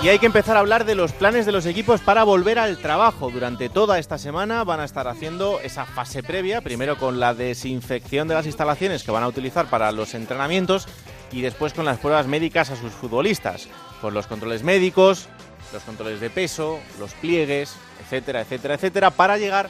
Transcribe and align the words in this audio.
Y 0.00 0.10
hay 0.10 0.20
que 0.20 0.26
empezar 0.26 0.56
a 0.56 0.60
hablar 0.60 0.84
de 0.84 0.94
los 0.94 1.12
planes 1.12 1.44
de 1.44 1.50
los 1.50 1.66
equipos 1.66 2.00
para 2.00 2.22
volver 2.22 2.60
al 2.60 2.78
trabajo. 2.78 3.30
Durante 3.32 3.68
toda 3.68 3.98
esta 3.98 4.16
semana 4.16 4.62
van 4.62 4.78
a 4.78 4.84
estar 4.84 5.08
haciendo 5.08 5.58
esa 5.58 5.86
fase 5.86 6.22
previa, 6.22 6.60
primero 6.60 6.96
con 6.96 7.18
la 7.18 7.34
desinfección 7.34 8.28
de 8.28 8.34
las 8.34 8.46
instalaciones 8.46 9.02
que 9.02 9.10
van 9.10 9.24
a 9.24 9.28
utilizar 9.28 9.66
para 9.66 9.90
los 9.90 10.14
entrenamientos 10.14 10.86
y 11.32 11.40
después 11.40 11.72
con 11.72 11.84
las 11.84 11.98
pruebas 11.98 12.28
médicas 12.28 12.70
a 12.70 12.76
sus 12.76 12.92
futbolistas, 12.92 13.66
con 14.00 14.14
los 14.14 14.28
controles 14.28 14.62
médicos, 14.62 15.28
los 15.72 15.82
controles 15.82 16.20
de 16.20 16.30
peso, 16.30 16.78
los 17.00 17.12
pliegues, 17.14 17.74
etcétera, 18.00 18.42
etcétera, 18.42 18.74
etcétera, 18.74 19.10
para 19.10 19.36
llegar 19.36 19.68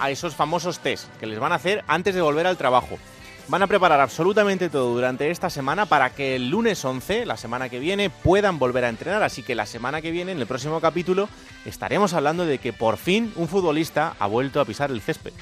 a 0.00 0.10
esos 0.10 0.34
famosos 0.34 0.80
test 0.80 1.06
que 1.20 1.26
les 1.26 1.38
van 1.38 1.52
a 1.52 1.56
hacer 1.56 1.84
antes 1.86 2.16
de 2.16 2.22
volver 2.22 2.48
al 2.48 2.56
trabajo. 2.56 2.98
Van 3.50 3.64
a 3.64 3.66
preparar 3.66 4.00
absolutamente 4.00 4.68
todo 4.68 4.94
durante 4.94 5.28
esta 5.28 5.50
semana 5.50 5.84
para 5.84 6.10
que 6.10 6.36
el 6.36 6.50
lunes 6.50 6.84
11, 6.84 7.26
la 7.26 7.36
semana 7.36 7.68
que 7.68 7.80
viene, 7.80 8.08
puedan 8.08 8.60
volver 8.60 8.84
a 8.84 8.88
entrenar. 8.88 9.24
Así 9.24 9.42
que 9.42 9.56
la 9.56 9.66
semana 9.66 10.00
que 10.00 10.12
viene, 10.12 10.30
en 10.30 10.38
el 10.38 10.46
próximo 10.46 10.80
capítulo, 10.80 11.28
estaremos 11.64 12.14
hablando 12.14 12.46
de 12.46 12.58
que 12.58 12.72
por 12.72 12.96
fin 12.96 13.32
un 13.34 13.48
futbolista 13.48 14.14
ha 14.20 14.28
vuelto 14.28 14.60
a 14.60 14.64
pisar 14.64 14.92
el 14.92 15.00
césped. 15.00 15.32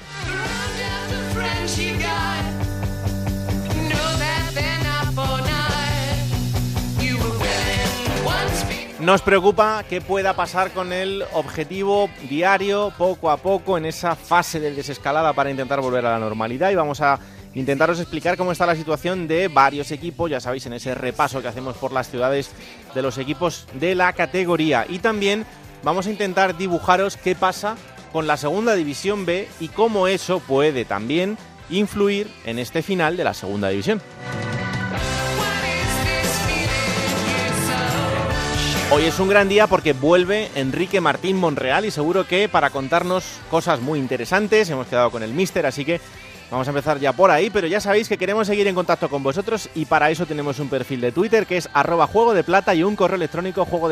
Nos 8.99 9.21
preocupa 9.21 9.83
qué 9.87 10.01
pueda 10.01 10.33
pasar 10.33 10.71
con 10.71 10.93
el 10.93 11.23
objetivo 11.33 12.09
diario, 12.27 12.91
poco 12.97 13.29
a 13.29 13.37
poco, 13.37 13.77
en 13.77 13.85
esa 13.85 14.15
fase 14.15 14.59
de 14.59 14.71
desescalada 14.71 15.33
para 15.33 15.51
intentar 15.51 15.79
volver 15.79 16.07
a 16.07 16.13
la 16.13 16.19
normalidad 16.19 16.71
y 16.71 16.75
vamos 16.75 17.01
a 17.01 17.19
intentaros 17.53 17.99
explicar 17.99 18.37
cómo 18.37 18.51
está 18.51 18.65
la 18.65 18.75
situación 18.75 19.27
de 19.27 19.47
varios 19.47 19.91
equipos, 19.91 20.29
ya 20.29 20.39
sabéis, 20.39 20.65
en 20.65 20.73
ese 20.73 20.95
repaso 20.95 21.41
que 21.41 21.47
hacemos 21.47 21.77
por 21.77 21.91
las 21.91 22.09
ciudades 22.09 22.51
de 22.93 23.01
los 23.01 23.17
equipos 23.17 23.65
de 23.73 23.95
la 23.95 24.13
categoría. 24.13 24.85
Y 24.87 24.99
también 24.99 25.45
vamos 25.83 26.07
a 26.07 26.11
intentar 26.11 26.57
dibujaros 26.57 27.17
qué 27.17 27.35
pasa 27.35 27.75
con 28.11 28.27
la 28.27 28.37
segunda 28.37 28.75
división 28.75 29.25
B 29.25 29.47
y 29.59 29.67
cómo 29.69 30.07
eso 30.07 30.39
puede 30.39 30.85
también 30.85 31.37
influir 31.69 32.29
en 32.45 32.59
este 32.59 32.81
final 32.81 33.17
de 33.17 33.23
la 33.23 33.33
segunda 33.33 33.69
división. 33.69 34.01
Hoy 38.91 39.03
es 39.05 39.19
un 39.19 39.29
gran 39.29 39.47
día 39.47 39.67
porque 39.67 39.93
vuelve 39.93 40.49
Enrique 40.55 40.99
Martín 40.99 41.37
Monreal 41.37 41.85
y 41.85 41.91
seguro 41.91 42.25
que 42.25 42.49
para 42.49 42.71
contarnos 42.71 43.23
cosas 43.51 43.81
muy 43.81 43.99
interesantes 43.99 44.67
hemos 44.71 44.87
quedado 44.87 45.11
con 45.11 45.21
el 45.21 45.31
Mister, 45.31 45.67
así 45.67 45.85
que 45.85 46.01
vamos 46.51 46.67
a 46.67 46.71
empezar 46.71 46.99
ya 46.99 47.13
por 47.13 47.31
ahí, 47.31 47.49
pero 47.49 47.67
ya 47.67 47.79
sabéis 47.79 48.09
que 48.09 48.17
queremos 48.17 48.47
seguir 48.47 48.67
en 48.67 48.75
contacto 48.75 49.09
con 49.09 49.23
vosotros 49.23 49.69
y 49.75 49.85
para 49.85 50.09
eso 50.09 50.25
tenemos 50.25 50.59
un 50.59 50.69
perfil 50.69 51.01
de 51.01 51.11
Twitter 51.11 51.45
que 51.45 51.57
es 51.57 51.69
arroba 51.73 52.07
juego 52.07 52.33
de 52.33 52.43
plata 52.43 52.75
y 52.75 52.83
un 52.83 52.95
correo 52.95 53.15
electrónico 53.15 53.65
juego. 53.65 53.89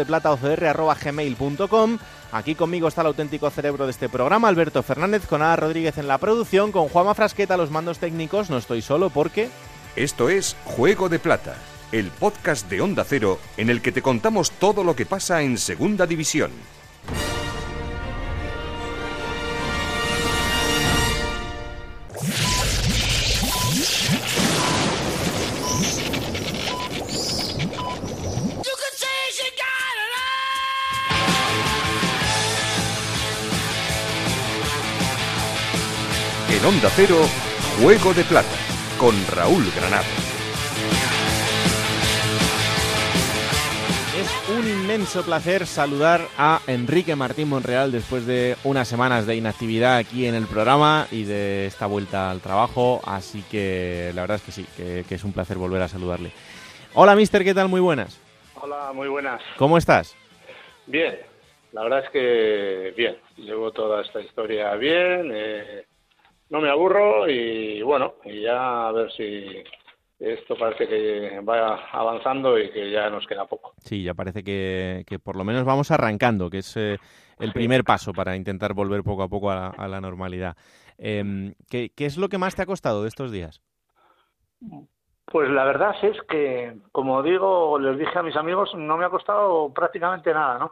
Aquí 2.31 2.55
conmigo 2.55 2.88
está 2.88 3.02
el 3.02 3.08
auténtico 3.08 3.49
cerebro 3.49 3.86
de 3.86 3.91
este 3.91 4.09
programa, 4.09 4.47
Alberto 4.47 4.83
Fernández, 4.83 5.25
con 5.27 5.41
Ana 5.41 5.55
Rodríguez 5.55 5.97
en 5.97 6.08
la 6.08 6.17
producción, 6.17 6.72
con 6.72 6.89
Juanma 6.89 7.16
Frasqueta 7.16 7.58
los 7.58 7.72
mandos 7.72 7.99
técnicos, 7.99 8.49
no 8.49 8.58
estoy 8.58 8.82
solo 8.82 9.09
porque... 9.09 9.49
Esto 9.95 10.30
es 10.30 10.55
Juego 10.65 11.09
de 11.09 11.20
Plata 11.20 11.55
el 11.92 12.11
podcast 12.11 12.70
de 12.70 12.82
Onda 12.82 13.05
Cero 13.05 13.39
en 13.55 13.70
el 13.70 13.82
que 13.82 13.92
te 13.92 14.02
contamos 14.02 14.52
todo 14.52 14.83
lo 14.83 14.95
que 14.95 15.05
pasa 15.05 15.42
en 15.42 15.58
Segunda 15.58 16.05
División. 16.05 16.52
En 36.58 36.66
Onda 36.66 36.90
Cero, 36.95 37.18
Juego 37.80 38.14
de 38.16 38.23
Plata, 38.23 38.48
con 38.98 39.14
Raúl 39.36 39.64
Granado. 39.76 40.06
un 44.58 44.68
inmenso 44.68 45.23
placer 45.23 45.68
saludar 45.68 46.22
a 46.38 46.62
Enrique 46.68 47.16
Martín 47.16 47.50
Monreal 47.50 47.92
después 47.92 48.26
de 48.26 48.56
unas 48.64 48.88
semanas 48.88 49.28
de 49.28 49.36
inactividad 49.36 49.98
aquí 49.98 50.26
en 50.26 50.36
el 50.36 50.48
programa 50.48 51.06
y 51.12 51.26
de 51.26 51.66
esta 51.66 51.86
vuelta 51.86 52.32
al 52.32 52.40
trabajo, 52.40 53.02
así 53.06 53.44
que 53.52 54.12
la 54.16 54.22
verdad 54.22 54.38
es 54.38 54.44
que 54.44 54.52
sí, 54.52 54.66
que, 54.76 55.04
es 55.14 55.24
un 55.24 55.34
placer 55.34 55.58
volver 55.58 55.82
a 55.82 55.88
saludarle. 55.88 56.32
Hola, 56.94 57.16
mister, 57.16 57.44
¿qué 57.44 57.54
tal? 57.54 57.68
Muy 57.68 57.82
buenas. 57.82 58.20
Hola, 58.56 58.92
muy 58.94 59.10
buenas. 59.10 59.42
¿Cómo 59.58 59.78
estás? 59.78 60.16
Bien, 60.86 61.20
la 61.74 61.84
verdad 61.84 62.06
es 62.06 62.10
que 62.10 62.94
bien, 62.95 63.18
llevo 63.36 63.72
toda 63.72 64.02
esta 64.02 64.22
historia 64.22 64.74
bien, 64.76 65.30
eh, 65.34 65.86
no 66.49 66.61
me 66.61 66.69
aburro 66.69 67.30
y 67.30 67.81
bueno, 67.81 68.15
y 68.23 68.41
ya 68.41 68.87
a 68.87 68.91
ver 68.91 69.11
si 69.11 69.63
esto 70.19 70.55
parece 70.58 70.87
que 70.87 71.39
va 71.41 71.89
avanzando 71.91 72.58
y 72.58 72.71
que 72.71 72.89
ya 72.89 73.09
nos 73.09 73.27
queda 73.27 73.45
poco. 73.45 73.73
Sí, 73.77 74.03
ya 74.03 74.13
parece 74.13 74.43
que, 74.43 75.19
por 75.23 75.35
lo 75.35 75.43
menos 75.43 75.63
vamos 75.63 75.91
arrancando, 75.91 76.49
que 76.49 76.59
es 76.59 76.75
eh, 76.77 76.97
el 77.39 77.53
primer 77.53 77.83
paso 77.83 78.13
para 78.13 78.35
intentar 78.35 78.73
volver 78.73 79.03
poco 79.03 79.23
a 79.23 79.27
poco 79.27 79.52
a, 79.52 79.87
la 79.87 80.02
normalidad. 80.02 80.55
Em, 80.97 81.53
¿qué, 81.69 81.91
es 81.97 82.17
lo 82.17 82.30
que 82.30 82.39
más 82.39 82.55
te 82.55 82.64
ha 82.64 82.65
costado 82.65 83.03
de 83.03 83.09
estos 83.09 83.31
días? 83.31 83.61
Pues 85.25 85.49
la 85.49 85.65
verdad 85.65 85.93
es 86.02 86.17
que, 86.27 86.77
como 86.91 87.21
digo, 87.21 87.77
les 87.77 87.99
dije 87.99 88.17
a 88.17 88.23
mis 88.23 88.35
amigos, 88.35 88.73
no 88.75 88.97
me 88.97 89.05
ha 89.05 89.09
costado 89.09 89.71
prácticamente 89.71 90.33
nada, 90.33 90.58
¿no? 90.58 90.71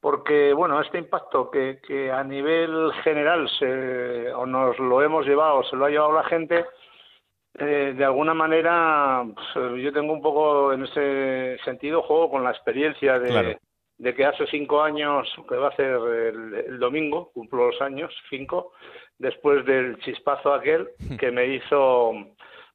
Porque, 0.00 0.52
bueno, 0.52 0.80
este 0.80 0.98
impacto 0.98 1.50
que, 1.50 1.80
que 1.86 2.12
a 2.12 2.22
nivel 2.22 2.92
general 3.02 3.48
se, 3.58 4.32
o 4.32 4.46
nos 4.46 4.78
lo 4.78 5.02
hemos 5.02 5.26
llevado, 5.26 5.64
se 5.64 5.76
lo 5.76 5.86
ha 5.86 5.90
llevado 5.90 6.12
la 6.12 6.24
gente, 6.24 6.64
eh, 7.58 7.94
de 7.96 8.04
alguna 8.04 8.34
manera, 8.34 9.24
pues, 9.54 9.82
yo 9.82 9.92
tengo 9.92 10.12
un 10.12 10.20
poco 10.20 10.72
en 10.74 10.84
ese 10.84 11.56
sentido, 11.64 12.02
juego 12.02 12.30
con 12.30 12.44
la 12.44 12.50
experiencia 12.50 13.18
de, 13.18 13.58
de 13.98 14.14
que 14.14 14.26
hace 14.26 14.46
cinco 14.48 14.82
años, 14.82 15.26
que 15.48 15.56
va 15.56 15.68
a 15.68 15.76
ser 15.76 15.96
el, 16.66 16.78
domingo, 16.78 17.30
cumplo 17.32 17.68
los 17.68 17.80
años, 17.80 18.12
cinco, 18.28 18.72
después 19.18 19.64
del 19.64 19.98
chispazo 20.00 20.52
aquel 20.52 20.88
que 21.18 21.30
me 21.30 21.46
hizo 21.46 22.12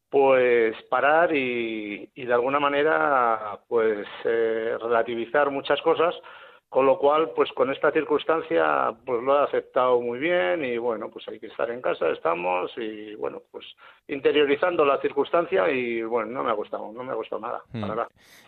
pues 0.10 0.76
parar 0.90 1.34
y, 1.34 2.10
y 2.16 2.26
de 2.26 2.34
alguna 2.34 2.60
manera 2.60 3.60
pues 3.70 4.06
eh, 4.26 4.76
relativizar 4.81 5.52
muchas 5.52 5.81
cosas 5.81 6.14
con 6.72 6.86
lo 6.86 6.98
cual, 6.98 7.32
pues 7.36 7.52
con 7.52 7.70
esta 7.70 7.92
circunstancia, 7.92 8.94
pues 9.06 9.22
lo 9.22 9.38
he 9.38 9.44
aceptado 9.44 10.00
muy 10.00 10.20
bien 10.20 10.64
y 10.64 10.78
bueno, 10.78 11.09
pues 11.09 11.28
hay 11.28 11.38
que 11.38 11.48
estar 11.48 11.70
en 11.70 11.82
casa, 11.82 12.08
estamos 12.12 12.72
y 12.78 13.14
bueno, 13.16 13.42
pues 13.52 13.66
interiorizando 14.08 14.86
la 14.86 14.98
circunstancia 15.02 15.70
y 15.70 16.02
bueno, 16.02 16.31
no 16.31 16.46
me 16.46 16.50
ha 16.50 16.54
gustado, 16.54 16.90
no 16.94 17.04
me 17.04 17.12
ha 17.12 17.16
gustado 17.16 17.42
nada, 17.42 17.62
hmm. 17.74 17.84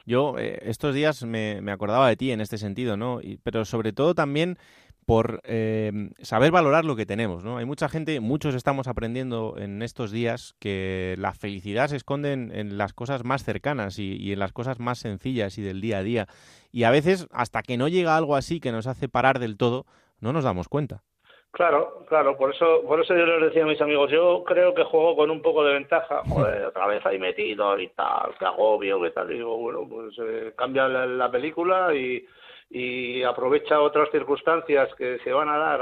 Yo 0.05 0.35
eh, 0.39 0.57
estos 0.61 0.95
días 0.95 1.25
me, 1.25 1.59
me, 1.59 1.73
acordaba 1.73 2.07
de 2.07 2.15
ti 2.15 2.31
en 2.31 2.39
este 2.39 2.57
sentido, 2.57 2.95
¿no? 2.95 3.19
pero 3.43 3.65
sobre 3.65 3.91
todo 3.91 4.15
también 4.15 4.57
por 5.05 5.41
eh, 5.43 5.91
saber 6.21 6.51
valorar 6.51 6.85
lo 6.85 6.95
que 6.95 7.05
tenemos, 7.05 7.43
¿no? 7.43 7.57
Hay 7.57 7.65
mucha 7.65 7.89
gente, 7.89 8.19
muchos 8.19 8.55
estamos 8.55 8.87
aprendiendo 8.87 9.55
en 9.57 9.81
estos 9.81 10.11
días 10.11 10.55
que 10.59 11.15
la 11.17 11.33
felicidad 11.33 11.87
se 11.87 11.97
esconde 11.97 12.33
en, 12.33 12.77
las 12.77 12.93
cosas 12.93 13.23
más 13.23 13.43
cercanas 13.43 13.99
y, 13.99 14.31
en 14.31 14.39
las 14.39 14.53
cosas 14.53 14.79
más 14.79 14.99
sencillas 14.99 15.57
y 15.57 15.61
del 15.61 15.81
día 15.81 15.99
a 15.99 16.03
día. 16.03 16.27
Y 16.71 16.83
a 16.83 16.91
veces, 16.91 17.27
hasta 17.31 17.61
que 17.61 17.77
no 17.77 17.87
llega 17.87 18.17
algo 18.17 18.35
así 18.35 18.59
que 18.59 18.71
nos 18.71 18.87
hace 18.87 19.09
parar 19.09 19.39
del 19.39 19.57
todo, 19.57 19.85
no 20.19 20.33
nos 20.33 20.43
damos 20.43 20.67
cuenta. 20.67 21.01
Claro, 21.51 22.03
claro, 22.09 22.35
por 22.35 22.53
eso, 22.53 22.81
por 22.87 22.99
eso 22.99 23.15
yo 23.15 23.25
les 23.25 23.49
decía 23.49 23.63
a 23.63 23.67
mis 23.67 23.79
amigos, 23.79 24.09
yo 24.09 24.43
creo 24.43 24.73
que 24.73 24.83
juego 24.83 25.15
con 25.15 25.29
un 25.29 25.41
poco 25.41 25.63
de 25.63 25.73
ventaja, 25.73 26.23
joder, 26.27 26.65
otra 26.65 26.87
vez 26.87 27.05
ahí 27.05 27.19
metido 27.19 27.77
y 27.79 27.89
tal, 27.89 28.35
que 28.39 28.45
agobio, 28.45 28.99
que 29.01 29.11
tal, 29.11 29.31
y 29.31 29.35
digo, 29.35 29.57
bueno, 29.57 29.87
pues 29.87 30.15
eh, 30.19 30.53
cambia 30.57 30.87
la 30.87 31.29
película 31.29 31.93
y 31.93 32.25
y 32.75 33.21
aprovecha 33.21 33.79
otras 33.79 34.09
circunstancias 34.09 34.89
que 34.95 35.19
se 35.19 35.31
van 35.31 35.47
a 35.47 35.57
dar 35.59 35.81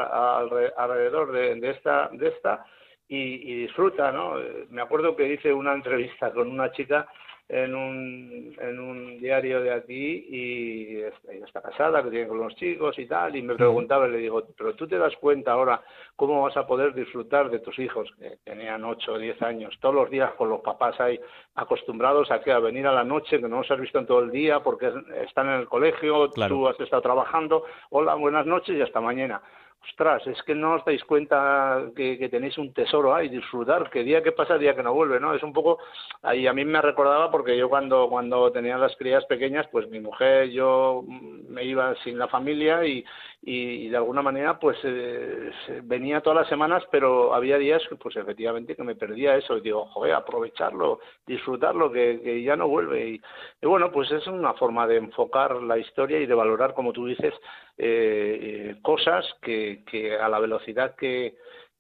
alrededor 0.78 1.32
de, 1.32 1.70
esta 1.70 2.10
de 2.12 2.28
esta 2.28 2.66
y, 3.08 3.62
disfruta 3.62 4.12
no 4.12 4.36
me 4.70 4.82
acuerdo 4.82 5.16
que 5.16 5.34
hice 5.34 5.54
una 5.54 5.74
entrevista 5.74 6.34
con 6.34 6.50
una 6.52 6.70
chica 6.74 7.08
en 7.52 7.76
un, 7.76 8.56
en 8.62 8.80
un 8.80 9.20
diario 9.20 9.62
de 9.62 9.74
aquí 9.74 10.26
y 10.30 10.96
ella 10.96 11.46
está 11.46 11.62
casada, 11.62 12.02
que 12.02 12.10
tiene 12.10 12.30
con 12.30 12.40
los 12.40 12.56
chicos 12.56 12.98
y 12.98 13.06
tal, 13.08 13.36
y 13.36 13.42
me 13.42 13.56
preguntaba 13.56 14.08
y 14.08 14.12
le 14.12 14.20
digo, 14.20 14.42
pero 14.58 14.74
tú 14.74 14.88
te 14.88 14.98
das 14.98 15.14
cuenta 15.18 15.52
ahora 15.52 15.82
cómo 16.16 16.42
vas 16.44 16.56
a 16.56 16.66
poder 16.66 16.94
disfrutar 16.94 17.50
de 17.50 17.60
tus 17.60 17.78
hijos, 17.78 18.10
que 18.18 18.38
tenían 18.46 18.86
8 18.86 19.12
o 19.12 19.18
10 19.18 19.42
años, 19.42 19.78
todos 19.82 19.94
los 19.94 20.10
días 20.10 20.32
con 20.36 20.48
los 20.48 20.62
papás 20.62 20.98
ahí 21.02 21.20
acostumbrados 21.56 22.32
a 22.32 22.40
que 22.40 22.54
a 22.54 22.60
venir 22.60 22.88
a 22.88 22.94
la 22.94 23.04
noche, 23.04 23.42
que 23.42 23.50
no 23.50 23.58
los 23.58 23.70
has 23.70 23.82
visto 23.82 24.00
en 24.00 24.06
todo 24.06 24.22
el 24.22 24.32
día 24.32 24.62
porque 24.62 24.90
están 25.28 25.48
en 25.48 25.60
el 25.60 25.68
colegio, 25.68 26.30
tú 26.30 26.70
has 26.70 26.80
estado 26.80 27.02
trabajando, 27.02 27.66
hola, 27.90 28.16
buenas 28.16 28.46
noches 28.46 28.78
y 28.78 28.82
hasta 28.82 29.02
mañana 29.02 29.42
ostras, 29.90 30.26
es 30.28 30.42
que 30.44 30.56
no 30.56 30.76
os 30.76 30.86
dais 30.86 31.04
cuenta 31.04 31.90
que, 31.96 32.30
tenéis 32.30 32.58
un 32.58 32.74
tesoro 32.74 33.14
ahí, 33.16 33.30
disfrutar, 33.30 33.90
que 33.90 34.04
día 34.04 34.22
que 34.22 34.32
pasa, 34.32 34.58
día 34.58 34.76
que 34.76 34.84
no 34.84 34.94
vuelve, 34.94 35.20
¿no? 35.20 35.34
Es 35.34 35.44
un 35.44 35.54
poco, 35.54 35.80
ahí 36.22 36.48
a 36.48 36.54
mí 36.54 36.64
me 36.66 36.82
recordaba 36.82 37.32
porque 37.32 37.58
yo 37.58 37.70
cuando, 37.70 38.08
cuando 38.10 38.52
tenía 38.52 38.78
las 38.78 38.96
crías 38.96 39.26
pequeñas, 39.26 39.68
pues 39.72 39.90
mi 39.90 40.00
mujer, 40.00 40.50
yo 40.50 41.04
me 41.50 41.64
iba 41.64 41.96
sin 42.04 42.18
la 42.18 42.28
familia 42.28 42.86
y, 42.86 43.04
y, 43.44 43.90
de 43.90 43.98
alguna 43.98 44.22
manera 44.22 44.60
pues 44.60 44.78
eh, 44.84 45.52
venía 45.84 46.22
todas 46.22 46.42
las 46.42 46.50
semanas 46.50 46.84
pero 46.92 47.34
había 47.34 47.58
días 47.58 47.82
pues 48.00 48.16
efectivamente 48.16 48.76
que 48.76 48.84
me 48.84 48.96
perdía 48.96 49.36
eso 49.36 49.58
y 49.58 49.62
digo 49.62 49.86
joder 49.88 50.14
aprovecharlo 50.14 51.00
disfrutarlo 51.26 51.92
que, 51.92 52.22
que 52.22 52.44
ya 52.44 52.56
no 52.56 52.68
vuelve 52.68 53.10
y, 53.10 53.22
bueno 53.66 53.92
pues 53.92 54.12
es 54.12 54.28
una 54.28 54.54
forma 54.54 54.86
de 54.86 54.98
enfocar 54.98 55.56
la 55.64 55.80
historia 55.80 56.20
y 56.20 56.28
de 56.28 56.36
valorar 56.36 56.76
como 56.76 56.94
tú 56.94 57.08
dices 57.08 57.34
eh, 57.78 58.40
eh, 58.42 58.76
cosas 58.84 59.26
que, 59.42 59.84
que 59.90 60.16
a 60.18 60.30
la 60.30 60.40
velocidad 60.40 60.96
que 60.96 61.36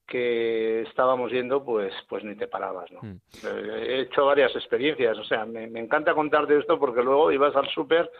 que 0.07 0.81
estábamos 0.81 1.31
yendo, 1.31 1.63
pues, 1.63 1.93
pues 2.09 2.21
ni 2.25 2.35
te 2.35 2.49
parabas, 2.49 2.91
¿no? 2.91 2.99
Mm. 3.01 3.19
He 3.45 4.01
hecho 4.01 4.25
varias 4.25 4.53
experiencias, 4.57 5.17
o 5.17 5.23
sea, 5.23 5.45
me, 5.45 5.67
me 5.67 5.79
encanta 5.79 6.13
contarte 6.13 6.57
esto 6.57 6.77
porque 6.77 7.01
luego 7.01 7.31
ibas 7.31 7.55
al 7.55 7.69
súper 7.69 8.11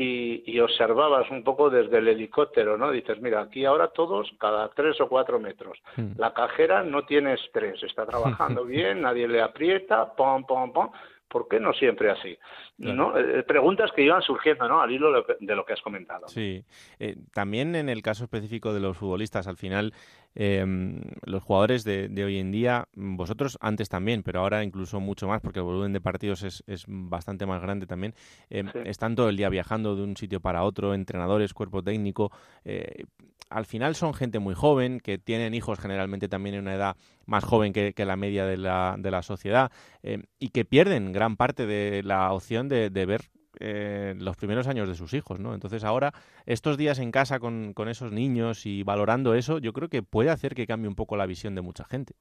y, 0.00 0.60
observabas 0.60 1.28
un 1.30 1.42
poco 1.42 1.70
desde 1.70 1.98
el 1.98 2.06
helicóptero, 2.06 2.78
¿no? 2.78 2.92
Dices, 2.92 3.20
mira, 3.20 3.40
aquí 3.40 3.64
ahora 3.64 3.88
todos 3.88 4.30
cada 4.38 4.68
tres 4.68 5.00
o 5.00 5.08
cuatro 5.08 5.40
metros. 5.40 5.76
Hmm. 5.96 6.12
La 6.16 6.32
cajera 6.32 6.84
no 6.84 7.04
tiene 7.04 7.34
estrés, 7.34 7.82
está 7.82 8.06
trabajando 8.06 8.64
bien, 8.64 9.02
nadie 9.02 9.26
le 9.26 9.42
aprieta, 9.42 10.14
pom, 10.14 10.44
pom, 10.44 10.72
pom. 10.72 10.90
¿Por 11.28 11.46
qué 11.46 11.60
no 11.60 11.74
siempre 11.74 12.10
así? 12.10 12.38
¿no? 12.78 13.18
Eh, 13.18 13.42
preguntas 13.42 13.90
que 13.94 14.02
iban 14.02 14.22
surgiendo 14.22 14.66
¿no? 14.66 14.80
al 14.80 14.90
hilo 14.90 15.24
de 15.38 15.54
lo 15.54 15.66
que 15.66 15.74
has 15.74 15.82
comentado. 15.82 16.26
Sí, 16.28 16.64
eh, 16.98 17.16
también 17.34 17.74
en 17.74 17.90
el 17.90 18.00
caso 18.00 18.24
específico 18.24 18.72
de 18.72 18.80
los 18.80 18.96
futbolistas, 18.96 19.46
al 19.46 19.58
final 19.58 19.92
Em, 20.40 21.00
los 21.24 21.42
jugadores 21.42 21.82
de, 21.82 22.08
hoy 22.24 22.38
en 22.38 22.52
día, 22.52 22.86
vosotros 22.94 23.58
antes 23.60 23.88
también, 23.88 24.22
pero 24.22 24.38
ahora 24.38 24.62
incluso 24.62 25.00
mucho 25.00 25.26
más 25.26 25.40
porque 25.40 25.58
el 25.58 25.64
volumen 25.64 25.92
de 25.92 26.00
partidos 26.00 26.44
es, 26.44 26.62
es 26.68 26.84
bastante 26.86 27.44
más 27.44 27.60
grande 27.60 27.88
también, 27.88 28.14
em, 28.48 28.68
están 28.84 29.16
todo 29.16 29.30
el 29.30 29.36
día 29.36 29.48
viajando 29.48 29.96
de 29.96 30.04
un 30.04 30.16
sitio 30.16 30.38
para 30.38 30.62
otro, 30.62 30.94
entrenadores, 30.94 31.52
cuerpo 31.52 31.82
técnico. 31.82 32.30
Eh, 32.64 33.02
al 33.50 33.66
final 33.66 33.96
son 33.96 34.14
gente 34.14 34.38
muy 34.38 34.54
joven, 34.54 35.00
que 35.00 35.18
tienen 35.18 35.54
hijos 35.54 35.80
generalmente 35.80 36.28
también 36.28 36.54
en 36.54 36.60
una 36.62 36.74
edad 36.76 36.96
más 37.26 37.42
joven 37.42 37.72
que, 37.72 37.92
la 37.96 38.14
media 38.14 38.46
de 38.46 38.58
la, 38.58 38.94
de 38.96 39.10
la 39.10 39.22
sociedad 39.22 39.72
em, 40.04 40.22
y 40.38 40.50
que 40.50 40.64
pierden 40.64 41.10
gran 41.10 41.36
parte 41.36 41.66
de 41.66 42.04
la 42.04 42.32
opción 42.32 42.68
de, 42.68 42.90
de 42.90 43.06
ver 43.06 43.22
eh, 43.60 44.14
los 44.18 44.36
primeros 44.36 44.68
años 44.68 44.88
de 44.88 44.94
sus 44.94 45.14
hijos, 45.14 45.38
¿no? 45.40 45.54
Entonces 45.54 45.84
ahora, 45.84 46.12
estos 46.46 46.76
días 46.76 46.98
en 46.98 47.10
casa 47.10 47.40
con, 47.40 47.72
con 47.74 47.88
esos 47.88 48.12
niños 48.12 48.66
y 48.66 48.82
valorando 48.82 49.34
eso, 49.34 49.58
yo 49.58 49.72
creo 49.72 49.88
que 49.88 50.02
puede 50.02 50.30
hacer 50.30 50.54
que 50.54 50.66
cambie 50.66 50.88
un 50.88 50.96
poco 50.96 51.16
la 51.16 51.26
visión 51.26 51.54
de 51.54 51.62
mucha 51.62 51.84
gente. 51.84 52.14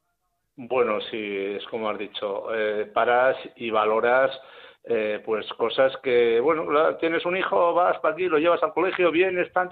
Bueno, 0.55 0.99
sí, 1.11 1.17
es 1.17 1.63
como 1.65 1.89
has 1.89 1.99
dicho, 1.99 2.53
eh, 2.53 2.85
paras 2.91 3.37
y 3.57 3.69
valoras 3.69 4.31
eh, 4.89 5.21
pues 5.23 5.45
cosas 5.53 5.93
que, 6.01 6.39
bueno, 6.39 6.95
tienes 6.95 7.25
un 7.25 7.35
hijo, 7.35 7.73
vas 7.73 7.99
para 7.99 8.13
aquí, 8.13 8.27
lo 8.27 8.39
llevas 8.39 8.63
al 8.63 8.73
colegio, 8.73 9.11
vienes, 9.11 9.51
tan, 9.51 9.69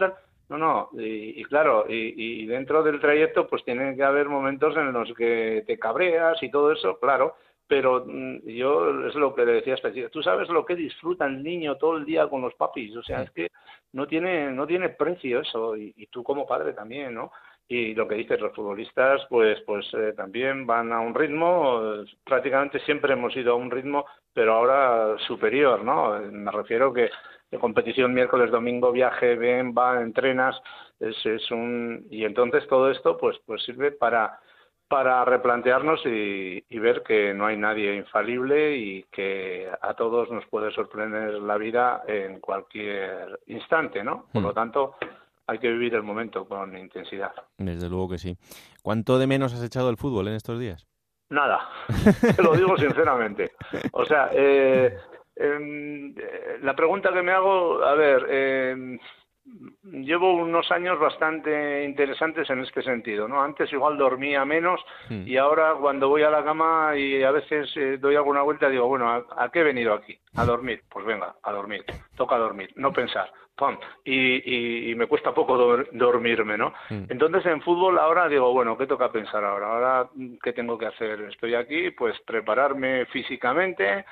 No, 0.50 0.58
no, 0.58 0.90
y, 0.94 1.42
claro, 1.46 1.86
y, 1.88 2.44
y, 2.44 2.46
dentro 2.46 2.84
del 2.84 3.00
trayecto 3.00 3.48
pues 3.48 3.64
tienen 3.64 3.96
que 3.96 4.04
haber 4.04 4.28
momentos 4.28 4.76
en 4.76 4.92
los 4.92 5.12
que 5.14 5.64
te 5.66 5.80
cabreas 5.80 6.44
y 6.44 6.52
todo 6.52 6.72
eso, 6.74 7.00
claro, 7.00 7.36
pero 7.68 8.06
mm, 8.06 8.48
yo 8.48 9.08
es 9.08 9.16
lo 9.16 9.34
que 9.34 9.46
le 9.46 9.54
decía 9.54 9.74
a 9.74 9.76
esta 9.78 9.92
tú 10.12 10.22
sabes 10.22 10.50
lo 10.50 10.66
que 10.66 10.76
disfruta 10.76 11.26
el 11.26 11.42
niño 11.44 11.78
todo 11.78 11.98
el 11.98 12.06
día 12.06 12.28
con 12.28 12.42
los 12.42 12.54
papis, 12.56 12.96
o 12.96 13.04
sea, 13.04 13.24
es 13.24 13.32
que 13.32 13.48
no 13.94 14.08
tiene, 14.08 14.52
no 14.52 14.68
tiene 14.68 14.90
precio 14.90 15.42
eso, 15.42 15.76
y, 15.78 16.08
tú 16.12 16.24
como 16.24 16.46
padre 16.46 16.74
también, 16.74 17.14
¿no? 17.14 17.32
Y 17.68 17.96
lo 17.96 18.08
que 18.08 18.16
dices, 18.16 18.40
los 18.40 18.54
futbolistas, 18.54 19.26
pues, 19.30 19.60
pues 19.62 19.86
eh, 19.94 20.14
también 20.16 20.68
van 20.68 20.94
a 20.94 21.00
un 21.00 21.16
ritmo, 21.16 22.04
prácticamente 22.24 22.80
siempre 22.82 23.14
hemos 23.14 23.36
ido 23.36 23.54
a 23.54 23.56
un 23.56 23.72
ritmo, 23.72 24.06
pero 24.34 24.54
ahora 24.54 25.18
superior, 25.26 25.84
¿no? 25.84 26.20
Me 26.32 26.52
refiero 26.52 26.94
que 26.94 27.10
de 27.50 27.58
competición 27.58 28.14
miércoles, 28.14 28.52
domingo, 28.52 28.92
viaje, 28.92 29.36
ven, 29.36 29.74
va, 29.74 30.02
entrenas, 30.02 30.56
es, 31.00 31.26
es 31.26 31.50
un, 31.50 32.06
y 32.12 32.26
entonces 32.26 32.68
todo 32.68 32.92
esto, 32.92 33.18
pues, 33.18 33.38
pues 33.46 33.64
sirve 33.64 33.92
para 33.92 34.40
para 34.88 35.26
replantearnos 35.26 36.02
y, 36.06 36.62
ver 36.80 37.02
que 37.04 37.34
no 37.34 37.48
hay 37.48 37.58
nadie 37.58 37.96
infalible 37.96 38.78
y 38.78 39.04
que 39.12 39.68
a 39.82 39.94
todos 39.96 40.30
nos 40.30 40.46
puede 40.48 40.72
sorprender 40.72 41.34
la 41.36 41.58
vida 41.58 42.04
en 42.08 42.40
cualquier 42.40 43.40
instante, 43.48 44.04
¿no? 44.04 44.26
Por 44.32 44.44
lo 44.44 44.52
hmm. 44.52 44.56
tanto, 44.56 44.96
hay 45.48 45.58
que 45.58 45.72
vivir 45.72 45.96
el 45.96 46.04
momento 46.04 46.48
con 46.48 46.78
intensidad. 46.78 47.34
Desde 47.58 47.90
luego 47.90 48.10
que 48.10 48.18
sí. 48.18 48.38
¿Cuánto 48.84 49.18
de 49.18 49.28
menos 49.28 49.54
has 49.54 49.64
echado 49.64 49.90
el 49.90 49.98
fútbol 49.98 50.28
en 50.28 50.36
estos 50.36 50.60
días? 50.60 50.88
Nada, 51.30 51.68
te 52.36 52.44
lo 52.44 52.54
digo 52.54 52.78
sinceramente. 52.78 53.54
O 53.94 54.06
sea, 54.06 54.30
eh, 54.32 54.96
eh, 55.36 56.60
la 56.62 56.76
pregunta 56.76 57.12
que 57.12 57.24
me 57.24 57.32
hago, 57.32 57.84
a 57.84 57.96
ver, 57.96 58.26
eh, 58.30 59.00
llevo 59.84 60.34
unos 60.34 60.72
años 60.72 61.00
bastante 61.00 61.84
interesantes 61.84 62.50
en 62.50 62.62
este 62.62 62.82
sentido, 62.82 63.28
¿no? 63.28 63.42
Antes 63.42 63.72
igual 63.72 63.98
dormía 63.98 64.44
menos 64.46 64.82
hmm. 65.10 65.28
y 65.28 65.38
ahora 65.38 65.76
cuando 65.80 66.10
voy 66.10 66.24
a 66.24 66.30
la 66.30 66.44
cama 66.44 66.96
y 66.96 67.22
a 67.24 67.32
veces 67.32 67.70
eh, 67.76 67.98
doy 68.00 68.16
alguna 68.16 68.42
vuelta 68.42 68.70
digo, 68.70 68.88
bueno, 68.88 69.10
¿a, 69.10 69.52
qué 69.52 69.60
he 69.60 69.64
venido 69.64 69.94
aquí? 69.94 70.18
A 70.36 70.46
dormir. 70.46 70.84
Pues 70.90 71.06
venga, 71.06 71.36
a 71.44 71.52
dormir. 71.52 71.86
Toca 72.16 72.38
dormir, 72.38 72.72
no 72.76 72.92
pensar. 72.92 73.32
¡Pum! 73.56 73.78
Y, 74.04 74.90
y, 74.92 74.96
me 74.96 75.08
cuesta 75.08 75.34
poco 75.34 75.58
dormirme, 75.94 76.58
¿no? 76.58 76.74
Hmm. 76.90 77.06
Entonces 77.08 77.46
en 77.46 77.62
fútbol 77.62 77.98
ahora 77.98 78.28
digo, 78.28 78.52
bueno, 78.52 78.78
¿qué 78.78 78.86
toca 78.86 79.12
pensar 79.12 79.46
ahora? 79.46 79.68
Ahora, 79.68 80.10
¿qué 80.44 80.52
tengo 80.52 80.78
que 80.78 80.88
hacer? 80.88 81.22
Estoy 81.22 81.56
aquí, 81.56 81.92
pues 81.92 82.20
prepararme 82.26 83.06
físicamente, 83.06 84.04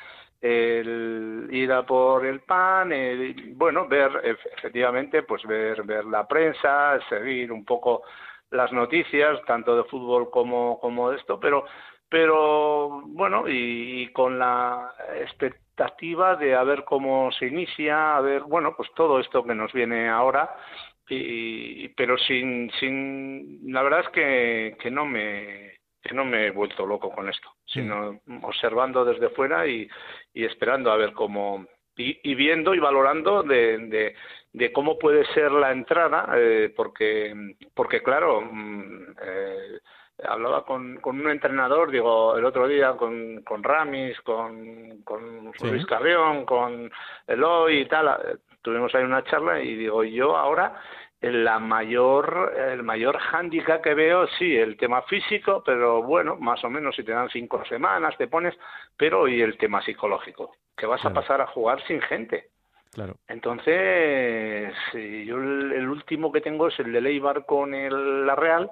el 0.43 1.47
ir 1.51 1.71
a 1.71 1.85
por 1.85 2.25
el 2.25 2.41
pan, 2.41 2.91
bueno, 3.55 3.87
ver 3.87 4.11
efectivamente, 4.23 5.23
pues 5.23 5.41
ver, 5.45 5.83
ver 5.83 6.03
la 6.03 6.27
prensa, 6.27 6.99
seguir 7.07 7.49
un 7.49 7.63
poco 7.63 8.03
las 8.51 8.71
noticias, 8.73 9.39
tanto 9.45 9.77
de 9.77 9.85
fútbol 9.85 10.29
como, 10.29 10.79
como 10.81 11.12
de 11.12 11.17
esto, 11.17 11.39
pero, 11.39 11.63
pero 12.09 13.03
bueno, 13.05 13.45
y, 13.47 14.12
con 14.12 14.38
la 14.38 14.93
expectativa 15.15 16.35
de 16.35 16.55
a 16.55 16.63
ver 16.63 16.83
cómo 16.83 17.31
se 17.31 17.47
inicia, 17.47 18.17
a 18.17 18.21
ver, 18.21 18.43
bueno, 18.43 18.75
pues 18.75 18.89
todo 18.95 19.21
esto 19.21 19.45
que 19.45 19.55
nos 19.55 19.71
viene 19.71 20.09
ahora, 20.09 20.57
y, 21.07 21.88
pero 21.89 22.17
sin, 22.17 22.69
sin, 22.81 23.71
la 23.71 23.81
verdad 23.81 24.01
es 24.01 24.09
que, 24.09 24.77
que 24.77 24.91
no 24.91 25.05
me, 25.05 25.77
que 26.03 26.13
no 26.13 26.25
me 26.25 26.48
he 26.48 26.51
vuelto 26.51 26.86
loco 26.86 27.10
con 27.10 27.29
esto, 27.29 27.50
sino 27.65 28.19
observando 28.41 29.05
desde 29.05 29.29
fuera 29.29 29.65
y, 29.65 29.88
y 30.33 30.43
esperando 30.43 30.91
a 30.91 30.98
ver 30.98 31.13
cómo 31.13 31.65
y, 31.95 32.36
viendo 32.36 32.74
y 32.74 32.79
valorando 32.79 33.43
de, 33.43 34.15
de, 34.51 34.74
cómo 34.74 34.98
puede 34.98 35.25
ser 35.33 35.51
la 35.51 35.72
entrada, 35.72 36.27
eh, 36.36 36.74
porque 36.75 37.55
porque 37.74 38.01
claro, 38.01 38.41
mm, 38.41 39.01
eh, 39.22 39.79
hablaba 40.27 40.65
con, 40.65 40.98
con 40.98 41.19
un 41.19 41.29
entrenador, 41.29 41.91
digo, 41.91 42.36
el 42.38 42.45
otro 42.45 42.67
día 42.67 42.93
con, 42.93 43.41
con 43.43 43.63
Ramis, 43.63 44.19
con, 44.22 45.01
con 45.03 45.51
Luis 45.62 45.86
Carrión, 45.86 46.45
con 46.45 46.91
Eloy 47.27 47.81
y 47.81 47.86
tal, 47.86 48.07
eh, 48.07 48.38
tuvimos 48.62 48.93
ahí 48.95 49.03
una 49.03 49.24
charla 49.24 49.62
y 49.62 49.75
digo, 49.75 50.03
yo 50.03 50.36
ahora 50.36 50.75
la 51.32 51.58
mayor, 51.60 52.53
el 52.58 52.84
mayor 52.84 53.18
hándicap 53.18 53.82
que 53.82 53.94
veo, 53.94 54.27
sí, 54.38 54.56
el 54.58 54.75
tema 54.75 55.01
físico, 55.03 55.63
pero 55.65 56.03
bueno, 56.03 56.36
más 56.36 56.63
o 56.63 56.70
menos 56.70 56.96
si 56.96 57.03
te 57.03 57.13
dan 57.13 57.30
cinco 57.30 57.63
semanas, 57.65 58.18
te 58.18 58.27
pones, 58.27 58.53
pero 58.98 59.27
y 59.27 59.42
el 59.42 59.58
tema 59.58 59.82
psicológico, 59.82 60.58
que 60.75 60.86
vas 60.86 61.03
a 61.06 61.13
pasar 61.13 61.39
a 61.42 61.48
jugar 61.48 61.82
sin 61.88 62.01
gente. 62.01 62.50
Claro. 62.92 63.15
Entonces, 63.27 64.74
yo 64.94 65.38
el, 65.38 65.89
último 65.89 66.32
que 66.32 66.42
tengo 66.42 66.68
es 66.68 66.77
el 66.80 66.92
de 66.92 67.01
Leibar 67.01 67.46
con 67.46 67.74
el, 67.74 68.27
la 68.27 68.36
Real, 68.36 68.70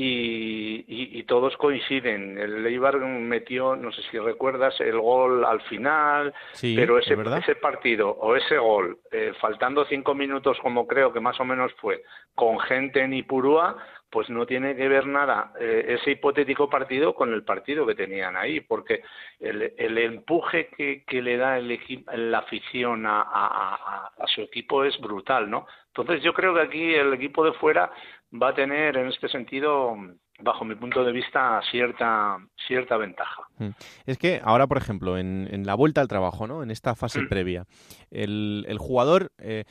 y, 0.00 1.22
todos 1.24 1.56
coinciden. 1.56 2.38
El 2.38 2.64
Eibar 2.64 2.98
metió, 2.98 3.76
no 3.76 3.92
sé 3.92 4.00
si 4.10 4.18
recuerdas, 4.18 4.80
el 4.80 4.98
gol 4.98 5.44
al 5.44 5.60
final, 5.62 6.32
pero 6.60 6.98
ese, 6.98 7.16
ese 7.38 7.56
partido 7.56 8.08
o 8.08 8.36
ese 8.36 8.56
gol, 8.56 8.98
eh, 9.10 9.32
faltando 9.40 9.84
cinco 9.84 10.14
minutos 10.14 10.56
como 10.62 10.86
creo 10.86 11.12
que 11.12 11.20
más 11.20 11.38
o 11.40 11.44
menos 11.44 11.72
fue, 11.80 12.02
con 12.34 12.58
gente 12.60 13.02
en 13.02 13.12
Ipurúa, 13.12 13.76
pues 14.10 14.30
no 14.30 14.46
tiene 14.46 14.74
que 14.74 14.88
ver 14.88 15.06
nada 15.06 15.52
eh, 15.60 15.96
ese 16.00 16.12
hipotético 16.12 16.70
partido 16.70 17.14
con 17.14 17.32
el 17.34 17.44
partido 17.44 17.86
que 17.86 17.94
tenían 17.94 18.36
ahí, 18.36 18.60
porque 18.60 19.02
el, 19.38 19.74
el 19.76 19.98
empuje 19.98 20.68
que, 20.68 21.04
que, 21.04 21.20
le 21.20 21.36
da 21.36 21.58
el 21.58 21.78
la 22.14 22.38
afición 22.38 23.04
a, 23.04 23.20
a, 23.20 24.12
a, 24.18 24.26
su 24.28 24.42
equipo 24.42 24.84
es 24.84 24.98
brutal, 24.98 25.50
¿no? 25.50 25.66
Entonces 25.88 26.22
yo 26.22 26.32
creo 26.32 26.54
que 26.54 26.60
aquí 26.60 26.94
el 26.94 27.12
equipo 27.12 27.44
de 27.44 27.52
fuera 27.54 27.90
va 28.32 28.50
a 28.50 28.54
tener 28.54 28.96
en 28.96 29.08
este 29.08 29.28
sentido 29.28 29.94
bajo 30.40 30.64
mi 30.64 30.74
punto 30.74 31.04
de 31.04 31.12
vista 31.12 31.60
cierta 31.70 32.38
cierta 32.66 32.96
ventaja. 32.96 33.42
Mm. 33.58 33.70
Es 34.06 34.18
que 34.18 34.40
ahora, 34.42 34.66
por 34.66 34.78
ejemplo, 34.78 35.18
en, 35.18 35.48
en 35.50 35.66
la 35.66 35.74
vuelta 35.74 36.00
al 36.00 36.08
trabajo, 36.08 36.46
¿no? 36.46 36.62
En 36.62 36.70
esta 36.70 36.94
fase 36.94 37.22
mm. 37.22 37.28
previa, 37.28 37.64
el, 38.10 38.64
el 38.68 38.78
jugador 38.78 39.32
eh, 39.38 39.64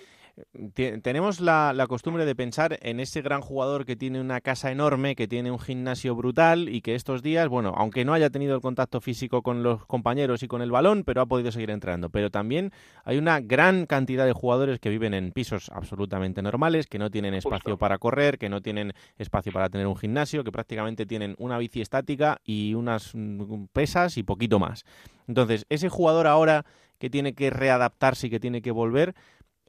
tenemos 1.01 1.39
la, 1.39 1.86
costumbre 1.88 2.25
de 2.25 2.36
pensar 2.36 2.77
en 2.82 3.00
ese 3.00 3.22
gran 3.22 3.41
jugador 3.41 3.86
que 3.86 3.96
tiene 3.96 4.22
una 4.22 4.41
casa 4.41 4.72
enorme, 4.72 5.15
que 5.15 5.27
tiene 5.27 5.51
un 5.51 5.60
gimnasio 5.60 6.15
brutal 6.15 6.70
y 6.70 6.82
que 6.82 6.96
estos 6.96 7.24
días, 7.24 7.48
bueno, 7.48 7.74
aunque 7.75 8.06
no 8.06 8.13
haya 8.13 8.29
tenido 8.29 8.56
el 8.56 8.62
contacto 8.62 9.01
físico 9.01 9.41
con 9.41 9.63
los 9.63 9.86
compañeros 9.86 10.44
y 10.44 10.48
con 10.48 10.62
el 10.62 10.72
balón, 10.72 11.03
pero 11.03 11.22
ha 11.22 11.25
podido 11.25 11.51
seguir 11.51 11.72
entrenando. 11.72 12.10
Pero 12.10 12.29
también 12.29 12.72
hay 13.03 13.17
una 13.17 13.39
gran 13.39 13.86
cantidad 13.86 14.25
de 14.25 14.34
jugadores 14.34 14.79
que 14.79 14.89
viven 14.89 15.13
en 15.13 15.32
pisos 15.32 15.70
absolutamente 15.74 16.41
normales, 16.41 16.88
que 16.88 17.00
no 17.00 17.10
tienen 17.10 17.34
espacio 17.34 17.77
para 17.77 17.98
correr, 17.98 18.38
que 18.38 18.50
no 18.50 18.62
tienen 18.62 18.94
espacio 19.17 19.51
para 19.51 19.70
tener 19.70 19.88
un 19.88 19.98
gimnasio, 19.98 20.44
que 20.44 20.51
prácticamente 20.51 21.06
tienen 21.06 21.36
una 21.39 21.58
bici 21.58 21.82
estática 21.82 22.41
y 22.44 22.74
unas 22.74 23.12
mm, 23.13 23.65
pesas 23.74 24.17
y 24.17 24.24
poquito 24.24 24.60
más. 24.60 24.86
Entonces, 25.27 25.65
ese 25.70 25.89
jugador 25.89 26.27
ahora 26.27 26.65
que 27.00 27.10
tiene 27.10 27.34
que 27.34 27.50
readaptarse 27.50 28.27
y 28.27 28.29
que 28.29 28.39
tiene 28.39 28.62
que 28.62 28.72
volver, 28.72 29.15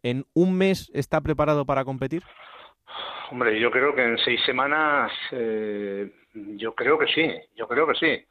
¿En 0.02 0.24
un 0.34 0.56
mes 0.56 0.90
está 0.94 1.20
preparado 1.20 1.64
para 1.64 1.84
competir? 1.84 2.22
Hombre, 3.30 3.58
yo 3.60 3.70
creo 3.70 3.94
que 3.94 4.02
en 4.02 4.18
seis 4.18 4.40
semanas, 4.44 5.12
eh, 5.32 6.10
yo 6.32 6.74
creo 6.74 6.98
que 6.98 7.06
sí, 7.08 7.30
yo 7.56 7.68
creo 7.68 7.86
que 7.86 7.94
sí. 7.94 8.24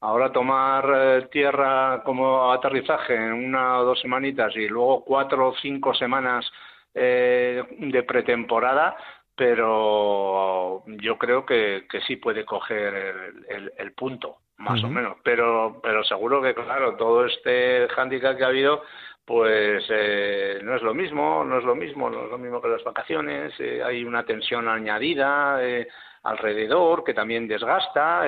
Ahora 0.00 0.32
tomar 0.32 0.84
eh, 0.94 1.28
tierra 1.30 2.02
como 2.04 2.52
aterrizaje 2.52 3.14
en 3.14 3.32
una 3.32 3.78
o 3.78 3.84
dos 3.84 4.00
semanitas 4.00 4.54
y 4.56 4.68
luego 4.68 5.04
cuatro 5.04 5.48
o 5.48 5.54
cinco 5.62 5.94
semanas 5.94 6.50
eh, 6.92 7.62
de 7.78 8.02
pretemporada, 8.02 8.96
pero 9.34 10.82
yo 10.86 11.16
creo 11.18 11.46
que, 11.46 11.86
que 11.88 12.00
sí 12.02 12.16
puede 12.16 12.44
coger 12.44 13.32
el, 13.78 13.92
punto, 13.92 14.38
más 14.58 14.82
o 14.84 14.88
menos. 14.88 15.16
Pero, 15.22 15.80
pero 15.82 16.04
seguro 16.04 16.42
que, 16.42 16.54
claro, 16.54 16.96
todo 16.96 17.24
este 17.24 17.88
hándicap 17.88 18.36
que 18.36 18.44
ha 18.44 18.48
habido 18.48 18.82
pues 19.24 19.84
eh, 19.88 20.60
no 20.62 20.74
es 20.74 20.82
lo 20.82 20.94
mismo, 20.94 21.44
no 21.44 21.58
es 21.58 21.64
lo 21.64 21.74
mismo, 21.74 22.10
no 22.10 22.24
es 22.24 22.30
lo 22.30 22.38
mismo 22.38 22.60
que 22.60 22.68
las 22.68 22.82
vacaciones, 22.82 23.52
eh, 23.60 23.82
hay 23.82 24.04
una 24.04 24.24
tensión 24.24 24.68
añadida 24.68 25.58
eh, 25.62 25.86
alrededor 26.24 27.04
que 27.04 27.14
también 27.14 27.46
desgasta, 27.46 28.26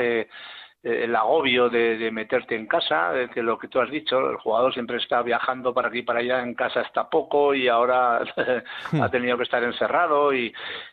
el 0.82 1.16
agobio 1.16 1.70
de, 1.70 2.10
meterte 2.12 2.54
en 2.54 2.66
casa, 2.66 3.12
que 3.32 3.42
lo 3.42 3.58
que 3.58 3.68
tú 3.68 3.80
has 3.80 3.90
dicho, 3.90 4.30
el 4.30 4.36
jugador 4.36 4.74
siempre 4.74 4.98
está 4.98 5.22
viajando 5.22 5.72
para 5.72 5.88
aquí 5.88 6.00
y 6.00 6.02
para 6.02 6.18
allá, 6.20 6.42
en 6.42 6.54
casa 6.54 6.82
está 6.82 7.08
poco 7.08 7.54
y 7.54 7.68
ahora 7.68 8.20
ha 9.00 9.08
tenido 9.10 9.38
que 9.38 9.44
estar 9.44 9.62
encerrado 9.62 10.34
y, 10.34 10.52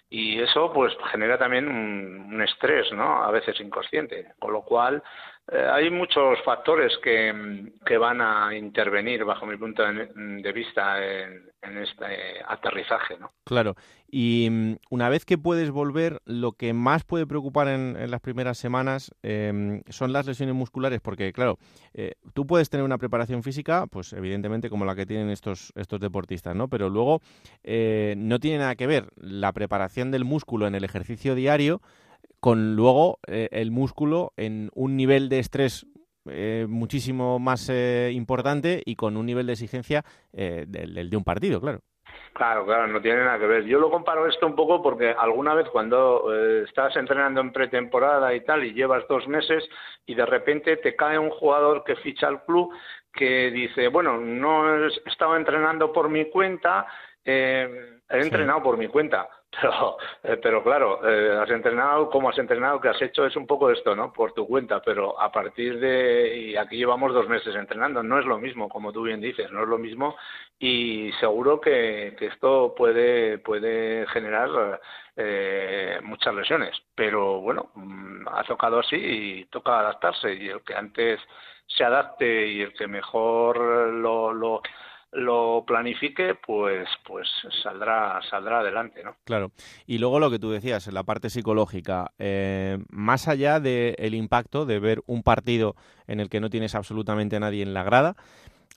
y 0.10 0.39
eso 0.39 0.72
pues 0.72 0.93
genera 1.12 1.38
también 1.38 1.67
un 1.67 2.41
estrés, 2.41 2.91
¿no? 2.93 3.24
A 3.24 3.31
veces 3.31 3.60
inconsciente, 3.60 4.34
con 4.39 4.53
lo 4.53 4.62
cual 4.62 5.03
eh, 5.53 5.67
hay 5.70 5.89
muchos 5.89 6.39
factores 6.46 6.93
que, 7.03 7.70
que, 7.86 7.98
van 7.98 8.22
a 8.22 8.55
intervenir, 8.55 9.25
bajo 9.25 9.46
mi 9.46 9.58
punto 9.58 9.84
de, 9.84 10.51
vista, 10.53 10.98
en, 11.05 11.77
este 11.77 12.41
aterrizaje. 12.48 13.17
¿no? 13.20 13.31
Claro. 13.43 13.75
Y 14.10 14.48
mm, 14.50 14.75
una 14.91 15.10
vez 15.10 15.25
que 15.25 15.38
puedes 15.38 15.70
volver, 15.70 16.22
lo 16.24 16.53
que 16.53 16.72
más 16.72 17.03
puede 17.03 17.27
preocupar 17.27 17.67
en, 17.67 18.10
las 18.10 18.22
primeras 18.22 18.60
semanas 18.60 19.13
em, 19.24 19.84
son 19.89 20.13
las 20.13 20.25
lesiones 20.25 20.55
musculares, 20.55 21.01
porque, 21.01 21.34
claro, 21.34 21.58
eh, 21.93 22.13
tú 22.34 22.48
puedes 22.48 22.70
tener 22.70 22.86
una 22.86 22.98
preparación 22.98 23.43
física, 23.43 23.88
pues 23.88 24.13
evidentemente 24.13 24.70
como 24.70 24.86
la 24.86 24.96
que 24.96 25.05
tienen 25.05 25.29
estos, 25.29 25.74
estos 25.75 26.00
deportistas, 26.00 26.55
¿no? 26.55 26.70
Pero 26.70 26.89
luego 26.89 27.20
eh, 27.65 28.13
no 28.17 28.39
tiene 28.39 28.60
nada 28.60 28.75
que 28.75 28.88
ver 28.88 29.10
la 29.17 29.51
preparación 29.51 30.12
del 30.12 30.24
músculo 30.24 30.65
en 30.65 30.75
el 30.75 30.86
ejercicio 30.86 31.36
diario 31.36 31.81
con 32.41 32.75
luego 32.75 33.19
eh, 33.27 33.48
el 33.51 33.71
músculo 33.71 34.33
en 34.36 34.71
un 34.74 34.98
nivel 34.98 35.29
de 35.29 35.39
estrés 35.39 35.86
eh, 36.27 36.65
muchísimo 36.67 37.39
más 37.39 37.69
eh, 37.69 38.12
importante 38.13 38.81
y 38.83 38.95
con 38.95 39.15
un 39.15 39.25
nivel 39.27 39.45
de 39.45 39.53
exigencia 39.53 40.03
del, 40.33 41.10
de 41.10 41.17
un 41.17 41.24
partido, 41.24 41.62
claro. 41.62 41.79
Claro, 42.33 42.65
claro, 42.65 42.88
no 42.88 43.01
tiene 43.01 43.24
nada 43.24 43.38
que 43.38 43.45
ver. 43.45 43.63
Yo 43.65 43.79
lo 43.79 43.91
comparo 43.91 44.27
esto 44.27 44.48
un 44.48 44.55
poco 44.55 44.81
porque 44.81 45.12
alguna 45.12 45.53
vez 45.53 45.69
cuando 45.69 46.33
estás 46.63 46.95
entrenando 46.95 47.41
en 47.41 47.51
pretemporada 47.51 48.33
y 48.33 48.43
tal 48.43 48.63
y 48.63 48.74
llevas 48.74 49.07
dos 49.07 49.27
meses 49.27 49.63
y 50.05 50.15
de 50.15 50.25
repente 50.25 50.77
te 50.77 50.95
cae 50.95 51.19
un 51.19 51.29
jugador 51.29 51.83
que 51.83 51.95
ficha 51.98 52.27
al 52.27 52.43
club 52.45 52.74
que 53.13 53.51
dice, 53.51 53.88
bueno, 53.89 54.17
no 54.17 54.86
he 54.86 54.88
estado 55.05 55.36
entrenando 55.36 55.91
por 55.91 56.10
mi 56.10 56.29
cuenta, 56.29 56.88
he 57.24 57.91
entrenado 58.10 58.63
por 58.63 58.77
mi 58.77 58.88
cuenta 58.88 59.29
pero, 59.51 59.98
eh, 60.24 60.38
pero 60.41 60.63
claro, 60.63 61.08
eh, 61.08 61.38
has 61.38 61.50
entrenado, 61.50 62.10
como 62.10 62.29
has 62.29 62.38
entrenado, 62.38 62.79
que 62.79 62.89
has 62.89 63.01
hecho 63.01 63.25
es 63.25 63.36
un 63.36 63.46
poco 63.46 63.70
esto, 63.70 63.96
¿no? 63.96 64.13
Por 64.13 64.34
tu 64.34 64.48
cuenta, 64.48 64.81
pero 64.81 65.20
a 65.20 65.31
partir 65.31 65.79
de, 65.79 66.38
y 66.38 66.55
aquí 66.55 66.77
llevamos 66.77 67.13
dos 67.13 67.27
meses 67.27 67.55
entrenando, 67.55 68.01
no 68.01 68.20
es 68.20 68.25
lo 68.25 68.38
mismo, 68.38 68.70
como 68.70 68.93
tú 68.93 69.03
bien 69.03 69.20
dices, 69.20 69.51
no 69.51 69.63
es 69.63 69.67
lo 69.67 69.77
mismo 69.77 70.15
y 70.60 71.12
seguro 71.20 71.60
que, 71.60 72.15
que 72.17 72.27
esto 72.27 72.74
puede, 72.75 73.39
puede 73.39 74.08
generar 74.08 74.79
eh, 75.17 76.00
muchas 76.03 76.34
lesiones, 76.34 76.75
pero 76.96 77.41
bueno, 77.41 77.72
mm, 77.75 78.27
ha 78.29 78.43
tocado 78.43 78.79
así 78.79 78.96
y 78.96 79.46
toca 79.46 79.79
adaptarse 79.79 80.34
y 80.34 80.50
el 80.50 80.62
que 80.62 80.75
antes 80.75 81.20
se 81.67 81.84
adapte 81.84 82.48
y 82.48 82.62
el 82.62 82.74
que 82.74 82.88
mejor 82.88 83.58
lo, 83.58 84.34
lo 84.34 84.62
lo 85.12 85.63
planifique, 85.68 86.36
pues, 86.36 86.88
pues 87.06 87.27
saldrá, 87.62 88.22
saldrá 88.30 88.60
adelante, 88.60 89.03
¿no? 89.03 89.15
Claro. 89.25 89.51
Y 89.86 89.98
luego 89.98 90.20
lo 90.20 90.32
que 90.32 90.39
tú 90.39 90.51
decías, 90.51 90.88
en 90.88 90.94
la 90.94 91.03
parte 91.03 91.30
psicológica, 91.30 92.12
eh, 92.18 92.77
más 92.89 93.27
allá 93.27 93.60
del 93.60 94.15
impacto 94.15 94.65
de 94.65 94.80
ver 94.80 95.01
un 95.08 95.24
partido 95.24 95.75
en 96.08 96.20
el 96.20 96.30
que 96.30 96.39
no 96.39 96.50
tienes 96.50 96.75
absolutamente 96.75 97.39
nadie 97.39 97.63
en 97.63 97.74
la 97.74 97.84
grada, 97.84 98.15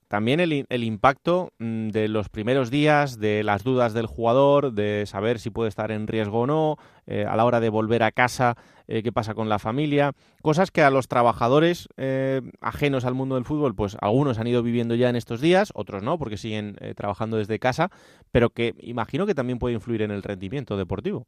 también 0.09 0.41
el, 0.41 0.67
el, 0.69 0.85
impacto 0.85 1.51
mm, 1.59 1.89
de 1.89 2.09
los 2.09 2.29
primeros 2.29 2.71
días, 2.71 3.19
de 3.19 3.43
las 3.43 3.65
dudas 3.65 3.95
del 3.95 4.07
jugador, 4.07 4.73
de 4.73 5.07
saber 5.07 5.39
si 5.39 5.51
puede 5.51 5.69
estar 5.69 5.91
en 5.91 6.07
riesgo 6.07 6.41
o 6.41 6.47
no, 6.47 6.77
eh, 7.07 7.27
a 7.29 7.37
la 7.37 7.45
hora 7.45 7.61
de 7.61 7.69
volver 7.69 8.03
a 8.03 8.13
casa, 8.13 8.55
eh, 8.89 9.03
qué 9.03 9.13
pasa 9.13 9.35
con 9.35 9.49
la 9.49 9.59
familia, 9.59 10.13
cosas 10.43 10.71
que 10.71 10.83
a 10.83 10.91
los 10.91 11.07
trabajadores 11.07 11.89
eh, 11.97 12.41
ajenos 12.61 13.05
al 13.05 13.15
mundo 13.15 13.35
del 13.35 13.45
fútbol, 13.45 13.75
pues 13.75 13.97
algunos 14.01 14.39
han 14.39 14.47
ido 14.47 14.63
viviendo 14.63 14.95
ya 14.95 15.11
en 15.11 15.17
estos 15.17 15.41
días, 15.41 15.71
otros 15.75 16.03
no, 16.03 16.19
porque 16.19 16.37
siguen 16.37 16.77
trabajando 16.97 17.37
desde 17.37 17.59
casa, 17.59 17.91
pero 18.33 18.51
que 18.51 18.75
imagino 18.81 19.27
que 19.27 19.35
también 19.35 19.59
puede 19.59 19.75
influir 19.75 20.03
en 20.03 20.11
el 20.11 20.23
rendimiento 20.23 20.77
deportivo. 20.77 21.27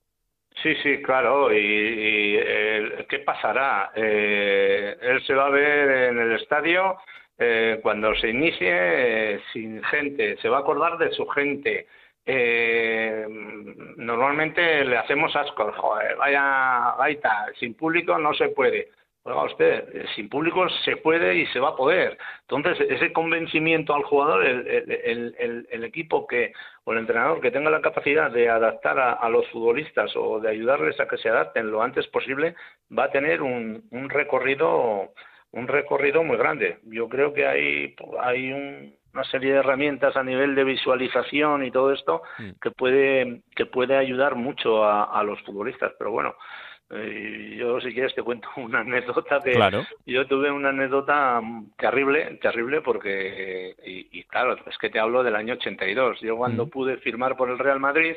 Sí, 0.63 0.75
sí, 0.83 1.03
claro. 1.03 1.53
¿Y, 1.53 2.39
qué 3.09 3.19
pasará? 3.25 3.93
él 3.95 5.23
se 5.27 5.35
va 5.35 5.47
a 5.47 5.51
ver 5.51 6.11
en 6.11 6.19
el 6.19 6.33
estadio 6.41 6.97
eh, 7.39 7.81
cuando 7.83 8.15
se 8.15 8.31
inicie 8.31 8.71
eh, 8.71 9.41
sin 9.53 9.83
gente, 9.85 10.37
se 10.39 10.49
va 10.49 10.59
a 10.59 10.61
acordar 10.61 10.97
de 10.99 11.11
su 11.13 11.27
gente. 11.27 11.87
Eh, 12.25 13.27
normalmente 13.97 14.85
le 14.85 14.97
hacemos 14.97 15.37
asco, 15.37 15.71
joder, 15.73 16.17
vaya 16.17 16.95
gaita, 16.99 17.47
sin 17.59 17.75
público 17.75 18.19
no 18.19 18.33
se 18.35 18.49
puede. 18.49 18.89
Oiga 19.23 19.43
usted, 19.45 20.07
sin 20.15 20.29
público 20.29 20.69
se 20.85 20.97
puede 20.99 21.35
y 21.35 21.47
se 21.47 21.59
va 21.59 21.71
a 21.71 21.77
poder. 21.77 22.17
Entonces, 22.43 22.79
ese 22.89 23.13
convencimiento 23.13 23.93
al 23.93 24.05
jugador, 24.05 24.47
el, 24.47 24.69
el, 24.69 25.67
el, 25.69 25.85
equipo 25.85 26.29
que 26.29 26.53
o 26.85 26.93
el 26.93 27.01
entrenador 27.01 27.41
que 27.41 27.51
tenga 27.51 27.69
la 27.71 27.81
capacidad 27.81 28.31
de 28.31 28.49
adaptar 28.49 29.01
a, 29.01 29.29
los 29.29 29.49
futbolistas 29.49 30.15
o 30.15 30.39
de 30.39 30.51
ayudarles 30.51 31.01
a 31.01 31.09
que 31.09 31.19
se 31.19 31.29
adapten 31.29 31.73
lo 31.73 31.83
antes 31.83 32.07
posible, 32.07 32.55
va 32.97 33.05
a 33.05 33.11
tener 33.11 33.43
un 33.43 34.09
recorrido 34.11 35.13
un 35.53 35.69
recorrido 35.69 36.23
muy 36.23 36.37
grande. 36.37 36.79
Yo 36.85 37.09
creo 37.09 37.33
que 37.33 37.47
hay, 37.47 37.95
hay 38.21 38.93
una 39.13 39.25
serie 39.25 39.53
de 39.53 39.59
herramientas 39.61 40.17
a 40.17 40.23
nivel 40.23 40.55
de 40.55 40.65
visualización 40.65 41.65
y 41.65 41.71
todo 41.71 41.93
esto 41.93 42.23
mm. 42.39 42.51
que 42.61 42.71
puede 42.71 43.43
que 43.55 43.67
puede 43.67 43.97
ayudar 43.97 44.35
mucho 44.35 44.85
a, 44.85 45.23
los 45.23 45.41
futbolistas. 45.43 45.93
Pero 45.99 46.11
bueno, 46.11 46.35
Y 46.91 47.57
yo, 47.57 47.81
si 47.81 47.93
quieres, 47.93 48.15
te 48.15 48.23
cuento 48.23 48.49
una 48.57 48.81
anécdota 48.81 49.41
que 49.43 49.53
Claro. 49.53 49.85
yo 50.05 50.27
tuve 50.27 50.51
una 50.51 50.69
anécdota 50.69 51.41
terrible, 51.79 52.39
terrible, 52.43 52.81
porque, 52.81 53.75
y, 53.85 54.21
y 54.21 54.25
claro, 54.25 54.57
es 54.67 54.79
que 54.79 54.91
te 54.91 55.01
hablo 55.01 55.23
del 55.23 55.37
año 55.37 55.55
82. 55.55 56.21
Yo 56.21 56.37
cuando 56.37 56.69
pude 56.69 56.99
firmar 56.99 57.37
por 57.37 57.51
el 57.51 57.59
Real 57.59 57.81
Madrid, 57.81 58.15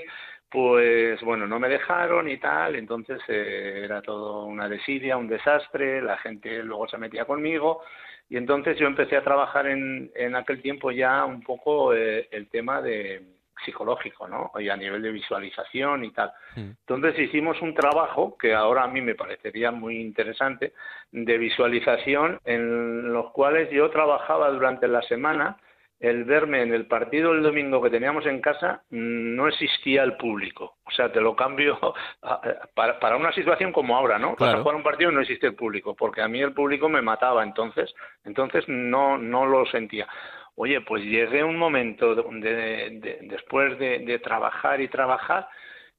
pues 0.52 1.22
bueno, 1.22 1.46
no 1.46 1.60
me 1.60 1.70
dejaron 1.70 2.28
y 2.30 2.38
tal, 2.38 2.76
entonces 2.76 3.22
eh, 3.28 3.82
era 3.84 4.02
todo 4.02 4.46
una 4.46 4.68
desidia, 4.68 5.18
un 5.18 5.28
desastre, 5.28 6.02
la 6.02 6.18
gente 6.18 6.64
luego 6.64 6.88
se 6.88 6.98
metía 6.98 7.26
conmigo 7.26 7.82
y 8.30 8.38
entonces 8.38 8.78
yo 8.78 8.88
empecé 8.88 9.18
a 9.18 9.24
trabajar 9.24 9.68
en, 9.68 10.12
en 10.16 10.36
aquel 10.36 10.62
tiempo 10.62 10.92
ya 10.92 11.24
un 11.26 11.42
poco 11.42 11.94
eh, 11.94 12.28
el 12.32 12.48
tema 12.50 12.82
de 12.82 13.22
psicológico, 13.66 14.28
¿no? 14.28 14.52
Y 14.60 14.70
a 14.70 14.78
nivel 14.78 15.02
de 15.02 15.12
visualización 15.12 16.06
y 16.06 16.12
tal. 16.12 16.32
Mm. 16.56 16.72
Entonces 16.88 17.20
hicimos 17.20 17.62
un 17.62 17.74
trabajo 17.74 18.38
que 18.38 18.54
ahora 18.54 18.84
a 18.84 18.88
mí 18.88 19.02
me 19.02 19.16
parecería 19.16 19.72
muy 19.72 20.00
interesante 20.00 20.74
de 21.12 21.38
visualización 21.38 22.40
en 22.46 23.12
los 23.12 23.32
cuales 23.32 23.70
yo 23.72 23.90
trabajaba 23.90 24.50
durante 24.50 24.88
la 24.88 25.02
semana 25.04 25.58
el 26.00 26.24
verme 26.24 26.62
en 26.62 26.74
el 26.74 26.86
partido 26.88 27.34
el 27.34 27.44
domingo 27.44 27.82
que 27.82 27.90
teníamos 27.90 28.26
en 28.26 28.40
casa 28.42 28.84
no 28.90 29.48
existía 29.48 30.04
el 30.04 30.16
público. 30.16 30.78
O 30.86 30.92
sea, 30.92 31.12
te 31.12 31.20
lo 31.22 31.36
cambio 31.36 31.78
para, 32.76 33.00
para 33.00 33.18
una 33.18 33.32
situación 33.34 33.72
como 33.74 33.98
ahora, 33.98 34.18
¿no? 34.18 34.30
Vas 34.30 34.38
Claro. 34.38 34.58
a 34.60 34.62
jugar 34.62 34.76
un 34.78 34.84
partido 34.84 35.12
y 35.12 35.16
no 35.16 35.22
existe 35.22 35.48
el 35.48 35.56
público, 35.56 35.96
porque 35.96 36.22
a 36.22 36.28
mí 36.28 36.42
el 36.42 36.54
público 36.54 36.88
me 36.90 37.02
mataba 37.02 37.44
entonces, 37.44 37.94
entonces 38.24 38.64
no, 38.68 39.18
no 39.18 39.46
lo 39.46 39.66
sentía. 39.66 40.08
Oye, 40.56 40.82
pues 40.82 41.04
llegué 41.04 41.44
un 41.44 41.58
momento 41.58 42.16
donde 42.16 42.54
de- 42.54 43.18
después 43.24 43.78
de, 43.80 44.00
de 44.00 44.20
trabajar 44.20 44.82
y 44.82 44.88
trabajar, 44.90 45.48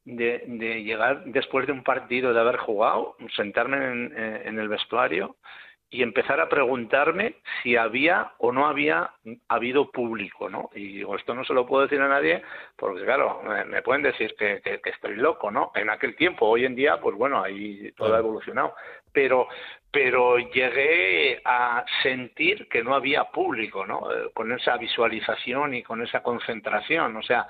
de, 0.05 0.45
de 0.47 0.83
llegar 0.83 1.25
después 1.27 1.67
de 1.67 1.73
un 1.73 1.83
partido 1.85 2.33
de 2.33 2.41
haber 2.41 2.57
jugado, 2.57 3.17
sentarme 3.37 3.77
en, 3.77 4.15
en 4.47 4.59
el 4.59 4.69
vestuario 4.69 5.37
y 5.93 6.03
empezar 6.03 6.41
a 6.41 6.49
preguntarme 6.49 7.35
si 7.63 7.77
había 7.77 8.33
o 8.39 8.53
no 8.53 8.67
había 8.69 9.11
habido 9.49 9.91
público, 9.91 10.49
¿no? 10.49 10.71
Y 10.75 10.99
digo, 10.99 11.17
esto 11.17 11.35
no 11.35 11.45
se 11.45 11.53
lo 11.53 11.67
puedo 11.67 11.83
decir 11.83 12.01
a 12.01 12.07
nadie 12.09 12.43
porque, 12.77 13.05
claro, 13.05 13.43
me, 13.67 13.83
pueden 13.83 14.03
decir 14.03 14.35
que, 14.39 14.61
que- 14.63 14.81
que 14.81 14.91
estoy 14.91 15.17
loco, 15.17 15.51
¿no? 15.51 15.73
En 15.75 15.91
aquel 15.91 16.15
tiempo, 16.15 16.47
hoy 16.47 16.65
en 16.65 16.77
día, 16.77 17.01
pues 17.01 17.17
bueno, 17.17 17.43
ahí 17.43 17.91
todo 17.97 18.15
ha 18.15 18.19
evolucionado. 18.21 18.75
Pero, 19.13 19.49
pero 19.91 20.39
llegué 20.39 21.43
a 21.45 21.85
sentir 22.05 22.69
que 22.69 22.85
no 22.85 22.95
había 22.95 23.25
público, 23.25 23.85
¿no? 23.85 24.13
Eh, 24.13 24.31
Con 24.33 24.53
esa 24.53 24.77
visualización 24.77 25.75
y 25.75 25.83
con 25.83 26.03
esa 26.03 26.23
concentración, 26.23 27.17
o 27.17 27.23
sea, 27.23 27.49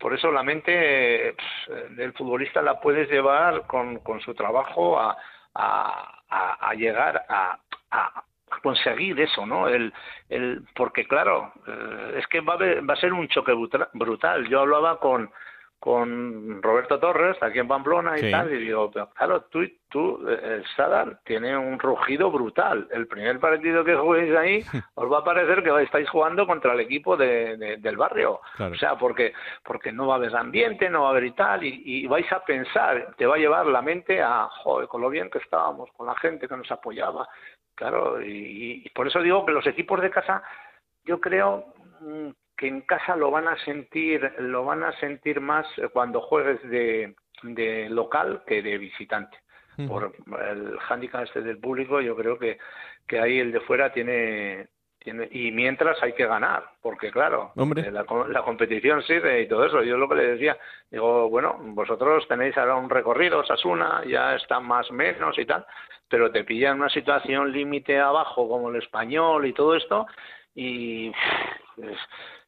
por 0.00 0.14
eso 0.14 0.32
la 0.32 0.42
mente 0.42 1.34
del 1.90 2.14
futbolista 2.14 2.62
la 2.62 2.80
puedes 2.80 3.10
llevar 3.10 3.66
con, 3.66 3.98
con 3.98 4.20
su 4.22 4.32
trabajo 4.34 4.98
a, 4.98 5.14
a, 5.54 6.22
a- 6.30 6.70
a 6.70 6.74
llegar 6.74 7.26
a, 7.28 7.58
a- 7.92 8.22
a 8.50 8.60
conseguir 8.60 9.18
eso, 9.20 9.46
¿no? 9.46 9.66
El, 9.68 9.92
el, 10.28 10.62
porque 10.74 11.06
claro, 11.06 11.52
eh, 11.66 12.14
es 12.18 12.26
que 12.26 12.40
va 12.40 12.54
a, 12.54 12.56
haber- 12.56 12.88
va 12.88 12.94
a 12.94 12.96
ser 13.00 13.12
un 13.12 13.26
choque 13.28 13.52
brutal. 13.94 14.46
Yo 14.48 14.60
hablaba 14.60 14.98
con, 15.00 15.30
con 15.78 16.62
Roberto 16.62 17.00
Torres, 17.00 17.36
aquí 17.42 17.58
en 17.58 17.66
Pamplona 17.66 18.16
y 18.16 18.20
Sí. 18.20 18.30
tal, 18.30 18.52
y 18.54 18.58
digo, 18.58 18.88
pero 18.92 19.10
claro, 19.10 19.40
tú, 19.50 19.66
tú 19.88 20.24
eh, 20.28 20.58
el 20.58 20.66
Sadar 20.76 21.18
tiene 21.24 21.56
un 21.56 21.76
rugido 21.78 22.30
brutal. 22.30 22.86
El 22.92 23.08
primer 23.08 23.40
partido 23.40 23.82
que 23.84 23.96
juguéis 23.96 24.32
ahí, 24.36 24.60
os 24.94 25.10
va 25.10 25.18
a 25.18 25.24
parecer 25.24 25.62
que 25.64 25.82
estáis 25.82 26.08
jugando 26.08 26.46
contra 26.46 26.74
el 26.74 26.80
equipo 26.80 27.16
de- 27.16 27.56
de- 27.56 27.76
del 27.78 27.96
barrio. 27.96 28.40
Claro. 28.56 28.74
O 28.74 28.76
sea, 28.76 28.94
porque, 28.96 29.32
porque 29.64 29.90
no 29.90 30.06
va 30.06 30.14
a 30.14 30.16
haber 30.18 30.36
ambiente, 30.36 30.88
no 30.88 31.02
va 31.02 31.08
a 31.08 31.10
haber 31.10 31.24
y 31.24 31.32
tal, 31.32 31.64
y, 31.64 31.82
y 31.84 32.06
vais 32.06 32.30
a 32.32 32.44
pensar, 32.44 33.14
te 33.16 33.26
va 33.26 33.34
a 33.34 33.38
llevar 33.38 33.66
la 33.66 33.82
mente 33.82 34.22
a, 34.22 34.44
joder, 34.62 34.86
con 34.86 35.00
lo 35.00 35.10
bien 35.10 35.30
que 35.30 35.38
estábamos, 35.38 35.90
con 35.96 36.06
la 36.06 36.14
gente 36.16 36.46
que 36.46 36.56
nos 36.56 36.70
apoyaba. 36.70 37.26
Claro, 37.74 38.22
y, 38.22 38.82
y 38.84 38.88
por 38.90 39.06
eso 39.06 39.20
digo 39.20 39.46
que 39.46 39.52
los 39.52 39.66
equipos 39.66 40.00
de 40.00 40.10
casa, 40.10 40.42
yo 41.04 41.20
creo 41.20 41.74
mm, 42.00 42.28
que 42.56 42.68
en 42.68 42.82
casa 42.82 43.16
lo 43.16 43.30
van 43.30 43.48
a 43.48 43.56
sentir, 43.64 44.32
lo 44.38 44.64
van 44.64 44.82
a 44.84 44.92
sentir 45.00 45.40
más 45.40 45.66
eh, 45.78 45.88
cuando 45.92 46.20
juegues 46.20 46.62
de, 46.70 47.14
de 47.42 47.88
local 47.88 48.42
que 48.46 48.62
de 48.62 48.78
visitante. 48.78 49.36
Por 49.88 50.12
el 50.46 50.78
hándicap 50.80 51.24
este 51.24 51.40
del 51.40 51.58
público, 51.58 52.02
yo 52.02 52.14
creo 52.14 52.38
que, 52.38 52.58
que 53.08 53.18
ahí 53.18 53.38
el 53.38 53.52
de 53.52 53.60
fuera 53.60 53.90
tiene 53.90 54.68
y 55.04 55.50
mientras 55.50 56.02
hay 56.02 56.12
que 56.12 56.26
ganar, 56.26 56.64
porque 56.80 57.10
claro, 57.10 57.52
Hombre. 57.56 57.82
eh, 57.82 57.90
la, 57.90 58.04
la 58.28 58.42
competición 58.42 59.02
sigue 59.02 59.42
y 59.42 59.48
todo 59.48 59.66
eso. 59.66 59.82
Yo 59.82 59.96
lo 59.96 60.08
que 60.08 60.14
le 60.14 60.26
decía, 60.28 60.56
digo, 60.90 61.28
bueno, 61.28 61.56
vosotros 61.60 62.26
tenéis 62.28 62.56
ahora 62.56 62.76
un 62.76 62.88
recorrido, 62.90 63.44
Sasuna, 63.44 64.02
ya 64.06 64.34
está 64.36 64.60
más 64.60 64.90
menos 64.90 65.38
y 65.38 65.44
tal, 65.44 65.66
pero 66.08 66.30
te 66.30 66.44
pilla 66.44 66.70
en 66.70 66.78
una 66.78 66.88
situación 66.88 67.50
límite 67.52 67.98
abajo 67.98 68.48
como 68.48 68.70
el 68.70 68.76
español 68.76 69.46
y 69.46 69.52
todo 69.52 69.74
esto 69.74 70.06
y 70.54 71.08
es, 71.78 71.98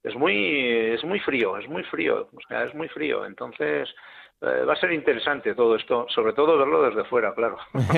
es 0.03 0.15
muy 0.15 0.67
es 0.95 1.03
muy 1.05 1.19
frío, 1.21 1.57
es 1.57 1.69
muy 1.69 1.83
frío, 1.85 2.29
o 2.33 2.41
sea, 2.49 2.65
es 2.65 2.75
muy 2.75 2.89
frío. 2.89 3.25
Entonces 3.25 3.89
va 4.45 4.73
a 4.73 4.77
ser 4.77 4.93
interesante 4.93 5.55
todo 5.55 5.77
esto, 5.77 6.07
sobre 6.09 6.33
todo 6.33 6.59
verlo 6.59 6.83
desde 6.83 7.05
fuera, 7.05 7.35
claro. 7.35 7.57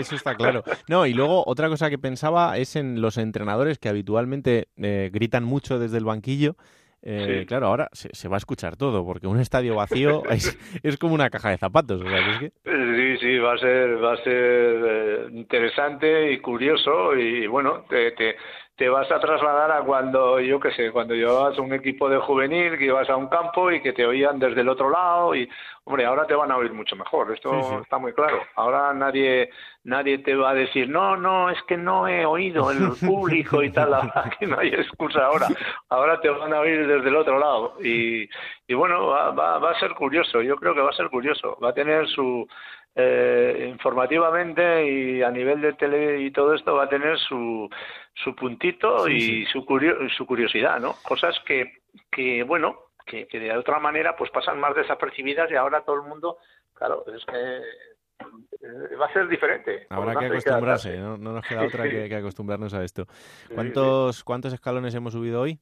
Eso 0.00 0.14
está 0.14 0.34
claro. 0.34 0.62
No, 0.88 1.06
y 1.06 1.12
luego 1.14 1.44
otra 1.46 1.68
cosa 1.68 1.90
que 1.90 1.98
pensaba 1.98 2.56
es 2.58 2.76
en 2.76 3.00
los 3.00 3.18
entrenadores 3.18 3.78
que 3.78 3.88
habitualmente 3.88 4.68
eh, 4.76 5.10
gritan 5.12 5.44
mucho 5.44 5.78
desde 5.78 5.98
el 5.98 6.04
banquillo. 6.04 6.56
Eh, 7.02 7.38
Sí. 7.40 7.46
Claro, 7.46 7.68
ahora 7.68 7.88
se, 7.92 8.10
se 8.12 8.28
va 8.28 8.36
a 8.36 8.38
escuchar 8.38 8.76
todo, 8.76 9.04
porque 9.06 9.26
un 9.26 9.40
estadio 9.40 9.74
vacío 9.74 10.22
es, 10.30 10.58
es 10.82 10.98
como 10.98 11.14
una 11.14 11.30
caja 11.30 11.48
de 11.50 11.56
zapatos. 11.56 12.02
O 12.02 12.04
sea, 12.04 12.18
que 12.24 12.30
es 12.30 12.38
que... 12.38 12.52
Sí, 12.62 13.26
sí, 13.26 13.38
va 13.38 13.54
a 13.54 13.58
ser, 13.58 14.04
va 14.04 14.12
a 14.12 14.16
ser 14.18 14.24
eh, 14.86 15.26
interesante 15.32 16.30
y 16.32 16.40
curioso 16.40 17.16
y 17.16 17.46
bueno, 17.46 17.84
te, 17.88 18.12
te, 18.12 18.36
te 18.80 18.88
vas 18.88 19.12
a 19.12 19.20
trasladar 19.20 19.70
a 19.72 19.82
cuando, 19.82 20.40
yo 20.40 20.58
qué 20.58 20.70
sé, 20.72 20.90
cuando 20.90 21.14
llevabas 21.14 21.58
un 21.58 21.70
equipo 21.74 22.08
de 22.08 22.16
juvenil, 22.16 22.78
que 22.78 22.86
ibas 22.86 23.10
a 23.10 23.16
un 23.16 23.28
campo 23.28 23.70
y 23.70 23.82
que 23.82 23.92
te 23.92 24.06
oían 24.06 24.38
desde 24.38 24.62
el 24.62 24.70
otro 24.70 24.88
lado 24.88 25.34
y, 25.34 25.46
hombre, 25.84 26.06
ahora 26.06 26.26
te 26.26 26.34
van 26.34 26.50
a 26.50 26.56
oír 26.56 26.72
mucho 26.72 26.96
mejor, 26.96 27.30
esto 27.30 27.50
Sí, 27.60 27.68
sí. 27.68 27.74
está 27.82 27.98
muy 27.98 28.14
claro. 28.14 28.40
Ahora 28.56 28.94
nadie, 28.94 29.50
nadie 29.84 30.16
te 30.20 30.34
va 30.34 30.52
a 30.52 30.54
decir, 30.54 30.88
no, 30.88 31.14
no, 31.14 31.50
es 31.50 31.62
que 31.64 31.76
no 31.76 32.08
he 32.08 32.24
oído 32.24 32.70
el 32.70 32.78
público 33.06 33.62
y 33.62 33.68
tal, 33.70 33.92
aquí 34.14 34.46
no 34.46 34.58
hay 34.58 34.68
excusa 34.68 35.26
ahora. 35.26 35.48
Ahora 35.90 36.18
te 36.22 36.30
van 36.30 36.54
a 36.54 36.60
oír 36.60 36.86
desde 36.86 37.10
el 37.10 37.16
otro 37.16 37.38
lado 37.38 37.74
y, 37.84 38.26
y 38.66 38.72
bueno, 38.72 39.08
va, 39.08 39.30
va, 39.32 39.58
va 39.58 39.72
a 39.72 39.78
ser 39.78 39.92
curioso, 39.92 40.40
yo 40.40 40.56
creo 40.56 40.74
que 40.74 40.80
va 40.80 40.88
a 40.88 40.94
ser 40.94 41.10
curioso, 41.10 41.58
va 41.62 41.68
a 41.68 41.74
tener 41.74 42.08
su 42.08 42.48
eh, 42.94 43.66
informativamente 43.70 44.84
y 44.90 45.22
a 45.22 45.30
nivel 45.30 45.60
de 45.60 45.72
tele 45.74 46.20
y 46.22 46.30
todo 46.30 46.54
esto 46.54 46.74
va 46.74 46.84
a 46.84 46.88
tener 46.88 47.18
su, 47.18 47.68
su 48.14 48.34
puntito 48.34 49.04
Sí, 49.06 49.12
y 49.12 49.20
sí. 49.20 49.46
Su, 49.52 49.64
curio- 49.64 49.96
su 50.16 50.26
curiosidad, 50.26 50.80
¿no? 50.80 50.94
Cosas 51.02 51.38
que, 51.46 51.82
que 52.10 52.42
bueno, 52.42 52.76
que, 53.06 53.26
que 53.26 53.38
de 53.38 53.56
otra 53.56 53.78
manera 53.78 54.16
pues 54.16 54.30
pasan 54.30 54.58
más 54.60 54.74
desapercibidas 54.74 55.50
y 55.50 55.54
ahora 55.54 55.82
todo 55.82 55.96
el 55.96 56.02
mundo, 56.02 56.38
claro, 56.74 57.04
es 57.14 57.24
que 57.24 57.58
eh, 58.20 58.96
va 59.00 59.06
a 59.06 59.12
ser 59.12 59.28
diferente. 59.28 59.86
Habrá 59.88 60.14
que 60.18 60.26
acostumbrarse. 60.26 60.96
¿no? 60.98 61.16
No 61.16 61.32
nos 61.32 61.46
queda 61.46 61.62
otra 61.64 61.84
sí. 61.84 61.90
que, 61.90 62.08
que 62.08 62.16
acostumbrarnos 62.16 62.74
a 62.74 62.84
esto. 62.84 63.06
¿Cuántos, 63.54 64.24
¿Cuántos 64.24 64.52
escalones 64.52 64.94
hemos 64.94 65.12
subido 65.12 65.40
hoy? 65.40 65.58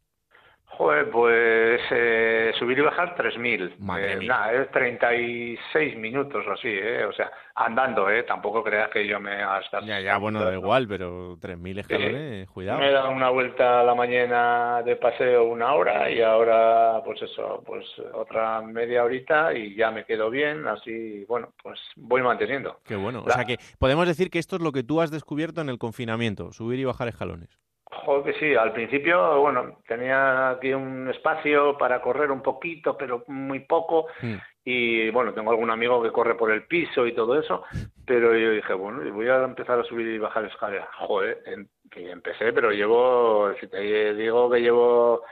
Joder, 0.71 1.11
pues 1.11 1.81
eh, 1.91 2.53
subir 2.57 2.79
y 2.79 2.83
bajar 2.83 3.17
3.000. 3.17 3.79
Madre 3.79 4.13
eh, 4.13 4.17
mía. 4.17 4.29
Nada, 4.29 4.53
es 4.53 4.71
36 4.71 5.97
minutos 5.97 6.45
o 6.47 6.53
así, 6.53 6.69
¿eh? 6.69 7.05
O 7.05 7.13
sea, 7.13 7.31
andando, 7.57 8.09
¿eh? 8.09 8.23
Tampoco 8.23 8.63
creas 8.63 8.89
que 8.91 9.05
yo 9.07 9.19
me 9.19 9.35
voy 9.35 9.43
a 9.43 9.59
estar... 9.59 9.85
Ya, 9.85 9.99
ya, 9.99 10.19
bueno, 10.19 10.45
da 10.45 10.55
igual, 10.55 10.87
pero 10.87 11.37
3.000 11.39 11.81
escalones, 11.81 12.49
cuidado. 12.51 12.79
Me 12.79 12.91
he 12.91 12.93
dado 12.93 13.11
una 13.11 13.31
vuelta 13.31 13.81
a 13.81 13.83
la 13.83 13.95
mañana 13.97 14.83
de 14.85 14.95
paseo 14.95 15.47
una 15.47 15.75
hora 15.75 16.11
y 16.11 16.21
ahora, 16.21 17.03
pues 17.05 17.23
eso, 17.23 17.63
pues 17.67 17.85
otra 18.13 18.61
media 18.63 19.03
horita 19.03 19.53
y 19.53 19.75
ya 19.75 19.91
me 19.91 20.05
quedo 20.05 20.31
bien, 20.31 20.69
así, 20.69 21.25
bueno, 21.27 21.53
pues 21.61 21.81
voy 21.97 22.23
manteniendo. 22.23 22.79
Qué 22.85 22.95
bueno. 22.95 23.25
O 23.27 23.31
sea 23.31 23.45
que 23.45 23.59
podemos 23.79 24.07
decir 24.07 24.31
que 24.31 24.39
esto 24.39 24.57
es 24.57 24.63
lo 24.63 24.71
que 24.71 24.85
tú 24.85 25.01
has 25.01 25.11
descubierto 25.11 25.61
en 25.61 25.71
el 25.71 25.79
confinamiento, 25.79 26.53
subir 26.53 26.79
y 26.79 26.85
bajar 26.85 27.09
escalones. 27.09 27.59
Joder, 27.91 28.33
que 28.35 28.39
sí, 28.39 28.55
al 28.55 28.73
principio, 28.73 29.41
bueno, 29.41 29.79
tenía 29.87 30.51
aquí 30.51 30.73
un 30.73 31.09
espacio 31.09 31.77
para 31.79 32.01
correr 32.03 32.31
un 32.31 32.43
poquito, 32.43 32.97
pero 32.97 33.25
muy 33.29 33.61
poco. 33.61 34.07
Mm. 34.21 34.35
Y 34.65 35.11
bueno, 35.11 35.33
tengo 35.33 35.51
algún 35.51 35.71
amigo 35.71 36.03
que 36.03 36.13
corre 36.13 36.35
por 36.35 36.51
el 36.51 36.65
piso 36.65 37.07
y 37.07 37.15
todo 37.15 37.41
eso, 37.41 37.65
pero 38.05 38.37
yo 38.37 38.51
dije, 38.51 38.75
bueno, 38.75 39.03
y 39.07 39.11
voy 39.11 39.29
a 39.29 39.43
empezar 39.43 39.81
a 39.81 39.85
subir 39.85 40.07
y 40.07 40.19
bajar 40.19 40.45
escaleras. 40.45 40.89
Joder, 40.99 41.43
que 41.91 42.11
empecé, 42.11 42.53
pero 42.53 42.71
llevo, 42.71 43.51
si 43.59 43.67
te 43.69 44.13
digo 44.13 44.51
que 44.51 44.61
llevo 44.61 45.23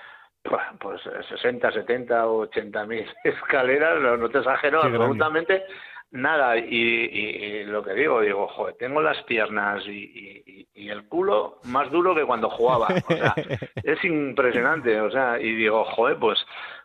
pues 0.80 1.00
60, 1.28 1.72
70 1.72 2.26
o 2.26 2.38
80 2.42 2.86
mil 2.86 3.06
escaleras, 3.24 4.00
no, 4.00 4.16
no 4.16 4.28
te 4.30 4.38
exagero 4.38 4.80
grande. 4.80 5.62
Nada. 6.10 6.56
Y, 6.56 6.64
y- 6.66 7.44
y 7.44 7.64
lo 7.64 7.82
que 7.82 7.94
digo, 7.94 8.20
digo, 8.20 8.46
joder, 8.48 8.74
tengo 8.76 9.00
las 9.02 9.22
piernas 9.24 9.84
y, 9.86 9.90
y- 9.90 10.42
y- 10.46 10.68
y 10.86 10.90
el 10.90 11.08
culo 11.08 11.58
más 11.64 11.90
duro 11.90 12.14
que 12.14 12.24
cuando 12.24 12.48
jugaba. 12.50 12.88
O 13.08 13.12
sea, 13.14 13.34
es 13.82 14.04
impresionante, 14.04 15.00
o 15.00 15.10
sea, 15.10 15.40
y 15.40 15.54
digo, 15.54 15.84
joder, 15.84 16.16
pues 16.18 16.38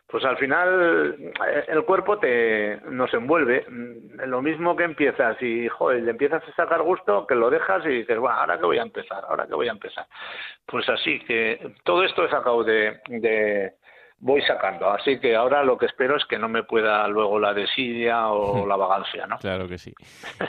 pues 0.08 0.26
al 0.26 0.36
final 0.36 1.16
eh, 1.48 1.64
el 1.68 1.84
cuerpo 1.86 2.18
te 2.18 2.76
nos 2.90 3.14
envuelve. 3.14 3.64
Mm, 3.66 4.20
lo 4.28 4.42
mismo 4.42 4.76
que 4.76 4.84
empiezas 4.84 5.40
y, 5.40 5.68
joder, 5.68 6.02
le 6.02 6.10
empiezas 6.10 6.42
a 6.46 6.52
sacar 6.54 6.82
gusto, 6.82 7.26
que 7.26 7.34
lo 7.34 7.48
dejas 7.48 7.82
y 7.86 7.88
dices, 7.88 8.18
bueno, 8.18 8.36
ahora 8.36 8.58
que 8.58 8.66
voy 8.66 8.76
a 8.78 8.82
empezar, 8.82 9.24
ahora 9.26 9.46
que 9.46 9.54
voy 9.54 9.68
a 9.68 9.72
empezar. 9.72 10.04
Pues 10.66 10.86
así 10.90 11.18
que 11.20 11.76
todo 11.84 12.04
esto 12.04 12.26
he 12.26 12.28
sacado 12.30 12.62
de, 12.62 13.00
de 13.08 13.72
voy 14.22 14.40
sacando. 14.42 14.88
Así 14.88 15.18
que 15.18 15.34
ahora 15.34 15.64
lo 15.64 15.76
que 15.76 15.86
espero 15.86 16.16
es 16.16 16.24
que 16.24 16.38
no 16.38 16.48
me 16.48 16.62
pueda 16.62 17.06
luego 17.08 17.40
la 17.40 17.52
desidia 17.52 18.28
o 18.28 18.64
la 18.66 18.76
vagancia, 18.76 19.26
¿no? 19.26 19.36
Claro 19.38 19.68
que 19.68 19.76
sí. 19.76 19.92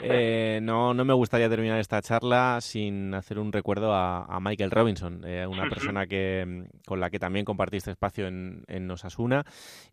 Eh, 0.06 0.60
no, 0.62 0.92
no 0.92 1.04
me 1.04 1.14
gustaría 1.14 1.48
terminar 1.48 1.78
esta 1.78 2.00
charla 2.02 2.58
sin 2.60 3.14
hacer 3.14 3.38
un 3.38 3.52
recuerdo 3.52 3.92
a, 3.94 4.38
Michael 4.40 4.70
Robinson, 4.70 5.22
eh, 5.24 5.46
una 5.46 5.68
persona 5.68 6.06
que 6.06 6.66
con 6.86 7.00
la 7.00 7.10
que 7.10 7.18
también 7.18 7.44
compartiste 7.44 7.90
espacio 7.90 8.26
en, 8.26 8.64
en 8.68 8.90
Osasuna 8.90 9.44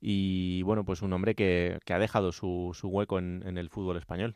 y, 0.01 0.61
bueno, 0.63 0.83
pues 0.83 1.01
un 1.01 1.13
hombre 1.13 1.33
que, 1.33 1.79
que 1.85 1.93
ha 1.93 1.99
dejado 1.99 2.31
su, 2.31 2.71
su 2.73 2.89
hueco 2.89 3.19
en, 3.19 3.41
en 3.45 3.57
el 3.57 3.69
fútbol 3.69 3.97
español. 3.97 4.35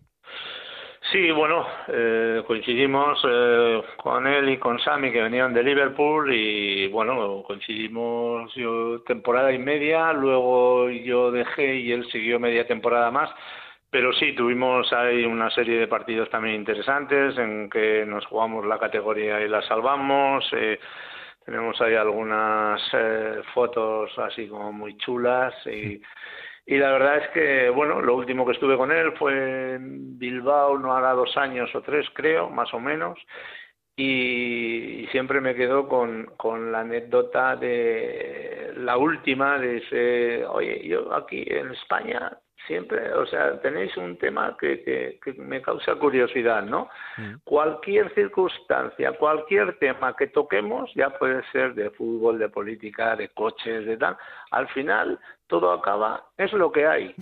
Sí, 1.12 1.30
bueno, 1.32 1.66
eh, 1.88 2.44
coincidimos 2.48 3.20
eh, 3.30 3.82
con 3.98 4.26
él 4.28 4.50
y 4.50 4.58
con 4.58 4.80
Sammy 4.80 5.12
que 5.12 5.22
venían 5.22 5.54
de 5.54 5.64
Liverpool 5.64 6.34
y 6.34 6.88
bueno, 6.88 7.44
coincidimos 7.46 8.54
yo 8.56 9.02
temporada 9.04 9.52
y 9.54 9.60
media, 9.60 10.12
luego 10.14 10.90
yo 10.90 11.32
dejé 11.32 11.76
y 11.78 11.92
él 11.92 12.06
siguió 12.12 12.40
media 12.40 12.66
temporada 12.66 13.12
más, 13.12 13.30
pero 13.96 14.12
sí, 14.14 14.34
tuvimos 14.34 14.92
ahí 14.94 15.24
una 15.26 15.50
serie 15.52 15.80
de 15.80 15.88
partidos 15.88 16.30
también 16.30 16.56
interesantes 16.56 17.38
en 17.38 17.70
que 17.70 18.04
nos 18.06 18.26
jugamos 18.26 18.66
la 18.66 18.80
categoría 18.80 19.40
y 19.42 19.48
la 19.48 19.62
salvamos. 19.62 20.46
Eh, 20.54 20.80
tenemos 21.46 21.80
ahí 21.80 21.96
algunas 21.96 22.82
eh, 22.94 23.42
fotos 23.54 24.12
así 24.18 24.48
como 24.48 24.74
muy 24.74 24.98
chulas 24.98 25.54
y 25.68 26.02
y 26.66 26.78
la 26.78 26.92
verdad 26.92 27.18
es 27.18 27.30
que, 27.30 27.70
bueno, 27.70 28.02
lo 28.02 28.16
último 28.16 28.46
que 28.46 28.54
estuve 28.54 28.78
con 28.78 28.92
él 28.92 29.14
fue 29.18 29.76
en 29.76 30.18
Bilbao, 30.18 30.78
no 30.80 30.96
hará 30.96 31.12
dos 31.12 31.38
años 31.38 31.74
o 31.76 31.82
tres, 31.82 32.08
creo, 32.14 32.50
más 32.50 32.74
o 32.74 32.80
menos. 32.80 33.20
Y, 33.96 35.08
siempre 35.12 35.40
me 35.42 35.56
quedo 35.56 35.88
con, 35.88 36.26
con 36.38 36.72
la 36.72 36.82
anécdota 36.82 37.56
de 37.56 38.74
la 38.78 38.98
última, 38.98 39.60
de 39.60 39.78
ese, 39.78 40.46
oye, 40.48 40.88
yo 40.88 41.14
aquí 41.14 41.46
en 41.48 41.72
España 41.72 42.38
siempre, 42.68 43.14
o 43.14 43.26
sea, 43.26 43.60
tenéis 43.62 43.96
un 43.98 44.18
tema 44.18 44.56
que, 44.60 45.20
que, 45.24 45.34
me 45.34 45.62
causa 45.62 45.96
curiosidad, 45.96 46.64
¿no? 46.64 46.90
Mm. 47.18 47.36
Cualquier 47.44 48.14
circunstancia, 48.14 49.12
cualquier 49.14 49.78
tema 49.80 50.16
que 50.16 50.28
toquemos, 50.28 50.92
ya 50.96 51.10
puede 51.12 51.44
ser 51.52 51.74
de 51.74 51.90
fútbol, 51.92 52.40
de 52.40 52.50
política, 52.50 53.16
de 53.16 53.30
coches, 53.30 53.86
de 53.86 53.98
tal, 53.98 54.18
al 54.52 54.68
final 54.70 55.20
todo 55.48 55.72
acaba, 55.72 56.24
es 56.38 56.52
lo 56.54 56.72
que 56.72 56.88
hay, 56.88 57.14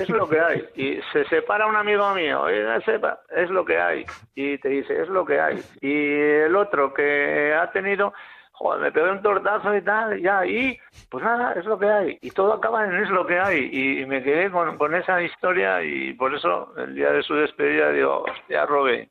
es 0.00 0.08
lo 0.08 0.28
que 0.28 0.40
hay. 0.40 0.64
Y 0.74 1.00
se 1.12 1.24
separa 1.26 1.66
un 1.66 1.76
amigo 1.76 2.12
mío, 2.14 2.48
es 2.48 3.50
lo 3.50 3.64
que 3.64 3.78
hay, 3.78 4.04
y 4.34 4.58
te 4.58 4.68
dice, 4.68 5.02
es 5.02 5.08
lo 5.08 5.24
que 5.24 5.40
hay. 5.40 5.62
Y 5.80 6.12
el 6.44 6.56
otro 6.56 6.92
que 6.92 7.54
ha 7.54 7.70
tenido 7.70 8.12
joder, 8.54 8.80
me 8.80 8.92
pegó 8.92 9.10
un 9.10 9.22
tortazo 9.22 9.76
y 9.76 9.82
tal, 9.82 10.20
ya, 10.20 10.46
y 10.46 10.78
pues 11.10 11.24
nada, 11.24 11.52
es 11.52 11.64
lo 11.64 11.78
que 11.78 11.86
hay. 11.86 12.18
Y 12.22 12.30
todo 12.30 12.54
acaba 12.54 12.84
en 12.84 12.94
es 12.94 13.10
lo 13.10 13.26
que 13.26 13.38
hay. 13.38 13.68
Y, 13.72 14.06
me 14.06 14.22
quedé 14.22 14.50
con, 14.50 14.78
con, 14.78 14.94
esa 14.94 15.20
historia 15.22 15.82
y 15.82 16.12
por 16.14 16.34
eso 16.34 16.72
el 16.76 16.94
día 16.94 17.10
de 17.10 17.22
su 17.22 17.34
despedida 17.34 17.90
digo, 17.90 18.24
hostia, 18.24 18.64
Robe, 18.66 19.10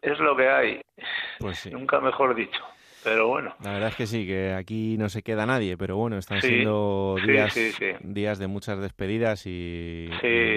es 0.00 0.18
lo 0.18 0.36
que 0.36 0.48
hay. 0.48 0.80
Pues 1.38 1.70
Nunca 1.72 2.00
mejor 2.00 2.34
dicho. 2.34 2.62
Pero 3.04 3.28
bueno. 3.28 3.54
La 3.62 3.72
verdad 3.72 3.88
es 3.88 3.96
que 3.96 4.06
sí, 4.06 4.26
que 4.26 4.52
aquí 4.52 4.96
no 4.96 5.08
se 5.08 5.22
queda 5.22 5.44
nadie, 5.44 5.76
pero 5.76 5.96
bueno, 5.96 6.18
están 6.18 6.40
siendo 6.40 7.16
días, 7.24 7.54
días 8.00 8.38
de 8.38 8.46
muchas 8.46 8.80
despedidas 8.80 9.46
y, 9.46 10.08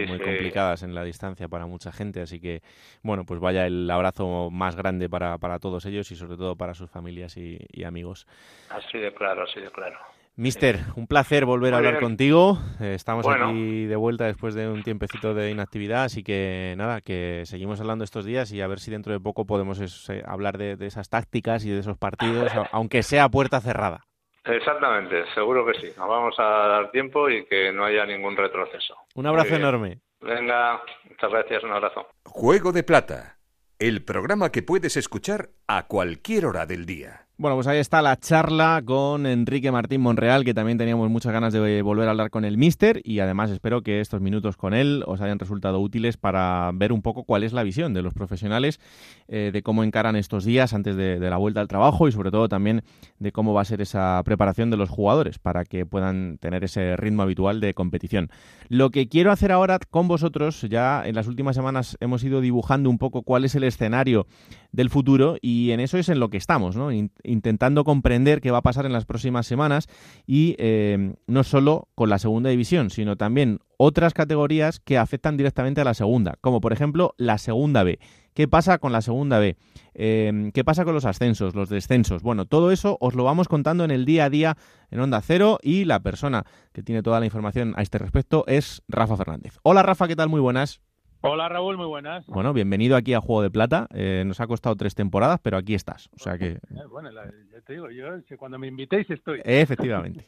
muy 0.07 0.19
complicadas 0.19 0.83
en 0.83 0.93
la 0.93 1.03
distancia 1.03 1.47
para 1.47 1.65
mucha 1.65 1.91
gente, 1.91 2.21
así 2.21 2.39
que 2.39 2.61
bueno, 3.01 3.25
pues 3.25 3.39
vaya 3.39 3.65
el 3.65 3.89
abrazo 3.89 4.49
más 4.51 4.75
grande 4.75 5.09
para, 5.09 5.37
para 5.37 5.59
todos 5.59 5.85
ellos 5.85 6.11
y 6.11 6.15
sobre 6.15 6.37
todo 6.37 6.55
para 6.55 6.73
sus 6.73 6.89
familias 6.89 7.35
y, 7.37 7.57
y 7.71 7.83
amigos. 7.83 8.27
Así 8.69 8.97
de 8.99 9.13
claro, 9.13 9.43
así 9.43 9.59
de 9.59 9.71
claro. 9.71 9.97
Mister, 10.37 10.79
un 10.97 11.07
placer 11.07 11.45
volver 11.45 11.73
a 11.73 11.77
hablar 11.77 12.01
contigo. 12.01 12.59
Eh, 12.81 12.93
estamos 12.93 13.25
aquí 13.25 13.85
de 13.85 13.95
vuelta 13.95 14.25
después 14.25 14.53
de 14.53 14.67
un 14.67 14.83
tiempecito 14.83 15.33
de 15.33 15.49
inactividad, 15.49 16.03
así 16.03 16.23
que 16.23 16.73
nada, 16.77 16.99
que 16.99 17.43
seguimos 17.45 17.79
hablando 17.79 18.03
estos 18.03 18.25
días 18.25 18.51
y 18.51 18.59
a 18.59 18.67
ver 18.67 18.79
si 18.79 18.91
dentro 18.91 19.13
de 19.13 19.21
poco 19.21 19.45
podemos 19.45 20.09
eh, 20.09 20.23
hablar 20.25 20.57
de, 20.57 20.75
esas 20.85 21.07
tácticas 21.07 21.63
y 21.65 21.69
de 21.69 21.79
esos 21.79 21.97
partidos, 21.97 22.51
aunque 22.73 23.01
sea 23.01 23.29
puerta 23.29 23.61
cerrada. 23.61 24.01
Exactamente, 24.43 25.23
seguro 25.33 25.65
que 25.65 25.79
sí. 25.79 25.87
Nos 25.97 26.09
vamos 26.09 26.35
a 26.37 26.43
dar 26.43 26.91
tiempo 26.91 27.29
y 27.29 27.45
que 27.45 27.71
no 27.71 27.85
haya 27.85 28.05
ningún 28.05 28.35
retroceso. 28.35 28.95
Un 29.15 29.27
abrazo 29.27 29.55
enorme. 29.55 30.01
Venga, 30.19 30.81
muchas 31.09 31.31
gracias, 31.31 31.63
un 31.63 31.71
abrazo. 31.71 32.07
Juego 32.25 32.73
de 32.73 32.83
Plata, 32.83 33.37
el 33.79 34.03
programa 34.03 34.51
que 34.51 34.63
puedes 34.63 34.97
escuchar 34.97 35.51
a 35.65 35.87
cualquier 35.87 36.45
hora 36.45 36.65
del 36.65 36.85
día. 36.85 37.24
Bueno, 37.37 37.57
pues 37.57 37.67
ahí 37.67 37.79
está 37.79 38.01
la 38.01 38.15
charla 38.15 38.81
con 38.85 39.25
Enrique 39.25 39.69
Martín 39.69 39.99
Monreal, 39.99 40.45
que 40.45 40.53
también 40.53 40.77
teníamos 40.77 41.09
muchas 41.09 41.33
ganas 41.33 41.51
de 41.51 41.81
volver 41.81 42.07
a 42.07 42.11
hablar 42.11 42.29
con 42.29 42.45
el 42.45 42.57
Mister 42.57 43.01
y 43.03 43.19
además 43.19 43.51
espero 43.51 43.81
que 43.81 43.99
estos 43.99 44.21
minutos 44.21 44.55
con 44.55 44.73
él 44.73 45.03
os 45.05 45.19
hayan 45.19 45.37
resultado 45.37 45.81
útiles 45.81 46.15
para 46.15 46.71
ver 46.73 46.93
un 46.93 47.01
poco 47.01 47.25
cuál 47.25 47.43
es 47.43 47.51
la 47.51 47.63
visión 47.63 47.93
de 47.93 48.01
los 48.01 48.13
profesionales 48.13 48.79
eh, 49.27 49.49
de 49.51 49.61
cómo 49.63 49.83
encaran 49.83 50.15
estos 50.15 50.45
días 50.45 50.73
antes 50.73 50.95
de, 50.95 51.19
la 51.19 51.35
vuelta 51.35 51.59
al 51.59 51.67
trabajo 51.67 52.07
y 52.07 52.13
sobre 52.13 52.31
todo 52.31 52.47
también 52.47 52.83
de 53.19 53.33
cómo 53.33 53.53
va 53.53 53.63
a 53.63 53.65
ser 53.65 53.81
esa 53.81 54.21
preparación 54.23 54.69
de 54.69 54.77
los 54.77 54.89
jugadores 54.89 55.37
para 55.37 55.65
que 55.65 55.85
puedan 55.85 56.37
tener 56.37 56.63
ese 56.63 56.95
ritmo 56.95 57.23
habitual 57.23 57.59
de 57.59 57.73
competición. 57.73 58.29
Lo 58.69 58.91
que 58.91 59.09
quiero 59.09 59.33
hacer 59.33 59.51
ahora 59.51 59.79
con 59.89 60.07
vosotros, 60.07 60.61
ya 60.69 61.05
en 61.05 61.15
las 61.15 61.27
últimas 61.27 61.57
semanas 61.57 61.97
hemos 61.99 62.23
ido 62.23 62.39
dibujando 62.39 62.89
un 62.89 62.97
poco 62.97 63.23
cuál 63.23 63.43
es 63.43 63.55
el 63.55 63.65
escenario 63.65 64.25
del 64.71 64.89
futuro 64.89 65.35
y 65.41 65.71
en 65.71 65.81
eso 65.81 65.97
es 65.97 66.07
en 66.07 66.19
lo 66.19 66.29
que 66.29 66.37
estamos, 66.37 66.77
¿no? 66.77 66.91
Intentando 67.25 67.83
comprender 67.83 68.41
qué 68.41 68.51
va 68.51 68.59
a 68.59 68.63
pasar 68.63 68.85
en 68.85 68.93
las 68.93 69.05
próximas 69.05 69.47
semanas 69.47 69.87
y 70.25 70.55
eh, 70.59 71.15
no 71.27 71.43
solo 71.43 71.89
con 71.95 72.09
la 72.09 72.19
segunda 72.19 72.49
división, 72.49 72.89
sino 72.89 73.15
también 73.15 73.59
otras 73.77 74.13
categorías 74.13 74.79
que 74.79 74.97
afectan 74.97 75.37
directamente 75.37 75.81
a 75.81 75.83
la 75.83 75.93
segunda, 75.93 76.37
como 76.41 76.61
por 76.61 76.73
ejemplo 76.73 77.13
la 77.17 77.37
segunda 77.37 77.83
B. 77.83 77.99
¿Qué 78.33 78.47
pasa 78.47 78.79
con 78.79 78.91
la 78.91 79.01
segunda 79.01 79.39
B? 79.39 79.55
Eh, 79.93 80.51
¿Qué 80.53 80.63
pasa 80.63 80.83
con 80.83 80.93
los 80.93 81.05
ascensos, 81.05 81.55
los 81.55 81.69
descensos? 81.69 82.21
Bueno, 82.21 82.45
todo 82.45 82.71
eso 82.71 82.97
os 82.99 83.15
lo 83.15 83.23
vamos 83.23 83.47
contando 83.47 83.85
en 83.85 83.91
el 83.91 84.05
día 84.05 84.25
a 84.25 84.29
día 84.29 84.57
en 84.91 84.99
Onda 84.99 85.21
Cero 85.21 85.57
y 85.61 85.85
la 85.85 86.01
persona 86.01 86.43
que 86.73 86.83
tiene 86.83 87.01
toda 87.01 87.19
la 87.19 87.25
información 87.25 87.73
a 87.77 87.81
este 87.81 87.97
respecto 87.97 88.43
es 88.47 88.83
Rafa 88.87 89.15
Fernández. 89.15 89.57
Hola 89.63 89.83
Rafa, 89.83 90.07
¿qué 90.07 90.15
tal? 90.15 90.29
Muy 90.29 90.41
buenas. 90.41 90.81
Hola 91.27 91.49
Raúl, 91.49 91.75
muy 91.75 91.87
buenas. 91.87 92.23
Bueno, 92.27 92.53
bienvenido 92.53 92.95
aquí 92.95 93.15
a 93.15 93.19
Juego 93.19 93.41
de 93.41 93.49
Plata. 93.49 93.87
Eh, 93.95 94.23
nos 94.27 94.39
ha 94.41 94.45
costado 94.45 94.75
tres 94.75 94.93
temporadas, 94.93 95.39
pero 95.41 95.57
aquí 95.57 95.73
estás. 95.73 96.07
O 96.13 96.19
sea 96.19 96.37
que. 96.37 96.59
Eh, 96.75 96.85
bueno, 96.89 97.09
ya 97.11 97.61
te 97.61 97.73
digo, 97.73 97.89
yo 97.89 98.05
cuando 98.37 98.59
me 98.59 98.67
invitéis 98.67 99.09
estoy. 99.09 99.41
Efectivamente. 99.43 100.27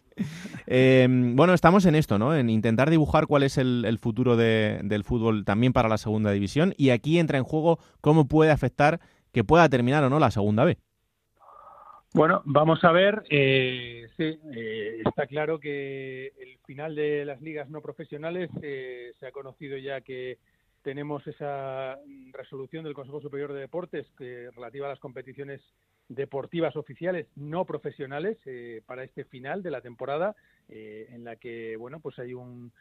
Em, 0.66 1.36
bueno, 1.36 1.54
estamos 1.54 1.86
en 1.86 1.94
esto, 1.94 2.18
¿no? 2.18 2.36
En 2.36 2.50
intentar 2.50 2.90
dibujar 2.90 3.28
cuál 3.28 3.44
es 3.44 3.60
el, 3.60 3.98
futuro 4.02 4.36
del 4.36 5.04
fútbol 5.04 5.46
también 5.46 5.72
para 5.72 5.88
la 5.88 6.00
segunda 6.00 6.32
división. 6.32 6.74
Y 6.78 6.90
aquí 6.90 7.20
entra 7.20 7.38
en 7.38 7.44
juego 7.44 7.78
cómo 8.02 8.28
puede 8.28 8.50
afectar 8.50 9.00
que 9.32 9.44
pueda 9.44 9.70
terminar 9.70 10.04
o 10.04 10.10
no 10.10 10.18
la 10.20 10.32
segunda 10.32 10.66
B. 10.66 10.78
Bueno, 12.14 12.42
vamos 12.46 12.84
a 12.84 12.92
ver. 12.92 13.24
Eh, 13.30 14.08
sí, 14.18 14.40
está 15.06 15.28
claro 15.28 15.60
que 15.60 16.34
el 16.40 16.58
final 16.66 16.96
de 16.96 17.24
las 17.24 17.40
ligas 17.42 17.70
no 17.70 17.82
profesionales 17.82 18.50
se 18.62 19.28
ha 19.28 19.32
conocido 19.32 19.78
ya 19.78 20.02
que 20.02 20.40
tenemos 20.82 21.26
esa 21.28 21.98
resolución 22.32 22.84
del 22.84 22.94
Consejo 22.94 23.22
Superior 23.22 23.54
de 23.54 23.62
Deportes 23.62 24.08
que 24.18 24.50
relativa 24.52 24.88
a 24.88 24.92
las 24.92 25.00
competiciones 25.00 25.62
deportivas 26.10 26.76
oficiales 26.76 27.28
no 27.36 27.66
profesionales 27.66 28.38
eh, 28.46 28.82
para 28.86 29.04
este 29.04 29.26
final 29.26 29.62
de 29.62 29.72
la 29.72 29.82
temporada 29.82 30.36
eh, 30.70 31.08
en 31.12 31.24
la 31.24 31.36
que 31.36 31.76
bueno 31.76 32.00
pues 32.00 32.18
hay 32.20 32.34
un, 32.34 32.72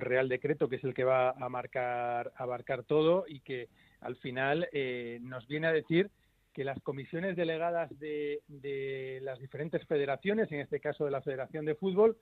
real 0.00 0.28
decreto 0.28 0.68
que 0.68 0.76
es 0.76 0.84
el 0.84 0.94
que 0.94 1.04
va 1.04 1.30
a 1.30 1.48
marcar 1.48 2.32
abarcar 2.36 2.82
todo 2.84 3.24
y 3.28 3.40
que 3.40 3.68
al 4.00 4.16
final 4.16 4.68
eh, 4.72 5.18
nos 5.22 5.46
viene 5.46 5.68
a 5.68 5.72
decir 5.72 6.10
que 6.52 6.64
las 6.64 6.80
comisiones 6.82 7.36
delegadas 7.36 7.96
de, 8.00 8.42
de 8.48 9.20
las 9.22 9.38
diferentes 9.38 9.84
federaciones 9.86 10.50
en 10.50 10.60
este 10.60 10.80
caso 10.80 11.04
de 11.04 11.12
la 11.12 11.22
Federación 11.22 11.64
de 11.64 11.76
Fútbol 11.76 12.16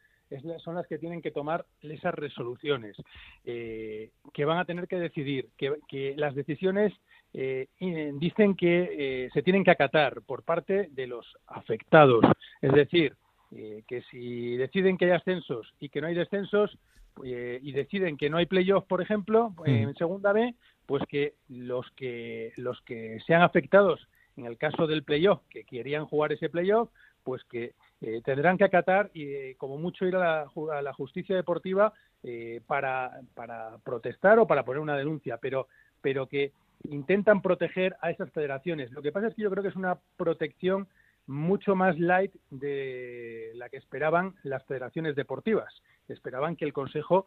son 0.63 0.75
las 0.75 0.87
que 0.87 0.99
tienen 0.99 1.23
que 1.23 1.31
tomar 1.31 1.65
esas 1.83 2.15
resoluciones, 2.15 2.97
eh, 3.45 4.11
que 4.33 4.45
van 4.45 4.59
a 4.59 4.65
tener 4.65 4.89
que 4.89 4.97
decidir, 4.97 5.49
que, 5.57 6.15
las 6.17 6.35
decisiones 6.35 6.93
eh, 7.35 7.69
dicen 8.15 8.55
que 8.55 8.89
eh, 9.27 9.31
se 9.33 9.43
tienen 9.43 9.65
que 9.65 9.71
acatar 9.71 10.23
por 10.23 10.43
parte 10.43 10.89
de 10.93 11.07
los 11.07 11.27
afectados. 11.47 12.25
Es 12.61 12.73
decir, 12.73 13.15
que 13.51 14.03
si 14.11 14.59
deciden 14.59 14.99
que 14.99 15.07
hay 15.07 15.13
ascensos 15.13 15.73
y 15.81 15.89
que 15.89 16.03
no 16.03 16.09
hay 16.09 16.15
descensos, 16.15 16.77
y 17.23 17.73
deciden 17.73 18.17
que 18.17 18.31
no 18.31 18.37
hay 18.37 18.47
playoff, 18.47 18.85
por 18.85 19.03
ejemplo, 19.03 19.55
en 19.65 19.93
segunda 19.95 20.33
B, 20.33 20.55
pues 20.87 21.03
que 21.09 21.35
los 21.49 21.91
que 21.93 22.53
los 22.57 22.81
que 22.83 23.19
sean 23.27 23.43
afectados 23.43 24.07
en 24.39 24.47
el 24.47 24.57
caso 24.57 24.87
del 24.87 25.03
playoff, 25.03 25.41
que 25.51 25.65
querían 25.65 26.07
jugar 26.07 26.33
ese 26.33 26.49
playoff, 26.49 26.91
pues 27.23 27.45
que 27.45 27.75
eh, 28.01 28.21
tendrán 28.25 28.57
que 28.57 28.65
acatar 28.65 29.11
y 29.13 29.25
eh, 29.25 29.57
como 29.59 29.77
mucho 29.77 30.07
ir 30.07 30.15
a 30.17 30.49
la, 30.83 30.93
justicia 30.93 31.35
deportiva 31.35 31.93
eh, 32.23 32.61
para, 32.67 33.21
para, 33.35 33.77
protestar 33.79 34.39
o 34.39 34.47
para 34.47 34.65
poner 34.65 34.81
una 34.81 34.97
denuncia, 34.97 35.39
pero, 35.39 35.67
pero 36.01 36.27
que 36.29 36.53
intentan 36.89 37.43
proteger 37.43 37.97
a 38.01 38.11
esas 38.11 38.31
federaciones. 38.31 38.93
Lo 38.93 39.03
que 39.03 39.11
pasa 39.11 39.27
es 39.27 39.35
que 39.35 39.43
yo 39.43 39.51
creo 39.51 39.63
que 39.63 39.71
es 39.71 39.77
una 39.77 39.99
protección 40.17 40.87
mucho 41.27 41.75
más 41.75 41.99
light 41.99 42.33
de 42.51 43.51
la 43.57 43.69
que 43.69 43.77
esperaban 43.77 44.35
las 44.45 44.65
federaciones 44.65 45.17
deportivas. 45.17 45.83
Esperaban 46.09 46.57
que 46.57 46.65
el 46.65 46.73
Consejo 46.73 47.27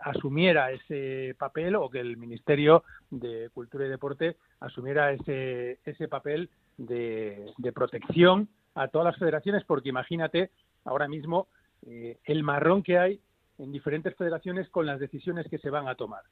asumiera 0.00 0.72
ese 0.72 1.36
papel 1.38 1.76
o 1.76 1.88
que 1.88 2.00
el 2.00 2.16
Ministerio 2.16 2.82
de 3.10 3.50
Cultura 3.54 3.86
y 3.86 3.88
Deporte 3.88 4.36
asumiera 4.58 5.12
ese, 5.12 5.78
ese 5.84 6.08
papel 6.08 6.50
de 6.76 7.72
protección 7.72 8.48
a 8.76 8.88
todas 8.88 9.06
las 9.06 9.16
federaciones, 9.16 9.64
porque 9.64 9.88
imagínate 9.88 10.50
ahora 10.84 11.08
mismo 11.08 11.48
eh, 11.86 12.18
el 12.24 12.42
marrón 12.42 12.82
que 12.82 12.98
hay 12.98 13.20
en 13.58 13.72
diferentes 13.72 14.14
federaciones 14.14 14.68
con 14.68 14.84
las 14.84 15.00
decisiones 15.00 15.48
que 15.48 15.58
se 15.58 15.70
van 15.70 15.88
a 15.88 15.94
tomar. 15.94 16.22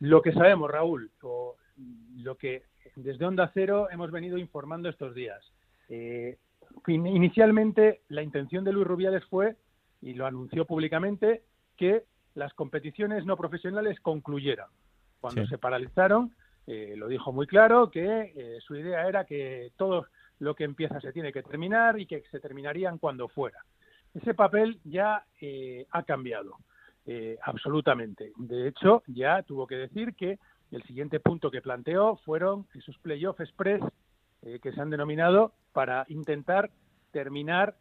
lo, 0.00 0.22
que 0.22 0.32
sabemos, 0.32 0.70
Raúl, 0.70 1.10
o 1.22 1.56
lo 2.16 2.36
que 2.36 2.64
desde 2.96 3.24
Onda 3.26 3.50
Cero 3.52 3.88
hemos 3.90 4.10
venido 4.10 4.38
informando 4.38 4.88
estos 4.88 5.14
días. 5.14 5.40
Eh, 5.90 6.38
inicialmente, 6.88 8.00
la 8.08 8.22
intención 8.22 8.64
de 8.64 8.72
Luis 8.72 8.86
Rubiales 8.86 9.24
fue, 9.26 9.56
y 10.00 10.14
lo 10.14 10.26
anunció 10.26 10.64
públicamente, 10.64 11.42
que 11.76 12.04
las 12.34 12.54
competiciones 12.54 13.26
no 13.26 13.36
profesionales 13.36 14.00
concluyeran. 14.00 14.68
Cuando 15.20 15.46
se 15.46 15.58
paralizaron, 15.58 16.34
eh, 16.66 16.94
lo 16.96 17.08
dijo 17.08 17.30
muy 17.30 17.46
claro 17.46 17.90
que 17.90 18.58
su 18.66 18.74
idea 18.74 19.06
era 19.06 19.26
que 19.26 19.70
todos 19.76 20.06
lo 20.42 20.56
que 20.56 20.64
empieza 20.64 21.00
se 21.00 21.12
tiene 21.12 21.32
que 21.32 21.44
terminar 21.44 21.98
y 22.00 22.06
que 22.06 22.24
se 22.30 22.40
terminarían 22.40 22.98
cuando 22.98 23.28
fuera. 23.28 23.64
Ese 24.12 24.34
papel 24.34 24.80
ya 24.84 25.24
eh, 25.40 25.86
ha 25.90 26.02
cambiado, 26.02 26.56
eh, 27.06 27.38
absolutamente. 27.42 28.32
De 28.36 28.66
hecho, 28.66 29.04
ya 29.06 29.42
tuvo 29.44 29.68
que 29.68 29.76
decir 29.76 30.14
que 30.14 30.40
el 30.72 30.82
siguiente 30.82 31.20
punto 31.20 31.48
que 31.50 31.62
planteó 31.62 32.16
fueron 32.24 32.66
esos 32.74 32.98
playoffs 32.98 33.40
express 33.40 33.82
eh, 34.42 34.58
que 34.60 34.72
se 34.72 34.80
han 34.80 34.90
denominado 34.90 35.52
para 35.72 36.04
intentar 36.08 36.70
terminar 37.12 37.76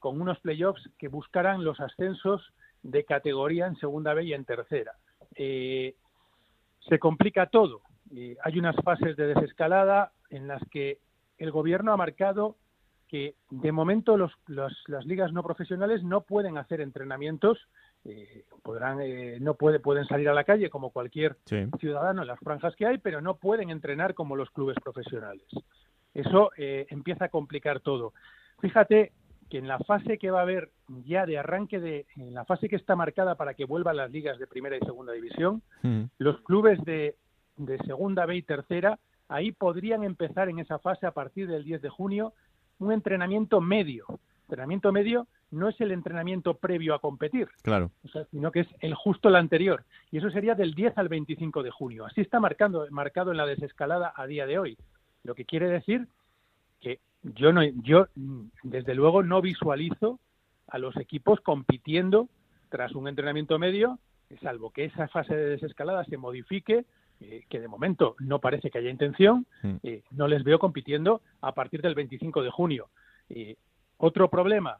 con 0.00 0.20
unos 0.20 0.40
playoffs 0.40 0.82
que 0.98 1.06
buscaran 1.06 1.62
los 1.62 1.78
ascensos 1.78 2.52
de 2.82 3.04
categoría 3.04 3.68
en 3.68 3.76
segunda 3.76 4.14
B 4.14 4.24
y 4.24 4.34
en 4.34 4.44
tercera. 4.44 4.96
se 5.36 5.94
complica 6.98 7.46
todo. 7.46 7.82
hay 8.42 8.58
unas 8.58 8.74
fases 8.82 9.16
de 9.16 9.28
desescalada 9.28 10.10
en 10.28 10.48
las 10.48 10.60
que 10.70 10.98
el 11.40 11.50
gobierno 11.50 11.92
ha 11.92 11.96
marcado 11.96 12.56
que 13.08 13.34
de 13.50 13.72
momento 13.72 14.16
las 14.16 15.04
ligas 15.04 15.32
no 15.32 15.42
profesionales 15.42 16.04
no 16.04 16.20
pueden 16.20 16.58
hacer 16.58 16.80
entrenamientos, 16.80 17.58
eh, 18.04 18.44
podrán, 18.62 19.00
eh, 19.00 19.38
no 19.40 19.54
puede, 19.54 19.80
pueden 19.80 20.04
salir 20.06 20.28
a 20.28 20.34
la 20.34 20.44
calle 20.44 20.70
como 20.70 20.90
cualquier 20.90 21.36
ciudadano 21.80 22.22
en 22.22 22.28
las 22.28 22.38
franjas 22.38 22.76
que 22.76 22.86
hay, 22.86 22.98
pero 22.98 23.20
no 23.20 23.34
pueden 23.36 23.70
entrenar 23.70 24.14
como 24.14 24.36
los 24.36 24.50
clubes 24.50 24.76
profesionales. 24.80 25.46
Eso 26.14 26.52
eh, 26.56 26.86
empieza 26.90 27.24
a 27.24 27.30
complicar 27.30 27.80
todo. 27.80 28.12
Fíjate 28.60 29.12
que 29.48 29.58
en 29.58 29.66
la 29.66 29.80
fase 29.80 30.18
que 30.18 30.30
va 30.30 30.40
a 30.40 30.42
haber 30.42 30.70
ya 31.04 31.26
de 31.26 31.38
arranque 31.38 31.80
de, 31.80 32.06
en 32.14 32.32
la 32.32 32.44
fase 32.44 32.68
que 32.68 32.76
está 32.76 32.94
marcada 32.94 33.34
para 33.34 33.54
que 33.54 33.64
vuelvan 33.64 33.96
las 33.96 34.12
ligas 34.12 34.38
de 34.38 34.46
primera 34.46 34.76
y 34.76 34.80
segunda 34.80 35.12
división, 35.12 35.62
los 36.18 36.40
clubes 36.42 36.78
de, 36.84 37.16
de 37.56 37.78
segunda 37.78 38.26
B 38.26 38.36
y 38.36 38.42
tercera 38.42 39.00
ahí 39.30 39.52
podrían 39.52 40.04
empezar 40.04 40.48
en 40.48 40.58
esa 40.58 40.78
fase 40.78 41.06
a 41.06 41.12
partir 41.12 41.46
del 41.48 41.64
10 41.64 41.80
de 41.80 41.88
junio 41.88 42.34
un 42.78 42.92
entrenamiento 42.92 43.60
medio. 43.60 44.04
Entrenamiento 44.42 44.90
medio 44.92 45.28
no 45.52 45.68
es 45.68 45.80
el 45.80 45.92
entrenamiento 45.92 46.54
previo 46.54 46.94
a 46.94 46.98
competir, 46.98 47.48
claro. 47.62 47.92
sino 48.32 48.50
que 48.50 48.60
es 48.60 48.68
el 48.80 48.94
justo 48.94 49.28
el 49.28 49.36
anterior. 49.36 49.84
Y 50.10 50.18
eso 50.18 50.30
sería 50.30 50.54
del 50.54 50.74
10 50.74 50.98
al 50.98 51.08
25 51.08 51.62
de 51.62 51.70
junio. 51.70 52.04
Así 52.04 52.20
está 52.20 52.40
marcando, 52.40 52.86
marcado 52.90 53.30
en 53.30 53.36
la 53.36 53.46
desescalada 53.46 54.12
a 54.16 54.26
día 54.26 54.46
de 54.46 54.58
hoy. 54.58 54.76
Lo 55.22 55.34
que 55.34 55.44
quiere 55.44 55.68
decir 55.68 56.08
que 56.80 56.98
yo, 57.22 57.52
no, 57.52 57.62
yo 57.62 58.08
desde 58.64 58.94
luego 58.94 59.22
no 59.22 59.40
visualizo 59.40 60.18
a 60.66 60.78
los 60.78 60.96
equipos 60.96 61.40
compitiendo 61.40 62.28
tras 62.68 62.94
un 62.94 63.06
entrenamiento 63.06 63.58
medio, 63.58 63.98
salvo 64.42 64.70
que 64.70 64.84
esa 64.84 65.08
fase 65.08 65.34
de 65.36 65.50
desescalada 65.50 66.04
se 66.04 66.16
modifique 66.16 66.84
eh, 67.22 67.44
que 67.50 67.60
de 67.60 67.68
momento 67.68 68.16
no 68.18 68.38
parece 68.38 68.70
que 68.70 68.78
haya 68.78 68.88
intención, 68.88 69.46
mm. 69.62 69.76
eh, 69.82 70.02
no 70.12 70.26
les 70.26 70.42
veo 70.42 70.58
compitiendo 70.58 71.20
a 71.42 71.52
partir 71.52 71.82
del 71.82 71.94
25 71.94 72.42
de 72.42 72.50
junio. 72.50 72.88
otro 73.98 74.30
problema, 74.30 74.78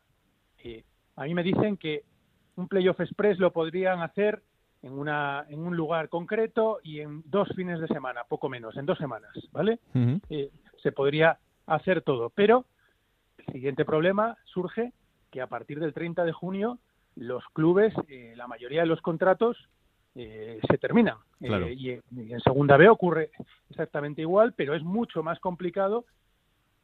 eh, 0.65 0.85
a 1.17 1.25
mí 1.25 1.35
me 1.35 1.43
dicen 1.43 1.77
que 1.77 2.03
un 2.57 2.67
playoff 2.67 3.01
express 3.01 3.39
lo 3.39 3.53
podrían 3.53 4.01
hacer 4.01 4.43
en, 4.81 4.93
una, 4.93 5.45
en 5.51 5.61
un 5.61 5.77
lugar 5.77 6.09
concreto 6.09 6.81
y 6.83 7.01
en 7.01 7.23
dos 7.27 7.49
fines 7.55 7.79
de 7.79 7.89
semana, 7.89 8.25
poco 8.27 8.49
menos, 8.49 8.75
en 8.79 8.87
dos 8.87 8.97
semanas, 8.97 9.33
¿vale? 9.53 9.79
se 10.83 10.93
podría 10.93 11.39
hacer 11.67 12.01
todo, 12.01 12.31
pero 12.31 12.65
el 13.37 13.53
siguiente 13.53 13.85
problema 13.85 14.39
surge 14.45 14.95
que 15.31 15.43
a 15.43 15.47
partir 15.47 15.79
del 15.79 15.93
30 15.93 16.25
de 16.25 16.33
junio 16.33 16.79
los 17.17 17.45
clubes, 17.53 17.93
la 18.35 18.47
mayoría 18.47 18.81
de 18.81 18.87
los 18.87 19.03
contratos 19.03 19.69
eh, 20.15 20.61
se 20.69 20.79
terminan. 20.79 21.19
Eh, 21.41 21.75
y, 21.77 21.91
en 21.91 22.41
segunda 22.41 22.77
B 22.77 22.89
ocurre 22.89 23.31
exactamente 23.69 24.23
igual, 24.23 24.55
pero 24.57 24.75
es 24.75 24.83
mucho 24.83 25.23
más 25.23 25.39
complicado 25.39 26.05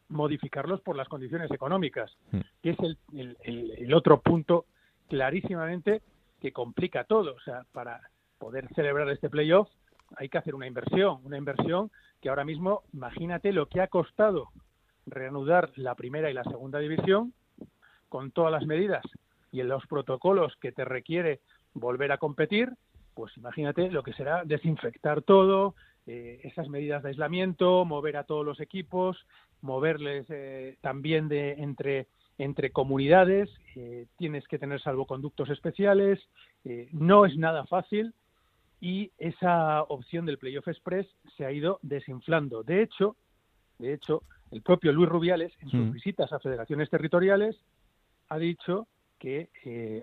modificarlos 0.09 0.81
por 0.83 0.97
las 0.97 1.09
condiciones 1.09 1.51
económicas, 1.51 2.17
mm. 2.31 2.41
que 2.63 2.71
es 2.71 2.79
el, 2.81 3.37
el, 3.43 3.95
otro 3.95 4.21
punto 4.21 4.67
clarísimamente 5.09 6.03
que 6.41 6.53
complica 6.53 7.05
todo. 7.05 7.35
O 7.35 7.41
sea, 7.41 7.65
para 7.73 8.01
poder 8.39 8.69
celebrar 8.75 9.09
este 9.11 9.29
playoff 9.29 9.69
hay 10.17 10.29
que 10.29 10.39
hacer 10.39 10.55
una 10.55 10.69
inversión, 10.69 11.21
una 11.25 11.37
inversión 11.37 11.91
que 12.21 12.29
ahora 12.29 12.45
mismo, 12.45 12.83
imagínate 12.93 13.53
lo 13.53 13.67
que 13.67 13.81
ha 13.81 13.89
costado 13.89 14.51
reanudar 15.07 15.73
la 15.77 15.95
primera 15.95 16.31
y 16.31 16.35
la 16.35 16.45
segunda 16.45 16.79
división 16.79 17.33
con 18.09 18.31
todas 18.31 18.53
las 18.53 18.67
medidas 18.67 19.05
y 19.51 19.61
en 19.61 19.69
los 19.69 19.87
protocolos 19.87 20.55
que 20.61 20.73
te 20.73 20.85
requiere 20.85 21.41
volver 21.75 22.13
a 22.13 22.19
competir 22.19 22.73
pues 23.17 23.35
imagínate 23.39 23.91
lo 23.91 24.03
que 24.03 24.13
será 24.13 24.45
desinfectar 24.45 25.23
todo, 25.23 25.75
eh, 26.07 26.39
esas 26.45 26.69
medidas 26.69 27.03
de 27.03 27.09
aislamiento, 27.09 27.87
mover 27.87 28.19
a 28.19 28.25
todos 28.25 28.45
los 28.45 28.61
equipos, 28.61 29.27
moverles 29.63 30.27
eh, 30.29 30.77
también 30.83 31.27
de 31.29 31.53
entre 31.55 32.07
entre 32.39 32.71
comunidades, 32.71 33.49
eh, 33.77 34.05
tienes 34.19 34.47
que 34.47 34.59
tener 34.59 34.79
salvoconductos 34.83 35.49
especiales, 35.49 36.21
no 36.93 37.25
es 37.25 37.35
nada 37.39 37.65
fácil 37.65 38.13
y 38.79 39.11
esa 39.17 39.85
opción 39.85 40.27
del 40.27 40.37
playoff 40.37 40.69
express 40.69 41.07
se 41.39 41.47
ha 41.47 41.53
ido 41.53 41.79
desinflando. 41.81 42.63
De 42.63 42.83
hecho, 42.83 43.17
de 43.79 43.95
hecho, 43.95 44.23
el 44.51 44.61
propio 44.61 44.93
Luis 44.93 45.09
Rubiales 45.09 45.55
en 45.63 45.71
sus 45.71 45.81
mm. 45.81 45.93
visitas 45.93 46.31
a 46.31 46.39
federaciones 46.39 46.91
territoriales 46.91 47.57
ha 48.29 48.37
dicho 48.37 48.87
que 49.19 49.49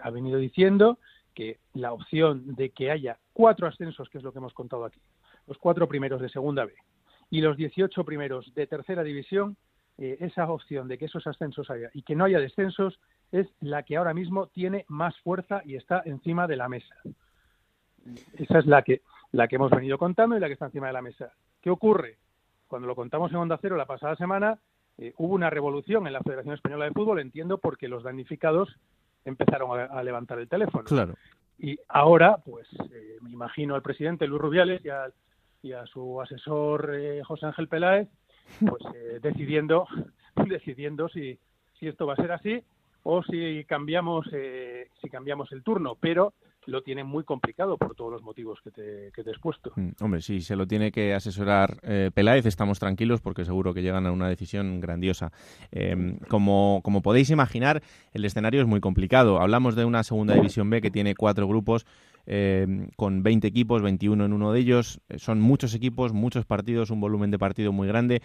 ha 0.01 0.09
venido 0.09 0.39
diciendo 0.39 0.97
que 1.33 1.59
la 1.73 1.93
opción 1.93 2.55
de 2.55 2.69
que 2.69 2.91
haya 2.91 3.17
cuatro 3.33 3.67
ascensos, 3.67 4.09
que 4.09 4.17
es 4.17 4.23
lo 4.23 4.31
que 4.31 4.39
hemos 4.39 4.53
contado 4.53 4.85
aquí, 4.85 5.01
los 5.47 5.57
cuatro 5.57 5.87
primeros 5.87 6.21
de 6.21 6.29
segunda 6.29 6.65
B 6.65 6.73
y 7.29 7.41
los 7.41 7.57
18 7.57 8.03
primeros 8.03 8.53
de 8.53 8.67
tercera 8.67 9.03
división, 9.03 9.57
eh, 9.97 10.17
esa 10.21 10.49
opción 10.49 10.87
de 10.87 10.97
que 10.97 11.05
esos 11.05 11.27
ascensos 11.27 11.69
haya 11.69 11.89
y 11.93 12.03
que 12.03 12.15
no 12.15 12.25
haya 12.25 12.39
descensos 12.39 12.99
es 13.31 13.47
la 13.61 13.83
que 13.83 13.97
ahora 13.97 14.13
mismo 14.13 14.47
tiene 14.47 14.85
más 14.87 15.17
fuerza 15.19 15.61
y 15.65 15.75
está 15.75 16.01
encima 16.05 16.47
de 16.47 16.55
la 16.55 16.69
mesa. 16.69 16.95
Esa 18.37 18.59
es 18.59 18.65
la 18.65 18.81
que, 18.81 19.01
la 19.31 19.47
que 19.47 19.55
hemos 19.55 19.71
venido 19.71 19.97
contando 19.97 20.35
y 20.35 20.39
la 20.39 20.47
que 20.47 20.53
está 20.53 20.65
encima 20.65 20.87
de 20.87 20.93
la 20.93 21.01
mesa. 21.01 21.31
¿Qué 21.61 21.69
ocurre? 21.69 22.17
Cuando 22.67 22.87
lo 22.87 22.95
contamos 22.95 23.31
en 23.31 23.37
Onda 23.37 23.59
Cero 23.61 23.75
la 23.77 23.85
pasada 23.85 24.15
semana, 24.15 24.59
eh, 24.97 25.13
hubo 25.17 25.33
una 25.33 25.49
revolución 25.49 26.05
en 26.07 26.13
la 26.13 26.21
Federación 26.21 26.55
Española 26.55 26.85
de 26.85 26.91
Fútbol, 26.91 27.19
entiendo, 27.19 27.57
porque 27.57 27.87
los 27.87 28.03
damnificados 28.03 28.75
empezaron 29.25 29.79
a, 29.79 30.03
levantar 30.03 30.39
el 30.39 30.47
teléfono. 30.47 30.83
Claro. 30.83 31.15
Y 31.57 31.77
ahora, 31.87 32.37
pues 32.37 32.67
eh, 32.91 33.17
me 33.21 33.31
imagino 33.31 33.75
al 33.75 33.81
presidente 33.81 34.27
Luis 34.27 34.41
Rubiales 34.41 34.81
y, 34.83 35.71
a 35.71 35.85
su 35.85 36.19
asesor 36.21 36.93
eh, 36.93 37.23
José 37.23 37.45
Ángel 37.45 37.69
Peláez, 37.69 38.09
pues 38.59 38.83
eh, 38.95 39.19
decidiendo, 39.23 39.87
decidiendo 40.47 41.07
si, 41.09 41.39
si 41.79 41.87
esto 41.87 42.05
va 42.05 42.13
a 42.13 42.17
ser 42.17 42.31
así 42.31 42.63
o 43.03 43.23
si 43.23 43.65
cambiamos, 43.65 44.25
si 45.01 45.09
cambiamos 45.09 45.51
el 45.51 45.61
turno. 45.61 45.95
Pero 45.99 46.33
lo 46.65 46.81
tiene 46.81 47.03
muy 47.03 47.23
complicado 47.23 47.77
por 47.77 47.95
todos 47.95 48.11
los 48.11 48.23
motivos 48.23 48.59
que 48.63 48.71
te, 48.71 49.07
he 49.07 49.29
expuesto. 49.29 49.71
Mm, 49.75 49.89
hombre, 50.01 50.21
si 50.21 50.41
se 50.41 50.55
lo 50.55 50.67
tiene 50.67 50.91
que 50.91 51.13
asesorar 51.13 51.77
eh, 51.83 52.11
Peláez, 52.13 52.45
estamos 52.45 52.79
tranquilos 52.79 53.21
porque 53.21 53.45
seguro 53.45 53.73
que 53.73 53.81
llegan 53.81 54.05
a 54.05 54.11
una 54.11 54.27
decisión 54.27 54.79
grandiosa. 54.79 55.31
Em, 55.71 56.17
como, 56.29 56.81
como 56.83 57.01
podéis 57.01 57.29
imaginar, 57.29 57.81
el 58.13 58.25
escenario 58.25 58.61
es 58.61 58.67
muy 58.67 58.79
complicado. 58.79 59.39
Hablamos 59.39 59.75
de 59.75 59.85
una 59.85 60.03
segunda 60.03 60.35
división 60.35 60.69
B 60.69 60.81
que 60.81 60.91
tiene 60.91 61.15
cuatro 61.15 61.47
grupos 61.47 61.85
eh, 62.25 62.87
con 62.95 63.23
20 63.23 63.47
equipos, 63.47 63.81
21 63.81 64.25
en 64.25 64.33
uno 64.33 64.51
de 64.51 64.59
ellos. 64.59 64.99
Eh, 65.09 65.19
son 65.19 65.41
muchos 65.41 65.73
equipos, 65.73 66.13
muchos 66.13 66.45
partidos, 66.45 66.89
un 66.89 66.99
volumen 66.99 67.31
de 67.31 67.39
partido 67.39 67.71
muy 67.71 67.87
grande. 67.87 68.21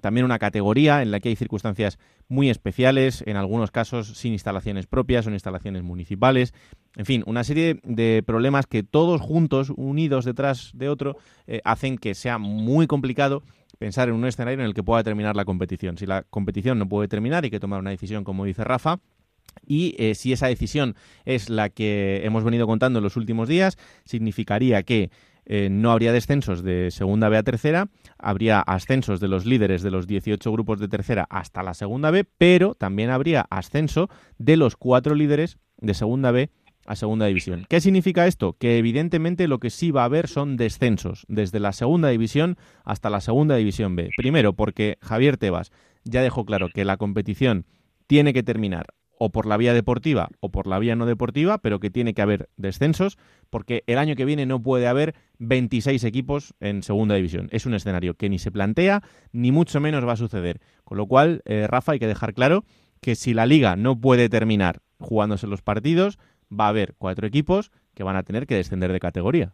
también 0.00 0.24
una 0.24 0.38
categoría 0.38 1.02
en 1.02 1.10
la 1.10 1.20
que 1.20 1.28
hay 1.28 1.36
circunstancias 1.36 1.98
muy 2.28 2.50
especiales, 2.50 3.22
en 3.26 3.36
algunos 3.36 3.70
casos 3.70 4.16
sin 4.16 4.32
instalaciones 4.32 4.86
propias, 4.86 5.24
son 5.24 5.34
instalaciones 5.34 5.82
municipales. 5.82 6.54
En 6.96 7.06
fin, 7.06 7.22
una 7.26 7.44
serie 7.44 7.80
de 7.84 8.22
problemas 8.26 8.66
que 8.66 8.82
todos 8.82 9.20
juntos, 9.20 9.72
unidos 9.76 10.24
detrás 10.24 10.72
de 10.74 10.88
otro, 10.88 11.16
hacen 11.64 11.98
que 11.98 12.14
sea 12.14 12.38
muy 12.38 12.86
complicado 12.86 13.42
pensar 13.80 14.10
en 14.10 14.14
un 14.14 14.26
escenario 14.26 14.60
en 14.60 14.66
el 14.66 14.74
que 14.74 14.82
pueda 14.82 15.02
terminar 15.02 15.36
la 15.36 15.46
competición. 15.46 15.96
Si 15.96 16.06
la 16.06 16.22
competición 16.22 16.78
no 16.78 16.88
puede 16.88 17.08
terminar, 17.08 17.44
hay 17.44 17.50
que 17.50 17.60
tomar 17.60 17.80
una 17.80 17.90
decisión, 17.90 18.24
como 18.24 18.44
dice 18.44 18.62
Rafa, 18.62 19.00
y 19.66 19.94
eh, 19.98 20.14
si 20.14 20.32
esa 20.32 20.48
decisión 20.48 20.96
es 21.24 21.48
la 21.48 21.68
que 21.68 22.22
hemos 22.24 22.44
venido 22.44 22.66
contando 22.66 22.98
en 22.98 23.04
los 23.04 23.16
últimos 23.16 23.48
días, 23.48 23.76
significaría 24.04 24.82
que 24.82 25.10
eh, 25.46 25.68
no 25.70 25.90
habría 25.90 26.12
descensos 26.12 26.62
de 26.62 26.90
segunda 26.90 27.28
B 27.28 27.36
a 27.36 27.42
tercera, 27.42 27.88
habría 28.18 28.60
ascensos 28.60 29.20
de 29.20 29.28
los 29.28 29.46
líderes 29.46 29.82
de 29.82 29.90
los 29.90 30.06
18 30.06 30.52
grupos 30.52 30.78
de 30.78 30.88
tercera 30.88 31.26
hasta 31.30 31.62
la 31.62 31.74
segunda 31.74 32.10
B, 32.10 32.24
pero 32.38 32.74
también 32.74 33.10
habría 33.10 33.46
ascenso 33.50 34.08
de 34.38 34.56
los 34.56 34.76
cuatro 34.76 35.14
líderes 35.14 35.58
de 35.78 35.94
segunda 35.94 36.30
B 36.30 36.50
a 36.86 36.96
segunda 36.96 37.26
división. 37.26 37.66
¿Qué 37.68 37.80
significa 37.80 38.26
esto? 38.26 38.56
Que 38.58 38.78
evidentemente 38.78 39.48
lo 39.48 39.58
que 39.58 39.70
sí 39.70 39.90
va 39.90 40.02
a 40.02 40.06
haber 40.06 40.28
son 40.28 40.56
descensos 40.56 41.24
desde 41.28 41.60
la 41.60 41.72
segunda 41.72 42.08
división 42.08 42.56
hasta 42.84 43.10
la 43.10 43.20
segunda 43.20 43.56
división 43.56 43.96
B. 43.96 44.10
Primero, 44.16 44.54
porque 44.54 44.98
Javier 45.00 45.36
Tebas 45.36 45.70
ya 46.04 46.22
dejó 46.22 46.44
claro 46.44 46.68
que 46.72 46.84
la 46.84 46.96
competición 46.96 47.66
tiene 48.06 48.32
que 48.32 48.42
terminar 48.42 48.86
o 49.22 49.28
por 49.28 49.44
la 49.44 49.58
vía 49.58 49.74
deportiva 49.74 50.30
o 50.40 50.50
por 50.50 50.66
la 50.66 50.78
vía 50.78 50.96
no 50.96 51.04
deportiva, 51.04 51.58
pero 51.58 51.78
que 51.78 51.90
tiene 51.90 52.14
que 52.14 52.22
haber 52.22 52.48
descensos, 52.56 53.18
porque 53.50 53.84
el 53.86 53.98
año 53.98 54.16
que 54.16 54.24
viene 54.24 54.46
no 54.46 54.62
puede 54.62 54.86
haber 54.86 55.14
26 55.38 56.02
equipos 56.04 56.54
en 56.58 56.82
segunda 56.82 57.16
división. 57.16 57.48
Es 57.52 57.66
un 57.66 57.74
escenario 57.74 58.14
que 58.14 58.30
ni 58.30 58.38
se 58.38 58.50
plantea, 58.50 59.02
ni 59.32 59.52
mucho 59.52 59.78
menos 59.78 60.08
va 60.08 60.12
a 60.12 60.16
suceder. 60.16 60.60
Con 60.84 60.96
lo 60.96 61.06
cual, 61.06 61.42
eh, 61.44 61.66
Rafa, 61.68 61.92
hay 61.92 61.98
que 61.98 62.06
dejar 62.06 62.32
claro 62.32 62.64
que 63.02 63.14
si 63.14 63.34
la 63.34 63.44
liga 63.44 63.76
no 63.76 64.00
puede 64.00 64.30
terminar 64.30 64.80
jugándose 64.98 65.46
los 65.46 65.60
partidos, 65.60 66.18
va 66.50 66.64
a 66.64 66.70
haber 66.70 66.94
cuatro 66.96 67.26
equipos 67.26 67.72
que 67.94 68.04
van 68.04 68.16
a 68.16 68.22
tener 68.22 68.46
que 68.46 68.54
descender 68.54 68.90
de 68.90 69.00
categoría. 69.00 69.52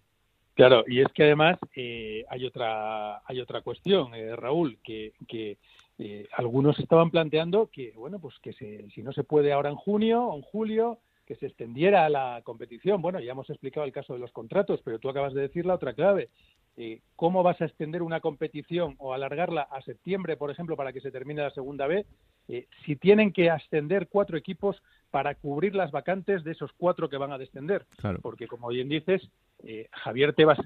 Claro, 0.54 0.84
y 0.86 1.00
es 1.00 1.08
que 1.12 1.24
además 1.24 1.58
eh, 1.74 2.24
hay 2.30 2.46
otra 2.46 3.18
hay 3.26 3.40
otra 3.40 3.62
cuestión, 3.62 4.14
eh, 4.14 4.36
Raúl, 4.36 4.78
que, 4.82 5.12
que 5.26 5.58
eh, 5.98 6.28
algunos 6.32 6.78
estaban 6.78 7.10
planteando 7.10 7.68
que 7.72 7.92
bueno 7.96 8.18
pues 8.18 8.34
que 8.40 8.52
si 8.52 9.02
no 9.02 9.12
se 9.12 9.24
puede 9.24 9.52
ahora 9.52 9.70
en 9.70 9.76
junio 9.76 10.26
o 10.26 10.36
en 10.36 10.42
julio 10.42 10.98
que 11.26 11.34
se 11.36 11.46
extendiera 11.46 12.08
la 12.08 12.40
competición. 12.44 13.02
Bueno, 13.02 13.20
ya 13.20 13.32
hemos 13.32 13.50
explicado 13.50 13.84
el 13.84 13.92
caso 13.92 14.14
de 14.14 14.20
los 14.20 14.30
contratos, 14.32 14.80
pero 14.84 14.98
tú 14.98 15.08
acabas 15.08 15.34
de 15.34 15.42
decir 15.42 15.66
la 15.66 15.74
otra 15.74 15.92
clave. 15.92 16.30
Eh, 16.76 17.00
¿Cómo 17.16 17.42
vas 17.42 17.60
a 17.60 17.64
extender 17.64 18.02
una 18.02 18.20
competición 18.20 18.94
o 18.98 19.12
alargarla 19.12 19.62
a 19.62 19.82
septiembre, 19.82 20.36
por 20.36 20.50
ejemplo, 20.50 20.76
para 20.76 20.92
que 20.92 21.00
se 21.00 21.10
termine 21.10 21.42
la 21.42 21.50
segunda 21.50 21.86
B? 21.86 22.06
Eh, 22.48 22.68
si 22.84 22.96
tienen 22.96 23.32
que 23.32 23.50
ascender 23.50 24.08
cuatro 24.08 24.36
equipos 24.36 24.80
para 25.10 25.34
cubrir 25.34 25.74
las 25.74 25.90
vacantes 25.90 26.44
de 26.44 26.52
esos 26.52 26.70
cuatro 26.76 27.08
que 27.08 27.16
van 27.16 27.32
a 27.32 27.38
descender. 27.38 27.86
Porque, 28.22 28.46
como 28.46 28.68
bien 28.68 28.88
dices, 28.88 29.28
eh, 29.64 29.88
Javier 29.90 30.34
Tebas 30.34 30.58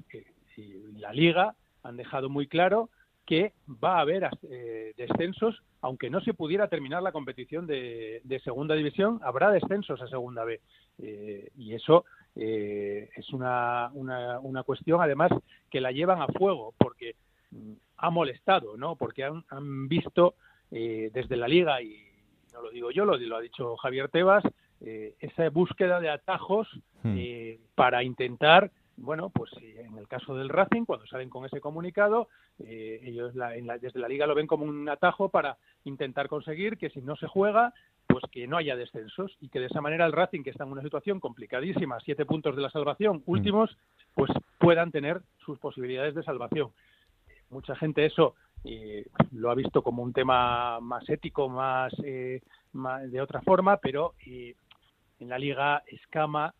y 0.56 0.98
la 0.98 1.12
Liga 1.12 1.54
han 1.82 1.96
dejado 1.96 2.28
muy 2.28 2.46
claro 2.46 2.90
que 3.30 3.52
va 3.68 3.98
a 3.98 4.00
haber 4.00 4.28
eh, 4.50 4.92
descensos, 4.96 5.62
aunque 5.82 6.10
no 6.10 6.20
se 6.20 6.34
pudiera 6.34 6.66
terminar 6.66 7.00
la 7.00 7.12
competición 7.12 7.64
de, 7.64 8.40
segunda 8.42 8.74
división, 8.74 9.20
habrá 9.22 9.52
descensos 9.52 10.02
a 10.02 10.08
segunda 10.08 10.42
B. 10.42 10.60
Eh, 10.98 11.48
y 11.56 11.74
eso 11.74 12.04
eh, 12.34 13.08
es 13.14 13.32
una, 13.32 13.88
una, 13.94 14.64
cuestión, 14.64 15.00
además, 15.00 15.30
que 15.70 15.80
la 15.80 15.92
llevan 15.92 16.20
a 16.20 16.26
fuego, 16.26 16.74
porque 16.76 17.14
mm, 17.52 17.74
ha 17.98 18.10
molestado, 18.10 18.76
¿no? 18.76 18.96
Porque 18.96 19.22
han, 19.22 19.44
han 19.48 19.86
visto 19.86 20.34
desde 20.68 21.36
la 21.36 21.46
liga, 21.46 21.80
y 21.82 22.02
no 22.52 22.62
lo 22.62 22.70
digo 22.70 22.90
yo, 22.90 23.04
lo, 23.04 23.16
lo 23.16 23.36
ha 23.36 23.40
dicho 23.40 23.76
Javier 23.76 24.08
Tebas, 24.08 24.42
esa 24.80 25.48
búsqueda 25.50 26.00
de 26.00 26.10
atajos 26.10 26.68
hmm. 27.02 27.18
para 27.74 28.02
intentar 28.02 28.70
bueno, 29.00 29.30
pues 29.30 29.50
en 29.60 29.96
el 29.96 30.06
caso 30.06 30.34
del 30.34 30.50
Racing, 30.50 30.84
cuando 30.84 31.06
salen 31.06 31.30
con 31.30 31.44
ese 31.46 31.60
comunicado, 31.60 32.28
eh, 32.58 33.00
ellos 33.02 33.32
desde 33.80 33.98
la 33.98 34.08
liga 34.08 34.26
lo 34.26 34.34
ven 34.34 34.46
como 34.46 34.64
un 34.64 34.88
atajo 34.88 35.30
para 35.30 35.56
intentar 35.84 36.28
conseguir 36.28 36.76
que 36.76 36.90
si 36.90 37.00
no 37.00 37.16
se 37.16 37.26
juega, 37.26 37.72
pues 38.06 38.24
que 38.30 38.46
no 38.46 38.58
haya 38.58 38.76
descensos 38.76 39.36
y 39.40 39.48
que 39.48 39.60
de 39.60 39.66
esa 39.66 39.80
manera 39.80 40.04
el 40.04 40.12
Racing, 40.12 40.42
que 40.42 40.50
está 40.50 40.64
en 40.64 40.72
una 40.72 40.82
situación 40.82 41.18
complicadísima, 41.18 41.98
siete 42.00 42.26
puntos 42.26 42.56
de 42.56 42.62
la 42.62 42.70
salvación, 42.70 43.18
mm. 43.18 43.22
últimos, 43.30 43.76
pues 44.14 44.30
puedan 44.58 44.90
tener 44.90 45.22
sus 45.44 45.58
posibilidades 45.58 46.14
de 46.14 46.22
salvación. 46.22 46.70
Mucha 47.48 47.74
gente 47.76 48.04
eso 48.04 48.34
eh, 48.64 49.06
lo 49.32 49.50
ha 49.50 49.54
visto 49.54 49.82
como 49.82 50.02
un 50.02 50.12
tema 50.12 50.78
más 50.80 51.08
ético, 51.08 51.48
más, 51.48 51.92
eh, 52.04 52.42
de 52.72 53.20
otra 53.20 53.40
forma, 53.40 53.78
pero 53.78 54.14
en 54.24 55.28
la 55.28 55.38
liga 55.38 55.82
escama 55.86 56.54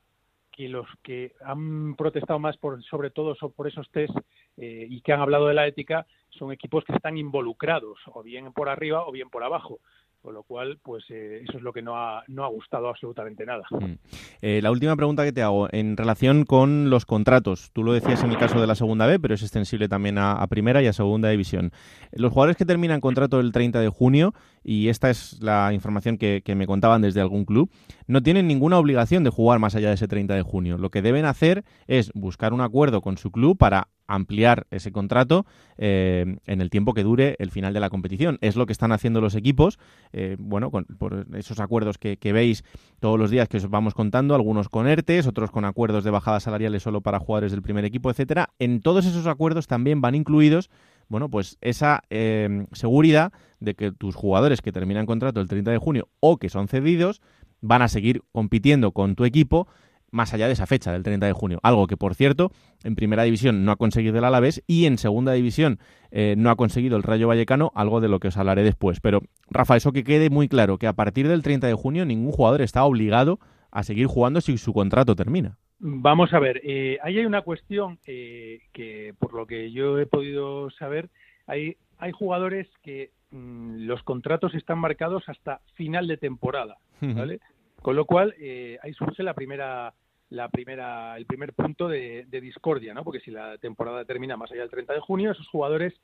que 0.61 0.68
los 0.68 0.87
que 1.03 1.33
han 1.42 1.94
protestado 1.96 2.38
más 2.38 2.59
por, 2.59 2.83
sobre 2.85 3.11
todo 3.11 3.35
por 3.57 3.66
esos 3.66 3.90
test 3.90 4.14
eh, 4.59 4.87
y 4.90 5.01
que 5.01 5.14
han 5.14 5.20
hablado 5.20 5.46
de 5.46 5.55
la 5.55 5.66
ética 5.66 6.07
son 6.29 6.53
equipos 6.53 6.85
que 6.85 6.92
están 6.92 7.16
involucrados, 7.16 7.99
o 8.12 8.23
bien 8.23 8.53
por 8.53 8.68
arriba 8.68 9.07
o 9.07 9.11
bien 9.11 9.31
por 9.31 9.42
abajo. 9.42 9.81
Con 10.23 10.35
lo 10.35 10.43
cual, 10.43 10.79
pues 10.83 11.05
eh, 11.09 11.43
eso 11.49 11.57
es 11.57 11.63
lo 11.63 11.73
que 11.73 11.81
no 11.81 11.97
ha, 11.97 12.23
no 12.29 12.45
ha 12.45 12.49
gustado 12.49 12.89
absolutamente 12.89 13.47
nada. 13.47 13.65
Mm. 13.71 13.95
Eh, 14.43 14.61
la 14.63 14.71
última 14.71 14.95
pregunta 14.95 15.25
que 15.25 15.33
te 15.33 15.41
hago, 15.41 15.69
en 15.73 15.97
relación 15.97 16.45
con 16.45 16.91
los 16.91 17.07
contratos, 17.07 17.71
tú 17.73 17.83
lo 17.85 17.95
decías 17.95 18.23
en 18.23 18.31
el 18.31 18.37
caso 18.37 18.61
de 18.61 18.67
la 18.67 18.75
segunda 18.75 19.07
B, 19.07 19.19
pero 19.19 19.35
es 19.35 19.43
extensible 19.43 19.89
también 19.89 20.19
a, 20.19 20.47
primera 20.49 20.83
y 20.83 20.87
a 20.89 20.93
segunda 20.93 21.31
división. 21.31 21.73
Los 22.13 22.33
jugadores 22.33 22.59
que 22.59 22.67
terminan 22.67 23.01
contrato 23.01 23.41
el 23.41 23.51
30 23.51 23.81
de 23.81 23.89
junio, 23.89 24.35
y 24.63 24.89
esta 24.89 25.09
es 25.09 25.41
la 25.41 25.73
información 25.73 26.19
que, 26.19 26.43
que 26.45 26.55
me 26.55 26.67
contaban 26.67 27.01
desde 27.01 27.23
algún 27.23 27.47
club, 27.47 27.71
no 28.07 28.23
tienen 28.23 28.47
ninguna 28.47 28.79
obligación 28.79 29.25
de 29.25 29.31
jugar 29.31 29.59
más 29.59 29.75
allá 29.75 29.89
de 29.89 29.95
ese 29.95 30.09
30 30.09 30.35
de 30.35 30.43
junio. 30.43 30.77
Lo 30.77 30.91
que 30.91 31.01
deben 31.01 31.25
hacer 31.25 31.65
es 31.87 32.13
buscar 32.15 32.53
un 32.53 32.61
acuerdo 32.61 33.01
con 33.01 33.17
su 33.17 33.31
club 33.31 33.57
para 33.57 33.89
ampliar 34.11 34.66
ese 34.70 34.92
contrato 34.92 35.46
eh, 35.79 36.37
en 36.46 36.61
el 36.61 36.70
tiempo 36.70 36.94
que 36.94 37.03
dure 37.03 37.37
el 37.38 37.51
final 37.51 37.73
de 37.73 37.81
la 37.81 37.90
competición. 37.90 38.38
Es 38.40 38.57
lo 38.57 38.66
que 38.66 38.73
están 38.73 38.92
haciendo 38.92 39.20
los 39.20 39.35
equipos, 39.35 39.79
eh, 40.12 40.37
bueno, 40.38 40.70
con, 40.70 40.85
por 40.85 41.27
esos 41.35 41.61
acuerdos 41.61 41.99
que, 41.99 42.33
veis 42.33 42.64
todos 43.01 43.18
los 43.18 43.31
días 43.31 43.49
que 43.49 43.57
os 43.57 43.68
vamos 43.68 43.94
contando, 43.94 44.35
algunos 44.35 44.68
con 44.68 44.87
ERTES, 44.87 45.27
otros 45.27 45.51
con 45.51 45.64
acuerdos 45.64 46.05
de 46.05 46.11
bajadas 46.11 46.44
salariales 46.44 46.83
solo 46.83 47.01
para 47.01 47.18
jugadores 47.18 47.53
del 47.53 47.62
primer 47.62 47.85
equipo, 47.85 48.11
etcétera. 48.11 48.51
En 48.59 48.81
todos 48.81 49.07
esos 49.07 49.27
acuerdos 49.27 49.66
también 49.66 50.01
van 50.01 50.14
incluidos 50.14 50.70
bueno, 51.11 51.29
pues 51.29 51.59
esa 51.61 52.05
eh, 52.09 52.66
seguridad 52.70 53.33
de 53.59 53.75
que 53.75 53.90
tus 53.90 54.14
jugadores 54.14 54.62
que 54.62 54.70
terminan 54.70 55.07
contrato 55.07 55.40
el 55.40 55.49
30 55.49 55.73
de 55.73 55.79
junio 55.79 56.09
o 56.20 56.37
que 56.38 56.49
son 56.49 56.68
cedidos 56.68 57.20
van 57.61 57.83
a 57.83 57.88
seguir 57.88 58.23
compitiendo 58.31 58.92
con 58.92 59.16
tu 59.16 59.25
equipo 59.25 59.66
más 60.11 60.35
allá 60.35 60.46
de 60.46 60.53
esa 60.53 60.66
fecha 60.66 60.92
del 60.92 61.03
30 61.03 61.27
de 61.27 61.33
junio. 61.33 61.61
Algo 61.62 61.87
que, 61.87 61.96
por 61.96 62.14
cierto, 62.14 62.53
en 62.85 62.94
primera 62.94 63.23
división 63.23 63.64
no 63.64 63.73
ha 63.73 63.77
conseguido 63.77 64.18
el 64.18 64.25
Alavés 64.25 64.62
y 64.66 64.87
en 64.87 64.99
segunda 64.99 65.33
división 65.33 65.79
eh, 66.11 66.35
no 66.37 66.51
ha 66.51 66.57
conseguido 66.57 66.96
el 66.96 67.03
Rayo 67.03 67.29
Vallecano, 67.29 67.73
algo 67.75 68.01
de 68.01 68.09
lo 68.09 68.20
que 68.20 68.29
os 68.29 68.37
hablaré 68.37 68.62
después. 68.62 69.01
Pero, 69.01 69.23
Rafa, 69.51 69.77
eso 69.77 69.92
que 69.92 70.05
quede 70.05 70.31
muy 70.31 70.49
claro, 70.49 70.79
que 70.79 70.87
a 70.87 70.92
partir 70.92 71.29
del 71.29 71.42
30 71.42 71.66
de 71.66 71.75
junio 71.75 72.05
ningún 72.05 72.33
jugador 72.33 72.62
está 72.62 72.85
obligado 72.85 73.38
a 73.70 73.83
seguir 73.83 74.07
jugando 74.07 74.40
si 74.40 74.59
su 74.59 74.73
contrato 74.73 75.14
termina. 75.14 75.59
Vamos 75.79 76.35
a 76.35 76.38
ver, 76.38 76.61
eh, 76.62 76.99
ahí 77.03 77.18
hay 77.18 77.25
una 77.25 77.40
cuestión 77.40 77.99
eh, 78.07 78.61
que, 78.73 79.14
por 79.18 79.33
lo 79.33 79.46
que 79.46 79.73
yo 79.73 79.99
he 79.99 80.05
podido 80.05 80.70
saber, 80.70 81.09
hay, 81.46 81.77
hay 81.96 82.12
jugadores 82.12 82.68
que 82.83 83.12
mm, 83.31 83.87
los 83.87 84.03
contratos 84.03 84.55
están 84.55 84.79
marcados 84.79 85.27
hasta 85.29 85.61
final 85.75 86.07
de 86.07 86.18
temporada, 86.18 86.77
¿vale? 87.01 87.40
Con 87.83 87.97
lo 87.97 88.05
cual, 88.05 88.35
eh, 88.38 88.79
ahí 88.83 88.93
surge 88.93 89.23
la 89.23 89.35
primera, 89.35 89.95
la 90.31 90.49
primera, 90.49 91.16
el 91.16 91.27
primer 91.27 91.53
punto 91.55 91.88
de, 91.88 92.27
discordia, 92.31 92.95
¿no? 92.95 93.05
Porque 93.05 93.21
si 93.21 93.31
la 93.31 93.57
temporada 93.59 94.05
termina 94.05 94.37
más 94.37 94.51
allá 94.53 94.62
del 94.62 94.71
30 94.71 94.95
de 94.95 95.01
junio, 95.01 95.33
esos 95.33 95.49
jugadores 95.49 95.95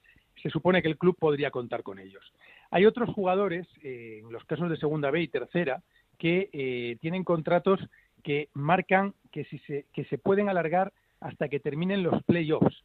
se 0.42 0.50
supone 0.50 0.82
que 0.82 0.88
el 0.88 0.98
club 0.98 1.16
podría 1.18 1.50
contar 1.50 1.82
con 1.82 1.98
ellos. 1.98 2.24
Hay 2.70 2.86
otros 2.86 3.10
jugadores, 3.10 3.66
eh, 3.82 4.20
en 4.22 4.32
los 4.32 4.44
casos 4.44 4.70
de 4.70 4.76
segunda 4.76 5.10
B 5.10 5.22
y 5.22 5.28
tercera, 5.28 5.82
que 6.18 6.48
eh, 6.52 6.96
tienen 7.00 7.24
contratos 7.24 7.80
que 8.22 8.48
marcan 8.54 9.14
que, 9.30 9.44
si 9.44 9.58
se, 9.60 9.86
que 9.92 10.04
se 10.06 10.18
pueden 10.18 10.48
alargar 10.48 10.92
hasta 11.20 11.48
que 11.48 11.60
terminen 11.60 12.02
los 12.02 12.22
playoffs 12.24 12.84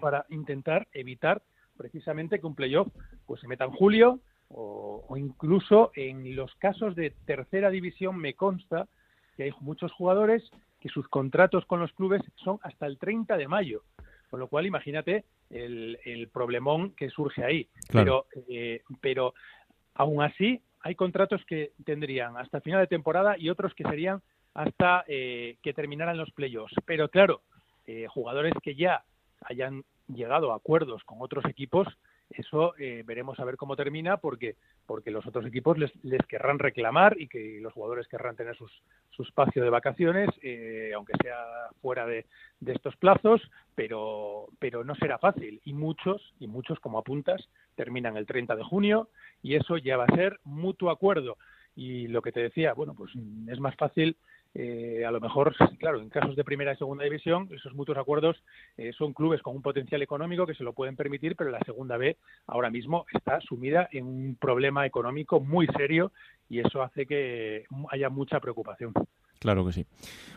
para 0.00 0.26
intentar 0.28 0.86
evitar 0.92 1.42
precisamente 1.76 2.38
que 2.38 2.46
un 2.46 2.54
playoff 2.54 2.86
pues 3.26 3.40
se 3.40 3.48
meta 3.48 3.64
en 3.64 3.72
julio 3.72 4.20
o, 4.52 5.16
incluso 5.16 5.92
en 5.94 6.34
los 6.34 6.54
casos 6.56 6.94
de 6.96 7.10
tercera 7.24 7.70
división 7.70 8.16
me 8.16 8.34
consta 8.34 8.88
que 9.36 9.44
hay 9.44 9.52
muchos 9.60 9.92
jugadores 9.92 10.50
que 10.80 10.88
sus 10.88 11.08
contratos 11.08 11.64
con 11.66 11.80
los 11.80 11.92
clubes 11.92 12.22
son 12.36 12.58
hasta 12.62 12.86
el 12.86 12.98
30 12.98 13.36
de 13.36 13.48
mayo. 13.48 13.82
Con 14.28 14.40
lo 14.40 14.48
cual, 14.48 14.66
imagínate 14.66 15.24
el, 15.50 16.28
problemón 16.32 16.92
que 16.94 17.10
surge 17.10 17.44
ahí. 17.44 17.68
Pero, 17.92 18.26
eh, 18.48 18.82
pero 19.00 19.34
aún 19.94 20.22
así, 20.22 20.62
hay 20.80 20.94
contratos 20.94 21.44
que 21.46 21.72
tendrían 21.84 22.36
hasta 22.36 22.60
final 22.60 22.80
de 22.80 22.86
temporada 22.86 23.36
y 23.38 23.50
otros 23.50 23.74
que 23.74 23.84
serían 23.84 24.22
hasta 24.54 25.04
eh, 25.06 25.58
que 25.62 25.74
terminaran 25.74 26.16
los 26.16 26.30
playoffs. 26.32 26.74
Pero 26.86 27.08
claro, 27.08 27.42
eh, 27.86 28.06
jugadores 28.08 28.54
que 28.62 28.74
ya 28.74 29.04
hayan 29.42 29.84
llegado 30.08 30.52
a 30.52 30.56
acuerdos 30.56 31.02
con 31.04 31.18
otros 31.20 31.44
equipos, 31.44 31.86
eso 32.30 32.74
eh, 32.78 33.02
veremos 33.06 33.38
a 33.40 33.44
ver 33.44 33.56
cómo 33.56 33.76
termina 33.76 34.18
porque 34.18 34.56
porque 34.86 35.10
los 35.10 35.26
otros 35.26 35.46
equipos 35.46 35.78
les, 35.78 35.92
les 36.04 36.24
querrán 36.26 36.58
reclamar 36.58 37.20
y 37.20 37.28
que 37.28 37.58
los 37.60 37.72
jugadores 37.72 38.08
querrán 38.08 38.36
tener 38.36 38.56
sus, 38.56 38.72
su 39.10 39.22
espacio 39.22 39.62
de 39.62 39.70
vacaciones, 39.70 40.28
eh, 40.42 40.92
aunque 40.94 41.12
sea 41.22 41.36
fuera 41.80 42.06
de, 42.06 42.26
de, 42.60 42.72
estos 42.72 42.96
plazos, 42.96 43.40
pero 43.74 44.48
pero 44.58 44.84
no 44.84 44.94
será 44.94 45.18
fácil. 45.18 45.60
Y 45.64 45.72
muchos 45.72 46.34
y 46.38 46.46
muchos 46.46 46.78
como 46.80 46.98
apuntas 46.98 47.48
terminan 47.74 48.16
el 48.16 48.26
30 48.26 48.56
de 48.56 48.64
junio 48.64 49.08
y 49.42 49.54
eso 49.54 49.76
ya 49.76 49.96
va 49.96 50.04
a 50.04 50.16
ser 50.16 50.38
mutuo 50.44 50.90
acuerdo. 50.90 51.36
Y 51.76 52.08
lo 52.08 52.20
que 52.20 52.32
te 52.32 52.40
decía, 52.40 52.74
bueno, 52.74 52.94
pues 52.94 53.12
es 53.48 53.60
más 53.60 53.76
fácil 53.76 54.16
eh, 54.54 55.04
a 55.06 55.10
lo 55.10 55.20
mejor, 55.20 55.54
claro, 55.78 56.00
en 56.00 56.08
casos 56.08 56.34
de 56.34 56.44
primera 56.44 56.72
y 56.72 56.76
segunda 56.76 57.04
división, 57.04 57.48
esos 57.52 57.74
mutuos 57.74 57.98
acuerdos 57.98 58.42
eh, 58.76 58.92
son 58.92 59.12
clubes 59.12 59.42
con 59.42 59.54
un 59.54 59.62
potencial 59.62 60.02
económico 60.02 60.46
que 60.46 60.54
se 60.54 60.64
lo 60.64 60.72
pueden 60.72 60.96
permitir, 60.96 61.36
pero 61.36 61.50
la 61.50 61.60
segunda 61.60 61.96
B 61.96 62.16
ahora 62.46 62.70
mismo 62.70 63.06
está 63.12 63.40
sumida 63.40 63.88
en 63.92 64.06
un 64.06 64.36
problema 64.40 64.86
económico 64.86 65.40
muy 65.40 65.66
serio 65.68 66.12
y 66.48 66.60
eso 66.60 66.82
hace 66.82 67.06
que 67.06 67.64
haya 67.90 68.08
mucha 68.08 68.40
preocupación. 68.40 68.92
Claro 69.40 69.64
que 69.64 69.72
sí. 69.72 69.86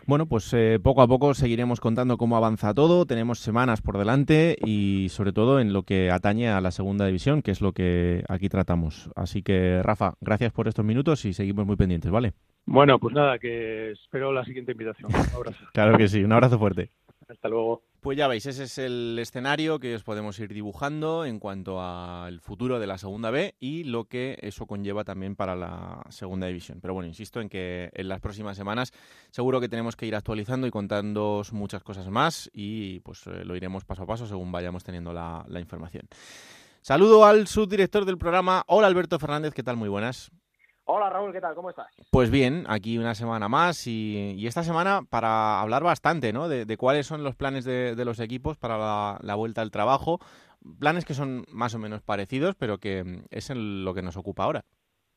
Bueno, 0.06 0.26
pues 0.26 0.52
eh, 0.54 0.78
poco 0.82 1.02
a 1.02 1.06
poco 1.06 1.34
seguiremos 1.34 1.78
contando 1.78 2.16
cómo 2.16 2.36
avanza 2.36 2.74
todo. 2.74 3.04
Tenemos 3.04 3.38
semanas 3.38 3.82
por 3.82 3.98
delante 3.98 4.56
y 4.64 5.08
sobre 5.10 5.32
todo 5.32 5.60
en 5.60 5.72
lo 5.72 5.82
que 5.82 6.10
atañe 6.10 6.48
a 6.48 6.60
la 6.60 6.70
segunda 6.70 7.06
división, 7.06 7.42
que 7.42 7.50
es 7.50 7.60
lo 7.60 7.72
que 7.72 8.24
aquí 8.28 8.48
tratamos. 8.48 9.10
Así 9.14 9.42
que, 9.42 9.82
Rafa, 9.82 10.14
gracias 10.20 10.52
por 10.52 10.68
estos 10.68 10.84
minutos 10.84 11.24
y 11.26 11.34
seguimos 11.34 11.66
muy 11.66 11.76
pendientes, 11.76 12.10
¿vale? 12.10 12.32
Bueno, 12.64 12.98
pues 12.98 13.14
nada, 13.14 13.38
que 13.38 13.92
espero 13.92 14.32
la 14.32 14.44
siguiente 14.44 14.72
invitación. 14.72 15.10
Un 15.14 15.34
abrazo. 15.36 15.64
claro 15.74 15.98
que 15.98 16.08
sí, 16.08 16.24
un 16.24 16.32
abrazo 16.32 16.58
fuerte. 16.58 16.90
Hasta 17.28 17.48
luego. 17.48 17.82
Pues 18.04 18.18
ya 18.18 18.28
veis, 18.28 18.44
ese 18.44 18.64
es 18.64 18.76
el 18.76 19.18
escenario 19.18 19.78
que 19.78 19.94
os 19.94 20.02
podemos 20.02 20.38
ir 20.38 20.52
dibujando 20.52 21.24
en 21.24 21.38
cuanto 21.38 21.80
al 21.80 22.38
futuro 22.42 22.78
de 22.78 22.86
la 22.86 22.98
segunda 22.98 23.30
B 23.30 23.54
y 23.60 23.84
lo 23.84 24.08
que 24.08 24.36
eso 24.42 24.66
conlleva 24.66 25.04
también 25.04 25.36
para 25.36 25.56
la 25.56 26.04
segunda 26.10 26.46
división. 26.46 26.80
Pero 26.82 26.92
bueno, 26.92 27.08
insisto 27.08 27.40
en 27.40 27.48
que 27.48 27.88
en 27.94 28.08
las 28.08 28.20
próximas 28.20 28.58
semanas 28.58 28.92
seguro 29.30 29.58
que 29.58 29.70
tenemos 29.70 29.96
que 29.96 30.04
ir 30.04 30.14
actualizando 30.16 30.66
y 30.66 30.70
contando 30.70 31.42
muchas 31.52 31.82
cosas 31.82 32.06
más 32.10 32.50
y 32.52 33.00
pues 33.00 33.26
eh, 33.26 33.42
lo 33.42 33.56
iremos 33.56 33.86
paso 33.86 34.02
a 34.02 34.06
paso 34.06 34.26
según 34.26 34.52
vayamos 34.52 34.84
teniendo 34.84 35.14
la, 35.14 35.42
la 35.48 35.60
información. 35.60 36.06
Saludo 36.82 37.24
al 37.24 37.46
subdirector 37.46 38.04
del 38.04 38.18
programa. 38.18 38.64
Hola 38.66 38.86
Alberto 38.86 39.18
Fernández, 39.18 39.54
¿qué 39.54 39.62
tal? 39.62 39.78
Muy 39.78 39.88
buenas. 39.88 40.30
Hola 40.86 41.08
Raúl, 41.08 41.32
¿qué 41.32 41.40
tal? 41.40 41.54
¿Cómo 41.54 41.70
estás? 41.70 41.86
Pues 42.10 42.30
bien, 42.30 42.64
aquí 42.68 42.98
una 42.98 43.14
semana 43.14 43.48
más 43.48 43.86
y, 43.86 44.34
y 44.36 44.46
esta 44.46 44.62
semana 44.62 45.00
para 45.08 45.60
hablar 45.60 45.82
bastante 45.82 46.32
¿no? 46.32 46.48
de, 46.48 46.66
de 46.66 46.76
cuáles 46.76 47.06
son 47.06 47.24
los 47.24 47.34
planes 47.34 47.64
de, 47.64 47.94
de 47.94 48.04
los 48.04 48.20
equipos 48.20 48.58
para 48.58 48.76
la, 48.76 49.18
la, 49.22 49.34
vuelta 49.34 49.62
al 49.62 49.70
trabajo. 49.70 50.18
Planes 50.78 51.06
que 51.06 51.14
son 51.14 51.44
más 51.48 51.74
o 51.74 51.78
menos 51.78 52.02
parecidos, 52.02 52.54
pero 52.54 52.78
que 52.78 53.22
es 53.30 53.48
en 53.48 53.84
lo 53.84 53.94
que 53.94 54.02
nos 54.02 54.16
ocupa 54.18 54.44
ahora. 54.44 54.64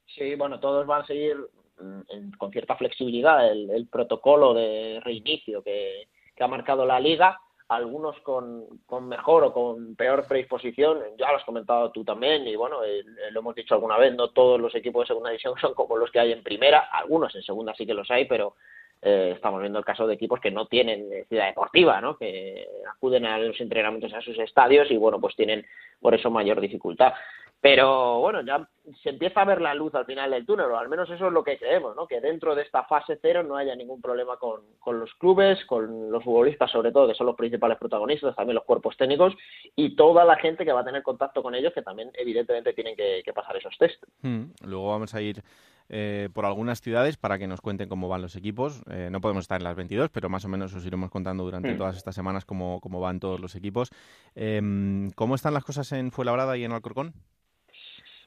Sí, 0.06 0.36
bueno, 0.36 0.60
todos 0.62 0.88
van 0.88 1.02
a 1.02 1.06
seguir 1.06 1.36
mm, 1.80 2.32
con 2.38 2.52
cierta 2.52 2.78
flexibilidad 2.78 3.52
el, 3.52 3.70
el 3.70 3.88
protocolo 3.88 4.54
de 4.54 5.02
reinicio 5.04 5.62
que, 5.64 6.08
que 6.34 6.44
ha 6.44 6.48
marcado 6.48 6.86
la 6.86 7.00
liga 7.00 7.42
algunos 7.70 8.20
con, 8.22 8.66
con, 8.86 9.08
mejor 9.08 9.44
o 9.44 9.54
con 9.54 9.96
peor 9.96 10.26
predisposición, 10.28 11.00
ya 11.18 11.32
lo 11.32 11.38
has 11.38 11.44
comentado 11.44 11.92
tú 11.92 12.04
también, 12.04 12.48
y 12.48 12.56
bueno, 12.56 12.84
eh, 12.84 13.04
lo 13.32 13.42
hemos 13.42 13.56
dicho 13.56 13.74
alguna 13.74 13.98
vez, 13.98 14.16
no 14.16 14.30
todos 14.30 14.60
los 14.60 14.74
equipos 14.76 15.04
de 15.04 15.08
segunda 15.08 15.30
división 15.30 15.54
son 15.62 15.74
como 15.74 15.98
los 15.98 16.12
que 16.12 16.20
hay 16.20 16.32
en 16.32 16.44
primera, 16.44 16.90
algunos 16.92 17.36
en 17.36 17.44
segunda 17.44 17.74
sí 17.76 17.86
que 17.86 17.94
los 17.94 18.10
hay, 18.10 18.26
pero 18.26 18.56
eh, 19.02 19.34
estamos 19.36 19.62
viendo 19.62 19.80
el 19.80 19.86
caso 19.86 20.08
de 20.08 20.16
equipos 20.16 20.40
que 20.40 20.50
no 20.50 20.66
tienen 20.68 21.08
ciudad 21.28 21.48
deportiva, 21.48 22.02
¿no? 22.02 22.18
que 22.18 22.68
acuden 22.90 23.26
a 23.26 23.38
los 23.38 23.60
entrenamientos 23.60 24.14
a 24.14 24.22
sus 24.22 24.40
estadios 24.40 24.90
y 24.90 24.98
bueno, 24.98 25.20
pues 25.20 25.36
tienen 25.36 25.66
por 26.02 26.16
eso 26.16 26.32
mayor 26.32 26.60
dificultad. 26.62 27.14
Pero 27.60 28.20
bueno, 28.20 28.42
ya 28.42 28.70
se 29.02 29.10
empieza 29.10 29.42
a 29.42 29.46
ver 29.46 29.62
la 29.62 29.74
luz 29.74 29.94
al 29.96 30.06
final 30.06 30.32
del 30.32 30.46
túnel, 30.46 30.68
o 30.68 30.78
al 30.78 30.90
menos 30.90 31.10
eso 31.10 31.28
es 31.28 31.34
lo 31.34 31.44
que 31.44 31.58
creemos, 31.58 31.96
¿no? 31.96 32.08
Que 32.08 32.22
dentro 32.22 32.54
de 32.56 32.62
esta 32.62 32.84
fase 32.84 33.18
cero 33.22 33.44
no 33.44 33.58
haya 33.58 33.76
ningún 33.76 34.02
problema 34.02 34.38
con, 34.38 34.62
con 34.80 35.00
los 35.00 35.14
clubes, 35.16 35.66
con 35.66 36.12
los 36.12 36.24
futbolistas 36.24 36.72
sobre 36.72 36.92
todo, 36.92 37.08
que 37.08 37.16
son 37.16 37.28
los 37.28 37.36
principales 37.36 37.78
protagonistas, 37.78 38.36
también 38.36 38.56
los 38.56 38.64
cuerpos 38.64 38.96
técnicos 38.96 39.36
y 39.76 39.96
toda 39.96 40.24
la 40.24 40.38
gente 40.38 40.66
que 40.66 40.72
va 40.72 40.82
a 40.82 40.86
tener 40.86 41.02
contacto 41.02 41.42
con 41.42 41.56
ellos, 41.56 41.74
que 41.74 41.82
también 41.82 42.12
evidentemente 42.14 42.74
tienen 42.74 42.96
que, 42.96 43.22
que 43.26 43.34
pasar 43.34 43.58
esos 43.58 43.76
test. 43.78 44.04
Hmm. 44.22 44.52
Luego 44.64 44.90
vamos 44.90 45.16
a 45.16 45.22
ir 45.22 45.44
eh, 45.90 46.28
por 46.34 46.46
algunas 46.46 46.82
ciudades 46.82 47.16
para 47.16 47.40
que 47.40 47.48
nos 47.48 47.62
cuenten 47.62 47.88
cómo 47.88 48.08
van 48.10 48.22
los 48.22 48.36
equipos. 48.36 48.84
Eh, 48.90 49.10
no 49.12 49.22
podemos 49.22 49.46
estar 49.46 49.60
en 49.60 49.64
las 49.64 49.76
22, 49.76 50.10
pero 50.10 50.30
más 50.30 50.44
o 50.44 50.50
menos 50.50 50.74
os 50.74 50.86
iremos 50.86 51.10
contando 51.10 51.44
durante 51.44 51.74
hmm. 51.74 51.78
todas 51.78 51.98
estas 51.98 52.14
semanas 52.14 52.46
cómo, 52.46 52.82
cómo 52.82 53.00
van 53.00 53.20
todos 53.20 53.40
los 53.40 53.56
equipos. 53.56 53.90
Eh, 54.36 54.62
¿Cómo 55.16 55.36
están 55.36 55.54
las 55.54 55.64
cosas 55.64 55.92
en 55.94 56.12
Fuenlabrada 56.12 56.58
y 56.58 56.66
en 56.66 56.74
Alcorcón? 56.74 57.14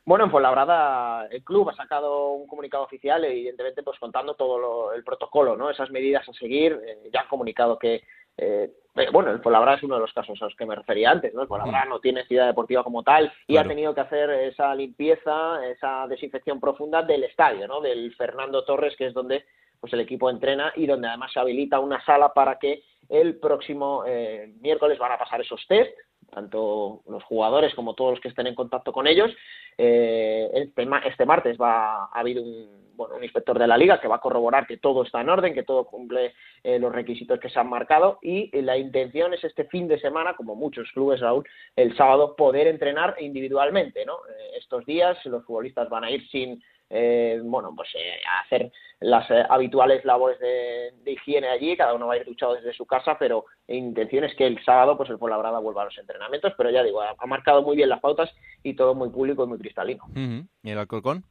Bueno, 0.05 0.25
en 0.25 0.31
Fuenlabrada 0.31 1.27
el 1.31 1.45
club 1.45 1.71
ha 1.71 1.75
sacado 1.75 2.31
un 2.31 2.47
comunicado 2.47 2.85
oficial, 2.85 3.25
evidentemente, 3.25 3.83
pues 3.83 3.99
contando 3.99 4.35
todo 4.35 4.59
lo, 4.59 4.93
el 4.93 5.05
protocolo, 5.05 5.57
¿no? 5.57 5.71
Esas 5.71 5.91
medidas 5.91 6.29
a 6.29 6.33
seguir. 6.33 6.81
Eh, 6.87 7.11
ya 7.13 7.21
han 7.21 7.29
comunicado 7.29 7.79
que, 7.79 8.03
eh, 8.37 8.71
bueno, 9.13 9.31
el 9.31 9.41
Fuenlabrada 9.41 9.77
es 9.77 9.83
uno 9.83 9.97
de 9.97 10.01
los 10.01 10.13
casos 10.13 10.41
a 10.41 10.47
los 10.47 10.57
que 10.57 10.67
me 10.67 10.75
refería 10.75 11.11
antes, 11.11 11.35
¿no? 11.35 11.43
El 11.43 11.49
Fuenlabrada 11.49 11.85
no 11.85 12.01
tiene 12.01 12.25
ciudad 12.25 12.47
deportiva 12.47 12.83
como 12.83 13.03
tal 13.03 13.33
y 13.47 13.55
claro. 13.55 13.67
ha 13.67 13.69
tenido 13.69 13.95
que 13.95 14.01
hacer 14.01 14.31
esa 14.31 14.75
limpieza, 14.75 15.67
esa 15.69 16.07
desinfección 16.09 16.61
profunda 16.61 17.03
del 17.03 17.25
estadio, 17.25 17.69
¿no? 17.69 17.81
Del 17.81 18.15
Fernando 18.15 18.65
Torres, 18.65 18.97
que 18.97 19.07
es 19.07 19.15
donde 19.15 19.45
pues 19.81 19.93
el 19.95 20.01
equipo 20.01 20.29
entrena 20.29 20.73
y 20.77 20.87
donde 20.87 21.09
además 21.09 21.33
se 21.33 21.41
habilita 21.41 21.81
una 21.81 22.05
sala 22.05 22.35
para 22.35 22.59
que 22.59 22.83
el 23.09 23.39
próximo 23.39 24.05
eh, 24.07 24.53
miércoles 24.61 24.99
van 24.99 25.13
a 25.13 25.19
pasar 25.19 25.41
esos 25.41 25.67
test 25.67 25.91
tanto 26.31 27.03
los 27.09 27.23
jugadores 27.25 27.75
como 27.75 27.95
todos 27.95 28.13
los 28.13 28.21
que 28.21 28.29
estén 28.29 28.47
en 28.47 28.55
contacto 28.55 28.93
con 28.93 29.07
ellos. 29.07 29.31
Eh, 29.77 30.49
este, 30.53 30.89
este, 31.07 31.27
martes 31.27 31.57
va 31.61 32.05
a 32.05 32.11
haber 32.13 32.39
un, 32.39 32.95
bueno, 32.95 33.17
un 33.17 33.25
inspector 33.25 33.59
de 33.59 33.67
la 33.67 33.79
liga 33.79 34.01
que 34.01 34.09
va 34.09 34.17
a 34.17 34.21
corroborar 34.21 34.67
que 34.67 34.77
todo 34.77 35.03
está 35.03 35.21
en 35.21 35.31
orden, 35.31 35.55
que 35.55 35.63
todo 35.63 35.85
cumple 35.85 36.35
eh, 36.63 36.79
los 36.79 36.93
requisitos 36.93 37.41
que 37.41 37.49
se 37.49 37.59
han 37.59 37.69
marcado 37.69 38.19
y 38.23 38.51
la 38.61 38.77
intención 38.77 39.33
es 39.33 39.43
este 39.45 39.65
fin 39.65 39.89
de 39.89 39.99
semana, 40.01 40.35
como 40.37 40.55
muchos 40.55 40.91
clubes, 40.93 41.21
Raúl, 41.21 41.49
el 41.77 41.97
sábado 41.97 42.37
poder 42.37 42.67
entrenar 42.67 43.17
individualmente. 43.21 44.05
¿no? 44.05 44.15
Eh, 44.29 44.59
estos 44.59 44.85
días 44.85 45.25
los 45.27 45.45
futbolistas 45.45 45.89
van 45.89 46.05
a 46.05 46.11
ir 46.11 46.29
sin 46.29 46.63
eh, 46.91 47.41
bueno, 47.43 47.73
pues 47.75 47.89
eh, 47.95 48.21
hacer 48.45 48.73
las 48.99 49.31
eh, 49.31 49.45
habituales 49.49 50.05
labores 50.05 50.39
de, 50.41 50.93
higiene 51.07 51.49
allí, 51.49 51.77
cada 51.77 51.95
uno 51.95 52.09
va 52.09 52.15
a 52.15 52.17
ir 52.19 52.25
duchado 52.25 52.55
desde 52.55 52.75
su 52.75 52.85
casa, 52.85 53.17
pero 53.19 53.47
intención 53.69 54.25
es 54.25 54.35
que 54.35 54.47
el 54.47 54.63
sábado 54.65 54.97
pues 54.97 55.09
el 55.09 55.19
Fuenlabrada 55.19 55.61
vuelva 55.61 55.83
a 55.83 55.85
los 55.87 55.99
entrenamientos, 55.99 56.53
pero 56.57 56.71
ya 56.71 56.83
digo, 56.83 57.01
ha, 57.01 57.15
ha, 57.17 57.27
marcado 57.27 57.63
muy 57.63 57.77
bien 57.77 57.89
las 57.89 58.01
pautas 58.01 58.31
y 58.63 58.75
todo 58.75 58.95
muy 58.95 59.09
público 59.09 59.45
y 59.45 59.47
muy 59.47 59.59
cristalino. 59.59 60.05
¿Y 60.15 60.71
el 60.71 60.79
Alcorcón? 60.79 61.25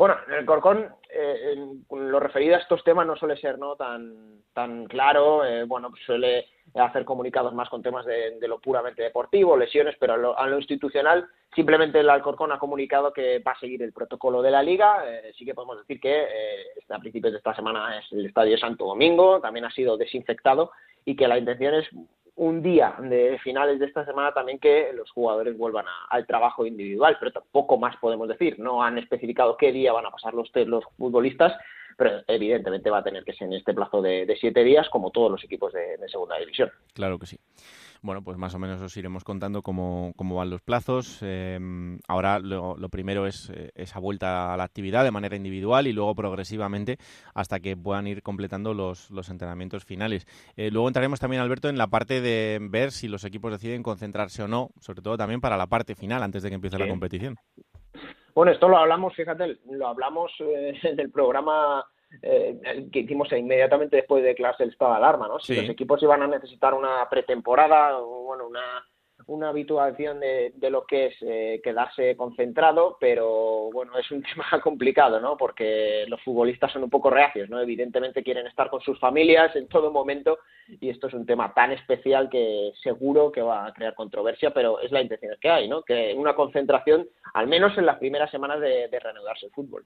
Bueno, 0.00 0.16
en 0.28 0.32
el 0.32 0.46
Corcón, 0.46 0.88
eh, 1.10 1.52
en 1.52 2.10
lo 2.10 2.20
referido 2.20 2.56
a 2.56 2.58
estos 2.58 2.82
temas 2.84 3.06
no 3.06 3.16
suele 3.16 3.36
ser 3.36 3.58
no 3.58 3.76
tan, 3.76 4.40
tan 4.54 4.86
claro, 4.86 5.44
eh, 5.44 5.64
bueno, 5.64 5.90
pues 5.90 6.02
suele 6.06 6.46
hacer 6.74 7.04
comunicados 7.04 7.52
más 7.52 7.68
con 7.68 7.82
temas 7.82 8.06
de, 8.06 8.38
de, 8.40 8.48
lo 8.48 8.60
puramente 8.60 9.02
deportivo, 9.02 9.58
lesiones, 9.58 9.96
pero 10.00 10.14
a 10.14 10.16
lo, 10.16 10.38
a 10.38 10.46
lo, 10.46 10.56
institucional 10.56 11.28
simplemente 11.54 12.00
el 12.00 12.08
Alcorcón 12.08 12.50
ha 12.50 12.58
comunicado 12.58 13.12
que 13.12 13.40
va 13.40 13.52
a 13.52 13.60
seguir 13.60 13.82
el 13.82 13.92
protocolo 13.92 14.40
de 14.40 14.50
la 14.50 14.62
liga, 14.62 15.04
eh, 15.06 15.34
sí 15.36 15.44
que 15.44 15.52
podemos 15.52 15.76
decir 15.76 16.00
que 16.00 16.22
eh, 16.22 16.64
a 16.88 16.98
principios 16.98 17.34
de 17.34 17.38
esta 17.38 17.54
semana 17.54 17.98
es 17.98 18.10
el 18.12 18.24
Estadio 18.24 18.56
Santo 18.56 18.86
Domingo, 18.86 19.38
también 19.42 19.66
ha 19.66 19.70
sido 19.70 19.98
desinfectado 19.98 20.70
y 21.04 21.14
que 21.14 21.28
la 21.28 21.36
intención 21.36 21.74
es 21.74 21.86
un 22.40 22.62
día 22.62 22.94
de 22.98 23.38
finales 23.44 23.78
de 23.78 23.84
esta 23.84 24.06
semana 24.06 24.32
también 24.32 24.58
que 24.58 24.92
los 24.94 25.10
jugadores 25.10 25.58
vuelvan 25.58 25.86
a, 25.86 26.06
al 26.08 26.26
trabajo 26.26 26.64
individual, 26.64 27.18
pero 27.20 27.32
tampoco 27.32 27.76
más 27.76 27.96
podemos 27.98 28.28
decir. 28.28 28.58
No 28.58 28.82
han 28.82 28.96
especificado 28.96 29.58
qué 29.58 29.72
día 29.72 29.92
van 29.92 30.06
a 30.06 30.10
pasar 30.10 30.32
los, 30.32 30.50
los 30.54 30.84
futbolistas, 30.96 31.52
pero 31.98 32.22
evidentemente 32.26 32.88
va 32.88 32.98
a 32.98 33.04
tener 33.04 33.24
que 33.24 33.34
ser 33.34 33.48
en 33.48 33.54
este 33.54 33.74
plazo 33.74 34.00
de, 34.00 34.34
siete 34.40 34.64
días, 34.64 34.88
como 34.88 35.10
todos 35.10 35.30
los 35.30 35.44
equipos 35.44 35.70
de 35.74 36.08
segunda 36.08 36.38
división. 36.38 36.70
Claro 36.94 37.18
que 37.18 37.26
sí. 37.26 37.38
Bueno, 38.02 38.22
pues 38.22 38.38
más 38.38 38.54
o 38.54 38.58
menos 38.58 38.80
os 38.80 38.96
iremos 38.96 39.24
contando 39.24 39.60
cómo, 39.62 40.12
cómo 40.16 40.36
van 40.36 40.48
los 40.48 40.62
plazos. 40.62 41.18
Eh, 41.22 41.58
ahora 42.08 42.38
lo, 42.38 42.76
lo, 42.78 42.88
primero 42.88 43.26
es 43.26 43.50
eh, 43.50 43.70
esa 43.74 43.98
vuelta 43.98 44.54
a 44.54 44.56
la 44.56 44.64
actividad 44.64 45.04
de 45.04 45.10
manera 45.10 45.36
individual 45.36 45.86
y 45.86 45.92
luego 45.92 46.14
progresivamente 46.14 46.96
hasta 47.34 47.60
que 47.60 47.76
puedan 47.76 48.06
ir 48.06 48.22
completando 48.22 48.72
los, 48.72 49.10
los 49.10 49.28
entrenamientos 49.28 49.84
finales. 49.84 50.26
Eh, 50.56 50.70
luego 50.70 50.88
entraremos 50.88 51.20
también, 51.20 51.42
Alberto, 51.42 51.68
en 51.68 51.76
la 51.76 51.88
parte 51.88 52.22
de 52.22 52.58
ver 52.60 52.90
si 52.90 53.06
los 53.06 53.24
equipos 53.24 53.52
deciden 53.52 53.82
concentrarse 53.82 54.42
o 54.42 54.48
no, 54.48 54.70
sobre 54.80 55.02
todo 55.02 55.18
también 55.18 55.40
para 55.42 55.58
la 55.58 55.66
parte 55.66 55.94
final, 55.94 56.22
antes 56.22 56.42
de 56.42 56.48
que 56.48 56.54
empiece 56.54 56.76
sí. 56.76 56.82
la 56.82 56.88
competición. 56.88 57.36
Bueno, 58.34 58.52
esto 58.52 58.68
lo 58.68 58.78
hablamos, 58.78 59.14
fíjate, 59.14 59.58
lo 59.70 59.88
hablamos 59.88 60.32
eh, 60.40 60.72
en 60.84 61.00
el 61.00 61.10
programa 61.10 61.84
eh, 62.22 62.88
que 62.92 63.00
hicimos 63.00 63.30
inmediatamente 63.32 63.96
después 63.96 64.22
de 64.22 64.34
clase 64.34 64.64
el 64.64 64.70
estado 64.70 64.92
de 64.92 64.96
alarma, 64.98 65.28
¿no? 65.28 65.38
Si 65.38 65.54
sí. 65.54 65.60
los 65.60 65.70
equipos 65.70 66.02
iban 66.02 66.22
a 66.22 66.26
necesitar 66.26 66.74
una 66.74 67.08
pretemporada 67.08 67.98
o 67.98 68.24
bueno, 68.24 68.46
una 68.46 68.84
una 69.26 69.50
habituación 69.50 70.20
de, 70.20 70.52
de 70.56 70.70
lo 70.70 70.84
que 70.84 71.06
es 71.06 71.14
eh, 71.20 71.60
quedarse 71.62 72.16
concentrado, 72.16 72.96
pero 73.00 73.70
bueno, 73.72 73.96
es 73.98 74.10
un 74.10 74.22
tema 74.34 74.60
complicado, 74.62 75.20
¿no? 75.20 75.36
Porque 75.36 76.04
los 76.08 76.20
futbolistas 76.22 76.72
son 76.72 76.84
un 76.84 76.90
poco 76.90 77.10
reacios, 77.10 77.48
¿no? 77.48 77.60
Evidentemente 77.60 78.22
quieren 78.22 78.46
estar 78.46 78.70
con 78.70 78.80
sus 78.80 78.98
familias 78.98 79.54
en 79.56 79.68
todo 79.68 79.92
momento 79.92 80.38
y 80.68 80.88
esto 80.88 81.08
es 81.08 81.14
un 81.14 81.26
tema 81.26 81.52
tan 81.54 81.72
especial 81.72 82.28
que 82.28 82.72
seguro 82.82 83.30
que 83.30 83.42
va 83.42 83.66
a 83.66 83.72
crear 83.72 83.94
controversia, 83.94 84.52
pero 84.52 84.80
es 84.80 84.90
la 84.90 85.02
intención 85.02 85.36
que 85.40 85.50
hay, 85.50 85.68
¿no? 85.68 85.82
Que 85.82 86.14
una 86.16 86.34
concentración, 86.34 87.08
al 87.34 87.46
menos 87.46 87.76
en 87.78 87.86
las 87.86 87.98
primeras 87.98 88.30
semanas 88.30 88.60
de, 88.60 88.88
de 88.88 89.00
reanudarse 89.00 89.46
el 89.46 89.52
fútbol. 89.52 89.84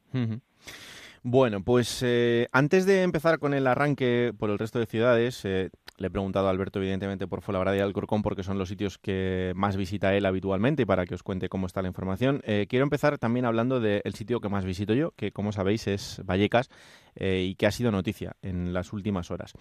Bueno, 1.26 1.64
pues 1.64 2.02
eh, 2.02 2.48
antes 2.52 2.84
de 2.84 3.02
empezar 3.02 3.38
con 3.38 3.54
el 3.54 3.66
arranque 3.66 4.34
por 4.38 4.50
el 4.50 4.58
resto 4.58 4.78
de 4.78 4.84
ciudades, 4.84 5.42
eh, 5.46 5.70
le 5.96 6.08
he 6.08 6.10
preguntado 6.10 6.48
a 6.48 6.50
Alberto, 6.50 6.80
evidentemente, 6.80 7.26
por 7.26 7.40
Fuenlabrada 7.40 7.78
y 7.78 7.80
Alcorcón, 7.80 8.20
porque 8.20 8.42
son 8.42 8.58
los 8.58 8.68
sitios 8.68 8.98
que 8.98 9.54
más 9.56 9.74
visita 9.74 10.14
él 10.14 10.26
habitualmente 10.26 10.82
y 10.82 10.84
para 10.84 11.06
que 11.06 11.14
os 11.14 11.22
cuente 11.22 11.48
cómo 11.48 11.66
está 11.66 11.80
la 11.80 11.88
información. 11.88 12.42
Eh, 12.44 12.66
quiero 12.68 12.82
empezar 12.82 13.16
también 13.16 13.46
hablando 13.46 13.80
del 13.80 14.14
sitio 14.14 14.42
que 14.42 14.50
más 14.50 14.66
visito 14.66 14.92
yo, 14.92 15.12
que 15.12 15.32
como 15.32 15.50
sabéis 15.50 15.86
es 15.86 16.20
Vallecas 16.26 16.68
y 17.18 17.54
que 17.54 17.66
ha 17.66 17.70
sido 17.70 17.90
noticia 17.90 18.36
en 18.42 18.74
las 18.74 18.92
últimas 18.92 19.30
horas. 19.30 19.54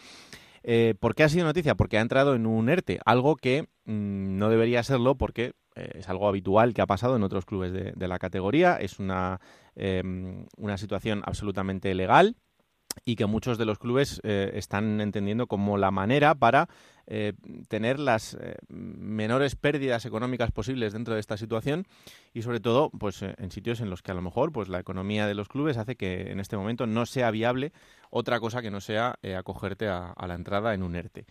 ¿Por 0.99 1.15
qué 1.15 1.23
ha 1.23 1.29
sido 1.29 1.45
noticia? 1.45 1.75
Porque 1.75 1.97
ha 1.97 2.01
entrado 2.01 2.35
en 2.35 2.45
un 2.45 2.69
ERTE, 2.69 2.99
algo 3.05 3.35
que 3.35 3.63
mm, 3.85 4.37
no 4.37 4.49
debería 4.49 4.83
serlo 4.83 5.15
porque 5.15 5.53
es 5.75 6.07
algo 6.07 6.27
habitual 6.27 6.73
que 6.73 6.81
ha 6.81 6.85
pasado 6.85 7.15
en 7.15 7.23
otros 7.23 7.45
clubes 7.45 7.73
de, 7.73 8.07
la 8.07 8.19
categoría. 8.19 8.77
Es 8.77 8.99
una, 8.99 9.41
em, 9.75 10.45
una 10.57 10.77
situación 10.77 11.23
absolutamente 11.25 11.93
legal 11.95 12.37
y 13.05 13.15
que 13.15 13.25
muchos 13.25 13.57
de 13.57 13.65
los 13.65 13.79
clubes 13.79 14.21
eh, 14.23 14.51
están 14.55 15.01
entendiendo 15.01 15.47
como 15.47 15.77
la 15.77 15.91
manera 15.91 16.35
para 16.35 16.69
eh, 17.07 17.33
tener 17.67 17.99
las 17.99 18.35
eh, 18.35 18.55
menores 18.69 19.55
pérdidas 19.55 20.05
económicas 20.05 20.51
posibles 20.51 20.93
dentro 20.93 21.13
de 21.13 21.19
esta 21.19 21.37
situación 21.37 21.85
y 22.33 22.43
sobre 22.43 22.59
todo 22.59 22.89
pues 22.91 23.21
en 23.21 23.51
sitios 23.51 23.81
en 23.81 23.89
los 23.89 24.01
que 24.01 24.11
a 24.11 24.15
lo 24.15 24.21
mejor 24.21 24.51
pues 24.51 24.69
la 24.69 24.79
economía 24.79 25.27
de 25.27 25.35
los 25.35 25.49
clubes 25.49 25.77
hace 25.77 25.95
que 25.95 26.31
en 26.31 26.39
este 26.39 26.55
momento 26.55 26.87
no 26.87 27.05
sea 27.05 27.31
viable 27.31 27.73
otra 28.09 28.39
cosa 28.39 28.61
que 28.61 28.71
no 28.71 28.79
sea 28.79 29.17
acogerte 29.37 29.87
a, 29.87 30.13
la 30.25 30.35
entrada 30.35 30.73
en 30.73 30.83
un 30.83 30.95
ERTE. 30.95 31.25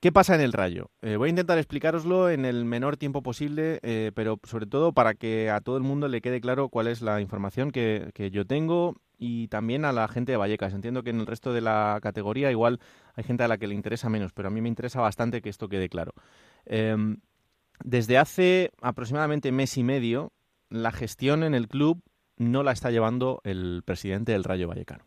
¿Qué 0.00 0.12
pasa 0.12 0.34
en 0.34 0.40
el 0.40 0.54
rayo? 0.54 0.90
Voy 1.02 1.28
a 1.28 1.30
intentar 1.30 1.58
explicároslo 1.58 2.30
en 2.30 2.46
el 2.46 2.64
menor 2.64 2.96
tiempo 2.96 3.22
posible, 3.22 3.80
pero 4.14 4.40
sobre 4.44 4.64
todo 4.64 4.92
para 4.92 5.12
que 5.12 5.50
a 5.50 5.60
todo 5.60 5.76
el 5.76 5.82
mundo 5.82 6.08
le 6.08 6.22
quede 6.22 6.40
claro 6.40 6.70
cuál 6.70 6.86
es 6.86 7.02
la 7.02 7.20
información 7.20 7.70
que, 7.70 8.30
yo 8.32 8.46
tengo 8.46 8.96
y 9.22 9.48
también 9.48 9.84
a 9.84 9.92
la 9.92 10.08
gente 10.08 10.32
de 10.32 10.38
Vallecas. 10.38 10.72
Entiendo 10.72 11.02
que 11.02 11.10
en 11.10 11.20
el 11.20 11.26
resto 11.26 11.52
de 11.52 11.60
la 11.60 11.98
categoría 12.02 12.50
igual 12.50 12.80
hay 13.14 13.22
gente 13.22 13.44
a 13.44 13.48
la 13.48 13.58
que 13.58 13.66
le 13.66 13.74
interesa 13.74 14.08
menos, 14.08 14.32
pero 14.32 14.48
a 14.48 14.50
mí 14.50 14.62
me 14.62 14.68
interesa 14.68 15.02
bastante 15.02 15.42
que 15.42 15.50
esto 15.50 15.68
quede 15.68 15.90
claro. 15.90 16.14
Em, 16.64 17.18
desde 17.84 18.16
hace 18.16 18.72
aproximadamente 18.80 19.52
mes 19.52 19.76
y 19.76 19.84
medio, 19.84 20.32
la 20.70 20.90
gestión 20.90 21.44
en 21.44 21.54
el 21.54 21.68
club 21.68 22.02
no 22.38 22.62
la 22.62 22.72
está 22.72 22.90
llevando 22.90 23.42
el 23.44 23.82
presidente 23.84 24.32
del 24.32 24.42
Rayo 24.42 24.68
Vallecano. 24.68 25.04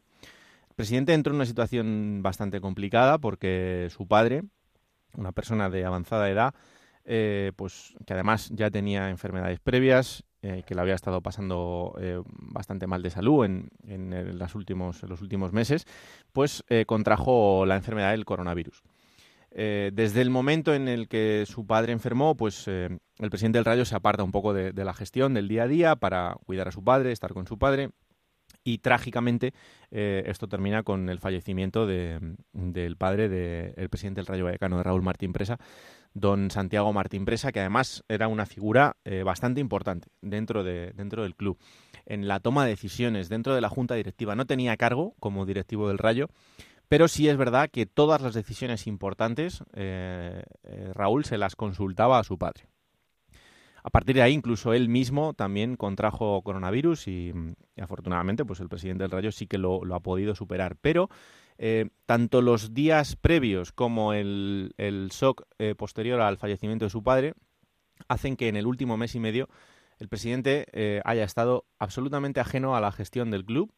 El 0.69 0.75
presidente 0.75 1.15
entró 1.15 1.31
en 1.31 1.37
una 1.37 1.47
situación 1.47 2.21
bastante 2.21 2.61
complicada 2.61 3.17
porque 3.17 3.87
su 3.89 4.07
padre, 4.07 4.43
una 5.17 5.31
persona 5.31 5.71
de 5.71 5.85
avanzada 5.85 6.29
edad, 6.29 6.53
eh, 7.03 7.51
pues 7.55 7.95
que 8.05 8.13
además 8.13 8.51
ya 8.53 8.69
tenía 8.69 9.09
enfermedades 9.09 9.59
previas, 9.59 10.23
eh, 10.43 10.63
que 10.67 10.75
le 10.75 10.81
había 10.81 10.93
estado 10.93 11.21
pasando 11.21 11.95
eh, 11.99 12.21
bastante 12.27 12.85
mal 12.85 13.01
de 13.01 13.09
salud 13.09 13.45
en, 13.45 13.69
en, 13.87 14.37
las 14.37 14.53
últimos, 14.53 15.01
los 15.03 15.21
últimos 15.21 15.53
meses, 15.53 15.85
pues 16.31 16.63
contrajo 16.85 17.65
la 17.65 17.75
enfermedad 17.75 18.11
del 18.11 18.25
coronavirus. 18.25 18.83
desde 19.51 20.21
el 20.21 20.29
momento 20.29 20.73
en 20.73 20.87
el 20.87 21.07
que 21.07 21.45
su 21.47 21.65
padre 21.65 21.93
enfermó, 21.93 22.35
pues 22.35 22.67
el 22.67 22.99
presidente 23.29 23.57
del 23.57 23.65
Rayo 23.65 23.85
se 23.85 23.95
aparta 23.95 24.23
un 24.23 24.31
poco 24.31 24.53
de, 24.53 24.73
la 24.73 24.93
gestión 24.93 25.33
del 25.33 25.47
día 25.47 25.63
a 25.63 25.67
día 25.67 25.95
para 25.95 26.35
cuidar 26.45 26.67
a 26.67 26.71
su 26.71 26.83
padre, 26.83 27.11
estar 27.11 27.33
con 27.33 27.47
su 27.47 27.57
padre 27.57 27.89
y 28.63 28.79
trágicamente 28.79 29.53
eh, 29.91 30.23
esto 30.27 30.47
termina 30.47 30.83
con 30.83 31.09
el 31.09 31.19
fallecimiento 31.19 31.85
del 31.85 32.95
padre 32.97 33.29
del 33.29 33.89
presidente 33.89 34.19
del 34.19 34.27
Rayo 34.27 34.45
Vallecano, 34.45 34.77
de 34.77 34.83
Raúl 34.83 35.01
Martín 35.01 35.33
Presa, 35.33 35.57
don 36.13 36.51
Santiago 36.51 36.93
Martín 36.93 37.25
Presa, 37.25 37.51
que 37.51 37.59
además 37.59 38.03
era 38.07 38.27
una 38.27 38.45
figura 38.45 38.97
eh, 39.03 39.23
bastante 39.23 39.61
importante 39.61 40.09
dentro, 40.21 40.63
de, 40.63 40.91
dentro 40.95 41.23
del 41.23 41.35
club. 41.35 41.57
En 42.05 42.27
la 42.27 42.39
toma 42.39 42.63
de 42.63 42.71
decisiones, 42.71 43.29
dentro 43.29 43.55
de 43.55 43.61
la 43.61 43.69
junta 43.69 43.95
directiva, 43.95 44.35
no 44.35 44.45
tenía 44.45 44.77
cargo 44.77 45.15
como 45.19 45.45
directivo 45.45 45.87
del 45.87 45.97
Rayo, 45.97 46.27
pero 46.87 47.07
sí 47.07 47.27
es 47.29 47.37
verdad 47.37 47.69
que 47.71 47.85
todas 47.85 48.21
las 48.21 48.33
decisiones 48.33 48.87
importantes 48.87 49.63
eh, 49.73 50.43
Raúl 50.93 51.25
se 51.25 51.37
las 51.37 51.55
consultaba 51.55 52.19
a 52.19 52.23
su 52.23 52.37
padre. 52.37 52.67
A 53.83 53.89
partir 53.89 54.15
de 54.15 54.21
ahí, 54.21 54.33
incluso 54.33 54.73
él 54.73 54.87
mismo 54.87 55.33
también 55.33 55.75
contrajo 55.75 56.41
coronavirus 56.41 57.09
y, 57.09 57.33
afortunadamente, 57.79 58.45
pues 58.45 58.61
el 58.61 58.69
presidente 58.69 59.03
del 59.03 59.11
Rayo 59.11 59.31
sí 59.33 59.45
que 59.45 59.57
lo, 59.57 59.81
ha 59.93 59.99
podido 59.99 60.35
superar. 60.35 60.77
Pero 60.79 61.09
eh, 61.65 61.91
tanto 62.05 62.41
los 62.41 62.73
días 62.73 63.15
previos 63.15 63.71
como 63.71 64.11
el, 64.11 64.73
shock 65.13 65.43
eh, 65.59 65.75
posterior 65.75 66.19
al 66.19 66.35
fallecimiento 66.35 66.83
de 66.83 66.89
su 66.89 67.03
padre 67.03 67.35
hacen 68.09 68.35
que 68.35 68.49
en 68.49 68.57
el 68.57 68.67
último 68.67 68.97
mes 68.97 69.15
y 69.15 69.21
medio 69.21 69.47
el 69.97 70.09
presidente 70.09 70.65
eh, 70.73 70.99
haya 71.05 71.23
estado 71.23 71.63
absolutamente 71.79 72.41
ajeno 72.41 72.75
a 72.75 72.81
la 72.81 72.91
gestión 72.91 73.31
del 73.31 73.45
club 73.45 73.71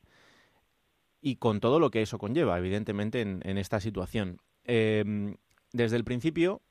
y 1.21 1.35
con 1.35 1.59
todo 1.59 1.79
lo 1.79 1.91
que 1.91 2.01
eso 2.01 2.17
conlleva, 2.17 2.57
evidentemente, 2.57 3.21
en, 3.21 3.41
en 3.43 3.59
esta 3.59 3.79
situación. 3.79 4.41
desde 4.65 5.95
el 5.95 6.03
principio, 6.03 6.63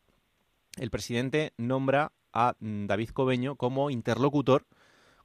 el 0.79 0.91
presidente 0.91 1.53
nombra 1.57 2.11
a 2.33 2.57
mm, 2.59 2.87
David 2.87 3.11
Cobeño 3.11 3.55
como 3.55 3.89
interlocutor 3.89 4.67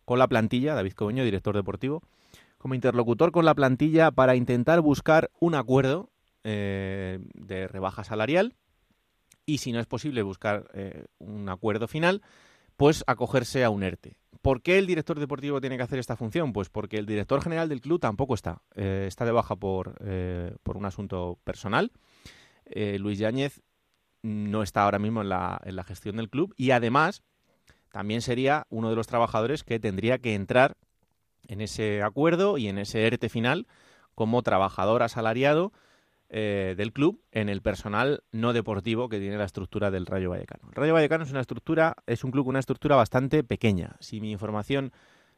con 0.05 0.19
la 0.19 0.27
plantilla, 0.27 0.75
David 0.75 0.93
Cobeño, 0.93 1.23
director 1.23 1.55
deportivo, 1.55 2.03
como 2.59 2.75
interlocutor 2.75 3.31
con 3.31 3.45
la 3.45 3.55
plantilla 3.55 4.11
para 4.11 4.35
intentar 4.35 4.81
buscar 4.81 5.31
un 5.39 5.55
acuerdo 5.55 6.11
eh, 6.43 7.19
de 7.33 7.67
rebaja 7.67 8.03
salarial 8.03 8.55
y 9.45 9.57
si 9.59 9.71
no 9.71 9.79
es 9.79 9.87
posible 9.87 10.21
buscar 10.21 10.69
eh, 10.73 11.05
un 11.17 11.49
acuerdo 11.49 11.87
final, 11.87 12.21
pues 12.77 13.03
acogerse 13.07 13.63
a 13.63 13.69
un 13.69 13.81
ERTE. 13.81 14.17
¿Por 14.41 14.61
qué 14.61 14.77
el 14.77 14.87
director 14.87 15.19
deportivo 15.19 15.59
tiene 15.59 15.77
que 15.77 15.83
hacer 15.83 15.99
esta 15.99 16.17
función? 16.17 16.53
Pues 16.53 16.69
porque 16.69 16.97
el 16.97 17.05
director 17.05 17.41
general 17.41 17.69
del 17.69 17.81
club 17.81 17.99
tampoco 17.99 18.35
está. 18.35 18.61
Eh, 18.75 19.05
está 19.07 19.25
de 19.25 19.31
baja 19.31 19.55
por, 19.55 19.97
por 20.61 20.77
un 20.77 20.85
asunto 20.85 21.39
personal. 21.43 21.91
Luis 22.99 23.17
Yáñez 23.17 23.61
no 24.21 24.63
está 24.63 24.83
ahora 24.83 24.99
mismo 24.99 25.21
en 25.21 25.29
la, 25.29 25.59
en 25.63 25.75
la 25.75 25.83
gestión 25.83 26.17
del 26.17 26.29
club 26.29 26.53
y 26.55 26.71
además 26.71 27.23
también 27.91 28.21
sería 28.21 28.67
uno 28.69 28.89
de 28.89 28.95
los 28.95 29.07
trabajadores 29.07 29.63
que 29.63 29.79
tendría 29.79 30.19
que 30.19 30.35
entrar 30.35 30.77
en 31.47 31.61
ese 31.61 32.01
acuerdo 32.01 32.57
y 32.57 32.67
en 32.67 32.77
ese 32.77 33.05
ERTE 33.05 33.29
final 33.29 33.67
como 34.15 34.41
trabajador 34.43 35.03
asalariado 35.03 35.71
eh, 36.29 36.75
del 36.77 36.93
club 36.93 37.23
en 37.31 37.49
el 37.49 37.61
personal 37.61 38.23
no 38.31 38.53
deportivo 38.53 39.09
que 39.09 39.19
tiene 39.19 39.37
la 39.37 39.45
estructura 39.45 39.91
del 39.91 40.05
Rayo 40.05 40.29
Vallecano. 40.29 40.69
El 40.69 40.75
Rayo 40.75 40.93
Vallecano 40.93 41.23
es 41.23 41.31
una 41.31 41.41
estructura, 41.41 41.95
es 42.05 42.23
un 42.23 42.31
club 42.31 42.45
con 42.45 42.51
una 42.51 42.59
estructura 42.59 42.95
bastante 42.95 43.43
pequeña. 43.43 43.95
Si 43.99 44.21
mi 44.21 44.31
información 44.31 44.91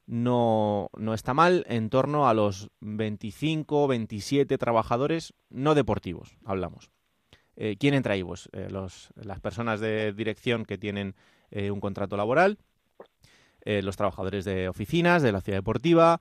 no, 0.05 0.89
no 0.97 1.13
está 1.13 1.33
mal, 1.33 1.63
en 1.67 1.89
torno 1.89 2.27
a 2.27 2.33
los 2.33 2.69
25, 2.81 3.87
27 3.87 4.57
trabajadores 4.57 5.33
no 5.49 5.75
deportivos, 5.75 6.37
hablamos. 6.43 6.91
Eh, 7.55 7.77
¿Quién 7.79 7.93
entra 7.93 8.13
ahí? 8.15 8.23
Pues 8.23 8.49
eh, 8.53 8.69
las 8.71 9.39
personas 9.39 9.79
de 9.79 10.13
dirección 10.13 10.65
que 10.65 10.77
tienen 10.77 11.15
eh, 11.51 11.71
un 11.71 11.79
contrato 11.79 12.17
laboral, 12.17 12.57
los 13.65 13.97
trabajadores 13.97 14.45
de 14.45 14.69
oficinas, 14.69 15.21
de 15.21 15.31
la 15.31 15.41
ciudad 15.41 15.59
deportiva, 15.59 16.19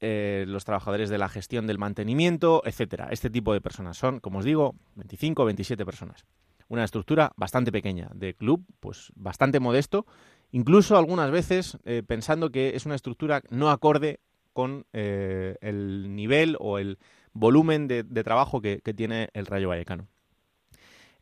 los 0.00 0.64
trabajadores 0.64 1.08
de 1.08 1.18
la 1.18 1.28
gestión 1.28 1.66
del 1.66 1.78
mantenimiento, 1.78 2.62
etcétera. 2.64 3.08
Este 3.10 3.30
tipo 3.30 3.52
de 3.52 3.60
personas 3.60 3.96
son, 3.96 4.20
como 4.20 4.40
os 4.40 4.44
digo, 4.44 4.74
25 4.96 5.42
o 5.42 5.46
27 5.46 5.84
personas. 5.86 6.26
Una 6.68 6.84
estructura 6.84 7.32
bastante 7.36 7.72
pequeña, 7.72 8.10
de 8.14 8.34
club, 8.34 8.64
pues 8.80 9.12
bastante 9.14 9.60
modesto, 9.60 10.06
incluso 10.50 10.98
algunas 10.98 11.30
veces 11.30 11.78
pensando 12.06 12.50
que 12.50 12.76
es 12.76 12.84
una 12.86 12.94
estructura 12.94 13.42
no 13.50 13.70
acorde 13.70 14.20
con 14.52 14.86
el 14.92 16.14
nivel 16.14 16.56
o 16.60 16.78
el 16.78 16.98
volumen 17.32 17.88
de, 17.88 18.04
trabajo 18.24 18.60
que 18.60 18.80
tiene 18.94 19.30
el 19.32 19.46
Rayo 19.46 19.68
Vallecano. 19.68 20.08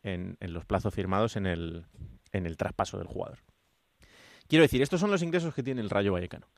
en, 0.02 0.36
los 0.40 0.64
plazos 0.64 0.92
firmados 0.92 1.36
en 1.36 1.46
el 1.46 2.56
traspaso 2.56 2.98
del 2.98 3.06
jugador. 3.06 3.38
Quiero 4.50 4.64
decir, 4.64 4.82
estos 4.82 4.98
son 4.98 5.12
los 5.12 5.22
ingresos 5.22 5.54
que 5.54 5.62
tiene 5.62 5.80
el 5.80 5.90
Rayo 5.90 6.12
Vallecano. 6.12 6.48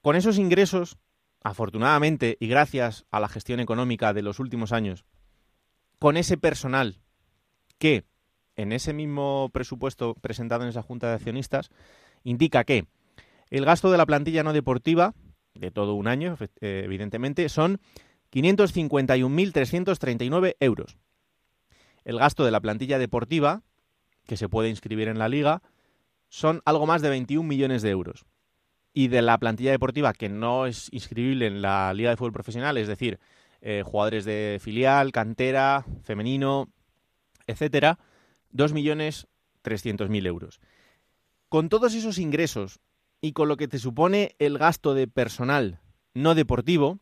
Con 0.00 0.16
esos 0.16 0.38
ingresos 0.38 0.96
afortunadamente 1.42 2.36
y 2.40 2.48
gracias 2.48 3.06
a 3.10 3.20
la 3.20 3.28
gestión 3.28 3.60
económica 3.60 4.12
de 4.12 4.22
los 4.22 4.40
últimos 4.40 4.72
años, 4.72 5.04
con 5.98 6.16
ese 6.16 6.36
personal 6.36 7.00
que 7.78 8.04
en 8.56 8.72
ese 8.72 8.92
mismo 8.92 9.48
presupuesto 9.52 10.14
presentado 10.14 10.64
en 10.64 10.68
esa 10.68 10.82
Junta 10.82 11.08
de 11.08 11.14
Accionistas 11.14 11.70
indica 12.24 12.64
que 12.64 12.86
el 13.48 13.64
gasto 13.64 13.90
de 13.90 13.96
la 13.98 14.06
plantilla 14.06 14.42
no 14.42 14.52
deportiva, 14.52 15.14
de 15.54 15.70
todo 15.70 15.94
un 15.94 16.08
año, 16.08 16.36
eh, 16.60 16.82
evidentemente, 16.84 17.48
son 17.48 17.80
551.339 18.32 20.56
euros. 20.60 20.98
El 22.04 22.18
gasto 22.18 22.44
de 22.44 22.50
la 22.50 22.60
plantilla 22.60 22.98
deportiva, 22.98 23.62
que 24.26 24.36
se 24.36 24.48
puede 24.48 24.68
inscribir 24.68 25.08
en 25.08 25.18
la 25.18 25.28
liga, 25.28 25.62
son 26.28 26.60
algo 26.64 26.86
más 26.86 27.02
de 27.02 27.08
21 27.08 27.48
millones 27.48 27.82
de 27.82 27.90
euros 27.90 28.26
y 28.92 29.08
de 29.08 29.22
la 29.22 29.38
plantilla 29.38 29.70
deportiva 29.70 30.12
que 30.12 30.28
no 30.28 30.66
es 30.66 30.88
inscribible 30.92 31.46
en 31.46 31.62
la 31.62 31.92
Liga 31.94 32.10
de 32.10 32.16
Fútbol 32.16 32.32
Profesional, 32.32 32.76
es 32.76 32.88
decir, 32.88 33.18
eh, 33.60 33.82
jugadores 33.84 34.24
de 34.24 34.58
filial, 34.60 35.12
cantera, 35.12 35.84
femenino, 36.02 36.68
etcétera, 37.46 37.98
2.300.000 38.52 40.26
euros. 40.26 40.60
Con 41.48 41.68
todos 41.68 41.94
esos 41.94 42.18
ingresos 42.18 42.80
y 43.20 43.32
con 43.32 43.48
lo 43.48 43.56
que 43.56 43.68
te 43.68 43.78
supone 43.78 44.34
el 44.38 44.58
gasto 44.58 44.94
de 44.94 45.06
personal 45.06 45.80
no 46.14 46.34
deportivo, 46.34 46.98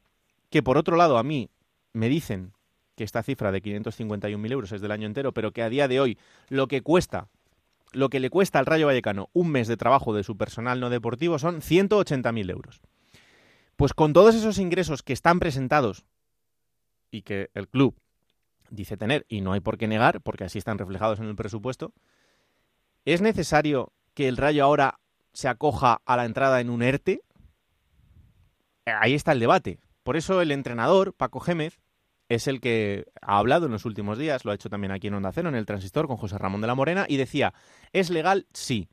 que 0.51 0.63
por 0.63 0.79
otro 0.79 0.97
lado 0.97 1.19
a 1.19 1.23
mí 1.23 1.51
me 1.93 2.09
dicen 2.09 2.53
que 2.97 3.05
esta 3.05 3.23
cifra 3.23 3.53
de 3.53 3.63
551.000 3.63 4.53
euros 4.53 4.73
es 4.73 4.81
del 4.81 4.91
año 4.91 5.07
entero, 5.07 5.33
pero 5.33 5.53
que 5.53 5.63
a 5.63 5.69
día 5.69 5.87
de 5.87 6.01
hoy 6.01 6.19
lo 6.49 6.67
que 6.67 6.83
cuesta 6.83 7.29
lo 7.93 8.11
que 8.11 8.21
le 8.21 8.31
cuesta 8.31 8.59
al 8.59 8.67
Rayo 8.67 8.87
Vallecano 8.87 9.31
un 9.33 9.51
mes 9.51 9.69
de 9.69 9.77
trabajo 9.77 10.15
de 10.15 10.25
su 10.25 10.37
personal 10.37 10.81
no 10.81 10.91
deportivo 10.91 11.39
son 11.39 11.61
180.000 11.61 12.51
euros. 12.51 12.81
Pues 13.77 13.95
con 13.95 14.13
todos 14.13 14.35
esos 14.35 14.59
ingresos 14.59 15.03
que 15.03 15.13
están 15.13 15.39
presentados 15.39 16.05
y 17.11 17.23
que 17.23 17.51
el 17.55 17.69
club 17.69 17.97
dice 18.71 18.97
tener, 18.97 19.25
y 19.29 19.41
no 19.41 19.53
hay 19.53 19.61
por 19.61 19.79
qué 19.79 19.89
negar, 19.89 20.21
porque 20.21 20.45
así 20.45 20.59
están 20.59 20.79
reflejados 20.79 21.21
en 21.21 21.27
el 21.27 21.37
presupuesto, 21.37 21.93
¿es 23.05 23.23
necesario 23.23 23.93
que 24.15 24.29
el 24.29 24.37
Rayo 24.37 24.65
ahora 24.65 25.01
se 25.33 25.49
acoja 25.49 26.03
a 26.05 26.17
la 26.17 26.25
entrada 26.25 26.61
en 26.61 26.71
un 26.71 26.83
ERTE? 26.83 27.23
Ahí 28.85 29.15
está 29.15 29.33
el 29.33 29.41
debate. 29.41 29.79
Por 30.03 30.17
eso 30.17 30.41
el 30.41 30.51
entrenador, 30.51 31.15
Paco 31.15 31.41
Gémez, 31.41 31.79
es 32.29 32.47
el 32.47 32.61
que 32.61 33.07
ha 33.23 33.39
hablado 33.39 33.67
en 33.67 33.73
los 33.73 33.85
últimos 33.85 34.19
días, 34.19 34.45
lo 34.45 34.51
ha 34.51 34.55
hecho 34.55 34.69
también 34.69 34.93
aquí 34.93 35.07
en 35.07 35.15
Onda 35.15 35.33
Cero, 35.33 35.49
en 35.49 35.55
el 35.55 35.67
Transistor, 35.67 36.07
con 36.07 36.17
José 36.17 36.37
Ramón 36.37 36.61
de 36.61 36.67
la 36.67 36.75
Morena, 36.75 37.07
y 37.09 37.17
decía, 37.17 37.55
¿es 37.93 38.11
legal? 38.11 38.47
Sí. 38.53 38.89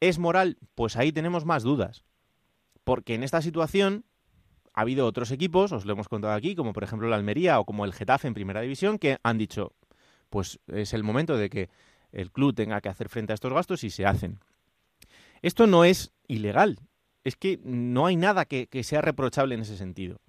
¿Es 0.00 0.18
moral? 0.18 0.58
Pues 0.74 0.96
ahí 0.96 1.12
tenemos 1.12 1.44
más 1.44 1.62
dudas. 1.62 2.02
Porque 2.82 3.14
en 3.14 3.22
esta 3.22 3.40
situación 3.40 4.04
ha 4.74 4.80
habido 4.80 5.06
otros 5.06 5.30
equipos, 5.30 5.70
os 5.70 5.84
lo 5.84 5.92
hemos 5.92 6.08
contado 6.08 6.34
aquí, 6.34 6.56
como 6.56 6.72
por 6.72 6.82
ejemplo 6.82 7.08
la 7.08 7.16
Almería 7.16 7.60
o 7.60 7.64
como 7.64 7.84
el 7.84 7.92
Getafe 7.92 8.26
en 8.26 8.34
Primera 8.34 8.60
División, 8.60 8.98
que 8.98 9.18
han 9.22 9.38
dicho, 9.38 9.74
pues 10.28 10.58
es 10.66 10.92
el 10.92 11.04
momento 11.04 11.36
de 11.36 11.50
que 11.50 11.70
el 12.10 12.32
club 12.32 12.54
tenga 12.54 12.80
que 12.80 12.88
hacer 12.88 13.08
frente 13.08 13.32
a 13.32 13.34
estos 13.34 13.52
gastos 13.52 13.84
y 13.84 13.90
se 13.90 14.06
hacen. 14.06 14.40
Esto 15.40 15.66
no 15.68 15.84
es 15.84 16.12
ilegal, 16.26 16.78
es 17.22 17.36
que 17.36 17.60
no 17.62 18.06
hay 18.06 18.16
nada 18.16 18.44
que, 18.44 18.66
que 18.66 18.82
sea 18.82 19.02
reprochable 19.02 19.54
en 19.54 19.60
ese 19.60 19.76
sentido. 19.76 20.20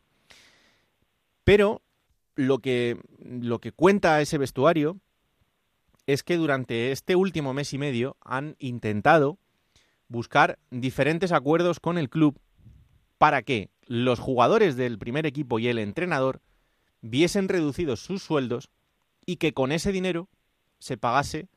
Pero 1.43 1.81
lo 2.35 2.59
que, 2.59 2.99
lo 3.19 3.59
que 3.59 3.71
cuenta 3.71 4.21
ese 4.21 4.37
vestuario 4.37 4.97
es 6.05 6.23
que 6.23 6.37
durante 6.37 6.91
este 6.91 7.15
último 7.15 7.53
mes 7.53 7.73
y 7.73 7.77
medio 7.77 8.17
han 8.21 8.55
intentado 8.59 9.37
buscar 10.07 10.59
diferentes 10.69 11.31
acuerdos 11.31 11.79
con 11.79 11.97
el 11.97 12.09
club 12.09 12.39
para 13.17 13.41
que 13.41 13.69
los 13.85 14.19
jugadores 14.19 14.75
del 14.75 14.99
primer 14.99 15.25
equipo 15.25 15.59
y 15.59 15.67
el 15.67 15.79
entrenador 15.79 16.41
viesen 17.01 17.49
reducidos 17.49 17.99
sus 18.01 18.21
sueldos 18.21 18.69
y 19.25 19.37
que 19.37 19.53
con 19.53 19.71
ese 19.71 19.91
dinero 19.91 20.29
se 20.79 20.97
pagase 20.97 21.47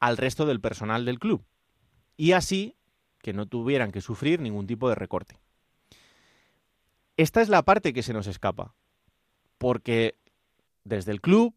al 0.00 0.16
resto 0.16 0.44
del 0.44 0.60
personal 0.60 1.04
del 1.04 1.18
club. 1.18 1.44
Y 2.16 2.32
así 2.32 2.76
que 3.20 3.32
no 3.32 3.46
tuvieran 3.46 3.90
que 3.90 4.02
sufrir 4.02 4.40
ningún 4.40 4.66
tipo 4.66 4.88
de 4.88 4.94
recorte. 4.94 5.40
Esta 7.16 7.40
es 7.40 7.48
la 7.48 7.62
parte 7.62 7.92
que 7.92 8.02
se 8.02 8.12
nos 8.12 8.26
escapa, 8.26 8.74
porque 9.56 10.16
desde 10.84 11.12
el 11.12 11.20
club, 11.20 11.54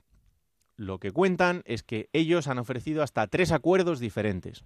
lo 0.75 0.99
que 0.99 1.11
cuentan 1.11 1.61
es 1.65 1.83
que 1.83 2.09
ellos 2.13 2.47
han 2.47 2.59
ofrecido 2.59 3.03
hasta 3.03 3.27
tres 3.27 3.51
acuerdos 3.51 3.99
diferentes 3.99 4.65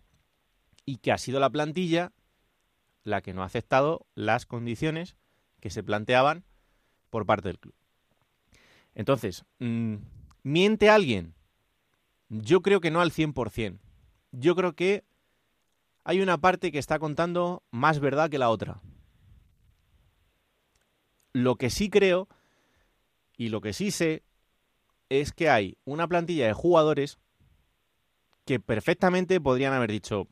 y 0.85 0.97
que 0.97 1.11
ha 1.11 1.17
sido 1.17 1.39
la 1.39 1.49
plantilla 1.49 2.11
la 3.03 3.21
que 3.21 3.33
no 3.33 3.43
ha 3.43 3.47
aceptado 3.47 4.05
las 4.13 4.45
condiciones 4.45 5.15
que 5.59 5.69
se 5.69 5.83
planteaban 5.83 6.43
por 7.09 7.25
parte 7.25 7.49
del 7.49 7.59
club. 7.59 7.73
Entonces, 8.93 9.45
mm, 9.59 9.95
¿miente 10.43 10.89
alguien? 10.89 11.33
Yo 12.29 12.61
creo 12.61 12.81
que 12.81 12.91
no 12.91 13.01
al 13.01 13.11
100%. 13.11 13.79
Yo 14.31 14.55
creo 14.55 14.73
que 14.73 15.03
hay 16.03 16.21
una 16.21 16.39
parte 16.39 16.71
que 16.71 16.79
está 16.79 16.99
contando 16.99 17.63
más 17.71 17.99
verdad 17.99 18.29
que 18.29 18.37
la 18.37 18.49
otra. 18.49 18.81
Lo 21.33 21.55
que 21.55 21.69
sí 21.69 21.89
creo 21.89 22.27
y 23.37 23.49
lo 23.49 23.61
que 23.61 23.73
sí 23.73 23.91
sé 23.91 24.23
es 25.11 25.33
que 25.33 25.49
hay 25.49 25.77
una 25.83 26.07
plantilla 26.07 26.47
de 26.47 26.53
jugadores 26.53 27.19
que 28.45 28.61
perfectamente 28.61 29.41
podrían 29.41 29.73
haber 29.73 29.91
dicho, 29.91 30.29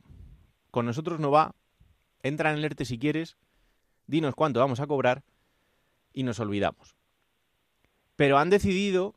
con 0.72 0.86
nosotros 0.86 1.20
no 1.20 1.32
va, 1.32 1.54
entra 2.24 2.50
en 2.52 2.60
el 2.60 2.64
ERTE 2.64 2.86
si 2.86 2.98
quieres, 2.98 3.36
dinos 4.08 4.36
cuánto 4.36 4.62
vamos 4.62 4.80
a 4.80 4.88
cobrar 4.88 5.26
y 6.14 6.24
nos 6.24 6.40
olvidamos. 6.40 6.96
Pero 8.16 8.38
han 8.38 8.50
decidido 8.50 9.16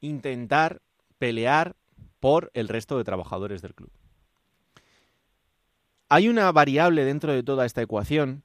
intentar 0.00 0.80
pelear 1.18 1.76
por 2.18 2.50
el 2.54 2.68
resto 2.68 2.96
de 2.96 3.04
trabajadores 3.04 3.60
del 3.60 3.74
club. 3.74 3.92
Hay 6.08 6.26
una 6.26 6.50
variable 6.52 7.04
dentro 7.04 7.34
de 7.34 7.42
toda 7.42 7.66
esta 7.66 7.82
ecuación 7.82 8.44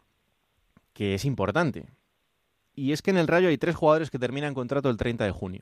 que 0.92 1.14
es 1.14 1.24
importante. 1.24 1.86
Y 2.76 2.92
es 2.92 3.02
que 3.02 3.12
en 3.12 3.18
el 3.18 3.28
Rayo 3.28 3.48
hay 3.48 3.58
tres 3.58 3.78
jugadores 3.78 4.12
que 4.12 4.20
terminan 4.20 4.54
contrato 4.54 4.90
el 4.90 4.98
30 4.98 5.24
de 5.24 5.32
junio. 5.32 5.62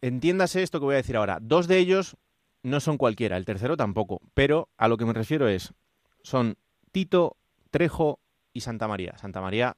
Entiéndase 0.00 0.62
esto 0.62 0.78
que 0.78 0.86
voy 0.86 0.94
a 0.94 0.98
decir 0.98 1.16
ahora. 1.16 1.38
Dos 1.40 1.66
de 1.66 1.78
ellos 1.78 2.16
no 2.62 2.80
son 2.80 2.98
cualquiera, 2.98 3.36
el 3.36 3.44
tercero 3.44 3.76
tampoco, 3.76 4.20
pero 4.34 4.68
a 4.76 4.88
lo 4.88 4.96
que 4.96 5.04
me 5.04 5.12
refiero 5.12 5.48
es, 5.48 5.74
son 6.22 6.56
Tito, 6.92 7.36
Trejo 7.70 8.20
y 8.52 8.60
Santa 8.60 8.88
María. 8.88 9.16
Santa 9.18 9.40
María 9.40 9.76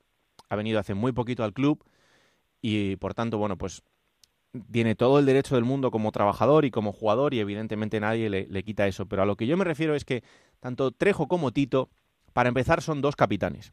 ha 0.48 0.56
venido 0.56 0.78
hace 0.78 0.94
muy 0.94 1.12
poquito 1.12 1.44
al 1.44 1.52
club 1.52 1.84
y 2.60 2.96
por 2.96 3.14
tanto, 3.14 3.38
bueno, 3.38 3.56
pues 3.56 3.82
tiene 4.70 4.94
todo 4.94 5.18
el 5.18 5.26
derecho 5.26 5.54
del 5.54 5.64
mundo 5.64 5.90
como 5.90 6.12
trabajador 6.12 6.64
y 6.64 6.70
como 6.70 6.92
jugador 6.92 7.34
y 7.34 7.40
evidentemente 7.40 8.00
nadie 8.00 8.28
le, 8.28 8.46
le, 8.46 8.62
quita 8.64 8.86
eso. 8.86 9.06
Pero 9.06 9.22
a 9.22 9.26
lo 9.26 9.36
que 9.36 9.46
yo 9.46 9.56
me 9.56 9.64
refiero 9.64 9.94
es 9.94 10.04
que 10.04 10.24
tanto 10.58 10.90
Trejo 10.90 11.28
como 11.28 11.52
Tito, 11.52 11.88
para 12.32 12.48
empezar, 12.48 12.82
son 12.82 13.00
dos 13.00 13.16
capitanes. 13.16 13.72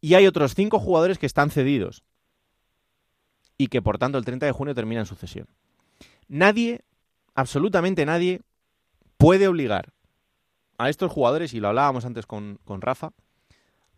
Y 0.00 0.14
hay 0.14 0.26
otros 0.26 0.54
cinco 0.54 0.78
jugadores 0.78 1.18
que 1.18 1.26
están 1.26 1.50
cedidos 1.50 2.02
y 3.60 3.66
que 3.66 3.82
por 3.82 3.98
tanto 3.98 4.16
el 4.16 4.24
30 4.24 4.46
de 4.46 4.52
junio 4.52 4.74
termina 4.74 5.02
en 5.02 5.06
sucesión. 5.06 5.46
Nadie, 6.28 6.80
absolutamente 7.34 8.06
nadie, 8.06 8.40
puede 9.18 9.48
obligar 9.48 9.92
a 10.78 10.88
estos 10.88 11.12
jugadores, 11.12 11.52
y 11.52 11.60
lo 11.60 11.68
hablábamos 11.68 12.06
antes 12.06 12.24
con, 12.24 12.58
con 12.64 12.80
Rafa, 12.80 13.12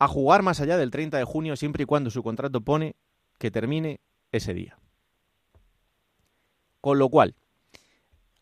a 0.01 0.09
jugar 0.09 0.43
más 0.43 0.59
allá 0.59 0.77
del 0.77 0.91
30 0.91 1.17
de 1.17 1.23
junio 1.23 1.55
siempre 1.55 1.85
y 1.85 1.87
cuando 1.87 2.11
su 2.11 2.25
contrato 2.25 2.61
pone 2.61 2.97
que 3.39 3.53
termine 3.53 4.01
ese 4.33 4.53
día. 4.53 4.77
Con 6.81 6.99
lo 6.99 7.09
cual, 7.09 7.37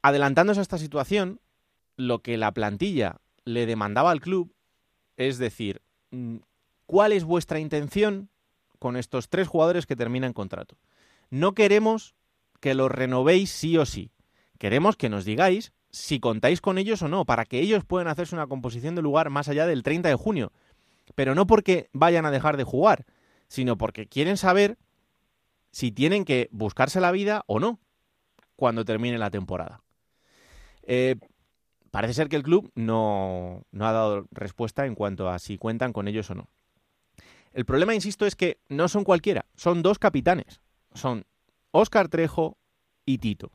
adelantándose 0.00 0.60
a 0.60 0.62
esta 0.62 0.78
situación, 0.78 1.38
lo 1.98 2.20
que 2.20 2.38
la 2.38 2.52
plantilla 2.52 3.20
le 3.44 3.66
demandaba 3.66 4.10
al 4.10 4.22
club 4.22 4.54
es 5.18 5.36
decir, 5.36 5.82
mm, 6.12 6.36
¿cuál 6.86 7.12
es 7.12 7.24
vuestra 7.24 7.58
intención 7.58 8.30
con 8.78 8.96
estos 8.96 9.28
tres 9.28 9.48
jugadores 9.48 9.84
que 9.84 9.96
terminan 9.96 10.32
contrato? 10.32 10.78
No 11.30 11.54
queremos 11.54 12.14
que 12.60 12.74
los 12.74 12.90
renovéis 12.90 13.50
sí 13.50 13.76
o 13.78 13.86
sí. 13.86 14.10
Queremos 14.58 14.96
que 14.96 15.08
nos 15.08 15.24
digáis 15.24 15.72
si 15.90 16.20
contáis 16.20 16.60
con 16.60 16.78
ellos 16.78 17.02
o 17.02 17.08
no, 17.08 17.24
para 17.24 17.44
que 17.44 17.60
ellos 17.60 17.84
puedan 17.84 18.08
hacerse 18.08 18.34
una 18.34 18.46
composición 18.46 18.94
de 18.94 19.02
lugar 19.02 19.30
más 19.30 19.48
allá 19.48 19.66
del 19.66 19.82
30 19.82 20.08
de 20.08 20.14
junio. 20.14 20.52
Pero 21.14 21.34
no 21.34 21.46
porque 21.46 21.88
vayan 21.92 22.26
a 22.26 22.30
dejar 22.30 22.56
de 22.56 22.64
jugar, 22.64 23.06
sino 23.48 23.76
porque 23.76 24.06
quieren 24.06 24.36
saber 24.36 24.78
si 25.72 25.90
tienen 25.92 26.24
que 26.24 26.48
buscarse 26.52 27.00
la 27.00 27.12
vida 27.12 27.44
o 27.46 27.58
no 27.58 27.80
cuando 28.56 28.84
termine 28.84 29.18
la 29.18 29.30
temporada. 29.30 29.82
Eh, 30.82 31.16
parece 31.90 32.14
ser 32.14 32.28
que 32.28 32.36
el 32.36 32.42
club 32.42 32.70
no, 32.74 33.64
no 33.70 33.86
ha 33.86 33.92
dado 33.92 34.26
respuesta 34.30 34.86
en 34.86 34.94
cuanto 34.94 35.28
a 35.28 35.38
si 35.38 35.58
cuentan 35.58 35.92
con 35.92 36.08
ellos 36.08 36.30
o 36.30 36.34
no. 36.34 36.48
El 37.52 37.64
problema, 37.64 37.94
insisto, 37.94 38.26
es 38.26 38.36
que 38.36 38.60
no 38.68 38.88
son 38.88 39.02
cualquiera, 39.02 39.46
son 39.56 39.82
dos 39.82 39.98
capitanes. 39.98 40.60
Son 40.94 41.26
Óscar 41.70 42.08
Trejo 42.08 42.58
y 43.04 43.18
Tito. 43.18 43.52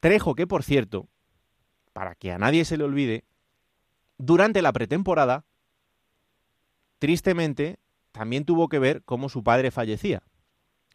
Trejo, 0.00 0.34
que 0.34 0.46
por 0.46 0.62
cierto, 0.62 1.08
para 1.92 2.14
que 2.14 2.32
a 2.32 2.38
nadie 2.38 2.64
se 2.64 2.76
le 2.76 2.84
olvide, 2.84 3.24
durante 4.18 4.62
la 4.62 4.72
pretemporada, 4.72 5.44
tristemente, 6.98 7.78
también 8.12 8.44
tuvo 8.44 8.68
que 8.68 8.78
ver 8.78 9.02
cómo 9.04 9.28
su 9.28 9.42
padre 9.42 9.70
fallecía. 9.70 10.22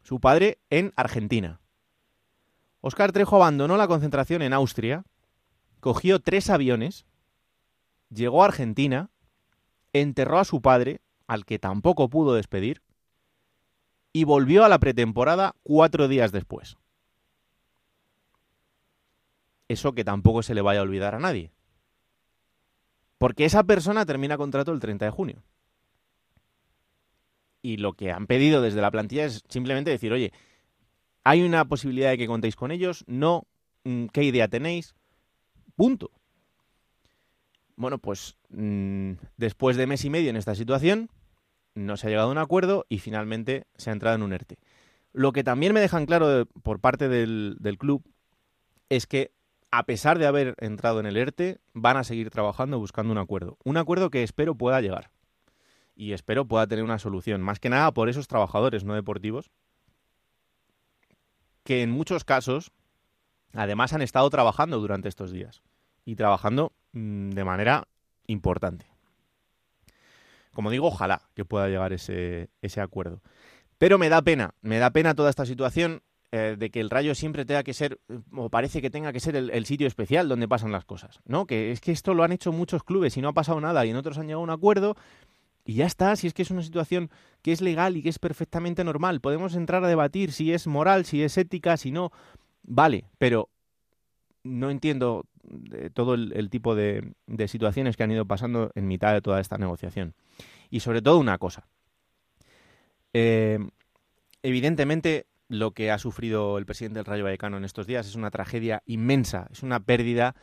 Su 0.04 0.20
padre 0.20 0.60
en 0.70 0.94
Argentina. 0.96 1.62
Óscar 2.82 3.14
Trejo 3.14 3.38
abandonó 3.38 3.78
la 3.78 3.88
concentración 3.88 4.42
en 4.42 4.52
Austria, 4.52 5.06
cogió 5.80 6.20
tres 6.20 6.50
aviones, 6.50 7.06
llegó 8.10 8.44
a 8.44 8.48
Argentina, 8.48 9.10
enterró 9.94 10.40
a 10.40 10.46
su 10.46 10.62
padre, 10.62 11.02
al 11.28 11.46
que 11.46 11.60
tampoco 11.60 12.10
pudo 12.10 12.34
despedir, 12.34 12.82
y 14.14 14.24
volvió 14.24 14.64
a 14.64 14.70
la 14.70 14.80
pretemporada 14.80 15.56
cuatro 15.64 16.08
días 16.08 16.32
después. 16.32 16.78
Eso 19.68 19.94
que 19.94 20.06
tampoco 20.06 20.44
se 20.44 20.54
le 20.54 20.62
vaya 20.62 20.80
a 20.80 20.84
olvidar 20.84 21.16
a 21.16 21.20
nadie. 21.20 21.52
Porque 23.18 23.46
esa 23.46 23.64
persona 23.64 24.06
termina 24.06 24.38
contrato 24.38 24.72
el 24.72 24.80
30 24.80 25.06
de 25.06 25.12
junio. 25.12 25.44
Y 27.62 27.78
lo 27.78 27.94
que 27.94 28.12
han 28.12 28.28
pedido 28.28 28.62
desde 28.62 28.82
la 28.82 28.92
plantilla 28.92 29.26
es 29.26 29.44
simplemente 29.50 29.90
decir, 29.90 30.12
oye, 30.14 30.32
¿Hay 31.24 31.42
una 31.42 31.66
posibilidad 31.66 32.10
de 32.10 32.18
que 32.18 32.28
contéis 32.28 32.56
con 32.56 32.72
ellos? 32.72 33.04
No. 33.08 33.48
Mm, 33.86 34.08
¿Qué 34.08 34.24
idea 34.24 34.48
tenéis? 34.48 34.94
Punto. 35.76 36.12
Bueno, 37.76 37.98
pues 37.98 38.36
mm, 38.50 39.14
después 39.38 39.78
de 39.78 39.88
mes 39.88 40.04
y 40.06 40.10
medio 40.10 40.30
en 40.30 40.36
esta 40.36 40.54
situación, 40.54 41.10
no 41.76 41.98
se 41.98 42.08
ha 42.08 42.10
llegado 42.10 42.30
a 42.30 42.32
un 42.32 42.38
acuerdo 42.38 42.86
y 42.90 43.00
finalmente 43.00 43.68
se 43.76 43.90
ha 43.90 43.94
entrado 43.94 44.16
en 44.16 44.24
un 44.24 44.34
ERTE. 44.34 44.58
Lo 45.12 45.32
que 45.32 45.44
también 45.44 45.74
me 45.74 45.80
dejan 45.80 46.06
claro 46.06 46.46
por 46.64 46.80
parte 46.80 47.08
del, 47.08 47.58
del 47.60 47.78
club 47.78 48.04
es 48.90 49.08
que, 49.08 49.32
a 49.72 49.84
pesar 49.86 50.20
de 50.20 50.28
haber 50.28 50.56
entrado 50.60 51.00
en 51.00 51.06
el 51.06 51.18
ERTE, 51.18 51.60
van 51.74 51.98
a 51.98 52.04
seguir 52.04 52.30
trabajando 52.30 52.80
buscando 52.80 53.12
un 53.12 53.18
acuerdo. 53.18 53.58
Un 53.64 53.78
acuerdo 53.78 54.10
que 54.10 54.24
espero 54.24 54.56
pueda 54.56 54.82
llegar. 54.82 55.12
Y 55.96 56.14
espero 56.14 56.46
pueda 56.48 56.68
tener 56.68 56.84
una 56.84 57.00
solución. 57.00 57.42
Más 57.42 57.60
que 57.60 57.70
nada 57.70 57.92
por 57.92 58.10
esos 58.10 58.28
trabajadores 58.28 58.84
no 58.84 58.96
deportivos 58.96 59.52
que 61.64 61.82
en 61.82 61.92
muchos 61.92 62.24
casos, 62.24 62.72
además, 63.54 63.94
han 63.94 64.02
estado 64.02 64.30
trabajando 64.30 64.80
durante 64.80 65.10
estos 65.10 65.32
días 65.32 65.64
y 66.06 66.16
trabajando 66.16 66.74
mm, 66.92 67.32
de 67.32 67.44
manera 67.44 67.88
importante. 68.28 68.93
Como 70.54 70.70
digo, 70.70 70.88
ojalá 70.88 71.22
que 71.36 71.46
pueda 71.46 71.68
llegar 71.68 71.94
ese, 71.94 72.50
ese 72.62 72.82
acuerdo. 72.82 73.22
Pero 73.78 73.98
me 73.98 74.10
da 74.10 74.22
pena, 74.22 74.54
me 74.62 74.78
da 74.78 74.92
pena 74.92 75.16
toda 75.16 75.30
esta 75.30 75.46
situación 75.46 76.04
eh, 76.32 76.56
de 76.58 76.70
que 76.70 76.80
el 76.80 76.90
Rayo 76.90 77.16
siempre 77.16 77.46
tenga 77.46 77.64
que 77.64 77.74
ser, 77.74 78.00
o 78.32 78.50
parece 78.50 78.82
que 78.82 78.90
tenga 78.90 79.12
que 79.14 79.20
ser 79.20 79.36
el, 79.36 79.50
el, 79.52 79.66
sitio 79.66 79.88
especial 79.88 80.30
donde 80.30 80.48
pasan 80.48 80.72
las 80.72 80.86
cosas, 80.86 81.20
¿no? 81.26 81.46
Que 81.46 81.72
es 81.72 81.82
que 81.82 81.92
esto 81.92 82.14
lo 82.14 82.24
han 82.24 82.32
hecho 82.32 82.52
muchos 82.52 82.84
clubes 82.84 83.18
y 83.18 83.22
no 83.22 83.30
ha 83.30 83.34
pasado 83.34 83.60
nada 83.62 83.86
y 83.86 83.90
en 83.90 83.98
otros 83.98 84.18
han 84.18 84.28
llegado 84.28 84.42
a 84.42 84.44
un 84.44 84.50
acuerdo 84.50 84.96
y 85.66 85.76
ya 85.76 85.86
está, 85.86 86.16
si 86.16 86.28
es 86.28 86.34
que 86.34 86.42
es 86.42 86.52
una 86.52 86.64
situación 86.64 87.10
que 87.42 87.52
es 87.52 87.62
legal 87.62 87.96
y 87.96 88.04
que 88.04 88.10
es 88.10 88.20
perfectamente 88.20 88.84
normal. 88.84 89.22
Podemos 89.22 89.56
entrar 89.56 89.84
a 89.84 89.88
debatir 89.88 90.32
si 90.32 90.52
es 90.54 90.68
moral, 90.68 91.06
si 91.06 91.24
es 91.24 91.38
ética, 91.38 91.78
si 91.78 91.92
no. 91.92 92.12
Vale, 92.64 93.06
pero 93.18 93.50
no 94.44 94.70
entiendo 94.70 95.26
todo 95.94 96.14
el, 96.14 96.50
tipo 96.50 96.76
de, 96.76 97.14
situaciones 97.48 97.98
que 97.98 98.04
han 98.04 98.12
ido 98.12 98.26
pasando 98.26 98.72
en 98.76 98.88
mitad 98.88 99.14
de 99.14 99.22
toda 99.22 99.40
esta 99.40 99.58
negociación. 99.58 100.14
Y 100.70 100.80
sobre 100.80 101.02
todo 101.02 101.20
una 101.20 101.38
cosa. 101.38 101.68
Eh, 103.14 103.60
evidentemente, 104.42 105.28
lo 105.48 105.72
que 105.72 105.92
ha 105.92 106.00
sufrido 106.00 106.58
el 106.58 106.66
presidente 106.66 107.00
del 107.00 107.06
Rayo 107.06 107.24
Vallecano 107.24 107.58
en 107.58 107.66
estos 107.66 107.88
días 107.88 108.08
es 108.08 108.16
una 108.16 108.32
tragedia 108.32 108.82
inmensa, 108.86 109.48
es 109.52 109.64
una 109.64 109.80
pérdida 109.80 110.36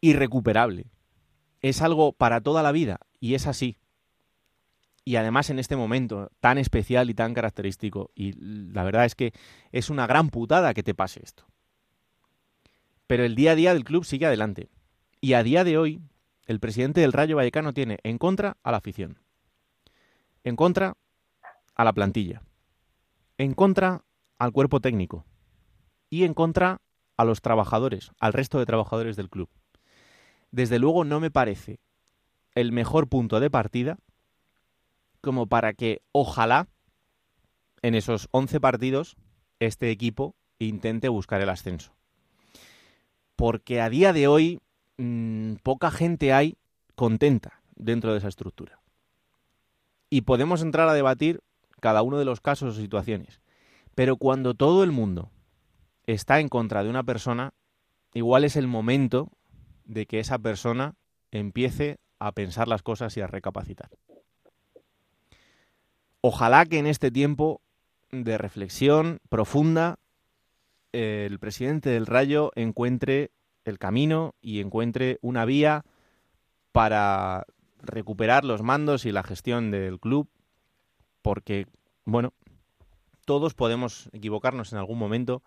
irrecuperable. 0.00 0.86
Es 1.60 1.82
algo 1.82 2.12
para 2.12 2.40
toda 2.40 2.62
la 2.62 2.72
vida 2.72 3.00
y 3.20 3.34
es 3.34 3.46
así 3.46 3.78
y 5.06 5.14
además 5.16 5.50
en 5.50 5.60
este 5.60 5.76
momento 5.76 6.32
tan 6.40 6.58
especial 6.58 7.08
y 7.08 7.14
tan 7.14 7.32
característico. 7.32 8.10
Y 8.14 8.32
la 8.72 8.82
verdad 8.82 9.04
es 9.04 9.14
que 9.14 9.32
es 9.70 9.88
una 9.88 10.06
gran 10.08 10.30
putada 10.30 10.74
que 10.74 10.82
te 10.82 10.94
pase 10.94 11.20
esto. 11.22 11.46
Pero 13.06 13.24
el 13.24 13.34
día 13.34 13.52
a 13.52 13.54
día 13.54 13.72
del 13.72 13.84
club 13.84 14.04
sigue 14.04 14.26
adelante. 14.26 14.68
Y 15.20 15.34
a 15.34 15.42
día 15.42 15.64
de 15.64 15.78
hoy, 15.78 16.00
el 16.46 16.60
presidente 16.60 17.00
del 17.00 17.12
Rayo 17.12 17.36
Vallecano 17.36 17.72
tiene 17.72 17.98
en 18.02 18.18
contra 18.18 18.56
a 18.62 18.70
la 18.70 18.78
afición, 18.78 19.18
en 20.44 20.56
contra 20.56 20.96
a 21.74 21.84
la 21.84 21.92
plantilla, 21.92 22.42
en 23.38 23.54
contra 23.54 24.04
al 24.38 24.52
cuerpo 24.52 24.80
técnico 24.80 25.24
y 26.08 26.24
en 26.24 26.34
contra 26.34 26.80
a 27.16 27.24
los 27.24 27.40
trabajadores, 27.40 28.12
al 28.20 28.32
resto 28.32 28.58
de 28.58 28.66
trabajadores 28.66 29.16
del 29.16 29.30
club. 29.30 29.48
Desde 30.50 30.78
luego 30.78 31.04
no 31.04 31.18
me 31.18 31.30
parece 31.30 31.80
el 32.54 32.72
mejor 32.72 33.08
punto 33.08 33.40
de 33.40 33.50
partida 33.50 33.98
como 35.20 35.46
para 35.46 35.74
que 35.74 36.02
ojalá 36.12 36.68
en 37.82 37.94
esos 37.94 38.28
11 38.30 38.60
partidos 38.60 39.16
este 39.58 39.90
equipo 39.90 40.36
intente 40.58 41.08
buscar 41.08 41.40
el 41.40 41.48
ascenso. 41.48 41.95
Porque 43.36 43.80
a 43.80 43.90
día 43.90 44.12
de 44.12 44.26
hoy 44.26 44.60
mmm, 44.96 45.54
poca 45.62 45.90
gente 45.90 46.32
hay 46.32 46.56
contenta 46.94 47.60
dentro 47.74 48.12
de 48.12 48.18
esa 48.18 48.28
estructura. 48.28 48.80
Y 50.08 50.22
podemos 50.22 50.62
entrar 50.62 50.88
a 50.88 50.94
debatir 50.94 51.40
cada 51.80 52.02
uno 52.02 52.18
de 52.18 52.24
los 52.24 52.40
casos 52.40 52.76
o 52.76 52.80
situaciones. 52.80 53.40
Pero 53.94 54.16
cuando 54.16 54.54
todo 54.54 54.82
el 54.84 54.92
mundo 54.92 55.30
está 56.06 56.40
en 56.40 56.48
contra 56.48 56.82
de 56.82 56.90
una 56.90 57.02
persona, 57.02 57.52
igual 58.14 58.44
es 58.44 58.56
el 58.56 58.66
momento 58.66 59.30
de 59.84 60.06
que 60.06 60.20
esa 60.20 60.38
persona 60.38 60.94
empiece 61.30 61.98
a 62.18 62.32
pensar 62.32 62.68
las 62.68 62.82
cosas 62.82 63.16
y 63.16 63.20
a 63.20 63.26
recapacitar. 63.26 63.90
Ojalá 66.20 66.66
que 66.66 66.78
en 66.78 66.86
este 66.86 67.10
tiempo 67.10 67.60
de 68.10 68.38
reflexión 68.38 69.20
profunda 69.28 69.98
el 70.96 71.38
presidente 71.38 71.90
del 71.90 72.06
Rayo 72.06 72.52
encuentre 72.54 73.30
el 73.64 73.78
camino 73.78 74.34
y 74.40 74.60
encuentre 74.60 75.18
una 75.22 75.44
vía 75.44 75.84
para 76.72 77.46
recuperar 77.82 78.44
los 78.44 78.62
mandos 78.62 79.04
y 79.04 79.12
la 79.12 79.22
gestión 79.22 79.70
del 79.70 79.98
club, 80.00 80.28
porque, 81.22 81.66
bueno, 82.04 82.32
todos 83.24 83.54
podemos 83.54 84.08
equivocarnos 84.12 84.72
en 84.72 84.78
algún 84.78 84.98
momento, 84.98 85.42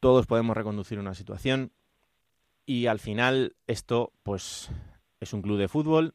todos 0.00 0.26
podemos 0.26 0.56
reconducir 0.56 0.98
una 0.98 1.14
situación 1.14 1.72
y 2.64 2.86
al 2.86 3.00
final 3.00 3.56
esto, 3.66 4.12
pues, 4.22 4.70
es 5.20 5.32
un 5.32 5.42
club 5.42 5.58
de 5.58 5.68
fútbol 5.68 6.14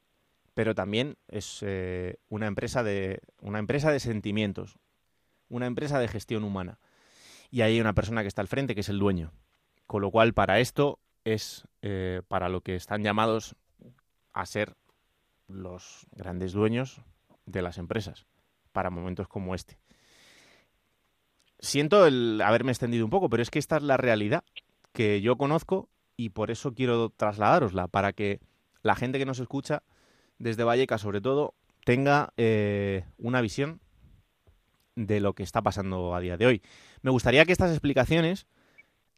pero 0.57 0.73
también 0.73 1.17
es 1.27 1.59
eh, 1.61 2.15
una, 2.29 2.47
empresa 2.47 2.81
de, 2.81 3.21
una 3.41 3.59
empresa 3.59 3.91
de 3.91 3.99
sentimientos, 3.99 4.79
una 5.49 5.67
empresa 5.67 5.99
de 5.99 6.07
gestión 6.07 6.43
humana. 6.43 6.79
Y 7.49 7.61
hay 7.61 7.79
una 7.79 7.93
persona 7.93 8.21
que 8.21 8.27
está 8.27 8.41
al 8.41 8.47
frente, 8.47 8.75
que 8.75 8.81
es 8.81 8.89
el 8.89 8.99
dueño. 8.99 9.31
Con 9.85 10.01
lo 10.01 10.11
cual, 10.11 10.33
para 10.33 10.59
esto 10.59 10.99
es 11.23 11.67
eh, 11.81 12.21
para 12.27 12.49
lo 12.49 12.61
que 12.61 12.75
están 12.75 13.03
llamados 13.03 13.55
a 14.33 14.45
ser 14.45 14.75
los 15.47 16.05
grandes 16.11 16.53
dueños 16.53 17.01
de 17.45 17.61
las 17.61 17.77
empresas, 17.77 18.25
para 18.71 18.89
momentos 18.89 19.27
como 19.27 19.55
este. 19.55 19.79
Siento 21.59 22.05
el 22.05 22.41
haberme 22.41 22.71
extendido 22.71 23.05
un 23.05 23.09
poco, 23.09 23.29
pero 23.29 23.41
es 23.41 23.49
que 23.49 23.59
esta 23.59 23.77
es 23.77 23.83
la 23.83 23.97
realidad 23.97 24.43
que 24.91 25.21
yo 25.21 25.37
conozco 25.37 25.89
y 26.15 26.29
por 26.29 26.51
eso 26.51 26.73
quiero 26.73 27.09
trasladárosla, 27.09 27.87
para 27.87 28.13
que 28.13 28.41
la 28.83 28.95
gente 28.95 29.19
que 29.19 29.25
nos 29.25 29.39
escucha 29.39 29.83
desde 30.39 30.63
Valleca 30.63 30.97
sobre 30.97 31.21
todo, 31.21 31.55
tenga 31.83 32.33
eh, 32.37 33.05
una 33.17 33.41
visión 33.41 33.79
de 34.95 35.19
lo 35.19 35.33
que 35.33 35.43
está 35.43 35.61
pasando 35.61 36.15
a 36.15 36.19
día 36.19 36.37
de 36.37 36.45
hoy. 36.45 36.61
Me 37.01 37.11
gustaría 37.11 37.45
que 37.45 37.51
estas 37.51 37.71
explicaciones 37.71 38.47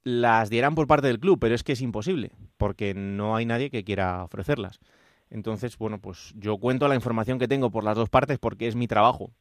las 0.04 0.50
dieran 0.50 0.76
por 0.76 0.88
parte 0.88 1.08
del 1.08 1.20
club, 1.20 1.40
pero 1.40 1.56
es 1.56 1.64
que 1.64 1.74
es 1.74 1.82
imposible, 1.82 2.32
porque 2.58 2.94
no 2.94 3.36
hay 3.36 3.46
nadie 3.46 3.70
que 3.70 3.84
quiera 3.84 4.24
ofrecerlas. 4.24 4.80
Entonces, 5.30 5.78
bueno, 5.78 6.00
pues 6.00 6.34
yo 6.36 6.58
cuento 6.58 6.88
la 6.88 6.96
información 6.96 7.38
que 7.40 7.48
tengo 7.48 7.70
por 7.70 7.84
las 7.84 7.96
dos 7.96 8.10
partes 8.10 8.40
porque 8.40 8.68
es 8.68 8.76
mi 8.76 8.88
trabajo 8.88 9.32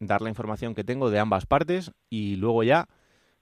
dar 0.00 0.22
la 0.22 0.30
información 0.30 0.74
que 0.74 0.84
tengo 0.84 1.10
de 1.10 1.18
ambas 1.18 1.46
partes 1.46 1.92
y 2.08 2.36
luego 2.36 2.62
ya 2.62 2.88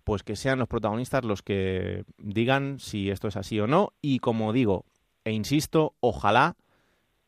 pues 0.05 0.23
que 0.23 0.37
sean 0.37 0.59
los 0.59 0.69
protagonistas 0.69 1.25
los 1.25 1.43
que 1.43 2.05
digan 2.19 2.79
si 2.81 3.11
esto 3.11 3.29
es 3.29 3.37
así 3.37 3.61
o 3.61 3.67
no 3.67 3.93
y 4.03 4.19
como 4.19 4.53
digo 4.53 4.85
e 5.25 5.33
insisto, 5.33 5.95
ojalá 6.01 6.57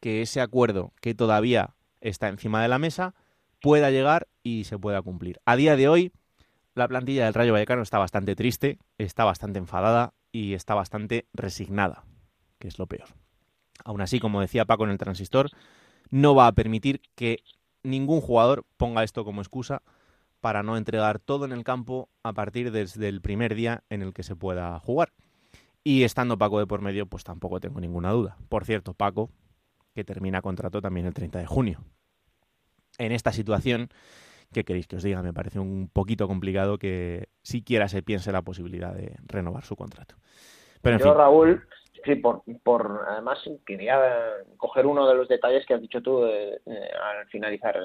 que 0.00 0.22
ese 0.22 0.40
acuerdo 0.40 0.92
que 1.00 1.14
todavía 1.14 1.74
está 2.00 2.28
encima 2.28 2.62
de 2.62 2.68
la 2.68 2.78
mesa 2.78 3.14
pueda 3.60 3.90
llegar 3.90 4.28
y 4.42 4.64
se 4.64 4.78
pueda 4.78 5.02
cumplir. 5.02 5.38
A 5.44 5.56
día 5.56 5.76
de 5.76 5.88
hoy 5.88 6.12
la 6.74 6.88
plantilla 6.88 7.24
del 7.24 7.34
Rayo 7.34 7.52
Vallecano 7.52 7.82
está 7.82 7.98
bastante 7.98 8.36
triste, 8.36 8.78
está 8.98 9.24
bastante 9.24 9.58
enfadada 9.58 10.14
y 10.32 10.54
está 10.54 10.74
bastante 10.74 11.26
resignada, 11.32 12.04
que 12.58 12.68
es 12.68 12.78
lo 12.78 12.86
peor. 12.86 13.08
Aún 13.84 14.00
así, 14.00 14.20
como 14.20 14.40
decía 14.40 14.64
Paco 14.64 14.84
en 14.84 14.90
el 14.90 14.98
transistor, 14.98 15.50
no 16.10 16.34
va 16.34 16.46
a 16.46 16.52
permitir 16.52 17.00
que 17.14 17.42
ningún 17.82 18.20
jugador 18.20 18.64
ponga 18.76 19.04
esto 19.04 19.24
como 19.24 19.40
excusa 19.40 19.82
para 20.40 20.62
no 20.62 20.76
entregar 20.76 21.18
todo 21.18 21.44
en 21.44 21.52
el 21.52 21.64
campo 21.64 22.08
a 22.22 22.32
partir 22.32 22.72
desde 22.72 23.08
el 23.08 23.20
primer 23.20 23.54
día 23.54 23.84
en 23.90 24.02
el 24.02 24.12
que 24.12 24.22
se 24.22 24.36
pueda 24.36 24.78
jugar. 24.78 25.12
Y 25.82 26.02
estando 26.04 26.38
Paco 26.38 26.58
de 26.58 26.66
por 26.66 26.82
medio, 26.82 27.06
pues 27.06 27.24
tampoco 27.24 27.60
tengo 27.60 27.80
ninguna 27.80 28.10
duda. 28.10 28.36
Por 28.48 28.64
cierto, 28.64 28.94
Paco, 28.94 29.30
que 29.94 30.04
termina 30.04 30.42
contrato 30.42 30.80
también 30.80 31.06
el 31.06 31.14
30 31.14 31.38
de 31.38 31.46
junio. 31.46 31.80
En 32.98 33.12
esta 33.12 33.32
situación, 33.32 33.88
¿qué 34.52 34.64
queréis 34.64 34.86
que 34.86 34.96
os 34.96 35.02
diga? 35.02 35.22
Me 35.22 35.32
parece 35.32 35.58
un 35.58 35.88
poquito 35.92 36.26
complicado 36.28 36.78
que 36.78 37.28
siquiera 37.42 37.88
se 37.88 38.02
piense 38.02 38.32
la 38.32 38.42
posibilidad 38.42 38.94
de 38.94 39.16
renovar 39.26 39.64
su 39.64 39.76
contrato. 39.76 40.16
Pero 40.82 40.96
en 40.96 41.02
Yo, 41.02 41.14
Raúl, 41.14 41.62
Sí, 42.04 42.14
por, 42.16 42.42
por 42.62 43.04
además 43.08 43.38
quería 43.66 44.00
coger 44.56 44.86
uno 44.86 45.06
de 45.06 45.14
los 45.14 45.28
detalles 45.28 45.66
que 45.66 45.74
has 45.74 45.80
dicho 45.80 46.00
tú 46.00 46.24
eh, 46.24 46.60
eh, 46.64 46.90
al 47.02 47.26
finalizar 47.26 47.78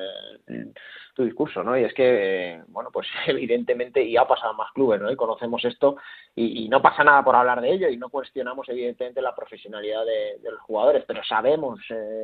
eh, 0.48 0.72
tu 1.16 1.24
discurso, 1.24 1.64
¿no? 1.64 1.78
Y 1.78 1.84
es 1.84 1.94
que, 1.94 2.62
bueno, 2.68 2.92
pues 2.92 3.08
evidentemente, 3.28 4.04
y 4.04 4.18
ha 4.18 4.28
pasado 4.28 4.54
más 4.54 4.72
clubes, 4.74 5.02
¿no? 5.02 5.12
Y 5.12 5.16
conocemos 5.16 5.64
esto 5.66 5.96
y, 6.36 6.68
no 6.68 6.82
pasa 6.82 7.04
nada 7.04 7.24
por 7.24 7.36
hablar 7.36 7.62
de 7.62 7.72
ello 7.72 7.88
y 7.88 7.96
no 7.96 8.10
cuestionamos 8.10 8.68
evidentemente 8.68 9.22
la 9.22 9.34
profesionalidad 9.34 10.04
de, 10.06 10.52
los 10.52 10.60
jugadores, 10.62 11.06
pero 11.08 11.24
sabemos 11.24 11.80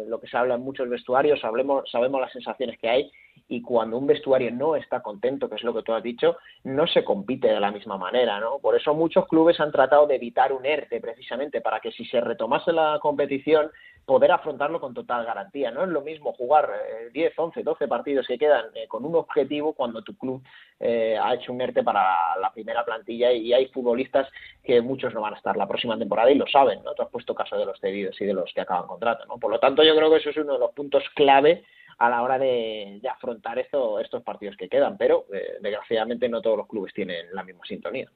lo 0.07 0.19
que 0.19 0.27
se 0.27 0.35
habla 0.35 0.55
en 0.55 0.61
muchos 0.61 0.89
vestuarios, 0.89 1.39
sabemos, 1.39 1.89
sabemos 1.89 2.19
las 2.19 2.31
sensaciones 2.33 2.77
que 2.77 2.89
hay 2.89 3.11
y 3.47 3.61
cuando 3.61 3.97
un 3.97 4.07
vestuario 4.07 4.51
no 4.51 4.75
está 4.75 5.01
contento, 5.01 5.49
que 5.49 5.55
es 5.55 5.63
lo 5.63 5.73
que 5.73 5.83
tú 5.83 5.93
has 5.93 6.03
dicho, 6.03 6.37
no 6.63 6.87
se 6.87 7.03
compite 7.05 7.47
de 7.47 7.59
la 7.59 7.71
misma 7.71 7.97
manera, 7.97 8.39
¿no? 8.39 8.59
Por 8.59 8.75
eso 8.75 8.93
muchos 8.93 9.27
clubes 9.27 9.59
han 9.59 9.71
tratado 9.71 10.07
de 10.07 10.15
evitar 10.15 10.51
un 10.51 10.65
ERTE 10.65 10.99
precisamente 10.99 11.61
para 11.61 11.79
que 11.79 11.91
si 11.91 12.03
se 12.05 12.19
retomase 12.19 12.73
la 12.73 12.99
competición 13.01 13.71
poder 14.05 14.31
afrontarlo 14.31 14.79
con 14.79 14.93
total 14.93 15.25
garantía. 15.25 15.71
No 15.71 15.83
es 15.83 15.89
lo 15.89 16.01
mismo 16.01 16.33
jugar 16.33 16.69
10, 17.13 17.33
11, 17.37 17.63
12 17.63 17.87
partidos 17.87 18.27
que 18.27 18.37
quedan 18.37 18.65
eh, 18.75 18.87
con 18.87 19.05
un 19.05 19.15
objetivo 19.15 19.73
cuando 19.73 20.01
tu 20.01 20.15
club 20.17 20.43
eh, 20.79 21.17
ha 21.21 21.33
hecho 21.35 21.53
un 21.53 21.61
ERTE 21.61 21.83
para 21.83 22.37
la 22.39 22.51
primera 22.51 22.83
plantilla 22.83 23.31
y 23.31 23.53
hay 23.53 23.67
futbolistas 23.67 24.27
que 24.63 24.81
muchos 24.81 25.13
no 25.13 25.21
van 25.21 25.35
a 25.35 25.37
estar 25.37 25.55
la 25.55 25.67
próxima 25.67 25.97
temporada 25.97 26.31
y 26.31 26.35
lo 26.35 26.47
saben, 26.47 26.83
¿no? 26.83 26.93
Tú 26.93 27.03
has 27.03 27.09
puesto 27.09 27.35
caso 27.35 27.57
de 27.57 27.65
los 27.65 27.79
cedidos 27.79 28.19
y 28.19 28.25
de 28.25 28.33
los 28.33 28.51
que 28.53 28.61
acaban 28.61 28.87
contrato, 28.87 29.25
¿no? 29.25 29.37
Por 29.37 29.51
lo 29.51 29.59
tanto, 29.59 29.83
yo 29.83 29.95
creo 29.95 30.09
que 30.09 30.17
eso 30.17 30.31
es 30.31 30.37
uno 30.37 30.53
de 30.53 30.59
los 30.59 30.71
puntos 30.71 31.03
clave 31.15 31.63
a 31.97 32.09
la 32.09 32.23
hora 32.23 32.39
de, 32.39 32.99
afrontar 33.09 33.59
esto, 33.59 33.99
estos 33.99 34.23
partidos 34.23 34.57
que 34.57 34.67
quedan, 34.67 34.97
pero 34.97 35.27
eh, 35.31 35.57
desgraciadamente 35.61 36.27
no 36.27 36.41
todos 36.41 36.57
los 36.57 36.67
clubes 36.67 36.93
tienen 36.93 37.27
la 37.31 37.43
misma 37.43 37.63
sintonía. 37.65 38.09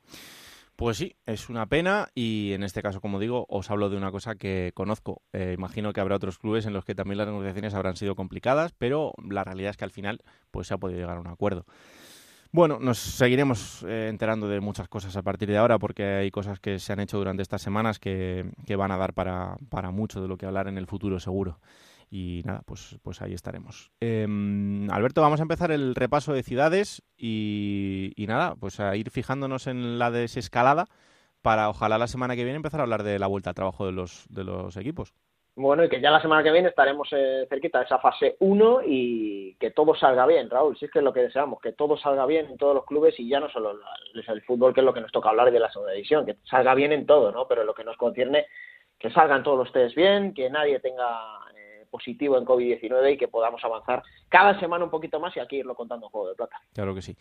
Pues 0.76 0.97
sí, 0.97 1.15
es 1.26 1.47
una 1.49 1.67
pena 1.67 2.09
y 2.15 2.51
en 2.51 2.63
este 2.63 2.82
caso, 2.82 2.99
como 2.99 3.19
digo, 3.19 3.45
os 3.47 3.71
hablo 3.71 3.89
de 3.89 3.95
una 3.95 4.11
cosa 4.11 4.36
que 4.36 4.71
conozco. 4.73 5.21
Eh, 5.32 5.53
imagino 5.57 5.93
que 5.93 6.01
habrá 6.01 6.17
otros 6.17 6.38
clubes 6.38 6.65
en 6.65 6.73
los 6.73 6.84
que 6.84 6.95
también 6.95 7.17
las 7.17 7.28
negociaciones 7.28 7.73
habrán 7.73 7.95
sido 7.95 8.15
complicadas, 8.15 8.73
pero 8.78 9.13
la 9.23 9.45
realidad 9.45 9.71
es 9.71 9.78
que 9.78 9.86
al 9.86 9.91
final 9.91 10.21
pues 10.51 10.67
se 10.67 10.73
ha 10.73 10.78
podido 10.78 10.99
llegar 10.99 11.15
a 11.15 11.21
un 11.21 11.28
acuerdo. 11.28 11.65
Bueno, 12.51 12.78
nos 12.80 12.97
seguiremos 12.97 13.84
eh, 13.88 14.07
enterando 14.09 14.49
de 14.49 14.59
muchas 14.59 14.89
cosas 14.89 15.15
a 15.15 15.21
partir 15.21 15.49
de 15.49 15.57
ahora 15.57 15.80
porque 15.80 16.03
hay 16.03 16.32
cosas 16.32 16.59
que 16.59 16.78
se 16.80 16.91
han 16.91 16.99
hecho 16.99 17.17
durante 17.17 17.41
estas 17.41 17.61
semanas 17.61 17.97
que, 17.97 18.49
que 18.65 18.76
van 18.76 18.91
a 18.91 18.97
dar 18.97 19.13
para, 19.13 19.55
para 19.69 19.91
mucho 19.91 20.21
de 20.21 20.28
lo 20.28 20.38
que 20.38 20.45
hablar 20.45 20.67
en 20.67 20.78
el 20.78 20.88
futuro 20.88 21.21
seguro. 21.21 21.59
Y 22.09 22.43
nada, 22.45 22.61
pues, 22.65 22.97
pues 23.03 23.21
ahí 23.21 23.33
estaremos. 23.33 23.91
Em, 23.99 24.89
Alberto, 24.91 25.21
vamos 25.21 25.39
a 25.39 25.43
empezar 25.43 25.71
el 25.71 25.95
repaso 25.95 26.33
de 26.33 26.43
ciudades 26.43 27.03
y, 27.17 28.13
nada, 28.27 28.55
pues 28.55 28.79
a 28.79 28.95
ir 28.95 29.09
fijándonos 29.09 29.67
en 29.67 29.99
la 29.99 30.11
desescalada 30.11 30.85
para 31.41 31.69
ojalá 31.69 31.97
la 31.97 32.07
semana 32.07 32.35
que 32.35 32.43
viene 32.43 32.57
empezar 32.57 32.79
a 32.79 32.83
hablar 32.83 33.03
de 33.03 33.19
la 33.19 33.27
vuelta 33.27 33.51
al 33.51 33.55
trabajo 33.55 33.85
de 33.85 33.91
los, 33.91 34.25
de 34.29 34.43
los 34.43 34.77
equipos. 34.77 35.13
Bueno, 35.57 35.85
y 35.85 35.89
que 35.89 36.01
ya 36.01 36.11
la 36.11 36.21
semana 36.21 36.43
que 36.43 36.51
viene 36.51 36.67
estaremos 36.67 37.07
eh, 37.13 37.45
cerquita 37.47 37.79
de 37.79 37.85
esa 37.85 37.97
fase 37.99 38.35
1 38.39 38.81
y 38.85 39.55
que 39.57 39.71
todo 39.71 39.95
salga 39.95 40.25
bien, 40.25 40.49
Raúl. 40.49 40.77
Si 40.77 40.83
es 40.83 40.91
que 40.91 40.99
es 40.99 41.05
lo 41.05 41.13
que 41.13 41.21
deseamos, 41.21 41.61
que 41.61 41.71
todo 41.71 41.95
salga 41.95 42.25
bien 42.25 42.47
en 42.47 42.57
todos 42.57 42.75
los 42.75 42.85
clubes 42.85 43.17
y 43.19 43.29
ya 43.29 43.39
no 43.39 43.49
solo 43.49 43.79
el 44.13 44.41
fútbol, 44.41 44.73
que 44.73 44.81
es 44.81 44.85
lo 44.85 44.93
que 44.93 44.99
nos 44.99 45.13
toca 45.13 45.29
hablar 45.29 45.51
de 45.51 45.59
la 45.61 45.71
segunda 45.71 45.93
división, 45.93 46.25
que 46.25 46.35
salga 46.43 46.75
bien 46.75 46.91
en 46.91 47.05
todo, 47.05 47.31
¿no? 47.31 47.47
Pero 47.47 47.63
lo 47.63 47.73
que 47.73 47.85
nos 47.85 47.95
concierne, 47.95 48.47
que 48.99 49.11
salgan 49.11 49.43
todos 49.43 49.57
los 49.59 49.71
test 49.71 49.95
bien, 49.95 50.33
que 50.33 50.49
nadie 50.49 50.81
tenga 50.81 51.39
positivo 51.95 52.37
en 52.37 52.43
COVID-19 52.43 53.13
y 53.13 53.17
que 53.17 53.29
podamos 53.29 53.63
avanzar 53.63 54.03
cada 54.27 54.59
semana 54.59 54.83
un 54.83 54.89
poquito 54.89 55.17
más 55.17 55.33
y 55.37 55.39
aquí 55.39 55.57
irlo 55.57 55.75
contando 55.75 56.07
en 56.07 56.09
Juego 56.09 56.27
de 56.27 56.35
Plata. 56.35 56.59
Claro 56.73 56.93
que 56.93 57.01
sí. 57.01 57.15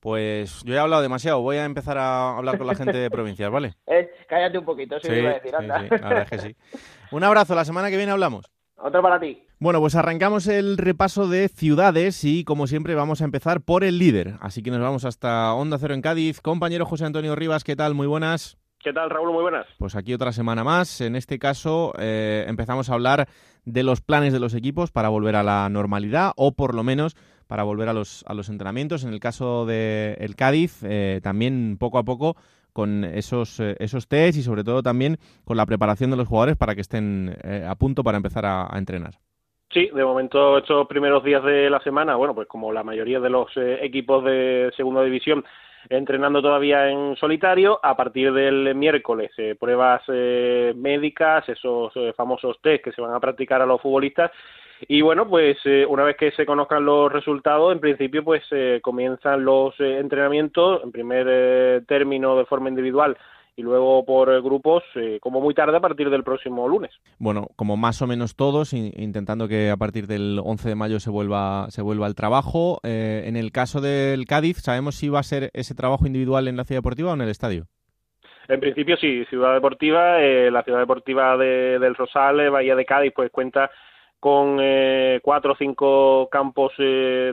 Pues 0.00 0.62
yo 0.64 0.74
he 0.74 0.78
hablado 0.78 1.02
demasiado, 1.02 1.42
voy 1.42 1.58
a 1.58 1.66
empezar 1.66 1.98
a 1.98 2.38
hablar 2.38 2.56
con 2.56 2.66
la 2.66 2.74
gente 2.74 2.96
de 2.96 3.10
provincias, 3.10 3.50
¿vale? 3.50 3.74
Eh, 3.86 4.10
cállate 4.26 4.56
un 4.56 4.64
poquito, 4.64 4.96
eso 4.96 5.12
iba 5.12 5.30
a 5.30 5.34
decir, 5.34 5.54
anda. 5.54 5.82
Sí, 5.82 5.88
la 5.90 6.08
verdad 6.08 6.22
es 6.22 6.30
que 6.30 6.38
sí. 6.38 6.56
Un 7.12 7.22
abrazo, 7.22 7.54
la 7.54 7.66
semana 7.66 7.90
que 7.90 7.98
viene 7.98 8.12
hablamos. 8.12 8.50
Otro 8.76 9.02
para 9.02 9.20
ti. 9.20 9.42
Bueno, 9.58 9.80
pues 9.80 9.94
arrancamos 9.94 10.46
el 10.46 10.78
repaso 10.78 11.28
de 11.28 11.48
ciudades 11.48 12.24
y 12.24 12.44
como 12.44 12.66
siempre 12.66 12.94
vamos 12.94 13.20
a 13.20 13.24
empezar 13.24 13.60
por 13.60 13.84
el 13.84 13.98
líder. 13.98 14.34
Así 14.40 14.62
que 14.62 14.70
nos 14.70 14.80
vamos 14.80 15.04
hasta 15.04 15.52
Onda 15.54 15.78
Cero 15.78 15.94
en 15.94 16.02
Cádiz. 16.02 16.40
Compañero 16.40 16.86
José 16.86 17.04
Antonio 17.04 17.36
Rivas, 17.36 17.62
¿qué 17.62 17.76
tal? 17.76 17.94
Muy 17.94 18.06
buenas. 18.06 18.58
¿Qué 18.84 18.92
tal, 18.92 19.08
Raúl? 19.08 19.32
Muy 19.32 19.40
buenas. 19.40 19.66
Pues 19.78 19.96
aquí 19.96 20.12
otra 20.12 20.30
semana 20.30 20.62
más. 20.62 21.00
En 21.00 21.16
este 21.16 21.38
caso 21.38 21.94
eh, 21.98 22.44
empezamos 22.46 22.90
a 22.90 22.94
hablar 22.94 23.28
de 23.64 23.82
los 23.82 24.02
planes 24.02 24.34
de 24.34 24.40
los 24.40 24.54
equipos 24.54 24.92
para 24.92 25.08
volver 25.08 25.36
a 25.36 25.42
la 25.42 25.66
normalidad 25.70 26.32
o 26.36 26.52
por 26.52 26.74
lo 26.74 26.82
menos 26.82 27.16
para 27.46 27.62
volver 27.62 27.88
a 27.88 27.94
los, 27.94 28.26
a 28.28 28.34
los 28.34 28.50
entrenamientos. 28.50 29.02
En 29.02 29.14
el 29.14 29.20
caso 29.20 29.64
del 29.64 30.16
el 30.18 30.36
Cádiz, 30.36 30.82
eh, 30.82 31.20
también 31.22 31.78
poco 31.80 31.96
a 31.96 32.02
poco 32.02 32.36
con 32.74 33.04
esos, 33.04 33.58
eh, 33.58 33.74
esos 33.78 34.06
test 34.06 34.36
y 34.36 34.42
sobre 34.42 34.64
todo 34.64 34.82
también 34.82 35.16
con 35.46 35.56
la 35.56 35.64
preparación 35.64 36.10
de 36.10 36.18
los 36.18 36.28
jugadores 36.28 36.58
para 36.58 36.74
que 36.74 36.82
estén 36.82 37.34
a 37.66 37.74
punto 37.76 38.04
para 38.04 38.18
empezar 38.18 38.44
a, 38.44 38.68
entrenar. 38.74 39.14
Sí, 39.72 39.88
de 39.94 40.04
momento 40.04 40.58
estos 40.58 40.86
primeros 40.88 41.24
días 41.24 41.42
de 41.42 41.70
la 41.70 41.80
semana, 41.80 42.16
bueno, 42.16 42.34
pues 42.34 42.48
como 42.48 42.70
la 42.70 42.84
mayoría 42.84 43.18
de 43.18 43.30
los 43.30 43.50
equipos 43.56 44.22
de 44.24 44.70
segunda 44.76 45.02
división 45.02 45.42
entrenando 45.88 46.42
todavía 46.42 46.88
en 46.88 47.16
solitario. 47.16 47.78
A 47.82 47.96
partir 47.96 48.32
del 48.32 48.74
miércoles, 48.74 49.30
eh, 49.36 49.54
pruebas 49.58 50.02
eh, 50.08 50.72
médicas, 50.76 51.48
esos 51.48 51.92
eh, 51.96 52.12
famosos 52.16 52.58
test 52.60 52.84
que 52.84 52.92
se 52.92 53.00
van 53.00 53.14
a 53.14 53.20
practicar 53.20 53.62
a 53.62 53.66
los 53.66 53.80
futbolistas. 53.80 54.30
Y 54.88 55.02
bueno, 55.02 55.26
pues 55.28 55.56
una 55.88 56.02
vez 56.02 56.16
que 56.16 56.32
se 56.32 56.44
conozcan 56.44 56.84
los 56.84 57.10
resultados, 57.10 57.72
en 57.72 57.80
principio 57.80 58.24
pues 58.24 58.42
comienzan 58.82 59.44
los 59.44 59.78
entrenamientos, 59.78 60.82
en 60.82 60.90
primer 60.90 61.84
término 61.86 62.36
de 62.36 62.44
forma 62.44 62.68
individual 62.68 63.16
y 63.56 63.62
luego 63.62 64.04
por 64.04 64.32
eh, 64.32 64.40
grupos 64.40 64.82
eh, 64.96 65.18
como 65.20 65.40
muy 65.40 65.54
tarde 65.54 65.76
a 65.76 65.80
partir 65.80 66.10
del 66.10 66.24
próximo 66.24 66.68
lunes. 66.68 66.90
Bueno, 67.18 67.48
como 67.56 67.76
más 67.76 68.02
o 68.02 68.06
menos 68.06 68.36
todos, 68.36 68.72
intentando 68.72 69.48
que 69.48 69.70
a 69.70 69.76
partir 69.76 70.06
del 70.06 70.40
11 70.42 70.70
de 70.70 70.74
mayo 70.74 71.00
se 71.00 71.10
vuelva, 71.10 71.66
se 71.70 71.82
vuelva 71.82 72.06
al 72.06 72.14
trabajo. 72.14 72.80
Eh, 72.82 73.22
en 73.26 73.36
el 73.36 73.52
caso 73.52 73.80
del 73.80 74.26
Cádiz, 74.26 74.58
¿sabemos 74.58 74.96
si 74.96 75.08
va 75.08 75.20
a 75.20 75.24
ser 75.24 75.50
ese 75.52 75.74
trabajo 75.74 76.06
individual 76.06 76.48
en 76.48 76.56
la 76.56 76.64
ciudad 76.64 76.78
deportiva 76.78 77.12
o 77.12 77.14
en 77.14 77.22
el 77.22 77.28
estadio? 77.28 77.66
En 78.48 78.60
principio 78.60 78.96
sí, 78.98 79.24
Ciudad 79.30 79.54
Deportiva, 79.54 80.18
la 80.18 80.62
Ciudad 80.64 80.80
Deportiva 80.80 81.34
de, 81.38 81.78
del 81.78 81.94
Rosal, 81.94 82.50
Bahía 82.50 82.76
de 82.76 82.84
Cádiz, 82.84 83.10
pues 83.16 83.30
cuenta 83.30 83.70
con 84.20 84.60
cuatro 85.22 85.52
o 85.52 85.56
cinco 85.56 86.28
campos 86.30 86.74
de, 86.76 87.32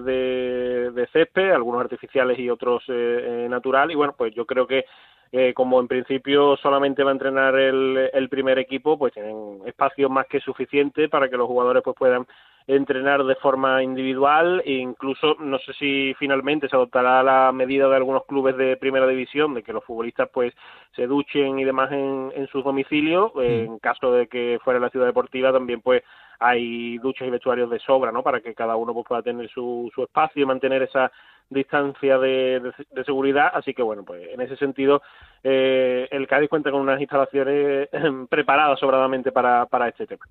de, 0.93 1.07
césped, 1.11 1.51
algunos 1.51 1.81
artificiales 1.81 2.39
y 2.39 2.49
otros 2.49 2.83
natural, 2.87 3.91
y 3.91 3.95
bueno, 3.95 4.15
pues 4.17 4.33
yo 4.33 4.45
creo 4.45 4.65
que 4.65 4.85
eh, 5.31 5.53
como 5.53 5.79
en 5.79 5.87
principio 5.87 6.57
solamente 6.57 7.03
va 7.03 7.11
a 7.11 7.13
entrenar 7.13 7.55
el, 7.55 8.09
el 8.13 8.29
primer 8.29 8.59
equipo, 8.59 8.97
pues 8.97 9.13
tienen 9.13 9.61
espacio 9.65 10.09
más 10.09 10.27
que 10.27 10.39
suficiente 10.41 11.07
para 11.07 11.29
que 11.29 11.37
los 11.37 11.47
jugadores 11.47 11.83
pues 11.83 11.95
puedan 11.97 12.27
entrenar 12.67 13.23
de 13.23 13.35
forma 13.35 13.81
individual 13.81 14.61
e 14.65 14.73
incluso 14.73 15.35
no 15.39 15.57
sé 15.59 15.73
si 15.73 16.13
finalmente 16.19 16.69
se 16.69 16.75
adoptará 16.75 17.23
la 17.23 17.51
medida 17.51 17.87
de 17.87 17.95
algunos 17.95 18.25
clubes 18.25 18.55
de 18.55 18.77
primera 18.77 19.07
división 19.07 19.53
de 19.53 19.63
que 19.63 19.73
los 19.73 19.83
futbolistas 19.83 20.29
pues 20.31 20.53
se 20.95 21.07
duchen 21.07 21.59
y 21.59 21.63
demás 21.63 21.91
en, 21.91 22.31
en 22.35 22.47
sus 22.47 22.63
domicilios 22.63 23.33
mm. 23.33 23.39
en 23.39 23.79
caso 23.79 24.11
de 24.11 24.27
que 24.27 24.59
fuera 24.63 24.79
la 24.79 24.89
ciudad 24.89 25.07
deportiva 25.07 25.51
también 25.51 25.81
pues 25.81 26.03
hay 26.41 26.97
duchas 26.97 27.27
y 27.27 27.31
vestuarios 27.31 27.69
de 27.69 27.79
sobra 27.79 28.11
no 28.11 28.23
para 28.23 28.41
que 28.41 28.55
cada 28.55 28.75
uno 28.75 28.93
pues, 28.93 29.05
pueda 29.07 29.21
tener 29.21 29.47
su, 29.49 29.89
su 29.93 30.03
espacio 30.03 30.41
y 30.41 30.45
mantener 30.45 30.81
esa 30.81 31.11
distancia 31.49 32.17
de, 32.17 32.73
de, 32.91 33.03
seguridad. 33.03 33.51
Así 33.53 33.73
que 33.73 33.83
bueno 33.83 34.03
pues 34.03 34.27
en 34.27 34.41
ese 34.41 34.57
sentido 34.57 35.03
eh, 35.43 36.07
el 36.09 36.27
Cádiz 36.27 36.49
cuenta 36.49 36.71
con 36.71 36.81
unas 36.81 36.99
instalaciones 36.99 37.89
preparadas 38.29 38.79
sobradamente 38.79 39.31
para, 39.31 39.67
para 39.67 39.89
este 39.89 40.07
tema 40.07 40.25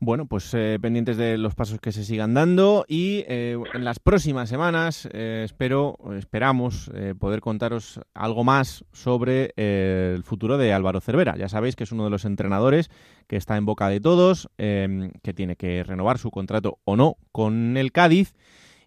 bueno, 0.00 0.26
pues 0.26 0.52
eh, 0.54 0.78
pendientes 0.80 1.16
de 1.16 1.38
los 1.38 1.54
pasos 1.54 1.80
que 1.80 1.92
se 1.92 2.04
sigan 2.04 2.34
dando 2.34 2.84
y 2.88 3.24
eh, 3.28 3.58
en 3.74 3.84
las 3.84 3.98
próximas 3.98 4.48
semanas 4.48 5.08
eh, 5.12 5.42
espero, 5.44 5.98
esperamos 6.16 6.90
poder 7.18 7.40
contaros 7.40 8.00
algo 8.14 8.44
más 8.44 8.84
sobre 8.92 9.52
el 9.56 10.22
futuro 10.22 10.58
de 10.58 10.72
Álvaro 10.72 11.00
Cervera. 11.00 11.36
Ya 11.36 11.48
sabéis 11.48 11.76
que 11.76 11.84
es 11.84 11.92
uno 11.92 12.04
de 12.04 12.10
los 12.10 12.24
entrenadores 12.24 12.90
que 13.26 13.36
está 13.36 13.56
en 13.56 13.66
boca 13.66 13.88
de 13.88 14.00
todos, 14.00 14.48
que 14.56 15.34
tiene 15.34 15.56
que 15.56 15.82
renovar 15.84 16.18
su 16.18 16.30
contrato 16.30 16.78
o 16.84 16.96
no 16.96 17.16
con 17.32 17.76
el 17.76 17.92
Cádiz. 17.92 18.34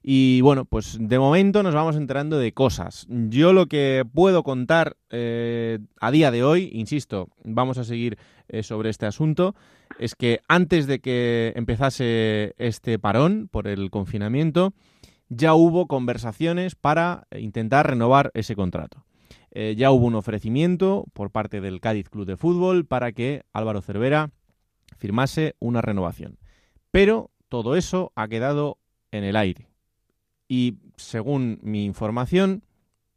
Y 0.09 0.39
bueno, 0.39 0.63
pues 0.63 0.97
de 1.01 1.19
momento 1.19 1.63
nos 1.63 1.75
vamos 1.75 1.97
enterando 1.97 2.39
de 2.39 2.53
cosas. 2.53 3.05
Yo 3.09 3.51
lo 3.51 3.65
que 3.65 4.05
puedo 4.13 4.41
contar 4.41 4.95
a 5.11 6.11
día 6.11 6.31
de 6.31 6.45
hoy, 6.45 6.69
insisto, 6.71 7.27
vamos 7.43 7.77
a 7.77 7.83
seguir 7.83 8.17
sobre 8.61 8.89
este 8.89 9.05
asunto, 9.05 9.53
es 9.99 10.15
que 10.15 10.39
antes 10.47 10.87
de 10.87 10.99
que 10.99 11.51
empezase 11.57 12.55
este 12.57 12.99
parón 12.99 13.49
por 13.51 13.67
el 13.67 13.89
confinamiento, 13.89 14.73
ya 15.27 15.53
hubo 15.55 15.87
conversaciones 15.87 16.75
para 16.75 17.27
intentar 17.37 17.89
renovar 17.89 18.31
ese 18.33 18.55
contrato. 18.55 19.03
Eh, 19.51 19.75
ya 19.77 19.91
hubo 19.91 20.05
un 20.05 20.15
ofrecimiento 20.15 21.03
por 21.11 21.31
parte 21.31 21.59
del 21.59 21.81
Cádiz 21.81 22.07
Club 22.07 22.25
de 22.25 22.37
Fútbol 22.37 22.85
para 22.85 23.11
que 23.11 23.43
Álvaro 23.51 23.81
Cervera 23.81 24.31
firmase 24.95 25.57
una 25.59 25.81
renovación. 25.81 26.39
Pero 26.91 27.29
todo 27.49 27.75
eso 27.75 28.13
ha 28.15 28.29
quedado 28.29 28.77
en 29.11 29.25
el 29.25 29.35
aire. 29.35 29.66
Y 30.47 30.77
según 30.95 31.59
mi 31.61 31.85
información, 31.85 32.63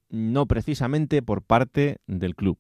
no 0.09 0.47
precisamente 0.47 1.23
por 1.23 1.43
parte 1.43 1.99
del 2.07 2.35
club. 2.35 2.59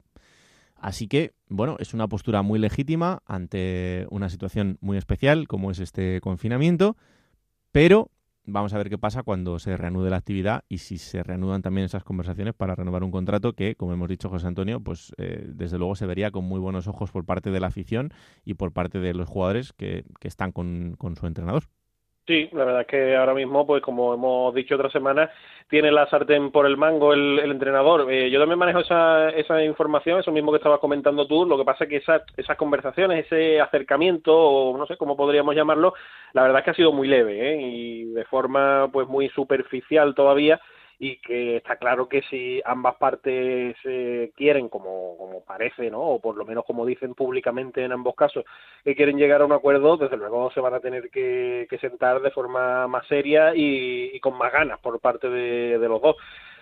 Así 0.76 1.08
que, 1.08 1.32
bueno, 1.48 1.76
es 1.78 1.92
una 1.92 2.08
postura 2.08 2.42
muy 2.42 2.58
legítima 2.58 3.22
ante 3.26 4.06
una 4.10 4.30
situación 4.30 4.78
muy 4.80 4.96
especial 4.96 5.46
como 5.46 5.70
es 5.70 5.78
este 5.78 6.20
confinamiento, 6.22 6.96
pero 7.70 8.10
vamos 8.46 8.72
a 8.72 8.78
ver 8.78 8.88
qué 8.88 8.96
pasa 8.96 9.22
cuando 9.22 9.58
se 9.58 9.76
reanude 9.76 10.08
la 10.08 10.16
actividad 10.16 10.64
y 10.68 10.78
si 10.78 10.96
se 10.96 11.22
reanudan 11.22 11.60
también 11.60 11.84
esas 11.84 12.02
conversaciones 12.02 12.54
para 12.54 12.74
renovar 12.74 13.04
un 13.04 13.10
contrato 13.10 13.52
que, 13.52 13.74
como 13.74 13.92
hemos 13.92 14.08
dicho 14.08 14.30
José 14.30 14.46
Antonio, 14.46 14.80
pues 14.80 15.12
eh, 15.18 15.44
desde 15.48 15.76
luego 15.76 15.96
se 15.96 16.06
vería 16.06 16.30
con 16.30 16.44
muy 16.44 16.58
buenos 16.58 16.86
ojos 16.88 17.10
por 17.10 17.26
parte 17.26 17.50
de 17.50 17.60
la 17.60 17.66
afición 17.66 18.12
y 18.44 18.54
por 18.54 18.72
parte 18.72 19.00
de 19.00 19.12
los 19.12 19.28
jugadores 19.28 19.74
que, 19.74 20.04
están 20.22 20.52
con 20.52 20.96
su 21.16 21.26
entrenador. 21.26 21.64
Sí, 22.26 22.48
la 22.52 22.64
verdad 22.64 22.80
es 22.82 22.86
que 22.86 23.16
ahora 23.16 23.34
mismo, 23.34 23.66
pues 23.66 23.82
como 23.82 24.14
hemos 24.14 24.54
dicho 24.54 24.76
otra 24.76 24.90
semana, 24.90 25.30
tiene 25.68 25.90
la 25.90 26.08
sartén 26.08 26.50
por 26.50 26.66
el 26.66 26.76
mango 26.76 27.12
el, 27.12 27.38
entrenador. 27.40 28.10
Eh, 28.12 28.30
yo 28.30 28.38
también 28.38 28.58
manejo 28.58 28.80
esa, 28.80 29.30
esa 29.30 29.64
información, 29.64 30.20
eso 30.20 30.30
mismo 30.30 30.52
que 30.52 30.58
estabas 30.58 30.80
comentando 30.80 31.26
tú. 31.26 31.44
Lo 31.46 31.56
que 31.56 31.64
pasa 31.64 31.84
es 31.84 31.90
que 31.90 31.96
esas 32.36 32.56
conversaciones, 32.56 33.26
ese 33.26 33.60
acercamiento, 33.60 34.36
o 34.36 34.76
no 34.76 34.86
sé 34.86 34.96
cómo 34.96 35.16
podríamos 35.16 35.54
llamarlo, 35.54 35.94
la 36.32 36.42
verdad 36.42 36.58
es 36.58 36.64
que 36.64 36.70
ha 36.70 36.74
sido 36.74 36.92
muy 36.92 37.08
leve 37.08 37.54
¿eh? 37.54 37.60
y 37.60 38.04
de 38.12 38.24
forma 38.24 38.88
pues 38.92 39.08
muy 39.08 39.28
superficial 39.30 40.14
todavía 40.14 40.60
y 41.02 41.16
que 41.16 41.56
está 41.56 41.76
claro 41.76 42.10
que 42.10 42.20
si 42.28 42.60
ambas 42.62 42.96
partes 42.96 43.74
eh, 43.84 44.32
quieren, 44.36 44.68
como, 44.68 45.16
como 45.16 45.42
parece, 45.42 45.90
¿no? 45.90 45.98
o 46.02 46.20
por 46.20 46.36
lo 46.36 46.44
menos 46.44 46.66
como 46.66 46.84
dicen 46.84 47.14
públicamente 47.14 47.82
en 47.82 47.92
ambos 47.92 48.14
casos, 48.14 48.44
que 48.84 48.94
quieren 48.94 49.16
llegar 49.16 49.40
a 49.40 49.46
un 49.46 49.52
acuerdo, 49.52 49.96
desde 49.96 50.18
luego 50.18 50.50
se 50.52 50.60
van 50.60 50.74
a 50.74 50.80
tener 50.80 51.08
que, 51.08 51.66
sentar 51.80 52.20
de 52.20 52.30
forma 52.30 52.86
más 52.86 53.06
seria 53.06 53.52
y, 53.54 54.20
con 54.20 54.36
más 54.36 54.52
ganas 54.52 54.78
por 54.80 55.00
parte 55.00 55.30
de, 55.30 55.78
los 55.88 56.02
dos. 56.02 56.16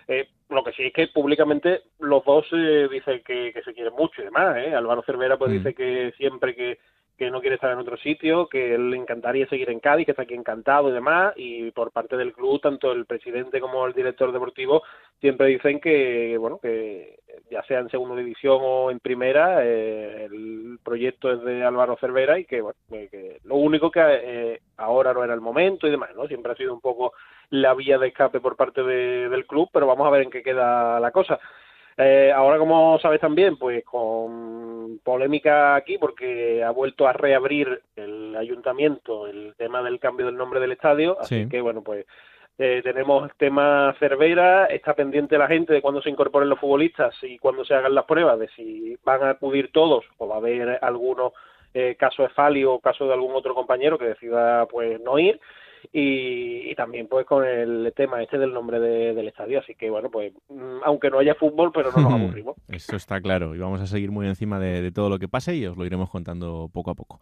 Eh, 0.07 0.29
lo 0.47 0.63
que 0.63 0.71
sí 0.71 0.83
es 0.83 0.93
que 0.93 1.07
públicamente 1.09 1.81
los 1.99 2.23
dos 2.23 2.47
eh, 2.53 2.87
dicen 2.89 3.21
que, 3.25 3.51
se 3.63 3.73
quieren 3.73 3.93
mucho 3.93 4.21
y 4.21 4.25
demás. 4.25 4.55
¿eh? 4.57 4.73
Álvaro 4.73 5.03
Cervera 5.03 5.37
pues 5.37 5.51
mm. 5.51 5.53
dice 5.55 5.73
que 5.73 6.13
siempre 6.17 6.55
que, 6.55 6.79
que 7.19 7.29
no 7.29 7.41
quiere 7.41 7.55
estar 7.55 7.71
en 7.71 7.79
otro 7.79 7.97
sitio, 7.97 8.47
que 8.47 8.73
él 8.73 8.89
le 8.89 8.97
encantaría 8.97 9.45
seguir 9.47 9.69
en 9.69 9.81
Cádiz, 9.81 10.05
que 10.05 10.11
está 10.11 10.23
aquí 10.23 10.33
encantado 10.33 10.89
y 10.89 10.93
demás, 10.93 11.33
y 11.35 11.69
por 11.71 11.91
parte 11.91 12.15
del 12.15 12.31
club, 12.31 12.61
tanto 12.61 12.93
el 12.93 13.05
presidente 13.05 13.59
como 13.59 13.85
el 13.85 13.93
director 13.93 14.31
deportivo 14.31 14.81
siempre 15.19 15.47
dicen 15.47 15.81
que, 15.81 16.37
bueno, 16.39 16.59
que 16.59 17.19
ya 17.51 17.61
sea 17.63 17.79
en 17.79 17.89
segunda 17.89 18.15
división 18.15 18.59
o 18.61 18.89
en 18.89 18.99
primera, 18.99 19.65
eh, 19.65 20.25
el 20.31 20.79
proyecto 20.81 21.31
es 21.31 21.41
de 21.43 21.63
Álvaro 21.63 21.97
Cervera 21.99 22.39
y 22.39 22.45
que, 22.45 22.61
bueno, 22.61 22.77
que 22.89 23.39
lo 23.43 23.55
único 23.55 23.91
que 23.91 23.99
eh, 24.01 24.61
ahora 24.77 25.13
no 25.13 25.23
era 25.23 25.33
el 25.33 25.41
momento 25.41 25.87
y 25.87 25.91
demás, 25.91 26.11
¿no? 26.15 26.25
Siempre 26.25 26.53
ha 26.53 26.55
sido 26.55 26.73
un 26.73 26.79
poco 26.79 27.11
la 27.49 27.73
vía 27.73 27.97
de 27.97 28.07
escape 28.07 28.39
por 28.39 28.55
parte 28.55 28.81
del 28.81 29.45
club, 29.45 29.69
pero 29.73 29.87
vamos 29.87 30.07
a 30.07 30.11
ver 30.11 30.23
en 30.23 30.31
qué 30.31 30.41
queda 30.41 30.99
la 31.01 31.11
cosa. 31.11 31.37
Eh, 32.01 32.31
ahora, 32.31 32.57
como 32.57 32.97
sabes 32.99 33.19
también, 33.19 33.57
pues 33.57 33.83
con 33.83 34.99
polémica 35.03 35.75
aquí 35.75 35.97
porque 35.97 36.63
ha 36.63 36.71
vuelto 36.71 37.05
a 37.05 37.11
reabrir 37.11 37.81
el 37.97 38.37
ayuntamiento 38.37 39.27
el 39.27 39.53
tema 39.57 39.83
del 39.83 39.99
cambio 39.99 40.27
del 40.27 40.37
nombre 40.37 40.61
del 40.61 40.71
estadio, 40.71 41.19
así 41.19 41.49
que 41.49 41.59
bueno, 41.59 41.83
pues 41.83 42.05
eh, 42.57 42.79
tenemos 42.85 43.29
el 43.29 43.35
tema 43.35 43.93
Cervera, 43.99 44.67
está 44.67 44.93
pendiente 44.93 45.37
la 45.37 45.47
gente 45.47 45.73
de 45.73 45.81
cuándo 45.81 46.01
se 46.01 46.09
incorporen 46.09 46.47
los 46.47 46.59
futbolistas 46.59 47.13
y 47.21 47.37
cuándo 47.37 47.65
se 47.65 47.73
hagan 47.73 47.93
las 47.93 48.05
pruebas, 48.05 48.39
de 48.39 48.47
si 48.55 48.97
van 49.03 49.21
a 49.23 49.31
acudir 49.31 49.69
todos 49.73 50.05
o 50.19 50.27
va 50.29 50.35
a 50.35 50.37
haber 50.37 50.79
algunos 50.81 51.33
eh, 51.73 51.97
caso 51.99 52.23
de 52.23 52.29
Fali 52.29 52.63
o 52.63 52.79
caso 52.79 53.07
de 53.07 53.13
algún 53.13 53.35
otro 53.35 53.53
compañero 53.53 53.97
que 53.97 54.05
decida 54.05 54.65
pues 54.67 55.01
no 55.01 55.19
ir 55.19 55.37
y, 55.91 56.73
también 56.75 57.07
pues 57.07 57.25
con 57.25 57.45
el 57.45 57.91
tema 57.95 58.21
este 58.21 58.37
del 58.37 58.53
nombre 58.53 58.79
del 58.79 59.27
estadio. 59.27 59.59
Así 59.59 59.75
que 59.75 59.89
bueno, 59.89 60.09
pues 60.09 60.33
mm, 60.49 60.79
aunque 60.83 61.09
no 61.09 61.19
haya 61.19 61.35
fútbol, 61.35 61.71
pero 61.73 61.91
no 61.91 62.01
nos 62.01 62.13
aburrimos. 62.21 62.55
Eso 62.67 62.95
está 62.95 63.21
claro 63.21 63.55
y 63.55 63.59
vamos 63.59 63.81
a 63.81 63.87
seguir 63.87 64.11
muy 64.11 64.27
encima 64.27 64.59
de, 64.59 64.91
todo 64.91 65.09
lo 65.09 65.19
que 65.19 65.27
pase 65.27 65.55
y 65.55 65.65
os 65.65 65.77
lo 65.77 65.85
iremos 65.85 66.09
contando 66.09 66.69
poco 66.73 66.91
a 66.91 66.95
poco. 66.95 67.19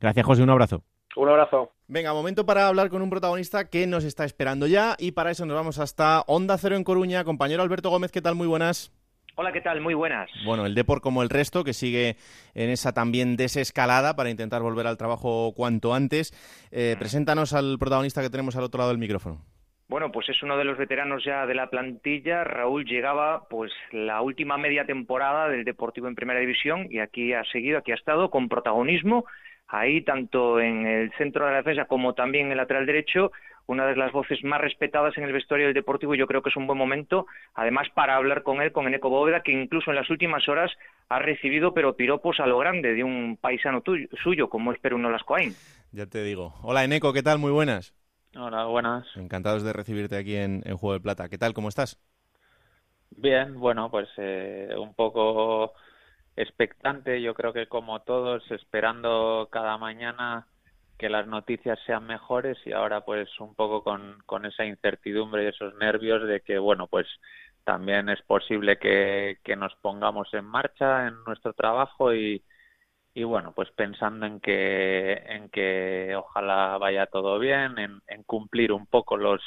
Gracias 0.00 0.24
José, 0.26 0.42
un 0.42 0.50
abrazo. 0.50 0.82
Un 1.16 1.28
abrazo. 1.28 1.72
Venga, 1.88 2.12
momento 2.12 2.44
para 2.44 2.68
hablar 2.68 2.90
con 2.90 3.02
un 3.02 3.10
protagonista 3.10 3.70
que 3.70 3.86
nos 3.86 4.04
está 4.04 4.24
esperando 4.24 4.66
ya 4.66 4.94
y 4.98 5.12
para 5.12 5.30
eso 5.30 5.46
nos 5.46 5.56
vamos 5.56 5.78
hasta 5.78 6.22
Onda 6.26 6.58
Cero 6.58 6.76
en 6.76 6.84
Coruña. 6.84 7.24
Compañero 7.24 7.62
Alberto 7.62 7.90
Gómez, 7.90 8.12
¿qué 8.12 8.20
tal? 8.20 8.34
Muy 8.34 8.46
buenas. 8.46 8.92
Hola, 9.40 9.52
¿qué 9.52 9.60
tal? 9.60 9.80
Muy 9.80 9.94
buenas. 9.94 10.28
Bueno, 10.44 10.66
el 10.66 10.74
Depor 10.74 11.00
como 11.00 11.22
el 11.22 11.30
resto, 11.30 11.62
que 11.62 11.72
sigue 11.72 12.16
en 12.56 12.70
esa 12.70 12.92
también 12.92 13.36
desescalada 13.36 14.16
para 14.16 14.30
intentar 14.30 14.62
volver 14.62 14.88
al 14.88 14.96
trabajo 14.96 15.52
cuanto 15.54 15.94
antes. 15.94 16.32
Eh, 16.72 16.96
preséntanos 16.98 17.52
al 17.54 17.78
protagonista 17.78 18.20
que 18.20 18.30
tenemos 18.30 18.56
al 18.56 18.64
otro 18.64 18.78
lado 18.78 18.90
del 18.90 18.98
micrófono. 18.98 19.38
Bueno, 19.86 20.10
pues 20.10 20.28
es 20.28 20.42
uno 20.42 20.56
de 20.56 20.64
los 20.64 20.76
veteranos 20.76 21.22
ya 21.24 21.46
de 21.46 21.54
la 21.54 21.70
plantilla. 21.70 22.42
Raúl 22.42 22.84
llegaba 22.84 23.46
pues 23.48 23.70
la 23.92 24.22
última 24.22 24.58
media 24.58 24.84
temporada 24.86 25.48
del 25.48 25.62
Deportivo 25.64 26.08
en 26.08 26.16
Primera 26.16 26.40
División 26.40 26.88
y 26.90 26.98
aquí 26.98 27.32
ha 27.32 27.44
seguido, 27.44 27.78
aquí 27.78 27.92
ha 27.92 27.94
estado 27.94 28.30
con 28.30 28.48
protagonismo 28.48 29.24
ahí 29.68 30.00
tanto 30.00 30.58
en 30.58 30.84
el 30.84 31.12
centro 31.12 31.44
de 31.44 31.52
la 31.52 31.58
defensa 31.58 31.84
como 31.84 32.14
también 32.14 32.46
en 32.46 32.52
el 32.52 32.58
lateral 32.58 32.86
derecho 32.86 33.30
una 33.68 33.86
de 33.86 33.96
las 33.96 34.12
voces 34.12 34.42
más 34.42 34.60
respetadas 34.60 35.16
en 35.18 35.24
el 35.24 35.32
vestuario 35.32 35.66
del 35.66 35.74
Deportivo 35.74 36.14
y 36.14 36.18
yo 36.18 36.26
creo 36.26 36.42
que 36.42 36.48
es 36.48 36.56
un 36.56 36.66
buen 36.66 36.78
momento, 36.78 37.26
además 37.54 37.86
para 37.94 38.16
hablar 38.16 38.42
con 38.42 38.60
él, 38.62 38.72
con 38.72 38.86
Eneco 38.86 39.10
Bóveda, 39.10 39.42
que 39.42 39.52
incluso 39.52 39.90
en 39.90 39.96
las 39.96 40.08
últimas 40.08 40.48
horas 40.48 40.72
ha 41.10 41.18
recibido 41.18 41.74
pero 41.74 41.94
piropos 41.94 42.40
a 42.40 42.46
lo 42.46 42.58
grande 42.58 42.94
de 42.94 43.04
un 43.04 43.36
paisano 43.36 43.82
suyo, 44.22 44.48
como 44.48 44.72
es 44.72 44.80
Perú 44.80 44.98
Lascoain. 44.98 45.52
Ya 45.92 46.06
te 46.06 46.22
digo. 46.22 46.54
Hola 46.62 46.82
Eneco, 46.82 47.12
¿qué 47.12 47.22
tal? 47.22 47.38
Muy 47.38 47.52
buenas. 47.52 47.94
Hola, 48.36 48.64
buenas. 48.64 49.06
Encantados 49.16 49.62
de 49.62 49.72
recibirte 49.72 50.16
aquí 50.16 50.36
en, 50.36 50.62
Juego 50.62 50.94
de 50.94 51.00
Plata. 51.00 51.28
¿Qué 51.28 51.38
tal? 51.38 51.52
¿Cómo 51.52 51.68
estás? 51.68 52.00
Bien, 53.10 53.58
bueno, 53.58 53.90
pues 53.90 54.08
eh, 54.16 54.70
un 54.78 54.94
poco 54.94 55.74
expectante, 56.36 57.20
yo 57.20 57.34
creo 57.34 57.52
que 57.52 57.66
como 57.66 58.00
todos, 58.00 58.48
esperando 58.50 59.48
cada 59.50 59.76
mañana 59.76 60.46
que 60.98 61.08
las 61.08 61.26
noticias 61.26 61.78
sean 61.86 62.06
mejores 62.06 62.58
y 62.66 62.72
ahora 62.72 63.02
pues 63.02 63.28
un 63.40 63.54
poco 63.54 63.82
con, 63.84 64.18
con 64.26 64.44
esa 64.44 64.64
incertidumbre 64.64 65.44
y 65.44 65.46
esos 65.46 65.74
nervios 65.76 66.26
de 66.26 66.40
que 66.40 66.58
bueno 66.58 66.88
pues 66.88 67.06
también 67.64 68.08
es 68.08 68.20
posible 68.22 68.78
que, 68.78 69.38
que 69.44 69.54
nos 69.54 69.74
pongamos 69.76 70.32
en 70.34 70.44
marcha 70.44 71.06
en 71.06 71.14
nuestro 71.24 71.52
trabajo 71.52 72.12
y, 72.12 72.42
y 73.14 73.22
bueno 73.22 73.52
pues 73.54 73.70
pensando 73.70 74.26
en 74.26 74.40
que 74.40 75.12
en 75.12 75.48
que 75.50 76.14
ojalá 76.16 76.76
vaya 76.78 77.06
todo 77.06 77.38
bien 77.38 77.78
en, 77.78 78.22
cumplir 78.24 78.72
un 78.72 78.86
poco 78.86 79.16
los 79.16 79.40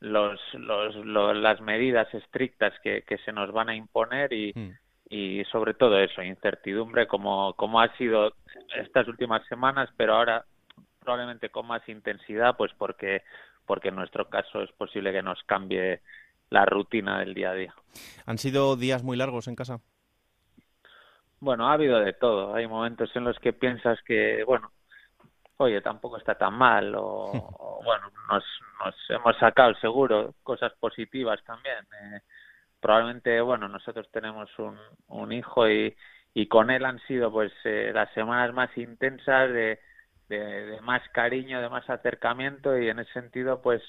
los, 0.00 0.40
los, 0.54 0.96
las 1.36 1.60
medidas 1.60 2.12
estrictas 2.14 2.72
que, 2.82 3.02
que 3.02 3.18
se 3.18 3.32
nos 3.32 3.52
van 3.52 3.68
a 3.68 3.76
imponer 3.76 4.32
y, 4.32 4.52
mm. 4.54 4.70
Y 5.10 5.44
sobre 5.46 5.74
todo 5.74 5.98
eso, 5.98 6.22
incertidumbre 6.22 7.08
como, 7.08 7.52
como 7.54 7.80
ha 7.80 7.94
sido 7.96 8.32
estas 8.76 9.08
últimas 9.08 9.44
semanas, 9.48 9.90
pero 9.96 10.14
ahora 10.14 10.44
probablemente 11.00 11.50
con 11.50 11.66
más 11.66 11.86
intensidad, 11.88 12.56
pues 12.56 12.72
porque 12.78 13.22
porque 13.66 13.88
en 13.88 13.96
nuestro 13.96 14.28
caso 14.28 14.62
es 14.62 14.72
posible 14.72 15.12
que 15.12 15.22
nos 15.22 15.40
cambie 15.44 16.00
la 16.48 16.64
rutina 16.64 17.20
del 17.20 17.34
día 17.34 17.50
a 17.50 17.54
día. 17.54 17.74
¿Han 18.26 18.38
sido 18.38 18.74
días 18.76 19.04
muy 19.04 19.16
largos 19.16 19.46
en 19.46 19.54
casa? 19.54 19.80
Bueno, 21.38 21.68
ha 21.68 21.74
habido 21.74 22.00
de 22.00 22.12
todo. 22.12 22.54
Hay 22.54 22.66
momentos 22.66 23.14
en 23.14 23.24
los 23.24 23.38
que 23.38 23.52
piensas 23.52 23.98
que, 24.02 24.42
bueno, 24.44 24.72
oye, 25.58 25.80
tampoco 25.80 26.16
está 26.16 26.34
tan 26.34 26.54
mal, 26.54 26.94
o, 26.96 27.80
bueno, 27.84 28.10
nos, 28.28 28.44
nos, 28.84 28.94
hemos 29.08 29.36
sacado 29.38 29.72
seguro 29.74 30.34
cosas 30.42 30.72
positivas 30.80 31.40
también. 31.44 31.78
Eh, 31.78 32.20
probablemente, 32.80 33.40
bueno, 33.40 33.68
nosotros 33.68 34.08
tenemos 34.12 34.50
un, 34.58 34.76
un 35.08 35.32
hijo 35.32 35.68
y, 35.68 35.96
y 36.34 36.46
con 36.48 36.70
él 36.70 36.84
han 36.84 37.00
sido 37.06 37.30
pues 37.30 37.52
eh, 37.64 37.90
las 37.94 38.12
semanas 38.14 38.52
más 38.54 38.76
intensas 38.76 39.52
de, 39.52 39.78
de, 40.28 40.78
más 40.82 41.02
cariño, 41.10 41.60
de 41.60 41.68
más 41.68 41.88
acercamiento 41.90 42.78
y 42.78 42.88
en 42.88 43.00
ese 43.00 43.12
sentido 43.12 43.60
pues 43.62 43.82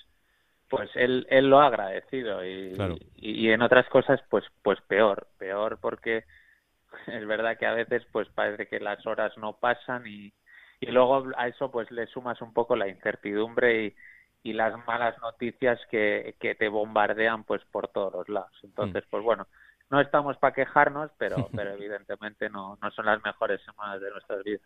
pues 0.69 0.89
él, 0.95 1.27
él 1.29 1.49
lo 1.49 1.59
ha 1.59 1.67
agradecido 1.67 2.45
y, 2.45 2.73
y, 3.17 3.49
en 3.49 3.61
otras 3.61 3.87
cosas 3.89 4.21
pues 4.29 4.45
pues 4.63 4.79
peor 4.87 5.27
peor 5.37 5.79
porque 5.81 6.23
es 7.07 7.27
verdad 7.27 7.57
que 7.57 7.65
a 7.65 7.73
veces 7.73 8.03
pues 8.11 8.29
parece 8.29 8.67
que 8.67 8.79
las 8.79 9.05
horas 9.05 9.37
no 9.37 9.57
pasan 9.59 10.07
y, 10.07 10.33
y 10.79 10.87
luego 10.87 11.25
a 11.37 11.47
eso 11.47 11.71
pues 11.71 11.91
le 11.91 12.07
sumas 12.07 12.41
un 12.41 12.53
poco 12.53 12.75
la 12.75 12.87
incertidumbre 12.87 13.85
y, 13.85 13.95
y 14.43 14.53
las 14.53 14.73
malas 14.85 15.17
noticias 15.21 15.79
que, 15.89 16.35
que 16.39 16.55
te 16.55 16.69
bombardean 16.69 17.43
pues 17.43 17.61
por 17.71 17.87
todos 17.89 18.13
los 18.13 18.29
lados 18.29 18.57
entonces 18.63 19.03
mm. 19.05 19.09
pues 19.09 19.23
bueno 19.23 19.47
no 19.91 19.99
estamos 19.99 20.37
para 20.37 20.53
quejarnos, 20.53 21.11
pero, 21.17 21.49
pero 21.55 21.73
evidentemente 21.73 22.49
no, 22.49 22.79
no 22.81 22.91
son 22.91 23.05
las 23.05 23.21
mejores 23.23 23.61
semanas 23.63 24.01
de 24.01 24.09
nuestras 24.09 24.43
vidas. 24.43 24.61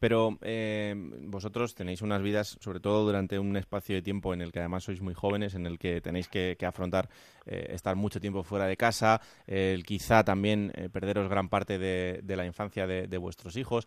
Pero 0.00 0.38
eh, 0.40 0.94
vosotros 0.96 1.74
tenéis 1.74 2.00
unas 2.02 2.22
vidas, 2.22 2.56
sobre 2.60 2.80
todo 2.80 3.04
durante 3.04 3.38
un 3.38 3.56
espacio 3.56 3.94
de 3.94 4.02
tiempo 4.02 4.32
en 4.32 4.40
el 4.40 4.50
que 4.50 4.60
además 4.60 4.84
sois 4.84 5.02
muy 5.02 5.14
jóvenes, 5.14 5.54
en 5.54 5.66
el 5.66 5.78
que 5.78 6.00
tenéis 6.00 6.28
que, 6.28 6.56
afrontar 6.66 7.08
eh, 7.46 7.66
estar 7.70 7.94
mucho 7.96 8.20
tiempo 8.20 8.42
fuera 8.42 8.66
de 8.66 8.76
casa, 8.76 9.20
el 9.46 9.84
quizá 9.84 10.24
también 10.24 10.72
eh, 10.74 10.88
perderos 10.88 11.28
gran 11.28 11.48
parte 11.48 11.78
de, 11.78 12.22
la 12.36 12.46
infancia 12.46 12.86
de, 12.86 13.06
de 13.06 13.18
vuestros 13.18 13.56
hijos 13.56 13.86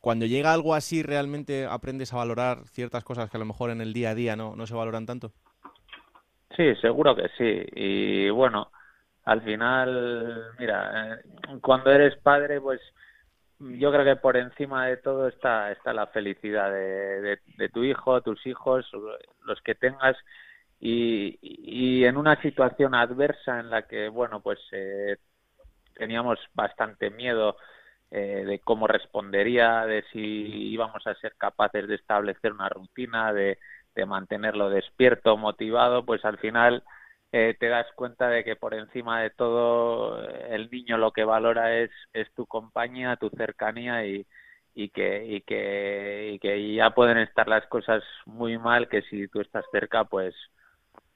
cuando 0.00 0.26
llega 0.26 0.52
algo 0.52 0.74
así, 0.74 1.02
¿realmente 1.02 1.66
aprendes 1.66 2.12
a 2.12 2.16
valorar 2.16 2.66
ciertas 2.66 3.04
cosas 3.04 3.30
que 3.30 3.36
a 3.36 3.40
lo 3.40 3.46
mejor 3.46 3.70
en 3.70 3.80
el 3.80 3.92
día 3.92 4.10
a 4.10 4.14
día 4.14 4.36
no, 4.36 4.56
no 4.56 4.66
se 4.66 4.74
valoran 4.74 5.06
tanto? 5.06 5.32
Sí, 6.56 6.74
seguro 6.76 7.14
que 7.14 7.28
sí. 7.36 7.66
Y 7.74 8.30
bueno, 8.30 8.70
al 9.24 9.42
final, 9.42 10.52
mira, 10.58 11.14
eh, 11.14 11.20
cuando 11.60 11.90
eres 11.90 12.16
padre, 12.16 12.60
pues 12.60 12.80
yo 13.58 13.92
creo 13.92 14.04
que 14.04 14.16
por 14.16 14.36
encima 14.36 14.86
de 14.86 14.96
todo 14.96 15.28
está, 15.28 15.70
está 15.70 15.92
la 15.92 16.06
felicidad 16.06 16.72
de, 16.72 17.38
de, 17.58 17.68
tu 17.68 17.84
hijo, 17.84 18.22
tus 18.22 18.44
hijos, 18.46 18.90
los 19.44 19.60
que 19.60 19.74
tengas. 19.74 20.16
Y, 20.80 21.38
y, 21.42 22.04
en 22.06 22.16
una 22.16 22.40
situación 22.40 22.94
adversa 22.94 23.60
en 23.60 23.68
la 23.68 23.82
que, 23.82 24.08
bueno, 24.08 24.40
pues 24.40 24.58
eh, 24.72 25.18
teníamos 25.94 26.38
bastante 26.54 27.10
miedo 27.10 27.56
eh, 28.10 28.44
de 28.46 28.60
cómo 28.60 28.86
respondería, 28.86 29.86
de 29.86 30.04
si 30.12 30.20
íbamos 30.20 31.06
a 31.06 31.14
ser 31.16 31.34
capaces 31.36 31.86
de 31.88 31.94
establecer 31.96 32.52
una 32.52 32.68
rutina, 32.68 33.32
de, 33.32 33.58
de 33.94 34.06
mantenerlo 34.06 34.70
despierto, 34.70 35.36
motivado, 35.36 36.04
pues 36.04 36.24
al 36.24 36.38
final 36.38 36.82
eh, 37.32 37.56
te 37.58 37.68
das 37.68 37.86
cuenta 37.96 38.28
de 38.28 38.44
que 38.44 38.56
por 38.56 38.74
encima 38.74 39.20
de 39.22 39.30
todo 39.30 40.20
el 40.28 40.70
niño 40.70 40.98
lo 40.98 41.12
que 41.12 41.24
valora 41.24 41.76
es, 41.78 41.90
es 42.12 42.32
tu 42.34 42.46
compañía, 42.46 43.16
tu 43.16 43.30
cercanía 43.30 44.04
y, 44.06 44.26
y 44.74 44.90
que, 44.90 45.24
y 45.26 45.40
que, 45.42 46.32
y 46.34 46.38
que 46.38 46.74
ya 46.74 46.90
pueden 46.90 47.18
estar 47.18 47.48
las 47.48 47.66
cosas 47.66 48.02
muy 48.26 48.58
mal 48.58 48.88
que 48.88 49.02
si 49.02 49.28
tú 49.28 49.40
estás 49.40 49.64
cerca 49.72 50.04
pues 50.04 50.34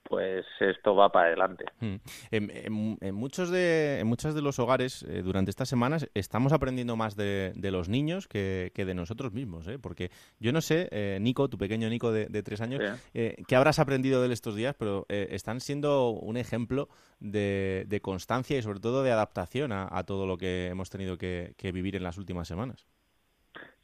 pues 0.07 0.45
esto 0.59 0.95
va 0.95 1.09
para 1.09 1.27
adelante. 1.27 1.65
Mm. 1.79 1.95
En, 2.31 3.15
muchos 3.15 3.49
de, 3.49 3.99
en 3.99 4.07
muchos 4.07 4.35
de 4.35 4.41
los 4.41 4.59
hogares 4.59 5.03
eh, 5.03 5.21
durante 5.23 5.49
estas 5.49 5.67
semanas 5.67 6.09
estamos 6.13 6.53
aprendiendo 6.53 6.95
más 6.95 7.15
de, 7.15 7.53
los 7.71 7.89
niños 7.89 8.27
que, 8.27 8.71
de 8.75 8.93
nosotros 8.93 9.33
mismos, 9.33 9.67
¿eh? 9.67 9.79
porque 9.79 10.11
yo 10.39 10.53
no 10.53 10.61
sé, 10.61 10.87
eh, 10.91 11.17
Nico, 11.19 11.49
tu 11.49 11.57
pequeño 11.57 11.89
Nico 11.89 12.11
de, 12.11 12.43
tres 12.43 12.61
años, 12.61 12.81
eh, 13.13 13.35
qué 13.47 13.55
habrás 13.55 13.79
aprendido 13.79 14.19
de 14.19 14.27
él 14.27 14.31
estos 14.31 14.55
días, 14.55 14.75
pero 14.77 15.05
están 15.09 15.59
siendo 15.59 16.09
un 16.09 16.37
ejemplo 16.37 16.87
de, 17.19 17.99
constancia 18.03 18.57
y 18.57 18.61
sobre 18.61 18.79
todo 18.79 19.01
de 19.01 19.11
adaptación 19.11 19.71
a, 19.71 20.03
todo 20.03 20.27
lo 20.27 20.37
que 20.37 20.67
hemos 20.67 20.89
tenido 20.89 21.17
que, 21.17 21.55
vivir 21.73 21.95
en 21.95 22.03
las 22.03 22.17
últimas 22.17 22.47
semanas. 22.47 22.85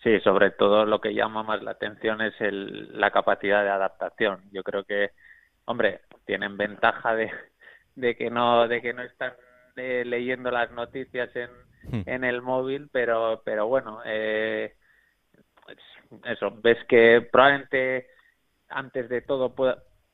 Sí, 0.03 0.19
sobre 0.21 0.51
todo 0.51 0.85
lo 0.85 1.01
que 1.01 1.13
llama 1.13 1.43
más 1.43 1.61
la 1.63 1.71
atención 1.71 2.21
es 2.21 2.39
el, 2.39 2.99
la 2.99 3.11
capacidad 3.11 3.63
de 3.63 3.69
adaptación. 3.69 4.41
Yo 4.51 4.63
creo 4.63 4.83
que 4.83 5.11
hombre, 5.65 6.01
tienen 6.25 6.57
ventaja 6.57 7.15
de, 7.15 7.31
de 7.95 8.15
que 8.15 8.29
no 8.29 8.67
de 8.67 8.81
que 8.81 8.93
no 8.93 9.01
están 9.01 9.33
eh, 9.75 10.03
leyendo 10.05 10.51
las 10.51 10.71
noticias 10.71 11.29
en, 11.35 11.49
hmm. 11.83 12.03
en 12.05 12.23
el 12.23 12.41
móvil, 12.41 12.89
pero 12.91 13.41
pero 13.43 13.67
bueno, 13.67 14.01
eh, 14.05 14.75
eso, 16.25 16.51
ves 16.61 16.77
que 16.87 17.27
probablemente 17.31 18.07
antes 18.69 19.09
de 19.09 19.21
todo 19.21 19.53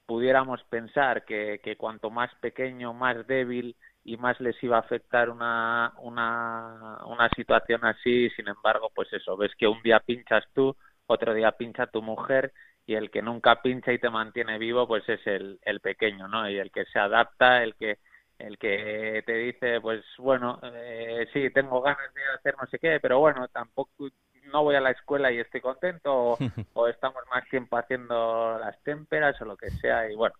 pudiéramos 0.05 0.63
pensar 0.65 1.25
que, 1.25 1.59
que 1.63 1.75
cuanto 1.75 2.09
más 2.09 2.33
pequeño, 2.35 2.93
más 2.93 3.27
débil 3.27 3.75
y 4.03 4.17
más 4.17 4.39
les 4.39 4.61
iba 4.63 4.77
a 4.77 4.81
afectar 4.81 5.29
una, 5.29 5.93
una, 5.99 6.99
una 7.05 7.29
situación 7.35 7.83
así, 7.83 8.29
sin 8.31 8.47
embargo, 8.47 8.89
pues 8.95 9.11
eso, 9.11 9.35
ves 9.35 9.51
que 9.57 9.67
un 9.67 9.81
día 9.83 9.99
pinchas 9.99 10.45
tú, 10.53 10.75
otro 11.07 11.33
día 11.33 11.51
pincha 11.51 11.87
tu 11.87 12.01
mujer 12.01 12.53
y 12.87 12.95
el 12.95 13.11
que 13.11 13.21
nunca 13.21 13.61
pincha 13.61 13.91
y 13.91 13.99
te 13.99 14.09
mantiene 14.09 14.57
vivo 14.57 14.87
pues 14.87 15.07
es 15.09 15.19
el, 15.27 15.59
el 15.63 15.81
pequeño 15.81 16.27
no 16.27 16.49
y 16.49 16.57
el 16.57 16.71
que 16.71 16.85
se 16.85 16.97
adapta 16.97 17.61
el 17.61 17.75
que 17.75 17.99
el 18.39 18.57
que 18.57 19.23
te 19.25 19.33
dice 19.33 19.81
pues 19.81 20.03
bueno 20.17 20.59
eh, 20.63 21.27
sí 21.33 21.49
tengo 21.49 21.81
ganas 21.81 22.13
de 22.13 22.21
hacer 22.33 22.55
no 22.57 22.65
sé 22.67 22.79
qué 22.79 22.99
pero 23.01 23.19
bueno 23.19 23.47
tampoco 23.49 24.09
no 24.53 24.63
voy 24.63 24.75
a 24.75 24.81
la 24.81 24.91
escuela 24.91 25.31
y 25.31 25.39
estoy 25.39 25.59
contento 25.59 26.37
o, 26.73 26.87
estamos 26.87 27.21
más 27.29 27.47
tiempo 27.49 27.77
haciendo 27.77 28.57
las 28.57 28.81
témperas 28.83 29.39
o 29.41 29.45
lo 29.45 29.57
que 29.57 29.69
sea 29.69 30.09
y 30.09 30.15
bueno 30.15 30.35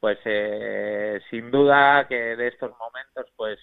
pues 0.00 0.18
eh, 0.24 1.20
sin 1.30 1.52
duda 1.52 2.08
que 2.08 2.36
de 2.36 2.48
estos 2.48 2.72
momentos 2.78 3.26
pues 3.36 3.60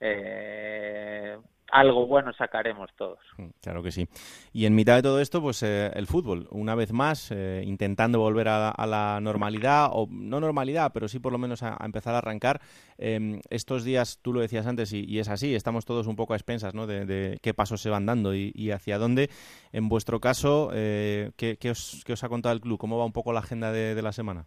eh, 0.00 1.38
algo 1.72 2.06
bueno 2.06 2.32
sacaremos 2.34 2.90
todos. 2.96 3.18
Mm, 3.38 3.48
claro 3.60 3.82
que 3.82 3.90
sí. 3.90 4.06
Y 4.52 4.66
en 4.66 4.74
mitad 4.74 4.94
de 4.96 5.02
todo 5.02 5.20
esto, 5.20 5.40
pues 5.40 5.62
eh, 5.62 5.90
el 5.94 6.06
fútbol, 6.06 6.46
una 6.50 6.74
vez 6.74 6.92
más, 6.92 7.32
eh, 7.32 7.62
intentando 7.66 8.20
volver 8.20 8.48
a, 8.48 8.86
la 8.86 9.18
normalidad, 9.20 9.88
o 9.90 10.06
no 10.10 10.38
normalidad, 10.38 10.92
pero 10.92 11.08
sí 11.08 11.18
por 11.18 11.32
lo 11.32 11.38
menos 11.38 11.62
a, 11.62 11.78
empezar 11.82 12.14
a 12.14 12.18
arrancar. 12.18 12.60
Em, 12.98 13.40
estos 13.48 13.84
días, 13.84 14.20
tú 14.22 14.34
lo 14.34 14.40
decías 14.40 14.66
antes, 14.66 14.92
y, 14.92 15.18
es 15.18 15.28
así, 15.28 15.54
estamos 15.54 15.86
todos 15.86 16.06
un 16.06 16.14
poco 16.14 16.34
a 16.34 16.36
expensas 16.36 16.74
¿no? 16.74 16.86
de, 16.86 17.38
qué 17.42 17.54
pasos 17.54 17.80
se 17.80 17.90
van 17.90 18.04
dando 18.06 18.34
y, 18.34 18.70
hacia 18.70 18.98
dónde. 18.98 19.30
En 19.72 19.88
vuestro 19.88 20.20
caso, 20.20 20.70
eh, 20.74 21.32
¿qué, 21.36 21.70
os, 21.70 22.04
os, 22.08 22.24
ha 22.24 22.28
contado 22.28 22.54
el 22.54 22.60
club? 22.60 22.78
¿Cómo 22.78 22.98
va 22.98 23.06
un 23.06 23.12
poco 23.12 23.32
la 23.32 23.40
agenda 23.40 23.72
de, 23.72 23.94
de 23.94 24.02
la 24.02 24.12
semana? 24.12 24.44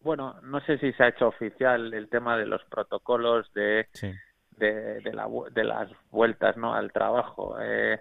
Bueno, 0.00 0.36
no 0.42 0.60
sé 0.60 0.78
si 0.78 0.92
se 0.92 1.02
ha 1.02 1.08
hecho 1.08 1.26
oficial 1.26 1.92
el 1.92 2.08
tema 2.08 2.36
de 2.36 2.46
los 2.46 2.62
protocolos 2.66 3.52
de... 3.52 3.88
Sí 3.92 4.12
de, 4.58 5.00
la, 5.12 5.28
de 5.52 5.64
las 5.64 5.90
vueltas 6.10 6.56
¿no? 6.56 6.74
al 6.74 6.92
trabajo. 6.92 7.56
Eh, 7.60 8.00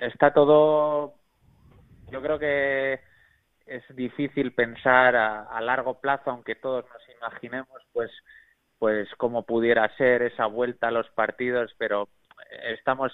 está 0.00 0.32
todo, 0.32 1.14
yo 2.10 2.22
creo 2.22 2.38
que 2.38 3.00
es 3.66 3.82
difícil 3.96 4.52
pensar 4.52 5.16
a, 5.16 5.60
largo 5.60 6.00
plazo, 6.00 6.30
aunque 6.30 6.54
todos 6.54 6.84
nos 6.84 7.16
imaginemos, 7.16 7.82
pues, 7.92 8.10
pues 8.78 9.08
cómo 9.16 9.44
pudiera 9.44 9.88
ser 9.96 10.22
esa 10.22 10.46
vuelta 10.46 10.88
a 10.88 10.92
los 10.92 11.08
partidos, 11.10 11.74
pero 11.78 12.08
estamos, 12.50 13.12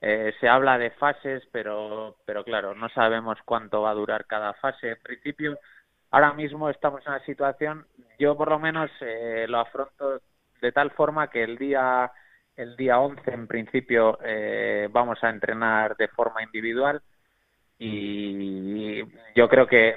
eh, 0.00 0.32
se 0.40 0.48
habla 0.48 0.78
de 0.78 0.90
fases, 0.92 1.42
pero, 1.50 2.16
pero 2.24 2.44
claro, 2.44 2.74
no 2.74 2.88
sabemos 2.90 3.38
cuánto 3.44 3.82
va 3.82 3.90
a 3.90 3.94
durar 3.94 4.26
cada 4.26 4.54
fase. 4.54 4.90
En 4.90 5.02
principio, 5.02 5.58
ahora 6.10 6.32
mismo 6.34 6.70
estamos 6.70 7.04
en 7.04 7.12
una 7.12 7.24
situación, 7.24 7.86
yo 8.18 8.36
por 8.36 8.48
lo 8.48 8.58
menos 8.60 8.90
eh, 9.00 9.46
lo 9.48 9.58
afronto 9.58 10.20
de 10.60 10.72
tal 10.72 10.90
forma 10.90 11.28
que 11.28 11.42
el 11.42 11.58
día 11.58 12.10
el 12.60 12.76
día 12.76 13.00
11 13.00 13.30
en 13.30 13.46
principio 13.46 14.18
eh, 14.22 14.88
vamos 14.90 15.22
a 15.22 15.30
entrenar 15.30 15.96
de 15.96 16.08
forma 16.08 16.42
individual 16.42 17.00
y 17.78 19.02
yo 19.34 19.48
creo 19.48 19.66
que 19.66 19.96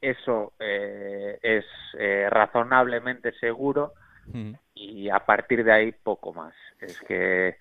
eso 0.00 0.54
eh, 0.58 1.38
es 1.42 1.66
eh, 1.98 2.28
razonablemente 2.30 3.32
seguro 3.32 3.92
mm. 4.26 4.52
y 4.74 5.10
a 5.10 5.18
partir 5.20 5.64
de 5.64 5.72
ahí 5.72 5.92
poco 5.92 6.32
más. 6.32 6.54
Es 6.80 6.98
que 7.02 7.56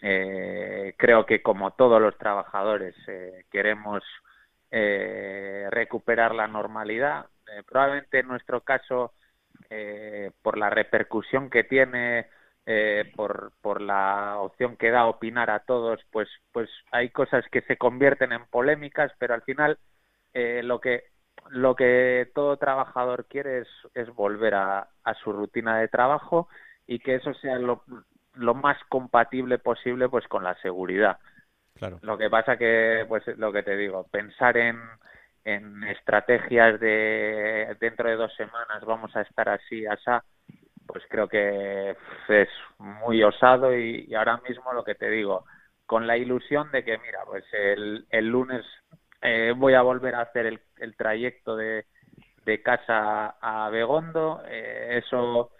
creo 0.00 1.26
que 1.26 1.42
como 1.42 1.72
todos 1.72 2.00
los 2.00 2.16
trabajadores 2.18 2.94
queremos 3.50 4.04
recuperar 4.70 6.36
la 6.36 6.46
normalidad. 6.46 7.26
probablemente 7.66 8.20
en 8.20 8.28
nuestro 8.28 8.60
caso 8.60 9.14
eh, 9.70 10.30
por 10.42 10.58
la 10.58 10.70
repercusión 10.70 11.50
que 11.50 11.64
tiene 11.64 12.26
eh, 12.66 13.10
por, 13.16 13.52
por 13.62 13.80
la 13.80 14.36
opción 14.40 14.76
que 14.76 14.90
da 14.90 15.06
opinar 15.06 15.48
a 15.50 15.60
todos, 15.60 16.00
pues, 16.10 16.28
pues 16.52 16.68
hay 16.90 17.08
cosas 17.08 17.44
que 17.50 17.62
se 17.62 17.78
convierten 17.78 18.32
en 18.32 18.44
polémicas, 18.46 19.10
pero 19.18 19.32
al 19.32 19.42
final 19.42 19.78
eh, 20.34 20.62
lo 20.62 20.80
que 20.80 21.04
lo 21.50 21.74
que 21.76 22.30
todo 22.34 22.58
trabajador 22.58 23.24
quiere 23.26 23.60
es, 23.60 23.68
es 23.94 24.12
volver 24.14 24.54
a, 24.54 24.88
a, 25.02 25.14
su 25.14 25.32
rutina 25.32 25.78
de 25.78 25.88
trabajo 25.88 26.48
y 26.86 26.98
que 26.98 27.14
eso 27.14 27.32
sea 27.34 27.58
lo, 27.58 27.84
lo 28.34 28.54
más 28.54 28.76
compatible 28.88 29.58
posible 29.58 30.08
pues 30.10 30.26
con 30.28 30.44
la 30.44 30.54
seguridad. 30.60 31.18
Claro. 31.74 32.00
Lo 32.02 32.18
que 32.18 32.28
pasa 32.28 32.58
que, 32.58 33.06
pues 33.08 33.26
lo 33.38 33.50
que 33.52 33.62
te 33.62 33.76
digo, 33.76 34.06
pensar 34.10 34.56
en, 34.56 34.78
en 35.48 35.82
estrategias 35.84 36.78
de 36.78 37.74
dentro 37.80 38.08
de 38.08 38.16
dos 38.16 38.34
semanas 38.36 38.84
vamos 38.84 39.14
a 39.16 39.22
estar 39.22 39.48
así, 39.48 39.86
así, 39.86 40.10
pues 40.86 41.02
creo 41.08 41.28
que 41.28 41.96
es 42.28 42.48
muy 42.78 43.22
osado 43.22 43.76
y, 43.76 44.14
ahora 44.14 44.40
mismo 44.48 44.72
lo 44.72 44.84
que 44.84 44.94
te 44.94 45.08
digo, 45.10 45.44
con 45.86 46.06
la 46.06 46.16
ilusión 46.16 46.70
de 46.70 46.84
que, 46.84 46.98
mira, 46.98 47.20
pues 47.26 47.44
el, 47.52 48.06
el 48.10 48.28
lunes 48.28 48.64
eh, 49.22 49.54
voy 49.56 49.74
a 49.74 49.82
volver 49.82 50.14
a 50.14 50.22
hacer 50.22 50.46
el, 50.46 50.60
el 50.78 50.96
trayecto 50.96 51.56
de, 51.56 51.86
de 52.44 52.62
casa 52.62 53.36
a 53.40 53.70
Begondo, 53.70 54.42
eh, 54.46 55.02
eso 55.04 55.52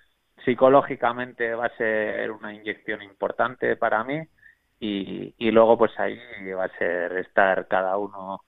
psicológicamente 0.44 1.54
va 1.54 1.66
a 1.66 1.76
ser 1.76 2.30
una 2.30 2.52
inyección 2.54 3.02
importante 3.02 3.76
para 3.76 4.04
mí 4.04 4.20
y, 4.80 5.34
y 5.38 5.50
luego 5.50 5.78
pues 5.78 5.98
ahí 5.98 6.18
va 6.52 6.64
a 6.64 6.78
ser 6.78 7.12
estar 7.18 7.66
cada 7.68 7.96
uno 7.96 8.40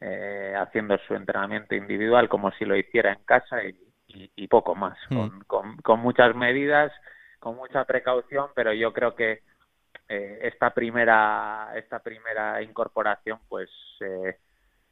eh, 0.00 0.54
haciendo 0.56 0.98
su 1.06 1.14
entrenamiento 1.14 1.74
individual 1.74 2.28
como 2.28 2.50
si 2.52 2.64
lo 2.64 2.76
hiciera 2.76 3.12
en 3.12 3.24
casa 3.24 3.64
y, 3.64 4.30
y, 4.34 4.48
poco 4.48 4.74
más, 4.74 4.98
mm. 5.10 5.40
con, 5.46 5.76
con, 5.78 6.00
muchas 6.00 6.34
medidas, 6.34 6.92
con 7.38 7.56
mucha 7.56 7.84
precaución, 7.84 8.48
pero 8.54 8.72
yo 8.72 8.92
creo 8.92 9.14
que 9.14 9.42
eh, 10.08 10.38
esta 10.42 10.70
primera 10.70 11.72
esta 11.74 11.98
primera 11.98 12.62
incorporación 12.62 13.40
pues 13.48 13.68
eh, 14.00 14.38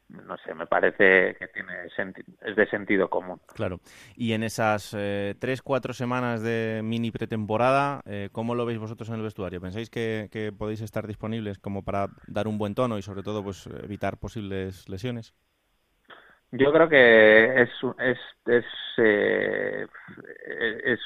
no 0.09 0.37
sé, 0.37 0.53
me 0.53 0.67
parece 0.67 1.35
que 1.35 1.47
tiene 1.47 1.73
es 1.85 2.55
de 2.55 2.67
sentido 2.67 3.09
común. 3.09 3.39
Claro. 3.53 3.79
Y 4.15 4.33
en 4.33 4.43
esas 4.43 4.95
eh, 4.97 5.35
tres, 5.39 5.61
cuatro 5.61 5.93
semanas 5.93 6.41
de 6.41 6.81
mini 6.83 7.11
pretemporada, 7.11 8.01
eh, 8.05 8.29
¿cómo 8.31 8.55
lo 8.55 8.65
veis 8.65 8.79
vosotros 8.79 9.09
en 9.09 9.15
el 9.15 9.21
vestuario? 9.23 9.61
¿Pensáis 9.61 9.89
que, 9.89 10.29
que, 10.31 10.51
podéis 10.51 10.81
estar 10.81 11.07
disponibles 11.07 11.57
como 11.59 11.83
para 11.83 12.07
dar 12.27 12.47
un 12.47 12.57
buen 12.57 12.75
tono 12.75 12.97
y 12.97 13.01
sobre 13.01 13.23
todo 13.23 13.43
pues 13.43 13.67
evitar 13.83 14.17
posibles 14.17 14.87
lesiones? 14.89 15.33
Yo 16.51 16.71
creo 16.71 16.87
que 16.87 17.61
es 17.63 17.69
es 17.99 18.19
es, 18.45 18.65
eh, 18.97 19.87
es, 20.83 20.99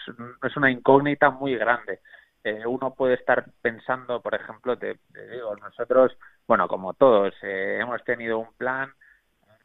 es 0.43 0.57
una 0.57 0.69
incógnita 0.69 1.29
muy 1.29 1.55
grande. 1.55 1.99
Eh, 2.43 2.65
uno 2.65 2.93
puede 2.93 3.15
estar 3.15 3.45
pensando, 3.61 4.21
por 4.21 4.33
ejemplo, 4.35 4.77
te, 4.77 4.95
te 5.11 5.29
digo, 5.29 5.55
nosotros 5.57 6.15
bueno, 6.49 6.67
como 6.67 6.95
todos, 6.95 7.31
eh, 7.43 7.77
hemos 7.79 8.03
tenido 8.03 8.39
un 8.39 8.51
plan 8.57 8.91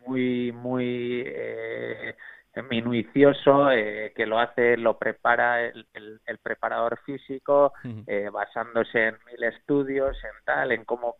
muy, 0.06 0.52
muy 0.52 1.24
eh, 1.24 2.15
minucioso 2.69 3.70
eh, 3.70 4.12
que 4.15 4.27
lo 4.27 4.39
hace, 4.39 4.77
lo 4.77 4.98
prepara 4.98 5.62
el, 5.62 5.86
el, 5.94 6.39
preparador 6.43 6.98
físico, 7.06 7.73
eh, 8.06 8.28
basándose 8.31 9.06
en 9.06 9.16
mil 9.24 9.43
estudios, 9.44 10.15
en 10.24 10.44
tal, 10.44 10.73
en 10.73 10.85
cómo. 10.85 11.16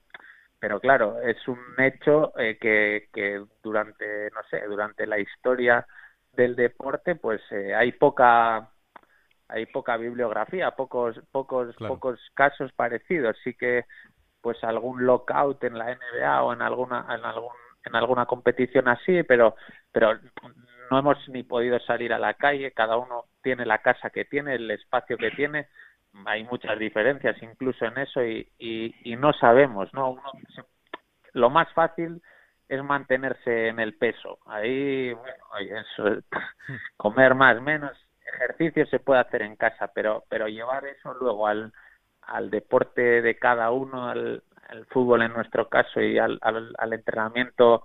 Pero 0.59 0.81
claro, 0.81 1.19
es 1.23 1.49
un 1.49 1.59
hecho 1.78 2.39
eh, 2.39 2.59
que, 2.61 3.09
que 3.11 3.43
durante, 3.62 4.31
no 4.32 4.43
sé, 4.51 4.66
durante 4.66 5.07
la 5.07 5.19
historia 5.19 5.86
del 6.35 6.57
deporte, 6.57 7.15
pues 7.15 7.41
eh, 7.53 7.74
hay 7.74 7.93
poca 7.93 8.69
hay 9.49 9.65
poca 9.65 9.97
bibliografía, 9.97 10.73
pocos 10.73 11.19
pocos 11.32 11.74
claro. 11.77 11.95
pocos 11.95 12.20
casos 12.35 12.70
parecidos. 12.74 13.35
Sí 13.43 13.55
que 13.55 13.86
pues 14.45 14.62
algún 14.62 15.07
lockout 15.07 15.65
en 15.65 15.79
la 15.79 15.87
NBA 15.87 16.43
o 16.43 16.53
en 16.53 16.61
alguna 16.61 17.07
en 17.09 17.25
algún 17.25 17.55
en 17.83 17.97
alguna 17.97 18.27
competición 18.27 18.89
así, 18.89 19.23
pero 19.23 19.57
pero 19.91 20.19
no 20.91 20.99
hemos 20.99 21.16
ni 21.31 21.43
podido 21.43 21.81
salir 21.81 22.12
a 22.12 22.19
la 22.19 22.35
calle, 22.35 22.73
cada 22.73 22.99
uno 22.99 23.25
tiene 23.43 23.65
la 23.65 23.79
casa 23.79 24.11
que 24.11 24.27
tiene, 24.27 24.57
el 24.57 24.71
espacio 24.71 25.16
que 25.16 25.31
tiene, 25.31 25.69
hay 26.27 26.45
muchas 26.45 26.79
diferencias 26.79 27.43
incluso 27.43 27.87
en 27.87 27.97
eso 27.97 28.23
y, 28.23 28.47
y, 28.59 28.95
y 29.12 29.16
no 29.16 29.33
sabemos, 29.33 29.93
¿no? 29.95 30.11
Uno, 30.11 30.31
lo 31.33 31.49
más 31.49 31.73
fácil 31.73 32.21
es 32.69 32.85
mantenerse 32.85 33.69
en 33.69 33.81
el 33.81 33.95
peso. 33.97 34.39
Ahí, 34.45 35.15
bueno, 35.15 35.45
eso, 35.59 36.23
comer 36.99 37.35
más, 37.35 37.62
menos, 37.62 37.93
ejercicio 38.27 38.85
se 38.87 38.99
puede 38.99 39.21
hacer 39.21 39.41
en 39.41 39.57
casa, 39.57 39.91
pero 39.95 40.25
pero 40.29 40.49
llevar 40.49 40.85
eso 40.85 41.15
luego 41.15 41.47
al 41.47 41.73
al 42.27 42.51
deporte 42.51 43.23
de 43.23 43.39
cada 43.39 43.71
uno, 43.71 44.09
al, 44.09 44.43
fútbol 44.91 45.23
en 45.23 45.33
nuestro 45.33 45.69
caso 45.69 46.01
y 46.01 46.19
al, 46.19 46.39
al, 46.43 46.75
al, 46.79 46.93
entrenamiento 46.93 47.85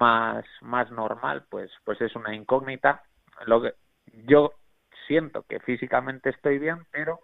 más, 0.00 0.44
más 0.62 0.90
normal, 0.90 1.44
pues, 1.48 1.70
pues 1.84 2.00
es 2.00 2.16
una 2.16 2.34
incógnita. 2.34 3.02
Lo 3.46 3.62
que 3.62 3.74
yo 4.26 4.52
siento 5.06 5.44
que 5.48 5.60
físicamente 5.60 6.30
estoy 6.30 6.58
bien, 6.58 6.86
pero 6.90 7.20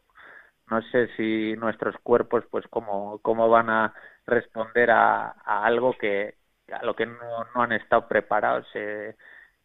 no 0.71 0.83
sé 0.83 1.09
si 1.17 1.57
nuestros 1.57 1.97
cuerpos, 2.03 2.45
pues 2.51 2.67
cómo, 2.69 3.19
cómo 3.23 3.49
van 3.49 3.71
a 3.71 3.95
responder 4.27 4.91
a, 4.91 5.35
a 5.45 5.65
algo 5.65 5.97
que 5.99 6.37
a 6.73 6.85
lo 6.85 6.95
que 6.95 7.07
no, 7.07 7.45
no 7.55 7.63
han 7.63 7.73
estado 7.73 8.07
preparados 8.07 8.67
eh, 8.75 9.17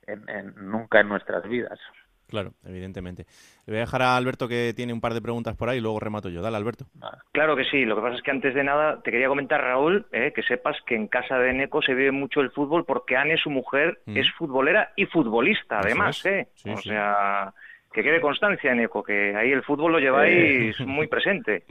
en, 0.07 0.27
en, 0.27 0.53
nunca 0.55 0.99
en 0.99 1.09
nuestras 1.09 1.43
vidas. 1.47 1.79
Claro, 2.27 2.53
evidentemente. 2.65 3.25
Le 3.65 3.73
voy 3.73 3.77
a 3.77 3.81
dejar 3.81 4.01
a 4.01 4.17
Alberto 4.17 4.47
que 4.47 4.73
tiene 4.75 4.93
un 4.93 5.01
par 5.01 5.13
de 5.13 5.21
preguntas 5.21 5.55
por 5.55 5.69
ahí 5.69 5.77
y 5.77 5.81
luego 5.81 5.99
remato 5.99 6.29
yo. 6.29 6.41
Dale, 6.41 6.57
Alberto. 6.57 6.85
Claro 7.31 7.55
que 7.55 7.65
sí. 7.65 7.85
Lo 7.85 7.95
que 7.95 8.01
pasa 8.01 8.15
es 8.15 8.21
que 8.21 8.31
antes 8.31 8.53
de 8.53 8.63
nada 8.63 9.01
te 9.01 9.11
quería 9.11 9.27
comentar, 9.27 9.61
Raúl, 9.61 10.05
eh, 10.11 10.31
que 10.33 10.43
sepas 10.43 10.77
que 10.85 10.95
en 10.95 11.07
casa 11.07 11.37
de 11.37 11.53
Neco 11.53 11.81
se 11.81 11.93
vive 11.93 12.11
mucho 12.11 12.41
el 12.41 12.51
fútbol 12.51 12.85
porque 12.85 13.15
Anne, 13.15 13.37
su 13.37 13.49
mujer, 13.49 13.99
mm. 14.05 14.17
es 14.17 14.31
futbolera 14.31 14.91
y 14.95 15.05
futbolista, 15.05 15.79
además. 15.79 16.25
¿eh? 16.25 16.47
Sí, 16.55 16.69
o 16.69 16.77
sí. 16.77 16.89
sea, 16.89 17.53
que 17.93 18.03
quede 18.03 18.21
constancia, 18.21 18.73
Neco, 18.73 19.03
que 19.03 19.35
ahí 19.35 19.51
el 19.51 19.63
fútbol 19.63 19.93
lo 19.93 19.99
lleváis 19.99 20.79
eh. 20.79 20.85
muy 20.85 21.07
presente. 21.07 21.63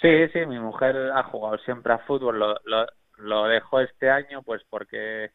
Sí, 0.00 0.28
sí, 0.32 0.46
mi 0.46 0.58
mujer 0.58 0.96
ha 1.14 1.22
jugado 1.24 1.58
siempre 1.58 1.92
a 1.92 1.98
fútbol. 1.98 2.38
Lo, 2.38 2.54
lo, 2.64 2.86
lo 3.18 3.44
dejó 3.46 3.80
este 3.80 4.10
año 4.10 4.42
pues 4.42 4.62
porque 4.68 5.30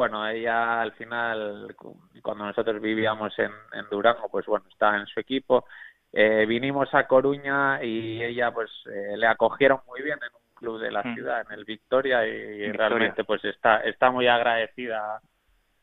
bueno, 0.00 0.26
ella 0.26 0.80
al 0.80 0.92
final, 0.92 1.76
cuando 2.22 2.46
nosotros 2.46 2.80
vivíamos 2.80 3.38
en, 3.38 3.52
en 3.74 3.86
Durango, 3.90 4.30
pues 4.30 4.46
bueno, 4.46 4.64
estaba 4.70 4.96
en 4.96 5.04
su 5.04 5.20
equipo. 5.20 5.66
Eh, 6.10 6.46
vinimos 6.48 6.88
a 6.94 7.06
Coruña 7.06 7.84
y 7.84 8.22
ella 8.22 8.50
pues 8.50 8.70
eh, 8.86 9.14
le 9.14 9.26
acogieron 9.26 9.80
muy 9.86 10.00
bien 10.00 10.18
en 10.22 10.34
un 10.34 10.54
club 10.54 10.80
de 10.80 10.90
la 10.90 11.02
mm. 11.02 11.14
ciudad, 11.14 11.44
en 11.46 11.52
el 11.52 11.66
Victoria, 11.66 12.26
y, 12.26 12.30
Victoria. 12.30 12.72
realmente 12.72 13.24
pues 13.24 13.44
está, 13.44 13.80
está 13.80 14.10
muy 14.10 14.26
agradecida 14.26 15.20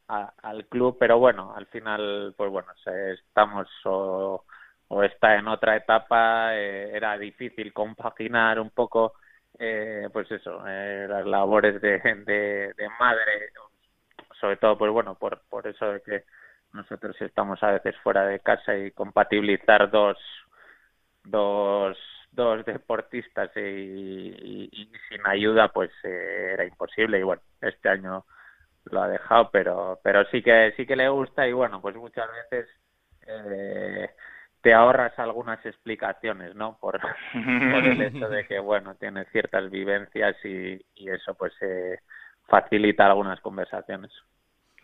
a, 0.07 0.33
al 0.41 0.65
club, 0.65 0.97
pero 0.99 1.19
bueno, 1.19 1.53
al 1.55 1.67
final, 1.67 2.33
pues 2.35 2.49
bueno, 2.49 2.69
estamos 3.13 3.67
o, 3.85 4.45
o 4.87 5.03
está 5.03 5.35
en 5.35 5.47
otra 5.47 5.75
etapa, 5.75 6.55
eh, 6.55 6.89
era 6.91 7.19
difícil 7.19 7.71
compaginar 7.71 8.59
un 8.59 8.71
poco, 8.71 9.13
eh, 9.59 10.09
pues 10.11 10.31
eso, 10.31 10.63
eh, 10.67 11.05
las 11.07 11.27
labores 11.27 11.79
de, 11.81 11.99
de, 11.99 12.73
de 12.75 12.89
madre 12.99 13.51
sobre 14.39 14.57
todo 14.57 14.77
pues 14.77 14.91
bueno 14.91 15.15
por 15.15 15.41
por 15.49 15.67
eso 15.67 15.85
de 15.93 16.01
que 16.01 16.23
nosotros 16.73 17.19
estamos 17.21 17.61
a 17.63 17.71
veces 17.71 17.95
fuera 18.03 18.25
de 18.25 18.39
casa 18.39 18.75
y 18.77 18.91
compatibilizar 18.91 19.89
dos 19.91 20.17
dos 21.23 21.97
dos 22.31 22.65
deportistas 22.65 23.51
y, 23.55 23.59
y, 23.59 24.69
y 24.71 24.91
sin 25.09 25.25
ayuda 25.27 25.69
pues 25.69 25.91
eh, 26.03 26.51
era 26.53 26.65
imposible. 26.65 27.19
Y 27.19 27.23
bueno 27.23 27.41
este 27.61 27.89
año 27.89 28.25
lo 28.85 29.01
ha 29.03 29.07
dejado 29.09 29.49
pero 29.51 29.99
pero 30.03 30.25
sí 30.31 30.41
que 30.43 30.73
sí 30.77 30.85
que 30.85 30.95
le 30.95 31.09
gusta 31.09 31.47
y 31.47 31.53
bueno 31.53 31.81
pues 31.81 31.95
muchas 31.95 32.29
veces 32.31 32.69
eh, 33.27 34.09
te 34.61 34.73
ahorras 34.73 35.17
algunas 35.19 35.65
explicaciones 35.65 36.55
no 36.55 36.77
por, 36.79 36.99
por 37.69 37.85
el 37.87 38.01
hecho 38.01 38.29
de 38.29 38.45
que 38.47 38.59
bueno 38.61 38.95
tiene 38.95 39.25
ciertas 39.25 39.69
vivencias 39.69 40.35
y, 40.45 40.79
y 40.95 41.09
eso 41.09 41.35
pues 41.35 41.53
eh, 41.61 41.99
facilita 42.47 43.05
algunas 43.05 43.39
conversaciones. 43.41 44.11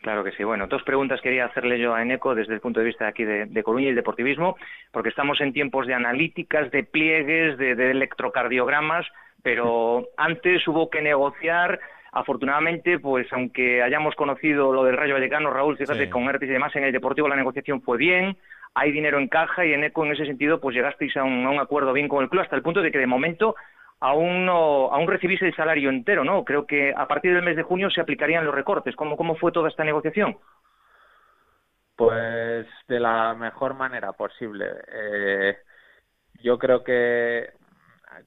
Claro 0.02 0.24
que 0.26 0.34
sí. 0.34 0.44
Bueno, 0.44 0.68
dos 0.68 0.84
preguntas 0.84 1.22
quería 1.22 1.46
hacerle 1.46 1.80
yo 1.80 1.96
a 1.96 2.02
Eneco 2.02 2.36
desde 2.36 2.54
el 2.54 2.60
punto 2.60 2.82
de 2.82 2.88
vista 2.88 3.06
de 3.06 3.10
aquí 3.10 3.24
de, 3.24 3.46
de 3.46 3.64
Coruña 3.64 3.86
y 3.86 3.90
el 3.90 3.96
deportivismo, 3.96 4.58
porque 4.92 5.10
estamos 5.10 5.40
en 5.40 5.54
tiempos 5.54 5.88
de 5.88 5.94
analíticas, 5.94 6.70
de 6.72 6.84
pliegues, 6.84 7.58
de, 7.58 7.76
de 7.76 7.92
electrocardiogramas, 7.92 9.08
pero 9.42 10.10
antes 10.18 10.68
hubo 10.68 10.90
que 10.90 11.02
negociar 11.02 11.80
afortunadamente, 12.12 13.00
pues 13.00 13.32
aunque 13.32 13.82
hayamos 13.82 14.14
conocido 14.16 14.74
lo 14.74 14.84
del 14.84 14.98
Rayo 14.98 15.14
Vallecano, 15.14 15.50
Raúl, 15.50 15.78
fíjate, 15.78 16.06
sí. 16.06 16.10
con 16.10 16.24
Herpes 16.24 16.50
y 16.50 16.54
demás, 16.54 16.76
en 16.76 16.84
el 16.84 16.92
Deportivo 16.92 17.30
la 17.30 17.38
negociación 17.38 17.82
fue 17.82 17.98
bien, 17.98 18.38
hay 18.76 18.92
dinero 18.92 19.20
en 19.20 19.30
caja 19.30 19.66
y 19.66 19.74
en 19.74 19.86
ECO 19.86 20.06
en 20.06 20.12
ese 20.12 20.26
sentido 20.26 20.60
pues 20.60 20.76
llegasteis 20.76 21.16
a 21.16 21.24
un, 21.24 21.46
a 21.46 21.50
un 21.50 21.60
acuerdo 21.60 21.94
bien 21.94 22.10
con 22.10 22.24
el 22.24 22.30
club 22.30 22.42
hasta 22.42 22.56
el 22.56 22.62
punto 22.62 22.82
de 22.82 22.92
que 22.92 23.00
de 23.00 23.08
momento 23.08 23.56
aún 24.04 24.46
no 24.46 24.92
aún 24.92 25.08
recibís 25.08 25.42
el 25.42 25.56
salario 25.56 25.90
entero, 25.90 26.26
¿no? 26.26 26.44
Creo 26.44 26.68
que 26.68 26.94
a 26.96 27.08
partir 27.08 27.34
del 27.34 27.44
mes 27.44 27.56
de 27.56 27.64
junio 27.64 27.90
se 27.90 28.02
aplicarían 28.02 28.44
los 28.44 28.54
recortes. 28.54 28.98
¿Cómo, 28.98 29.16
cómo 29.16 29.36
fue 29.38 29.54
toda 29.54 29.70
esta 29.70 29.86
negociación? 29.86 30.38
Pues 31.96 32.68
de 32.90 33.00
la 33.00 33.34
mejor 33.34 33.76
manera 33.76 34.12
posible. 34.12 34.66
Eh, 34.92 35.58
yo 36.42 36.60
creo 36.60 36.84
que 36.84 37.50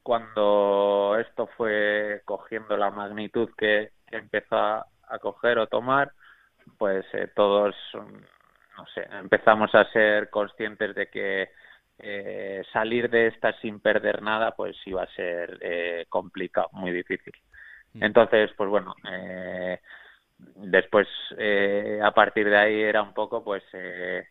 cuando 0.03 1.15
esto 1.21 1.47
fue 1.59 2.23
cogiendo 2.25 2.79
la 2.79 2.91
magnitud 2.91 3.51
que, 3.59 3.91
empezó 4.11 4.57
a, 4.57 4.87
coger 5.21 5.59
o 5.59 5.67
tomar, 5.67 6.11
pues 6.79 7.05
eh, 7.13 7.29
todos, 7.37 7.75
no 7.93 8.87
sé, 8.95 9.07
empezamos 9.13 9.75
a 9.75 9.85
ser 9.91 10.31
conscientes 10.31 10.95
de 10.95 11.09
que 11.09 11.51
eh, 11.99 12.63
salir 12.73 13.11
de 13.11 13.29
esta 13.29 13.59
sin 13.61 13.81
perder 13.81 14.23
nada, 14.23 14.55
pues 14.55 14.77
iba 14.87 15.03
a 15.03 15.15
ser 15.15 15.59
eh, 15.61 16.07
complicado, 16.09 16.69
muy 16.73 16.93
difícil. 16.93 17.33
Mm. 17.95 18.05
Entonces, 18.05 18.51
pues 18.57 18.69
bueno, 18.69 18.95
eh, 19.11 19.81
después 20.39 21.09
eh, 21.39 22.01
a 22.03 22.11
partir 22.13 22.49
de 22.49 22.57
ahí 22.57 22.81
era 22.83 23.03
un 23.03 23.15
poco, 23.15 23.43
pues 23.43 23.63
eh, 23.73 24.27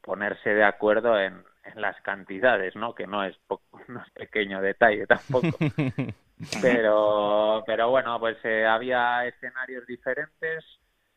ponerse 0.00 0.50
de 0.50 0.64
acuerdo 0.64 1.18
en, 1.18 1.44
en 1.64 1.80
las 1.80 2.00
cantidades, 2.02 2.74
¿no? 2.76 2.94
Que 2.94 3.06
no 3.06 3.24
es, 3.24 3.36
no 3.88 4.02
es 4.02 4.10
pequeño 4.12 4.60
detalle 4.60 5.06
tampoco. 5.06 5.58
pero, 6.62 7.62
pero 7.66 7.90
bueno, 7.90 8.18
pues 8.18 8.38
eh, 8.44 8.64
había 8.66 9.26
escenarios 9.26 9.86
diferentes. 9.86 10.64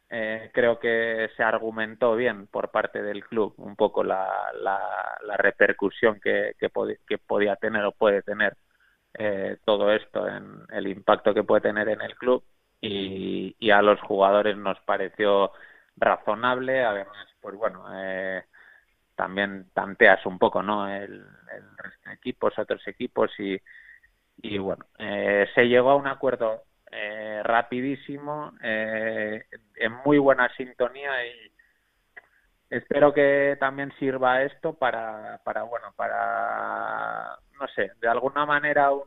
Eh, 0.10 0.52
creo 0.54 0.80
que 0.80 1.30
se 1.36 1.44
argumentó 1.44 2.16
bien 2.16 2.48
por 2.48 2.70
parte 2.72 3.02
del 3.02 3.24
club 3.26 3.56
un 3.58 3.76
poco 3.76 4.04
la, 4.04 4.52
la, 4.62 5.18
la 5.26 5.38
repercusión 5.38 6.20
que, 6.20 6.56
que, 6.60 6.70
podía 7.18 7.56
tener 7.56 7.84
o 7.86 7.94
puede 7.94 8.22
tener 8.22 8.56
eh, 9.16 9.58
todo 9.66 9.92
esto 9.92 10.28
en 10.28 10.46
el 10.72 10.88
impacto 10.88 11.34
que 11.34 11.44
puede 11.44 11.62
tener 11.62 11.90
en 11.90 12.02
el 12.02 12.16
club 12.16 12.44
y, 12.80 13.56
y 13.60 13.72
a 13.72 13.82
los 13.82 14.00
jugadores 14.02 14.56
nos 14.58 14.80
pareció 14.82 15.52
razonable 15.98 16.84
además 16.84 17.28
pues 17.42 17.56
bueno 17.56 17.86
eh, 17.94 18.44
también 19.16 19.70
tanteas 19.74 20.26
un 20.26 20.40
poco, 20.40 20.64
¿no? 20.64 20.88
El, 20.88 21.14
el 21.14 21.78
resto 21.78 22.10
de 22.10 22.16
equipos, 22.16 22.58
otros 22.58 22.86
equipos 22.88 23.32
y, 23.40 23.60
y 24.42 24.58
bueno, 24.58 24.86
eh, 25.00 25.48
se 25.56 25.68
llegó 25.68 25.92
a 25.92 25.96
un 25.96 26.08
acuerdo 26.08 26.64
eh, 26.96 27.42
rapidísimo, 27.44 28.54
eh, 28.62 29.46
en 29.76 29.92
muy 30.06 30.20
buena 30.20 30.48
sintonía 30.56 31.26
y 31.26 31.52
espero 32.70 33.14
que 33.14 33.58
también 33.60 33.92
sirva 33.98 34.44
esto 34.44 34.74
para, 34.74 35.40
para 35.44 35.64
bueno, 35.64 35.92
para, 35.96 37.38
no 37.60 37.68
sé, 37.76 37.92
de 38.00 38.08
alguna 38.08 38.46
manera 38.46 38.92
un, 38.92 39.04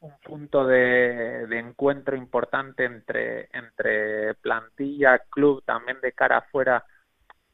un 0.00 0.18
punto 0.20 0.66
de, 0.66 1.46
de, 1.46 1.58
encuentro 1.58 2.16
importante 2.16 2.84
entre, 2.84 3.48
entre 3.52 4.34
plantilla, 4.34 5.18
club, 5.30 5.62
también 5.64 6.00
de 6.00 6.12
cara 6.12 6.38
afuera. 6.38 6.84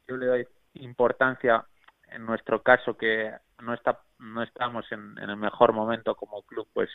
Yo 0.09 0.17
le 0.17 0.27
doy 0.27 0.49
importancia 0.75 1.65
en 2.09 2.27
nuestro 2.27 2.63
caso 2.63 2.97
que 2.97 3.33
no 3.63 3.75
está 3.75 4.01
no 4.19 4.43
estamos 4.43 4.91
en, 4.91 5.19
en, 5.19 5.31
el 5.31 5.37
mejor 5.37 5.73
momento 5.73 6.15
como 6.15 6.43
club 6.43 6.67
pues 6.73 6.89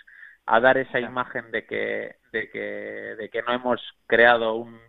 a 0.51 0.59
dar 0.59 0.77
esa 0.79 0.99
imagen 0.99 1.51
de 1.51 1.65
que 1.65 2.15
de 2.31 2.49
que 2.49 2.59
de 2.59 3.29
que 3.29 3.41
no 3.43 3.53
hemos 3.53 3.79
creado 4.07 4.55
un 4.55 4.79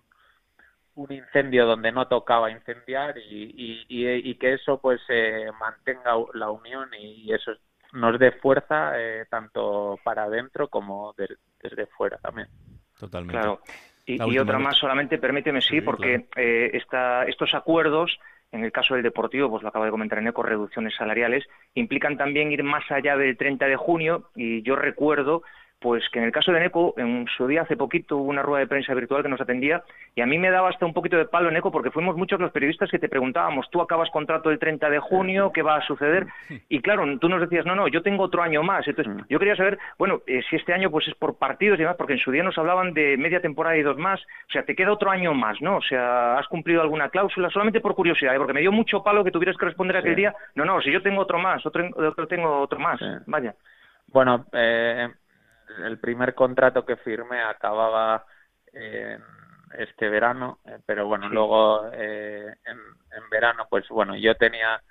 un 0.94 1.12
incendio 1.12 1.66
donde 1.66 1.92
no 1.92 2.08
tocaba 2.08 2.50
incendiar 2.50 3.16
y, 3.16 3.54
y, 3.56 3.84
y, 3.88 4.34
que 4.34 4.54
eso 4.54 4.80
pues 4.80 5.00
eh, 5.08 5.46
mantenga 5.58 6.12
la 6.34 6.50
unión 6.50 6.90
y 6.98 7.32
eso 7.32 7.52
nos 7.92 8.18
dé 8.18 8.32
fuerza 8.32 9.00
eh, 9.00 9.24
tanto 9.30 9.98
para 10.04 10.24
adentro 10.24 10.68
como 10.68 11.14
de, 11.16 11.28
desde 11.62 11.86
fuera 11.86 12.18
también. 12.18 12.48
Totalmente. 12.98 13.38
Claro. 13.38 13.60
Y, 14.04 14.20
y 14.32 14.38
otra 14.38 14.58
más 14.58 14.76
solamente, 14.76 15.18
permíteme, 15.18 15.60
sí, 15.60 15.76
sí 15.76 15.80
porque 15.80 16.26
claro. 16.28 16.48
eh, 16.48 16.70
esta, 16.74 17.24
estos 17.24 17.54
acuerdos 17.54 18.18
en 18.52 18.64
el 18.64 18.72
caso 18.72 18.94
del 18.94 19.02
Deportivo, 19.02 19.48
pues 19.48 19.62
lo 19.62 19.68
acabo 19.68 19.84
de 19.84 19.90
comentar 19.90 20.18
en 20.18 20.28
ECO, 20.28 20.42
reducciones 20.42 20.94
salariales, 20.96 21.44
implican 21.74 22.16
también 22.16 22.50
ir 22.50 22.62
más 22.62 22.88
allá 22.90 23.16
del 23.16 23.36
30 23.36 23.66
de 23.66 23.76
junio 23.76 24.30
y 24.34 24.62
yo 24.62 24.76
recuerdo 24.76 25.42
pues 25.80 26.04
que 26.10 26.18
en 26.18 26.26
el 26.26 26.32
caso 26.32 26.52
de 26.52 26.60
Neco, 26.60 26.94
en 26.98 27.26
su 27.36 27.46
día 27.46 27.62
hace 27.62 27.76
poquito 27.76 28.18
hubo 28.18 28.28
una 28.28 28.42
rueda 28.42 28.60
de 28.60 28.66
prensa 28.66 28.92
virtual 28.92 29.22
que 29.22 29.30
nos 29.30 29.40
atendía 29.40 29.82
y 30.14 30.20
a 30.20 30.26
mí 30.26 30.38
me 30.38 30.50
daba 30.50 30.68
hasta 30.68 30.84
un 30.84 30.92
poquito 30.92 31.16
de 31.16 31.24
palo 31.24 31.48
en 31.48 31.54
Neco 31.54 31.72
porque 31.72 31.90
fuimos 31.90 32.16
muchos 32.16 32.38
los 32.38 32.52
periodistas 32.52 32.90
que 32.90 32.98
te 32.98 33.08
preguntábamos, 33.08 33.70
tú 33.70 33.80
acabas 33.80 34.10
contrato 34.10 34.50
el 34.50 34.58
30 34.58 34.90
de 34.90 34.98
junio, 34.98 35.50
¿qué 35.52 35.62
va 35.62 35.76
a 35.76 35.86
suceder? 35.86 36.26
Y 36.68 36.80
claro, 36.80 37.04
tú 37.18 37.28
nos 37.28 37.40
decías, 37.40 37.64
no, 37.64 37.74
no, 37.74 37.88
yo 37.88 38.02
tengo 38.02 38.24
otro 38.24 38.42
año 38.42 38.62
más. 38.62 38.86
Entonces, 38.86 39.24
yo 39.28 39.38
quería 39.38 39.56
saber, 39.56 39.78
bueno, 39.98 40.20
eh, 40.26 40.42
si 40.48 40.56
este 40.56 40.74
año 40.74 40.90
pues 40.90 41.08
es 41.08 41.14
por 41.14 41.38
partidos 41.38 41.78
y 41.78 41.82
demás, 41.82 41.96
porque 41.96 42.12
en 42.14 42.18
su 42.18 42.30
día 42.30 42.42
nos 42.42 42.58
hablaban 42.58 42.92
de 42.92 43.16
media 43.16 43.40
temporada 43.40 43.76
y 43.76 43.82
dos 43.82 43.96
más, 43.96 44.20
o 44.20 44.52
sea, 44.52 44.64
te 44.64 44.76
queda 44.76 44.92
otro 44.92 45.10
año 45.10 45.32
más, 45.32 45.60
¿no? 45.62 45.78
O 45.78 45.82
sea, 45.82 46.38
¿has 46.38 46.46
cumplido 46.48 46.82
alguna 46.82 47.08
cláusula? 47.08 47.48
Solamente 47.50 47.80
por 47.80 47.94
curiosidad, 47.94 48.34
¿eh? 48.34 48.38
porque 48.38 48.52
me 48.52 48.60
dio 48.60 48.72
mucho 48.72 49.02
palo 49.02 49.24
que 49.24 49.30
tuvieras 49.30 49.56
que 49.56 49.66
responder 49.66 49.96
aquel 49.96 50.14
sí. 50.14 50.20
día, 50.20 50.34
no, 50.54 50.64
no, 50.64 50.80
si 50.80 50.92
yo 50.92 51.02
tengo 51.02 51.22
otro 51.22 51.38
más, 51.38 51.64
otro, 51.64 51.88
otro 51.96 52.26
tengo 52.26 52.60
otro 52.60 52.78
más, 52.78 52.98
sí. 52.98 53.06
vaya. 53.26 53.54
Bueno, 54.12 54.46
eh, 54.52 55.08
el 55.84 55.98
primer 55.98 56.34
contrato 56.34 56.84
que 56.84 56.96
firmé 56.96 57.40
acababa 57.40 58.24
eh, 58.72 59.18
este 59.78 60.08
verano, 60.08 60.58
eh, 60.64 60.78
pero 60.84 61.06
bueno, 61.06 61.28
sí. 61.28 61.34
luego 61.34 61.90
eh, 61.92 62.54
en, 62.64 62.78
en, 62.78 63.30
verano, 63.30 63.66
pues 63.70 63.88
bueno, 63.88 64.16
yo 64.16 64.34
tenía 64.36 64.82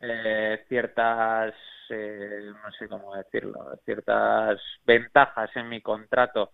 eh, 0.00 0.64
ciertas, 0.68 1.54
eh, 1.90 2.52
no 2.52 2.70
sé 2.72 2.88
cómo 2.88 3.14
decirlo, 3.14 3.76
ciertas 3.84 4.60
ventajas 4.84 5.50
en 5.56 5.68
mi 5.68 5.80
contrato 5.80 6.52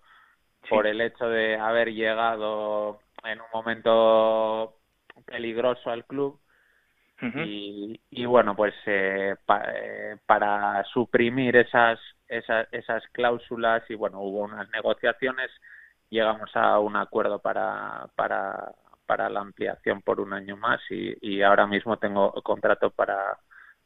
sí. 0.62 0.68
por 0.70 0.86
el 0.86 1.00
hecho 1.00 1.28
de 1.28 1.56
haber 1.56 1.92
llegado 1.92 3.00
en 3.24 3.40
un 3.40 3.46
momento 3.52 4.78
peligroso 5.26 5.90
al 5.90 6.04
club. 6.04 6.40
Y, 7.20 8.00
y, 8.10 8.26
bueno, 8.26 8.54
pues 8.54 8.74
eh, 8.86 9.36
pa, 9.46 9.62
eh, 9.72 10.16
para 10.26 10.84
suprimir 10.92 11.56
esas 11.56 11.98
esa, 12.28 12.62
esas 12.72 13.02
cláusulas 13.12 13.82
y 13.88 13.94
bueno, 13.94 14.20
hubo 14.20 14.40
unas 14.40 14.68
negociaciones, 14.70 15.50
llegamos 16.10 16.50
a 16.54 16.78
un 16.80 16.96
acuerdo 16.96 17.38
para, 17.40 18.08
para, 18.16 18.72
para 19.06 19.30
la 19.30 19.40
ampliación 19.40 20.02
por 20.02 20.20
un 20.20 20.32
año 20.32 20.56
más 20.56 20.80
y 20.90 21.42
ahora 21.42 21.66
mismo 21.66 21.96
tengo 21.98 22.32
contrato 22.42 22.90
para, 22.90 23.38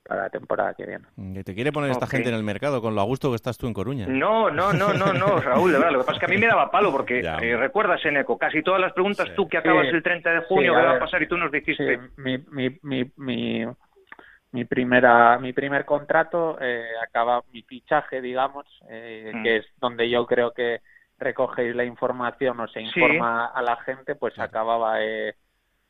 para 0.09 0.23
la 0.23 0.31
temporada 0.31 0.73
que 0.73 0.87
viene. 0.87 1.05
¿Que 1.35 1.45
te 1.45 1.55
quiere 1.55 1.71
poner 1.71 1.91
okay. 1.91 2.03
esta 2.03 2.07
gente 2.07 2.31
en 2.31 2.35
el 2.35 2.43
mercado 2.43 2.81
con 2.81 2.95
lo 2.95 3.03
a 3.03 3.05
gusto 3.05 3.29
que 3.29 3.37
estás 3.37 3.59
tú 3.59 3.67
en 3.67 3.75
Coruña? 3.75 4.07
No, 4.07 4.51
no, 4.51 4.73
no, 4.73 4.95
no, 4.95 5.13
no, 5.13 5.37
Raúl, 5.41 5.71
de 5.71 5.79
verdad. 5.79 5.93
Lo 5.93 5.99
que 5.99 6.07
pasa 6.07 6.17
es 6.17 6.21
que 6.21 6.25
a 6.33 6.35
mí 6.35 6.39
me 6.39 6.47
daba 6.47 6.71
palo 6.71 6.91
porque 6.91 7.21
eh, 7.21 7.57
recuerdas, 7.59 8.03
Eneco, 8.07 8.39
casi 8.39 8.63
todas 8.63 8.81
las 8.81 8.95
preguntas 8.95 9.29
sí. 9.29 9.35
tú 9.37 9.47
que 9.47 9.59
acabas 9.59 9.87
sí. 9.91 9.97
el 9.97 10.03
30 10.03 10.31
de 10.31 10.41
junio, 10.41 10.73
sí, 10.73 10.81
¿qué 10.81 10.87
va 10.87 10.97
a 10.97 10.99
pasar? 10.99 11.23
Y 11.23 11.29
tú 11.29 11.37
nos 11.37 11.53
dijiste. 11.53 12.01
mi, 12.17 12.39
mi, 12.39 12.79
mi, 12.83 13.13
mi 13.17 13.67
mi 14.51 14.65
primera 14.65 15.39
mi 15.39 15.53
primer 15.53 15.85
contrato 15.85 16.57
eh, 16.59 16.89
acaba 17.03 17.43
mi 17.53 17.61
fichaje 17.61 18.23
digamos 18.23 18.65
eh, 18.89 19.31
mm. 19.35 19.43
que 19.43 19.57
es 19.59 19.67
donde 19.79 20.09
yo 20.09 20.27
creo 20.27 20.53
que 20.53 20.81
recogéis 21.19 21.77
la 21.77 21.85
información 21.85 22.59
o 22.61 22.69
se 22.69 22.81
informa 22.81 23.49
sí. 23.49 23.53
a 23.59 23.61
la 23.61 23.77
gente 23.77 24.15
pues 24.15 24.39
acababa 24.39 25.03
eh, 25.03 25.35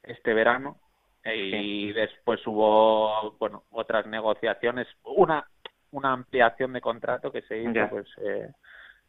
este 0.03 0.35
verano 0.35 0.77
y 1.25 1.93
después 1.93 2.41
hubo 2.47 3.37
bueno 3.39 3.65
otras 3.71 4.07
negociaciones 4.07 4.87
una 5.05 5.47
una 5.91 6.13
ampliación 6.13 6.73
de 6.73 6.81
contrato 6.81 7.33
que 7.33 7.43
se 7.43 7.59
hizo 7.59 7.73
yeah. 7.73 7.91
pues 7.91 8.07
eh, 8.23 8.51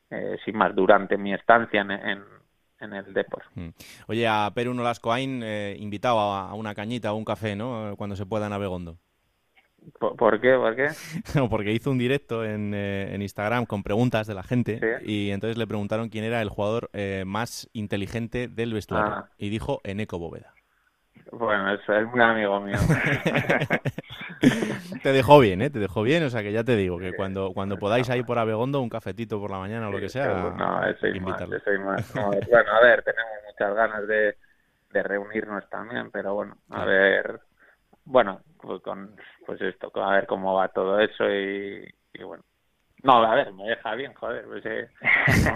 eh, 0.09 0.37
sin 0.43 0.57
más 0.57 0.75
durante 0.75 1.17
mi 1.17 1.33
estancia 1.33 1.81
en, 1.81 1.91
en 1.91 2.23
en 2.81 2.93
el 2.93 3.13
Depor. 3.13 3.43
Mm. 3.55 3.69
Oye, 4.07 4.25
a 4.25 4.49
Perú 4.55 4.73
Nolascoain 4.73 5.41
eh, 5.43 5.75
invitado 5.79 6.17
a, 6.17 6.49
a, 6.49 6.53
una 6.53 6.73
cañita 6.73 7.11
o 7.11 7.17
un 7.17 7.25
café, 7.25 7.53
¿no? 7.53 7.93
Cuando 7.97 8.15
se 8.15 8.25
pueda 8.25 8.47
en 8.47 8.53
Abegondo. 8.53 8.97
¿Por, 9.99 10.15
¿Por, 10.15 10.41
qué? 10.41 10.55
¿Por 10.55 10.75
qué? 10.75 10.87
No, 11.35 11.49
porque 11.49 11.71
hizo 11.71 11.91
un 11.91 11.97
directo 11.97 12.45
en, 12.45 12.73
eh, 12.73 13.13
en, 13.13 13.21
Instagram 13.21 13.65
con 13.65 13.83
preguntas 13.83 14.27
de 14.27 14.33
la 14.33 14.43
gente 14.43 14.79
¿Sí? 14.79 15.11
y 15.11 15.31
entonces 15.31 15.57
le 15.57 15.67
preguntaron 15.67 16.09
quién 16.09 16.23
era 16.23 16.41
el 16.41 16.49
jugador 16.49 16.89
eh, 16.93 17.23
más 17.25 17.69
inteligente 17.73 18.47
del 18.47 18.73
vestuario 18.73 19.13
ah. 19.13 19.29
y 19.37 19.49
dijo 19.49 19.81
Eneco 19.83 20.19
Bóveda. 20.19 20.53
Bueno, 21.31 21.73
eso 21.73 21.93
es 21.93 22.07
muy 22.07 22.21
amigo 22.21 22.59
mío. 22.59 22.77
te 25.03 25.11
dejó 25.11 25.39
bien, 25.39 25.61
¿eh? 25.61 25.69
Te 25.69 25.79
dejó 25.79 26.01
bien, 26.01 26.23
o 26.23 26.29
sea 26.29 26.41
que 26.41 26.51
ya 26.51 26.63
te 26.63 26.75
digo 26.75 26.97
que 26.97 27.15
cuando 27.15 27.51
cuando 27.53 27.77
podáis 27.77 28.09
ir 28.09 28.25
por 28.25 28.39
Abegondo, 28.39 28.81
un 28.81 28.89
cafetito 28.89 29.39
por 29.39 29.51
la 29.51 29.59
mañana 29.59 29.89
o 29.89 29.91
lo 29.91 29.99
que 29.99 30.09
sea, 30.09 30.27
no, 30.27 30.83
eso 30.85 31.07
es 31.07 31.21
más, 31.21 31.41
eso 31.41 31.71
es 31.71 31.79
más. 31.79 32.11
No, 32.15 32.29
bueno, 32.29 32.71
a 32.71 32.81
ver, 32.81 33.03
tenemos 33.03 33.31
muchas 33.47 33.75
ganas 33.75 34.07
de, 34.07 34.37
de 34.91 35.03
reunirnos 35.03 35.69
también, 35.69 36.09
pero 36.11 36.33
bueno, 36.33 36.57
a 36.69 36.85
ver, 36.85 37.39
bueno, 38.05 38.41
pues 38.61 38.81
con 38.81 39.15
pues 39.45 39.61
esto, 39.61 39.91
a 40.01 40.13
ver 40.13 40.25
cómo 40.25 40.55
va 40.55 40.69
todo 40.69 40.99
eso 40.99 41.29
y, 41.29 41.87
y 42.13 42.23
bueno, 42.23 42.43
No, 43.01 43.23
a 43.23 43.35
ver, 43.35 43.53
me 43.53 43.63
deja 43.63 43.95
bien, 43.95 44.13
joder. 44.13 44.45
Pues, 44.45 44.65
eh, 44.65 44.89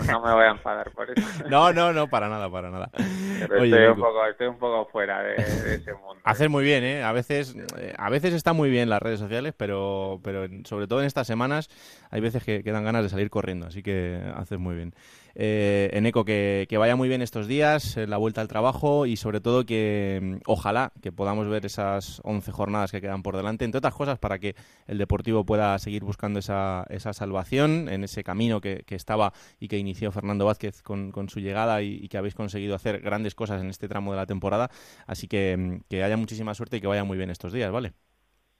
no, 0.07 0.21
me 0.21 0.33
voy 0.33 0.43
a 0.45 0.51
enfadar 0.51 0.91
por 0.91 1.09
eso. 1.09 1.27
No, 1.49 1.73
no, 1.73 1.91
no, 1.91 2.07
para 2.07 2.29
nada, 2.29 2.49
para 2.49 2.69
nada. 2.69 2.89
estoy, 2.95 3.73
un 3.73 3.99
poco, 3.99 4.25
estoy 4.25 4.47
un 4.47 4.57
poco 4.57 4.85
fuera 4.91 5.21
de, 5.21 5.35
ese 5.35 5.93
mundo. 5.93 6.21
Hacer 6.23 6.49
muy 6.49 6.63
bien, 6.63 6.83
¿eh? 6.83 7.03
A 7.03 7.11
veces, 7.11 7.55
eh, 7.77 7.93
a 7.97 8.09
veces 8.09 8.33
está 8.33 8.53
muy 8.53 8.69
bien 8.69 8.89
las 8.89 9.01
redes 9.01 9.19
sociales, 9.19 9.53
pero, 9.57 10.21
pero 10.23 10.47
sobre 10.63 10.87
todo 10.87 11.01
en 11.01 11.05
estas 11.05 11.27
semanas 11.27 11.69
hay 12.11 12.21
veces 12.21 12.43
que, 12.43 12.63
que 12.63 12.71
dan 12.71 12.85
ganas 12.85 13.03
de 13.03 13.09
salir 13.09 13.29
corriendo, 13.29 13.67
así 13.67 13.83
que 13.83 14.21
haces 14.35 14.59
muy 14.59 14.75
bien 14.75 14.93
eh, 15.35 15.89
Eneco, 15.93 16.25
que, 16.25 16.67
que, 16.69 16.77
vaya 16.77 16.95
muy 16.95 17.09
bien 17.09 17.21
estos 17.21 17.47
días, 17.47 17.97
la 17.97 18.17
vuelta 18.17 18.41
al 18.41 18.47
trabajo 18.47 19.05
y 19.05 19.17
sobre 19.17 19.41
todo 19.41 19.65
que 19.65 20.19
mm, 20.21 20.35
ojalá 20.45 20.91
que 21.01 21.11
podamos 21.11 21.47
ver 21.47 21.65
esas 21.65 22.21
11 22.23 22.51
jornadas 22.51 22.91
que 22.91 23.01
quedan 23.01 23.23
por 23.23 23.35
delante, 23.35 23.65
entre 23.65 23.79
otras 23.79 23.93
cosas 23.95 24.19
para 24.19 24.39
que 24.39 24.55
el 24.87 24.97
Deportivo 24.97 25.45
pueda 25.45 25.77
seguir 25.79 26.03
buscando 26.03 26.39
esa, 26.39 26.85
esa 26.89 27.13
salvación 27.13 27.89
en 27.89 28.03
ese 28.03 28.23
camino 28.23 28.61
que, 28.61 28.83
que 28.85 28.95
estaba 28.95 29.33
y 29.59 29.67
que 29.67 29.77
inició 29.77 30.11
Fernando 30.11 30.45
Vázquez 30.45 30.81
con, 30.81 31.11
con 31.11 31.29
su 31.29 31.39
llegada 31.39 31.81
y, 31.81 31.93
y, 31.95 32.07
que 32.09 32.17
habéis 32.17 32.35
conseguido 32.35 32.75
hacer 32.75 33.01
grandes 33.01 33.35
cosas 33.35 33.61
en 33.61 33.69
este 33.69 33.87
tramo 33.87 34.11
de 34.11 34.17
la 34.17 34.25
temporada. 34.25 34.69
Así 35.07 35.27
que, 35.27 35.57
mm, 35.57 35.81
que 35.89 36.03
haya 36.03 36.17
muchísima 36.17 36.53
suerte 36.53 36.77
y 36.77 36.81
que 36.81 36.87
vaya 36.87 37.03
muy 37.03 37.17
bien 37.17 37.29
estos 37.29 37.53
días, 37.53 37.71
¿vale? 37.71 37.93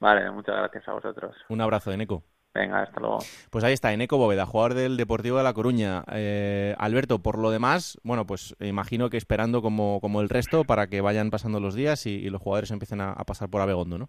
Vale, 0.00 0.30
muchas 0.30 0.56
gracias 0.56 0.88
a 0.88 0.92
vosotros. 0.92 1.34
Un 1.48 1.60
abrazo, 1.60 1.92
Eneco. 1.92 2.24
Venga, 2.54 2.82
hasta 2.82 3.00
luego. 3.00 3.18
Pues 3.50 3.64
ahí 3.64 3.72
está, 3.72 3.92
Eneco 3.92 4.16
Bóveda, 4.16 4.46
jugador 4.46 4.74
del 4.74 4.96
Deportivo 4.96 5.38
de 5.38 5.42
La 5.42 5.54
Coruña. 5.54 6.04
Eh, 6.12 6.76
Alberto, 6.78 7.18
por 7.18 7.36
lo 7.38 7.50
demás, 7.50 7.98
bueno, 8.04 8.26
pues 8.26 8.54
imagino 8.60 9.10
que 9.10 9.16
esperando 9.16 9.60
como, 9.60 10.00
como 10.00 10.20
el 10.20 10.28
resto 10.28 10.62
para 10.62 10.86
que 10.86 11.00
vayan 11.00 11.30
pasando 11.30 11.58
los 11.58 11.74
días 11.74 12.06
y, 12.06 12.10
y 12.10 12.30
los 12.30 12.40
jugadores 12.40 12.70
empiecen 12.70 13.00
a, 13.00 13.10
a, 13.10 13.24
pasar 13.24 13.50
por 13.50 13.60
Abegondo, 13.60 13.98
¿no? 13.98 14.08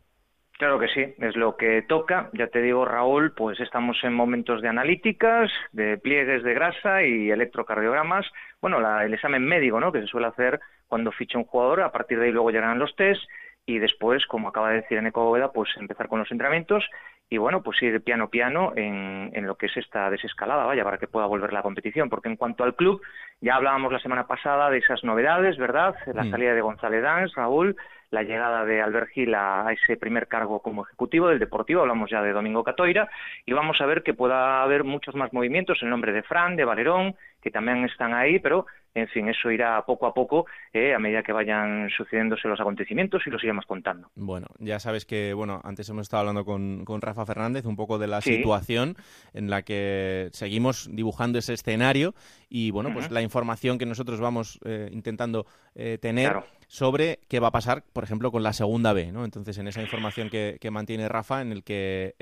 Claro 0.60 0.80
que 0.80 0.88
sí, 0.88 1.02
es 1.18 1.36
lo 1.36 1.58
que 1.58 1.82
toca. 1.82 2.30
Ya 2.34 2.48
te 2.48 2.62
digo, 2.62 2.86
Raúl, 2.86 3.34
pues 3.34 3.60
estamos 3.60 3.98
en 4.04 4.14
momentos 4.14 4.62
de 4.62 4.70
analíticas, 4.70 5.52
de 5.74 5.98
pliegues 5.98 6.44
de 6.44 6.54
grasa 6.54 7.04
y 7.04 7.32
electrocardiogramas. 7.32 8.26
Bueno, 8.62 8.80
la, 8.80 9.04
el 9.04 9.14
examen 9.14 9.44
médico, 9.44 9.80
¿no? 9.80 9.92
Que 9.92 10.02
se 10.02 10.08
suele 10.08 10.28
hacer 10.28 10.62
cuando 10.88 11.12
ficha 11.12 11.40
un 11.40 11.46
jugador. 11.46 11.82
A 11.82 11.92
partir 11.92 12.20
de 12.20 12.28
ahí 12.28 12.32
luego 12.32 12.52
llegarán 12.52 12.80
los 12.80 12.96
test 12.96 13.22
y 13.66 13.80
después, 13.80 14.26
como 14.28 14.50
acaba 14.50 14.70
de 14.70 14.82
decir 14.82 14.98
Eneco 14.98 15.26
Bóveda, 15.26 15.52
pues 15.52 15.70
empezar 15.78 16.08
con 16.08 16.20
los 16.20 16.32
entrenamientos 16.32 16.86
y 17.30 17.38
bueno, 17.38 17.64
pues 17.64 17.82
ir 17.82 18.02
piano 18.02 18.30
piano 18.30 18.74
en, 18.76 19.32
en, 19.34 19.48
lo 19.48 19.56
que 19.56 19.66
es 19.66 19.78
esta 19.78 20.10
desescalada, 20.12 20.66
vaya, 20.66 20.84
para 20.84 21.00
que 21.00 21.08
pueda 21.08 21.26
volver 21.26 21.54
la 21.54 21.64
competición. 21.64 22.10
Porque 22.10 22.30
en 22.30 22.36
cuanto 22.36 22.64
al 22.64 22.76
club, 22.76 23.02
ya 23.42 23.56
hablábamos 23.56 23.92
la 23.92 24.00
semana 24.00 24.28
pasada 24.28 24.70
de 24.70 24.78
esas 24.78 25.04
novedades, 25.04 25.58
¿verdad? 25.58 25.96
La 26.14 26.24
mm. 26.24 26.32
salida 26.32 26.54
de 26.54 26.62
González 26.62 27.02
Dans, 27.02 27.34
Raúl, 27.34 27.76
la 28.12 28.22
llegada 28.22 28.64
de 28.64 28.82
Albert 28.82 29.10
Gil 29.10 29.34
a, 29.34 29.68
a, 29.68 29.74
ese 29.74 29.98
primer 29.98 30.28
cargo 30.28 30.62
como 30.62 30.84
ejecutivo 30.86 31.28
del 31.28 31.40
Deportivo, 31.40 31.82
hablamos 31.82 32.12
ya 32.12 32.22
de 32.22 32.32
Domingo 32.32 32.64
Catoira, 32.64 33.10
y 33.46 33.54
vamos 33.54 33.82
a 33.82 33.88
ver 33.88 34.04
que 34.04 34.14
pueda 34.14 34.62
haber 34.62 34.84
muchos 34.84 35.16
más 35.16 35.34
movimientos, 35.34 35.80
el 35.82 35.90
nombre 35.90 36.14
de 36.14 36.22
Fran, 36.22 36.56
de 36.56 36.66
Valerón, 36.66 37.16
que 37.46 37.52
también 37.52 37.86
están 37.86 38.12
ahí, 38.16 38.40
pero 38.40 38.66
en 38.96 39.08
fin, 39.10 39.30
eso 39.30 39.52
irá 39.52 39.86
poco 39.86 40.08
a 40.08 40.16
poco 40.16 40.48
eh, 40.74 40.96
a 40.96 41.00
medida 41.00 41.22
que 41.22 41.32
vayan 41.32 41.92
sucediéndose 41.96 42.48
los 42.48 42.60
acontecimientos 42.60 43.22
y 43.28 43.30
los 43.30 43.44
iremos 43.44 43.68
contando. 43.68 44.10
Bueno, 44.16 44.48
ya 44.58 44.80
sabes 44.80 45.06
que, 45.06 45.36
bueno, 45.36 45.62
antes 45.64 45.88
hemos 45.90 46.02
estado 46.04 46.22
hablando 46.22 46.44
con, 46.44 46.86
con 46.86 47.02
Rafa 47.02 47.24
Fernández 47.24 47.66
un 47.66 47.76
poco 47.76 48.00
de 48.00 48.08
la 48.08 48.22
sí. 48.22 48.38
situación 48.38 48.96
en 49.36 49.52
la 49.52 49.62
que 49.62 50.30
seguimos 50.32 50.90
dibujando 50.92 51.38
ese 51.38 51.54
escenario 51.54 52.16
y, 52.50 52.72
bueno, 52.72 52.90
uh 52.90 52.94
-huh. 52.94 52.96
pues 52.96 53.12
la 53.12 53.22
información 53.22 53.78
que 53.78 53.86
nosotros 53.86 54.20
vamos 54.20 54.60
eh, 54.66 54.90
intentando 54.92 55.46
eh, 55.76 56.00
tener 56.02 56.32
claro. 56.32 56.48
sobre 56.66 57.20
qué 57.30 57.40
va 57.40 57.50
a 57.50 57.52
pasar, 57.52 57.84
por 57.94 58.04
ejemplo, 58.04 58.32
con 58.32 58.42
la 58.42 58.54
segunda 58.54 58.92
B, 58.92 59.12
¿no? 59.12 59.24
Entonces, 59.24 59.60
en 59.60 59.68
esa 59.68 59.84
información 59.84 60.32
que, 60.32 60.58
que 60.60 60.72
mantiene 60.72 61.08
Rafa, 61.08 61.44
en 61.44 61.52
el 61.52 61.64
que 61.64 62.16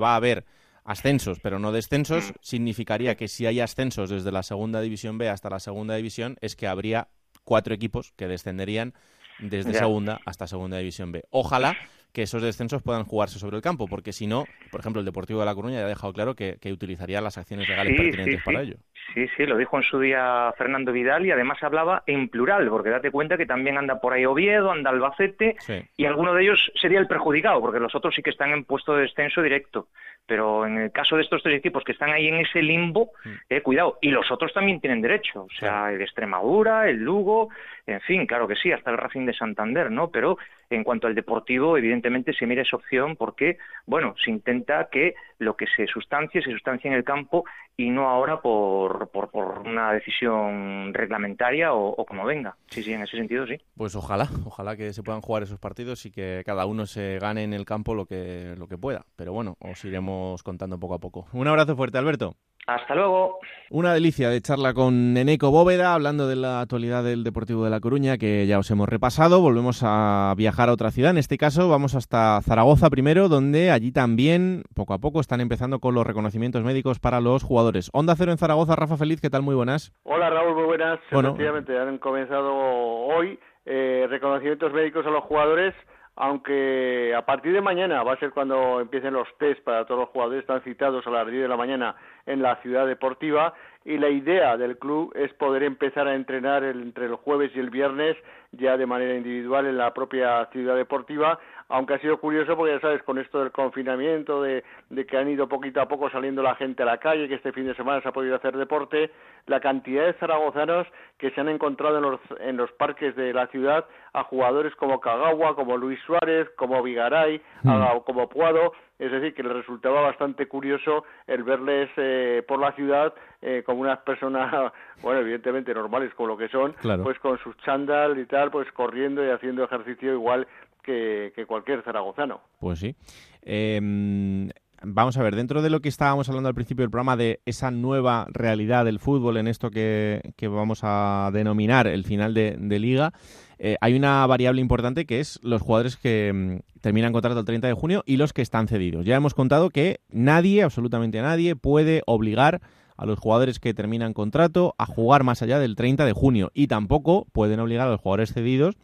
va 0.00 0.14
a 0.14 0.16
haber 0.16 0.46
ascensos, 0.84 1.40
pero 1.40 1.58
no 1.58 1.72
descensos, 1.72 2.30
Mm. 2.30 2.34
significaría 2.40 3.16
que 3.16 3.28
si 3.28 3.46
hay 3.46 3.60
ascensos 3.60 4.10
desde 4.10 4.30
la 4.32 4.42
segunda 4.42 4.80
división 4.80 5.18
B 5.18 5.28
hasta 5.28 5.50
la 5.50 5.58
segunda 5.60 5.94
división, 5.96 6.36
es 6.40 6.56
que 6.56 6.66
habría 6.66 7.08
cuatro 7.44 7.74
equipos 7.74 8.12
que 8.16 8.28
descenderían 8.28 8.94
desde 9.38 9.72
Ya. 9.72 9.80
segunda 9.80 10.20
hasta 10.26 10.46
segunda 10.46 10.78
división 10.78 11.10
B. 11.12 11.24
Ojalá 11.30 11.76
que 12.14 12.22
esos 12.22 12.40
descensos 12.40 12.80
puedan 12.82 13.04
jugarse 13.04 13.38
sobre 13.38 13.56
el 13.56 13.62
campo, 13.62 13.86
porque 13.88 14.12
si 14.12 14.26
no, 14.26 14.44
por 14.70 14.80
ejemplo, 14.80 15.00
el 15.00 15.04
Deportivo 15.04 15.40
de 15.40 15.46
La 15.46 15.54
Coruña 15.54 15.80
ya 15.80 15.84
ha 15.84 15.88
dejado 15.88 16.12
claro 16.12 16.34
que, 16.34 16.56
que 16.60 16.72
utilizaría 16.72 17.20
las 17.20 17.36
acciones 17.36 17.68
legales 17.68 17.94
Sí, 17.96 18.02
pertinentes 18.04 18.36
sí, 18.36 18.42
para 18.44 18.62
ello. 18.62 18.76
Sí, 19.12 19.26
sí, 19.36 19.44
lo 19.46 19.56
dijo 19.58 19.76
en 19.76 19.82
su 19.82 20.00
día 20.00 20.52
Fernando 20.56 20.92
Vidal 20.92 21.26
y 21.26 21.30
además 21.32 21.62
hablaba 21.62 22.02
en 22.06 22.28
plural, 22.28 22.68
porque 22.70 22.88
date 22.90 23.10
cuenta 23.10 23.36
que 23.36 23.44
también 23.46 23.76
anda 23.76 24.00
por 24.00 24.12
ahí 24.14 24.24
Oviedo, 24.24 24.70
anda 24.70 24.90
Albacete 24.90 25.56
y 25.96 26.06
alguno 26.06 26.32
de 26.34 26.42
ellos 26.44 26.72
sería 26.80 27.00
el 27.00 27.06
perjudicado, 27.08 27.60
porque 27.60 27.80
los 27.80 27.94
otros 27.94 28.14
sí 28.14 28.22
que 28.22 28.30
están 28.30 28.50
en 28.52 28.64
puesto 28.64 28.94
de 28.94 29.02
descenso 29.02 29.42
directo. 29.42 29.88
Pero 30.26 30.64
en 30.66 30.78
el 30.78 30.90
caso 30.90 31.16
de 31.16 31.22
estos 31.22 31.42
tres 31.42 31.58
equipos 31.58 31.84
que 31.84 31.92
están 31.92 32.08
ahí 32.10 32.28
en 32.28 32.36
ese 32.36 32.62
limbo, 32.62 33.10
Mm. 33.24 33.30
eh, 33.50 33.60
cuidado, 33.60 33.98
y 34.00 34.08
los 34.10 34.30
otros 34.30 34.54
también 34.54 34.80
tienen 34.80 35.02
derecho, 35.02 35.42
o 35.42 35.50
sea, 35.58 35.92
el 35.92 36.00
Extremadura, 36.00 36.88
el 36.88 36.96
Lugo, 36.96 37.50
en 37.86 38.00
fin, 38.00 38.24
claro 38.26 38.48
que 38.48 38.54
sí, 38.56 38.72
hasta 38.72 38.90
el 38.90 38.96
Racing 38.96 39.26
de 39.26 39.34
Santander, 39.34 39.90
¿no? 39.90 40.08
Pero 40.10 40.38
en 40.70 40.84
cuanto 40.84 41.06
al 41.06 41.14
deportivo, 41.14 41.76
evidentemente 41.76 42.32
se 42.32 42.46
mira 42.46 42.62
esa 42.62 42.76
opción 42.76 43.16
porque, 43.16 43.58
bueno, 43.86 44.14
se 44.22 44.30
intenta 44.30 44.88
que 44.90 45.14
lo 45.38 45.56
que 45.56 45.66
se 45.76 45.86
sustancie, 45.86 46.42
se 46.42 46.50
sustancie 46.50 46.88
en 46.88 46.96
el 46.96 47.04
campo 47.04 47.44
y 47.76 47.90
no 47.90 48.08
ahora 48.08 48.40
por, 48.40 49.08
por, 49.08 49.30
por 49.30 49.58
una 49.66 49.92
decisión 49.92 50.94
reglamentaria 50.94 51.72
o, 51.72 51.88
o 51.88 52.04
como 52.04 52.24
venga. 52.24 52.56
Sí, 52.66 52.82
sí, 52.82 52.92
en 52.92 53.02
ese 53.02 53.16
sentido 53.16 53.46
sí. 53.46 53.56
Pues 53.76 53.96
ojalá, 53.96 54.28
ojalá 54.44 54.76
que 54.76 54.92
se 54.92 55.02
puedan 55.02 55.20
jugar 55.20 55.42
esos 55.42 55.58
partidos 55.58 56.06
y 56.06 56.10
que 56.10 56.42
cada 56.46 56.66
uno 56.66 56.86
se 56.86 57.18
gane 57.18 57.42
en 57.42 57.52
el 57.52 57.64
campo 57.64 57.94
lo 57.94 58.06
que, 58.06 58.54
lo 58.56 58.68
que 58.68 58.78
pueda. 58.78 59.04
Pero 59.16 59.32
bueno, 59.32 59.56
os 59.60 59.84
iremos 59.84 60.42
contando 60.42 60.78
poco 60.78 60.94
a 60.94 60.98
poco. 60.98 61.26
Un 61.32 61.48
abrazo 61.48 61.76
fuerte, 61.76 61.98
Alberto. 61.98 62.36
Hasta 62.66 62.94
luego. 62.94 63.40
Una 63.70 63.92
delicia 63.92 64.30
de 64.30 64.40
charla 64.40 64.72
con 64.72 65.12
Neneco 65.12 65.50
Bóveda, 65.50 65.94
hablando 65.94 66.26
de 66.28 66.36
la 66.36 66.60
actualidad 66.60 67.04
del 67.04 67.24
Deportivo 67.24 67.64
de 67.64 67.70
La 67.70 67.80
Coruña, 67.80 68.16
que 68.16 68.46
ya 68.46 68.58
os 68.58 68.70
hemos 68.70 68.88
repasado. 68.88 69.40
Volvemos 69.40 69.82
a 69.84 70.32
viajar 70.36 70.70
a 70.70 70.72
otra 70.72 70.90
ciudad. 70.90 71.10
En 71.10 71.18
este 71.18 71.36
caso, 71.36 71.68
vamos 71.68 71.94
hasta 71.94 72.40
Zaragoza 72.40 72.88
primero, 72.88 73.28
donde 73.28 73.70
allí 73.70 73.92
también, 73.92 74.62
poco 74.74 74.94
a 74.94 74.98
poco, 74.98 75.20
están 75.20 75.40
empezando 75.40 75.78
con 75.78 75.94
los 75.94 76.06
reconocimientos 76.06 76.64
médicos 76.64 77.00
para 77.00 77.20
los 77.20 77.42
jugadores. 77.42 77.90
Onda 77.92 78.14
Cero 78.16 78.32
en 78.32 78.38
Zaragoza, 78.38 78.76
Rafa 78.76 78.96
Feliz, 78.96 79.20
¿qué 79.20 79.28
tal? 79.28 79.42
Muy 79.42 79.54
buenas. 79.54 79.92
Hola 80.04 80.30
Raúl, 80.30 80.54
muy 80.54 80.64
buenas. 80.64 81.00
Bueno. 81.10 81.30
Efectivamente, 81.30 81.78
han 81.78 81.98
comenzado 81.98 82.54
hoy 82.54 83.38
eh, 83.66 84.06
reconocimientos 84.08 84.72
médicos 84.72 85.06
a 85.06 85.10
los 85.10 85.24
jugadores, 85.24 85.74
aunque 86.16 87.14
a 87.16 87.24
partir 87.26 87.52
de 87.52 87.60
mañana 87.60 88.02
va 88.02 88.12
a 88.12 88.18
ser 88.18 88.30
cuando 88.30 88.80
empiecen 88.80 89.14
los 89.14 89.28
test 89.38 89.62
para 89.64 89.84
todos 89.84 90.00
los 90.00 90.08
jugadores, 90.10 90.40
están 90.40 90.62
citados 90.62 91.06
a 91.06 91.10
las 91.10 91.26
10 91.26 91.42
de 91.42 91.48
la 91.48 91.56
mañana 91.56 91.96
en 92.26 92.42
la 92.42 92.56
ciudad 92.56 92.86
deportiva 92.86 93.54
y 93.84 93.98
la 93.98 94.08
idea 94.08 94.56
del 94.56 94.78
club 94.78 95.12
es 95.14 95.32
poder 95.34 95.62
empezar 95.62 96.08
a 96.08 96.14
entrenar 96.14 96.64
el- 96.64 96.82
entre 96.82 97.06
el 97.06 97.16
jueves 97.16 97.50
y 97.54 97.60
el 97.60 97.70
viernes 97.70 98.16
ya 98.52 98.76
de 98.76 98.86
manera 98.86 99.14
individual 99.14 99.66
en 99.66 99.76
la 99.76 99.92
propia 99.92 100.46
ciudad 100.52 100.76
deportiva, 100.76 101.38
aunque 101.68 101.94
ha 101.94 101.98
sido 101.98 102.18
curioso 102.18 102.56
porque 102.56 102.74
ya 102.74 102.80
sabes, 102.80 103.02
con 103.02 103.18
esto 103.18 103.40
del 103.40 103.50
confinamiento, 103.50 104.42
de, 104.42 104.62
de 104.90 105.06
que 105.06 105.16
han 105.18 105.28
ido 105.28 105.48
poquito 105.48 105.80
a 105.80 105.88
poco 105.88 106.08
saliendo 106.08 106.40
la 106.42 106.54
gente 106.54 106.82
a 106.84 106.86
la 106.86 106.98
calle, 106.98 107.26
que 107.28 107.34
este 107.34 107.52
fin 107.52 107.66
de 107.66 107.74
semana 107.74 108.00
se 108.00 108.08
ha 108.08 108.12
podido 108.12 108.36
hacer 108.36 108.56
deporte, 108.56 109.10
la 109.46 109.58
cantidad 109.60 110.06
de 110.06 110.12
zaragozanos 110.14 110.86
que 111.18 111.30
se 111.32 111.40
han 111.40 111.48
encontrado 111.48 111.96
en 111.98 112.02
los, 112.02 112.20
en 112.40 112.56
los 112.56 112.70
parques 112.72 113.16
de 113.16 113.32
la 113.32 113.48
ciudad 113.48 113.84
a 114.12 114.22
jugadores 114.22 114.74
como 114.76 115.00
Kagawa, 115.00 115.56
como 115.56 115.76
Luis 115.76 115.98
Suárez, 116.06 116.48
como 116.56 116.80
Vigaray, 116.82 117.42
Mm. 117.64 117.68
a- 117.70 118.00
como 118.06 118.28
Puado, 118.28 118.72
es 118.98 119.10
decir, 119.10 119.34
que 119.34 119.42
les 119.42 119.52
resultaba 119.52 120.00
bastante 120.00 120.46
curioso 120.46 121.04
el 121.26 121.42
verles 121.42 121.90
eh, 121.96 122.42
por 122.46 122.58
la 122.60 122.72
ciudad 122.72 123.12
eh, 123.42 123.62
como 123.66 123.80
unas 123.80 123.98
personas, 124.00 124.72
bueno, 125.02 125.20
evidentemente 125.20 125.74
normales 125.74 126.12
como 126.14 126.28
lo 126.28 126.36
que 126.36 126.48
son, 126.48 126.72
Claro. 126.80 127.02
pues 127.02 127.18
con 127.18 127.38
sus 127.38 127.56
chándal 127.58 128.18
y 128.18 128.26
tal, 128.26 128.50
pues 128.50 128.70
corriendo 128.72 129.24
y 129.24 129.30
haciendo 129.30 129.64
ejercicio 129.64 130.12
igual 130.12 130.46
que, 130.82 131.32
que 131.34 131.46
cualquier 131.46 131.82
zaragozano. 131.82 132.40
Pues 132.60 132.78
sí. 132.78 132.94
Eh, 133.42 134.48
vamos 134.82 135.16
a 135.16 135.22
ver, 135.22 135.34
dentro 135.34 135.62
de 135.62 135.70
lo 135.70 135.80
que 135.80 135.88
estábamos 135.88 136.28
hablando 136.28 136.48
al 136.48 136.54
principio 136.54 136.82
del 136.82 136.90
programa 136.90 137.16
de 137.16 137.40
esa 137.46 137.70
nueva 137.70 138.26
realidad 138.32 138.84
del 138.84 138.98
fútbol 139.00 139.36
en 139.38 139.48
esto 139.48 139.70
que, 139.70 140.20
que 140.36 140.48
vamos 140.48 140.80
a 140.82 141.30
denominar 141.32 141.86
el 141.86 142.04
final 142.04 142.34
de, 142.34 142.56
de 142.58 142.78
liga, 142.78 143.12
eh, 143.58 143.76
hay 143.80 143.94
una 143.94 144.26
variable 144.26 144.60
importante 144.60 145.06
que 145.06 145.20
es 145.20 145.38
los 145.42 145.62
jugadores 145.62 145.96
que 145.96 146.32
mm, 146.32 146.80
terminan 146.80 147.12
contrato 147.12 147.40
el 147.40 147.46
30 147.46 147.68
de 147.68 147.74
junio 147.74 148.02
y 148.06 148.16
los 148.16 148.32
que 148.32 148.42
están 148.42 148.68
cedidos. 148.68 149.04
Ya 149.04 149.16
hemos 149.16 149.34
contado 149.34 149.70
que 149.70 150.00
nadie, 150.10 150.62
absolutamente 150.62 151.20
nadie, 151.22 151.56
puede 151.56 152.02
obligar 152.06 152.60
a 152.96 153.06
los 153.06 153.18
jugadores 153.18 153.58
que 153.58 153.74
terminan 153.74 154.12
contrato 154.12 154.74
a 154.78 154.86
jugar 154.86 155.24
más 155.24 155.42
allá 155.42 155.58
del 155.58 155.76
30 155.76 156.04
de 156.04 156.12
junio 156.12 156.50
y 156.54 156.68
tampoco 156.68 157.26
pueden 157.32 157.60
obligar 157.60 157.88
a 157.88 157.90
los 157.90 158.00
jugadores 158.00 158.32
cedidos 158.32 158.76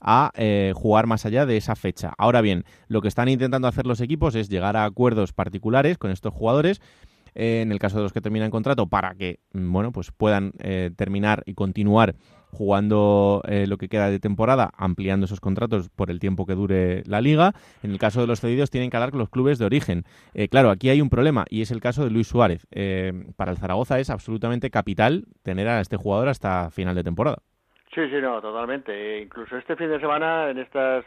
a 0.00 0.30
eh, 0.36 0.72
jugar 0.76 1.06
más 1.06 1.26
allá 1.26 1.46
de 1.46 1.56
esa 1.56 1.74
fecha. 1.74 2.12
Ahora 2.18 2.40
bien, 2.40 2.64
lo 2.86 3.00
que 3.00 3.08
están 3.08 3.28
intentando 3.28 3.66
hacer 3.66 3.86
los 3.86 4.00
equipos 4.00 4.34
es 4.34 4.48
llegar 4.48 4.76
a 4.76 4.84
acuerdos 4.84 5.32
particulares 5.32 5.98
con 5.98 6.10
estos 6.10 6.32
jugadores, 6.32 6.80
eh, 7.34 7.60
en 7.62 7.72
el 7.72 7.78
caso 7.78 7.96
de 7.96 8.04
los 8.04 8.12
que 8.12 8.20
terminan 8.20 8.50
contrato, 8.50 8.86
para 8.86 9.14
que 9.14 9.40
mm, 9.52 9.72
bueno, 9.72 9.92
pues 9.92 10.12
puedan 10.12 10.52
terminar 10.96 11.42
y 11.46 11.54
continuar 11.54 12.14
jugando 12.52 13.42
eh, 13.48 13.66
lo 13.66 13.76
que 13.76 13.88
queda 13.88 14.10
de 14.10 14.18
temporada, 14.18 14.70
ampliando 14.76 15.26
esos 15.26 15.40
contratos 15.40 15.88
por 15.90 16.10
el 16.10 16.20
tiempo 16.20 16.46
que 16.46 16.54
dure 16.54 17.02
la 17.06 17.20
liga. 17.20 17.52
En 17.82 17.90
el 17.90 17.98
caso 17.98 18.20
de 18.20 18.26
los 18.26 18.40
cedidos 18.40 18.70
tienen 18.70 18.90
que 18.90 18.96
hablar 18.96 19.10
con 19.10 19.20
los 19.20 19.28
clubes 19.28 19.58
de 19.58 19.66
origen. 19.66 20.04
Eh, 20.34 20.48
claro, 20.48 20.70
aquí 20.70 20.88
hay 20.88 21.00
un 21.00 21.10
problema 21.10 21.44
y 21.50 21.62
es 21.62 21.70
el 21.70 21.80
caso 21.80 22.04
de 22.04 22.10
Luis 22.10 22.28
Suárez. 22.28 22.66
Eh, 22.70 23.12
para 23.36 23.52
el 23.52 23.58
Zaragoza 23.58 23.98
es 23.98 24.10
absolutamente 24.10 24.70
capital 24.70 25.24
tener 25.42 25.68
a 25.68 25.80
este 25.80 25.96
jugador 25.96 26.28
hasta 26.28 26.70
final 26.70 26.94
de 26.94 27.04
temporada. 27.04 27.38
Sí, 27.94 28.02
sí, 28.10 28.16
no, 28.20 28.40
totalmente. 28.40 28.92
E 28.92 29.22
incluso 29.22 29.56
este 29.56 29.76
fin 29.76 29.88
de 29.88 30.00
semana, 30.00 30.50
en 30.50 30.58
estas 30.58 31.04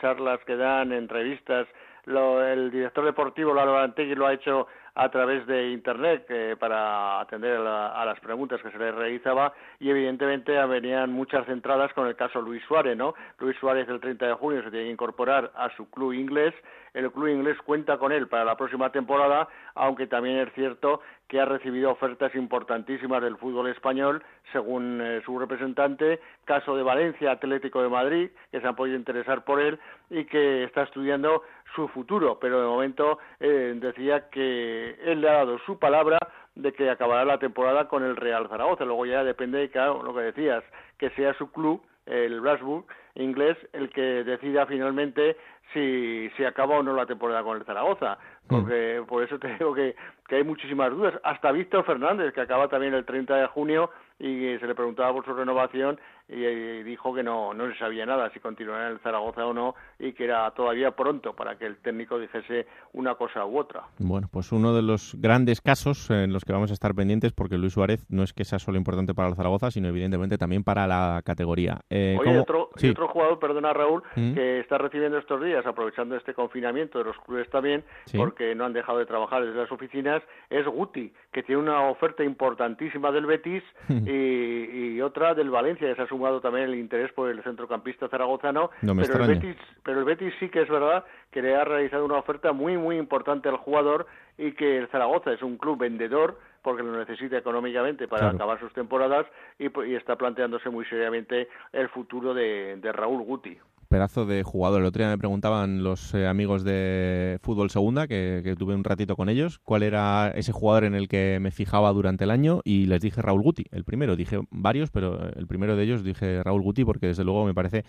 charlas 0.00 0.40
que 0.44 0.56
dan, 0.56 0.92
entrevistas, 0.92 1.68
el 2.06 2.70
director 2.70 3.04
deportivo, 3.04 3.54
Lalo 3.54 3.78
Antegui, 3.78 4.14
lo 4.14 4.26
ha 4.26 4.34
hecho 4.34 4.66
a 4.94 5.08
través 5.10 5.46
de 5.46 5.70
Internet 5.70 6.26
eh, 6.28 6.56
para 6.58 7.20
atender 7.20 7.58
a, 7.58 8.04
las 8.04 8.20
preguntas 8.20 8.62
que 8.62 8.70
se 8.70 8.78
le 8.78 8.92
realizaba 8.92 9.52
y 9.80 9.90
evidentemente 9.90 10.52
venían 10.66 11.10
muchas 11.10 11.46
centradas 11.46 11.92
con 11.94 12.06
el 12.06 12.16
caso 12.16 12.40
Luis 12.40 12.62
Suárez, 12.64 12.96
¿no? 12.96 13.14
Luis 13.38 13.56
Suárez 13.58 13.88
el 13.88 14.00
30 14.00 14.26
de 14.26 14.34
junio 14.34 14.62
se 14.62 14.70
tiene 14.70 14.86
que 14.86 14.92
incorporar 14.92 15.50
a 15.56 15.68
su 15.76 15.90
club 15.90 16.12
inglés, 16.12 16.54
el 16.92 17.10
club 17.10 17.28
inglés 17.28 17.58
cuenta 17.64 17.98
con 17.98 18.12
él 18.12 18.28
para 18.28 18.44
la 18.44 18.56
próxima 18.56 18.90
temporada, 18.90 19.48
aunque 19.74 20.06
también 20.06 20.38
es 20.38 20.52
cierto 20.54 21.00
que 21.28 21.40
ha 21.40 21.44
recibido 21.44 21.90
ofertas 21.90 22.34
importantísimas 22.34 23.22
del 23.22 23.36
fútbol 23.36 23.68
español, 23.68 24.22
según 24.52 25.00
eh, 25.00 25.22
su 25.24 25.38
representante, 25.38 26.20
caso 26.44 26.76
de 26.76 26.82
Valencia, 26.82 27.32
Atlético 27.32 27.82
de 27.82 27.88
Madrid, 27.88 28.30
que 28.52 28.60
se 28.60 28.66
han 28.66 28.76
podido 28.76 28.96
interesar 28.96 29.44
por 29.44 29.60
él 29.60 29.78
y 30.10 30.24
que 30.26 30.64
está 30.64 30.82
estudiando 30.82 31.42
su 31.74 31.88
futuro, 31.88 32.38
pero 32.40 32.60
de 32.60 32.66
momento 32.66 33.18
eh, 33.40 33.74
decía 33.76 34.28
que 34.30 34.83
él 35.04 35.20
le 35.20 35.28
ha 35.28 35.34
dado 35.34 35.58
su 35.60 35.78
palabra 35.78 36.18
de 36.54 36.72
que 36.72 36.88
acabará 36.90 37.24
la 37.24 37.38
temporada 37.38 37.88
con 37.88 38.04
el 38.04 38.16
Real 38.16 38.48
Zaragoza. 38.48 38.84
Luego 38.84 39.06
ya 39.06 39.24
depende 39.24 39.66
de 39.66 39.70
lo 39.74 40.14
que 40.14 40.20
decías, 40.20 40.64
que 40.98 41.10
sea 41.10 41.34
su 41.34 41.50
club, 41.50 41.82
el 42.06 42.42
Rasburg 42.42 42.84
inglés, 43.14 43.56
el 43.72 43.90
que 43.90 44.24
decida 44.24 44.66
finalmente 44.66 45.36
si, 45.72 46.28
si 46.36 46.44
acaba 46.44 46.78
o 46.78 46.82
no 46.82 46.94
la 46.94 47.06
temporada 47.06 47.42
con 47.42 47.56
el 47.56 47.64
Zaragoza. 47.64 48.18
Mm. 48.44 48.48
Porque 48.48 49.02
por 49.08 49.22
eso 49.22 49.38
te 49.38 49.48
digo 49.58 49.74
que, 49.74 49.94
que 50.28 50.36
hay 50.36 50.44
muchísimas 50.44 50.90
dudas. 50.90 51.14
Hasta 51.22 51.52
Víctor 51.52 51.84
Fernández, 51.84 52.32
que 52.32 52.40
acaba 52.40 52.68
también 52.68 52.94
el 52.94 53.04
30 53.04 53.36
de 53.36 53.46
junio 53.46 53.90
y 54.18 54.56
se 54.58 54.66
le 54.66 54.74
preguntaba 54.74 55.12
por 55.12 55.24
su 55.24 55.34
renovación 55.34 55.98
y, 56.28 56.82
dijo 56.82 57.14
que 57.14 57.22
no, 57.22 57.52
no 57.54 57.70
se 57.70 57.78
sabía 57.78 58.06
nada 58.06 58.30
si 58.30 58.40
continuaría 58.40 58.86
en 58.86 58.92
el 58.94 59.00
Zaragoza 59.00 59.46
o 59.46 59.52
no 59.52 59.74
y 59.98 60.12
que 60.12 60.24
era 60.24 60.50
todavía 60.52 60.92
pronto 60.92 61.34
para 61.34 61.56
que 61.56 61.66
el 61.66 61.76
técnico 61.76 62.18
dijese 62.18 62.66
una 62.92 63.14
cosa 63.14 63.44
u 63.44 63.58
otra. 63.58 63.84
Bueno, 63.98 64.28
pues 64.30 64.52
uno 64.52 64.74
de 64.74 64.82
los 64.82 65.16
grandes 65.20 65.60
casos 65.60 66.10
en 66.10 66.32
los 66.32 66.44
que 66.44 66.52
vamos 66.52 66.70
a 66.70 66.74
estar 66.74 66.94
pendientes 66.94 67.32
porque 67.32 67.58
Luis 67.58 67.74
Suárez 67.74 68.06
no 68.08 68.22
es 68.22 68.32
que 68.32 68.44
sea 68.44 68.58
solo 68.58 68.78
importante 68.78 69.14
para 69.14 69.28
el 69.28 69.34
Zaragoza, 69.34 69.70
sino 69.70 69.88
evidentemente 69.88 70.38
también 70.38 70.64
para 70.64 70.86
la 70.86 71.22
categoría. 71.24 71.80
Eh, 71.90 72.16
Oye, 72.18 72.38
otro, 72.38 72.70
otro 72.90 73.08
jugador, 73.08 73.38
perdona 73.38 73.72
Raúl, 73.72 74.02
¿Mm? 74.16 74.34
que 74.34 74.60
está 74.60 74.78
recibiendo 74.78 75.18
estos 75.18 75.42
días, 75.42 75.66
aprovechando 75.66 76.16
este 76.16 76.34
confinamiento 76.34 76.98
de 76.98 77.04
los 77.04 77.18
clubes 77.18 77.48
también, 77.50 77.84
porque 78.16 78.54
no 78.54 78.64
han 78.64 78.72
dejado 78.72 78.98
de 78.98 79.06
trabajar 79.06 79.44
desde 79.44 79.60
las 79.60 79.72
oficinas, 79.72 80.22
es 80.50 80.66
Guti, 80.66 81.12
que 81.32 81.42
tiene 81.42 81.62
una 81.62 81.88
oferta 81.88 82.24
importantísima 82.24 83.10
del 83.12 83.26
Betis 83.26 83.62
y, 83.88 85.00
otra 85.00 85.34
del 85.34 85.50
Valencia, 85.50 85.94
se 85.94 86.02
ha 86.02 86.06
sumado 86.14 86.40
también 86.40 86.68
el 86.68 86.76
interés 86.76 87.10
por 87.12 87.28
el 87.28 87.42
centrocampista 87.42 88.08
zaragozano, 88.08 88.70
pero, 88.80 89.24
el 89.24 89.34
Betis, 89.34 89.56
pero 89.82 89.98
el 89.98 90.04
Betis 90.04 90.32
sí 90.38 90.48
que 90.48 90.62
es 90.62 90.68
verdad 90.68 91.04
que 91.32 91.42
le 91.42 91.56
ha 91.56 91.64
realizado 91.64 92.04
una 92.04 92.18
oferta 92.18 92.52
muy, 92.52 92.78
muy 92.78 92.98
importante 92.98 93.48
al 93.48 93.56
jugador 93.56 94.06
y 94.38 94.52
que 94.52 94.78
el 94.78 94.88
Zaragoza 94.88 95.32
es 95.32 95.42
un 95.42 95.56
club 95.58 95.78
vendedor 95.78 96.38
porque 96.62 96.84
lo 96.84 96.96
necesita 96.96 97.36
económicamente 97.36 98.06
para 98.06 98.30
acabar 98.30 98.60
sus 98.60 98.72
temporadas 98.72 99.26
y, 99.58 99.66
está 99.94 100.16
planteándose 100.16 100.70
muy 100.70 100.84
seriamente 100.84 101.48
el 101.72 101.88
futuro 101.88 102.32
de 102.32 102.92
Raúl 102.92 103.22
Guti 103.22 103.58
pedazo 103.94 104.26
de 104.26 104.42
jugador. 104.42 104.80
El 104.80 104.88
otro 104.88 105.04
día 105.04 105.08
me 105.08 105.18
preguntaban 105.18 105.84
los 105.84 106.14
eh, 106.14 106.26
amigos 106.26 106.64
de 106.64 107.38
Fútbol 107.42 107.70
Segunda, 107.70 108.08
que, 108.08 108.56
tuve 108.58 108.74
un 108.74 108.82
ratito 108.82 109.14
con 109.14 109.28
ellos, 109.28 109.60
cuál 109.60 109.84
era 109.84 110.32
ese 110.34 110.50
jugador 110.50 110.82
en 110.82 110.96
el 110.96 111.06
que 111.06 111.38
me 111.40 111.52
fijaba 111.52 111.92
durante 111.92 112.24
el 112.24 112.32
año 112.32 112.60
y 112.64 112.86
les 112.86 113.00
dije 113.00 113.22
Raúl 113.22 113.42
Guti, 113.42 113.66
el 113.70 113.84
primero. 113.84 114.16
Dije 114.16 114.40
varios, 114.50 114.90
pero 114.90 115.30
el 115.36 115.46
primero 115.46 115.76
de 115.76 115.84
ellos 115.84 116.02
dije 116.02 116.42
Raúl 116.42 116.62
Guti 116.62 116.84
porque 116.84 117.06
desde 117.06 117.22
luego 117.22 117.44
me 117.44 117.54
parece 117.54 117.84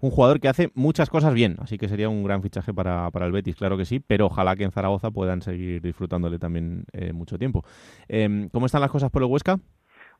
un 0.00 0.10
jugador 0.10 0.40
que 0.40 0.48
hace 0.48 0.70
muchas 0.74 1.10
cosas 1.10 1.34
bien, 1.34 1.56
así 1.58 1.76
que 1.76 1.86
sería 1.86 2.08
un 2.08 2.24
gran 2.24 2.40
fichaje 2.40 2.72
para, 2.72 3.10
para 3.10 3.26
el 3.26 3.32
Betis, 3.32 3.54
claro 3.54 3.76
que 3.76 3.84
sí, 3.84 4.00
pero 4.00 4.26
ojalá 4.26 4.56
que 4.56 4.64
en 4.64 4.72
Zaragoza 4.72 5.10
puedan 5.10 5.42
seguir 5.42 5.82
disfrutándole 5.82 6.38
también 6.38 6.86
eh, 6.92 7.12
mucho 7.12 7.36
tiempo. 7.36 7.62
Em, 8.08 8.48
¿Cómo 8.48 8.64
están 8.64 8.80
las 8.80 8.90
cosas 8.90 9.10
por 9.10 9.22
el 9.22 9.28
Huesca? 9.28 9.60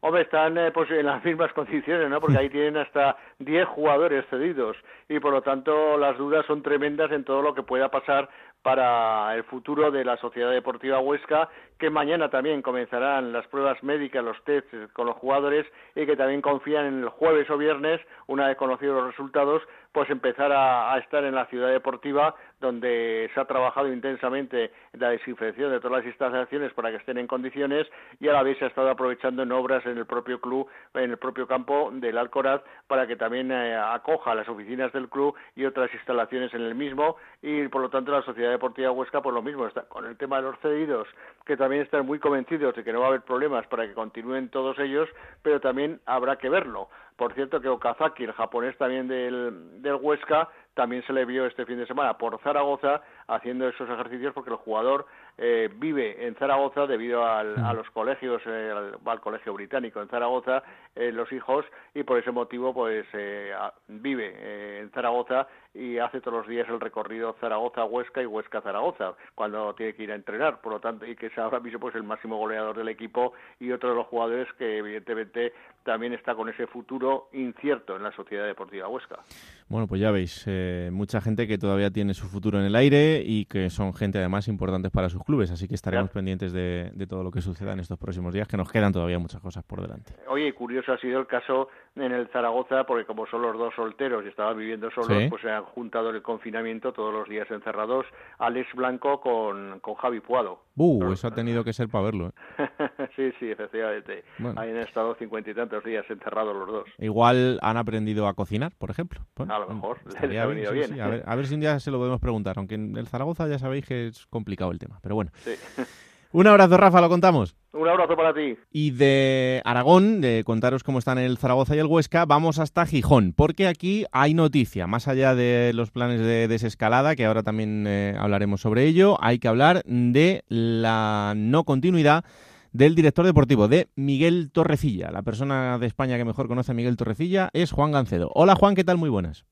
Hombre, 0.05 0.23
están 0.23 0.59
eh, 0.59 0.73
pues, 0.73 0.91
en 0.91 1.07
las 1.07 1.25
mismas 1.25 1.53
condiciones, 1.53 2.11
¿no? 2.11 2.21
Porque 2.21 2.39
ahí 2.41 2.51
tienen 2.51 2.77
hasta 2.77 3.17
10 3.39 3.69
jugadores 3.69 4.27
cedidos 4.31 4.77
y 5.09 5.21
por 5.21 5.33
lo 5.33 5.43
tanto 5.43 5.97
las 5.97 6.19
dudas 6.19 6.45
son 6.47 6.61
tremendas 6.61 7.13
en 7.13 7.25
todo 7.25 7.41
lo 7.41 7.55
que 7.55 7.63
pueda 7.63 7.89
pasar 7.89 8.29
para 8.63 9.35
el 9.35 9.45
futuro 9.45 9.93
de 9.93 10.05
la 10.05 10.17
Sociedad 10.17 10.51
Deportiva 10.51 10.99
Huesca, 10.99 11.49
que 11.79 11.89
mañana 11.91 12.31
también 12.31 12.63
comenzarán 12.63 13.33
las 13.33 13.47
pruebas 13.47 13.81
médicas, 13.83 14.25
los 14.25 14.43
tests 14.45 14.93
con 14.93 15.07
los 15.07 15.17
jugadores 15.17 15.67
y 15.95 16.05
que 16.05 16.17
también 16.17 16.43
confían 16.43 16.87
en 16.87 17.03
el 17.03 17.09
jueves 17.09 17.49
o 17.51 17.57
viernes, 17.57 18.01
una 18.27 18.49
vez 18.49 18.57
conocidos 18.57 18.97
los 18.97 19.07
resultados, 19.07 19.63
pues 19.93 20.09
empezar 20.11 20.51
a, 20.53 20.97
estar 20.99 21.23
en 21.25 21.35
la 21.35 21.47
ciudad 21.47 21.71
deportiva 21.71 22.35
donde 22.61 23.31
se 23.35 23.41
ha 23.41 23.45
trabajado 23.45 23.93
intensamente 23.93 24.71
la 24.93 25.11
desinfección 25.11 25.71
de 25.71 25.81
todas 25.81 25.99
las 25.99 26.07
instalaciones 26.07 26.73
para 26.73 26.91
que 26.91 26.97
estén 26.97 27.19
en 27.19 27.27
condiciones 27.27 27.87
y 28.21 28.29
a 28.29 28.33
la 28.33 28.43
vez 28.43 28.59
se 28.59 28.65
ha 28.65 28.69
estado 28.69 28.89
aprovechando 28.91 29.43
en 29.43 29.53
obras 29.53 29.85
en 29.85 29.99
el 29.99 30.07
propio 30.07 30.41
club, 30.41 30.69
en 30.95 31.11
el 31.11 31.19
propio 31.19 31.47
campo 31.47 31.91
del 31.93 32.17
Alcoraz 32.17 32.63
para 32.87 33.07
que 33.07 33.17
también 33.17 33.53
eh, 33.53 33.77
acoja 33.77 34.35
las 34.35 34.49
oficinas 34.49 34.93
del 34.93 35.09
club 35.09 35.35
y 35.57 35.65
otras 35.65 35.93
instalaciones 35.93 36.55
en 36.55 36.63
el 36.63 36.75
mismo 36.75 37.17
y 37.43 37.69
por 37.69 37.83
lo 37.83 37.91
tanto 37.91 38.13
la 38.13 38.23
Sociedad 38.23 38.51
Deportiva 38.51 38.93
Huesca 38.93 39.21
por 39.21 39.35
lo 39.35 39.43
mismo 39.43 39.67
está 39.67 39.83
con 39.83 40.07
el 40.07 40.17
tema 40.17 40.37
de 40.37 40.43
los 40.43 40.59
cedidos 40.61 41.09
que 41.45 41.57
también 41.57 41.83
están 41.83 42.07
muy 42.07 42.19
convencidos 42.19 42.75
de 42.75 42.85
que 42.85 42.93
no 42.93 43.01
va 43.01 43.07
a 43.07 43.09
haber 43.09 43.23
problemas 43.23 43.67
para 43.67 43.87
que 43.87 43.93
continúen 43.93 44.49
todos 44.49 44.79
ellos 44.79 45.09
pero 45.43 45.61
también 45.61 46.01
habrá 46.07 46.37
que 46.37 46.49
verlo 46.49 46.89
por 47.23 47.35
cierto 47.35 47.61
que 47.61 47.69
Okazaki, 47.69 48.25
el 48.25 48.33
japonés 48.33 48.77
también 48.79 49.07
del, 49.07 49.81
del 49.81 49.95
Huesca, 49.95 50.49
también 50.75 51.03
se 51.07 51.13
le 51.13 51.25
vio 51.25 51.47
este 51.47 51.67
fin 51.67 51.79
de 51.79 51.87
semana 51.87 52.17
por 52.17 52.39
Zaragoza 52.41 53.03
haciendo 53.27 53.69
esos 53.69 53.89
ejercicios 53.89 54.33
porque 54.35 54.51
el 54.51 54.57
jugador 54.57 55.07
eh, 55.39 55.71
vive 55.77 56.27
en 56.27 56.35
Zaragoza 56.37 56.87
debido 56.87 57.25
al, 57.27 57.59
a 57.65 57.73
los 57.73 57.89
colegios, 57.91 58.43
eh, 58.47 58.73
al, 59.05 59.21
colegio 59.21 59.55
británico 59.55 60.01
en 60.01 60.09
Zaragoza, 60.09 60.63
eh, 60.95 61.13
los 61.13 61.31
hijos, 61.33 61.65
y 61.95 62.03
por 62.03 62.19
ese 62.19 62.31
motivo 62.31 62.75
pues 62.75 63.07
eh, 63.13 63.53
vive 63.89 64.81
en 64.81 64.91
Zaragoza 64.91 65.47
y 65.75 65.99
hace 65.99 66.21
todos 66.21 66.39
los 66.39 66.49
días 66.49 66.69
el 66.69 66.81
recorrido 66.81 67.35
Zaragoza-Huesca 67.41 68.23
y 68.23 68.27
Huesca-Zaragoza 68.27 69.15
cuando 69.35 69.75
tiene 69.75 69.95
que 69.95 70.03
ir 70.03 70.13
a 70.13 70.17
entrenar, 70.17 70.61
por 70.61 70.73
lo 70.73 70.81
tanto, 70.81 71.07
y 71.07 71.17
que 71.17 71.27
es 71.27 71.39
ahora 71.39 71.61
mismo 71.61 71.81
pues 71.81 71.95
el 71.95 72.03
máximo 72.03 72.37
goleador 72.37 72.77
del 72.77 72.89
equipo 72.89 73.33
y 73.59 73.73
otro 73.73 73.91
de 73.91 73.97
los 73.97 74.07
jugadores 74.07 74.49
que 74.59 74.79
evidentemente 74.79 75.55
también 75.83 76.13
está 76.13 76.35
con 76.35 76.49
ese 76.49 76.67
futuro 76.67 77.29
incierto 77.33 77.97
en 77.97 78.03
la 78.03 78.13
Sociedad 78.13 78.47
Deportiva 78.47 78.89
Huesca. 78.89 79.21
Bueno, 79.69 79.87
pues 79.87 80.01
ya 80.01 80.11
veis, 80.11 80.47
mucha 80.93 81.21
gente 81.21 81.47
que 81.47 81.59
todavía 81.59 81.91
tiene 81.91 82.15
su 82.15 82.27
futuro 82.27 82.59
en 82.59 82.65
el 82.65 82.77
aire 82.77 83.23
y 83.25 83.45
que 83.47 83.71
son 83.71 83.95
gente 83.95 84.19
además 84.19 84.49
importantes 84.49 84.91
para 84.91 85.09
sus 85.09 85.23
clubes, 85.25 85.51
así 85.51 85.69
que 85.69 85.75
estaremos 85.75 86.11
pendientes 86.11 86.53
de, 86.53 86.91
de, 86.95 87.07
todo 87.07 87.23
lo 87.23 87.31
que 87.31 87.41
suceda 87.41 87.73
en 87.73 87.81
estos 87.81 87.99
próximos 87.99 88.33
días, 88.33 88.49
que 88.49 88.57
nos 88.57 88.71
quedan 88.71 88.93
todavía 88.93 89.19
muchas 89.19 89.41
cosas 89.41 89.65
por 89.65 89.81
delante. 89.81 90.15
Oye, 90.29 90.53
curioso 90.55 90.93
ha 90.93 90.99
sido 90.99 91.21
el 91.21 91.27
caso 91.27 91.69
en 91.97 92.13
el 92.13 92.29
Zaragoza, 92.29 92.85
porque 92.85 93.05
como 93.05 93.27
son 93.27 93.43
los 93.43 93.57
dos 93.59 93.75
solteros 93.75 94.25
y 94.25 94.29
estaban 94.29 94.57
viviendo 94.57 94.91
solos, 94.91 95.25
pues 95.29 95.43
se 95.43 95.51
han 95.51 95.65
juntado 95.65 96.11
en 96.11 96.17
el 96.17 96.23
confinamiento 96.23 96.93
todos 96.93 97.13
los 97.13 97.29
días 97.29 97.51
encerrados 97.51 98.07
Alex 98.39 98.75
Blanco 98.75 99.21
con, 99.21 99.81
con 99.81 99.95
Javi 99.97 100.21
Puado. 100.21 100.61
Uh, 100.77 101.13
eso 101.13 101.29
ha 101.29 101.33
tenido 101.33 101.65
que 101.65 101.73
ser 101.73 101.89
para 101.89 102.05
verlo. 102.05 102.29
¿eh? 102.29 102.69
sí, 103.17 103.33
sí, 103.39 103.51
efectivamente. 103.51 104.25
Ahí 104.57 104.71
han 104.71 104.79
estado 104.79 105.15
cincuenta 105.17 105.51
y 105.51 105.55
tantos 105.55 105.85
días 105.85 106.05
encerrados 106.09 106.57
los 106.57 106.67
dos. 106.67 106.89
Igual 106.99 107.59
han 107.61 107.77
aprendido 107.77 108.27
a 108.27 108.35
cocinar, 108.35 108.73
por 108.79 108.91
ejemplo. 108.91 109.21
a 109.37 109.59
lo 109.59 109.69
mejor, 109.69 109.99
bien. 110.55 111.01
a, 111.01 111.09
ver, 111.09 111.23
a, 111.27 111.35
ver, 111.35 111.47
si 111.47 111.55
un 111.55 111.61
día 111.61 111.79
se 111.81 111.91
lo 111.91 111.99
podemos 111.99 112.21
preguntar, 112.21 112.59
aunque 112.59 112.75
en 112.75 112.97
el 112.97 113.07
Zaragoza 113.07 113.49
ya 113.49 113.59
sabéis 113.59 113.87
que 113.87 114.09
es 114.09 114.27
complicado 114.27 114.71
el 114.71 114.79
tema, 114.79 114.99
pero 115.03 115.15
bueno. 115.15 115.31
Sí. 115.45 115.53
Un 116.35 116.47
abrazo, 116.47 116.79
Rafa, 116.79 117.03
lo 117.03 117.11
contamos. 117.11 117.55
Un 117.75 117.87
abrazo 117.89 118.17
para 118.17 118.33
ti. 118.33 118.57
Y 118.71 118.93
de 118.93 119.61
Aragón, 119.67 120.23
de 120.23 120.45
contaros 120.47 120.83
cómo 120.83 120.99
están 120.99 121.19
el 121.19 121.37
Zaragoza 121.37 121.77
y 121.77 121.79
el 121.79 121.87
Huesca, 121.87 122.25
vamos 122.25 122.59
hasta 122.59 122.87
Gijón, 122.87 123.35
porque 123.37 123.69
aquí 123.69 124.07
hay 124.13 124.33
noticia. 124.33 124.87
Más 124.87 125.09
allá 125.09 125.35
de 125.35 125.73
los 125.75 125.91
planes 125.91 126.21
de 126.21 126.49
desescalada, 126.49 127.17
que 127.17 127.27
ahora 127.27 127.43
también 127.43 127.85
eh, 127.87 128.17
hablaremos 128.19 128.63
sobre 128.63 128.87
ello, 128.87 129.19
hay 129.21 129.39
que 129.39 129.49
hablar 129.49 129.83
de 129.85 130.43
la 130.49 131.35
no 131.37 131.65
continuidad 131.65 132.25
del 132.73 132.95
director 132.95 133.27
deportivo, 133.27 133.69
de 133.69 133.89
Miguel 133.95 134.51
Torrecilla. 134.53 135.11
La 135.11 135.21
persona 135.21 135.79
de 135.79 135.87
España 135.87 136.17
que 136.17 136.25
mejor 136.25 136.49
conoce 136.49 136.73
a 136.73 136.75
Miguel 136.75 136.97
Torrecilla 136.97 137.51
es 137.53 137.73
Juan 137.73 137.93
Gancedo. 137.93 138.31
Hola 138.35 138.55
Juan, 138.55 138.75
¿qué 138.75 138.85
tal? 138.85 138.97
Muy 138.97 139.11
buenas. 139.11 139.45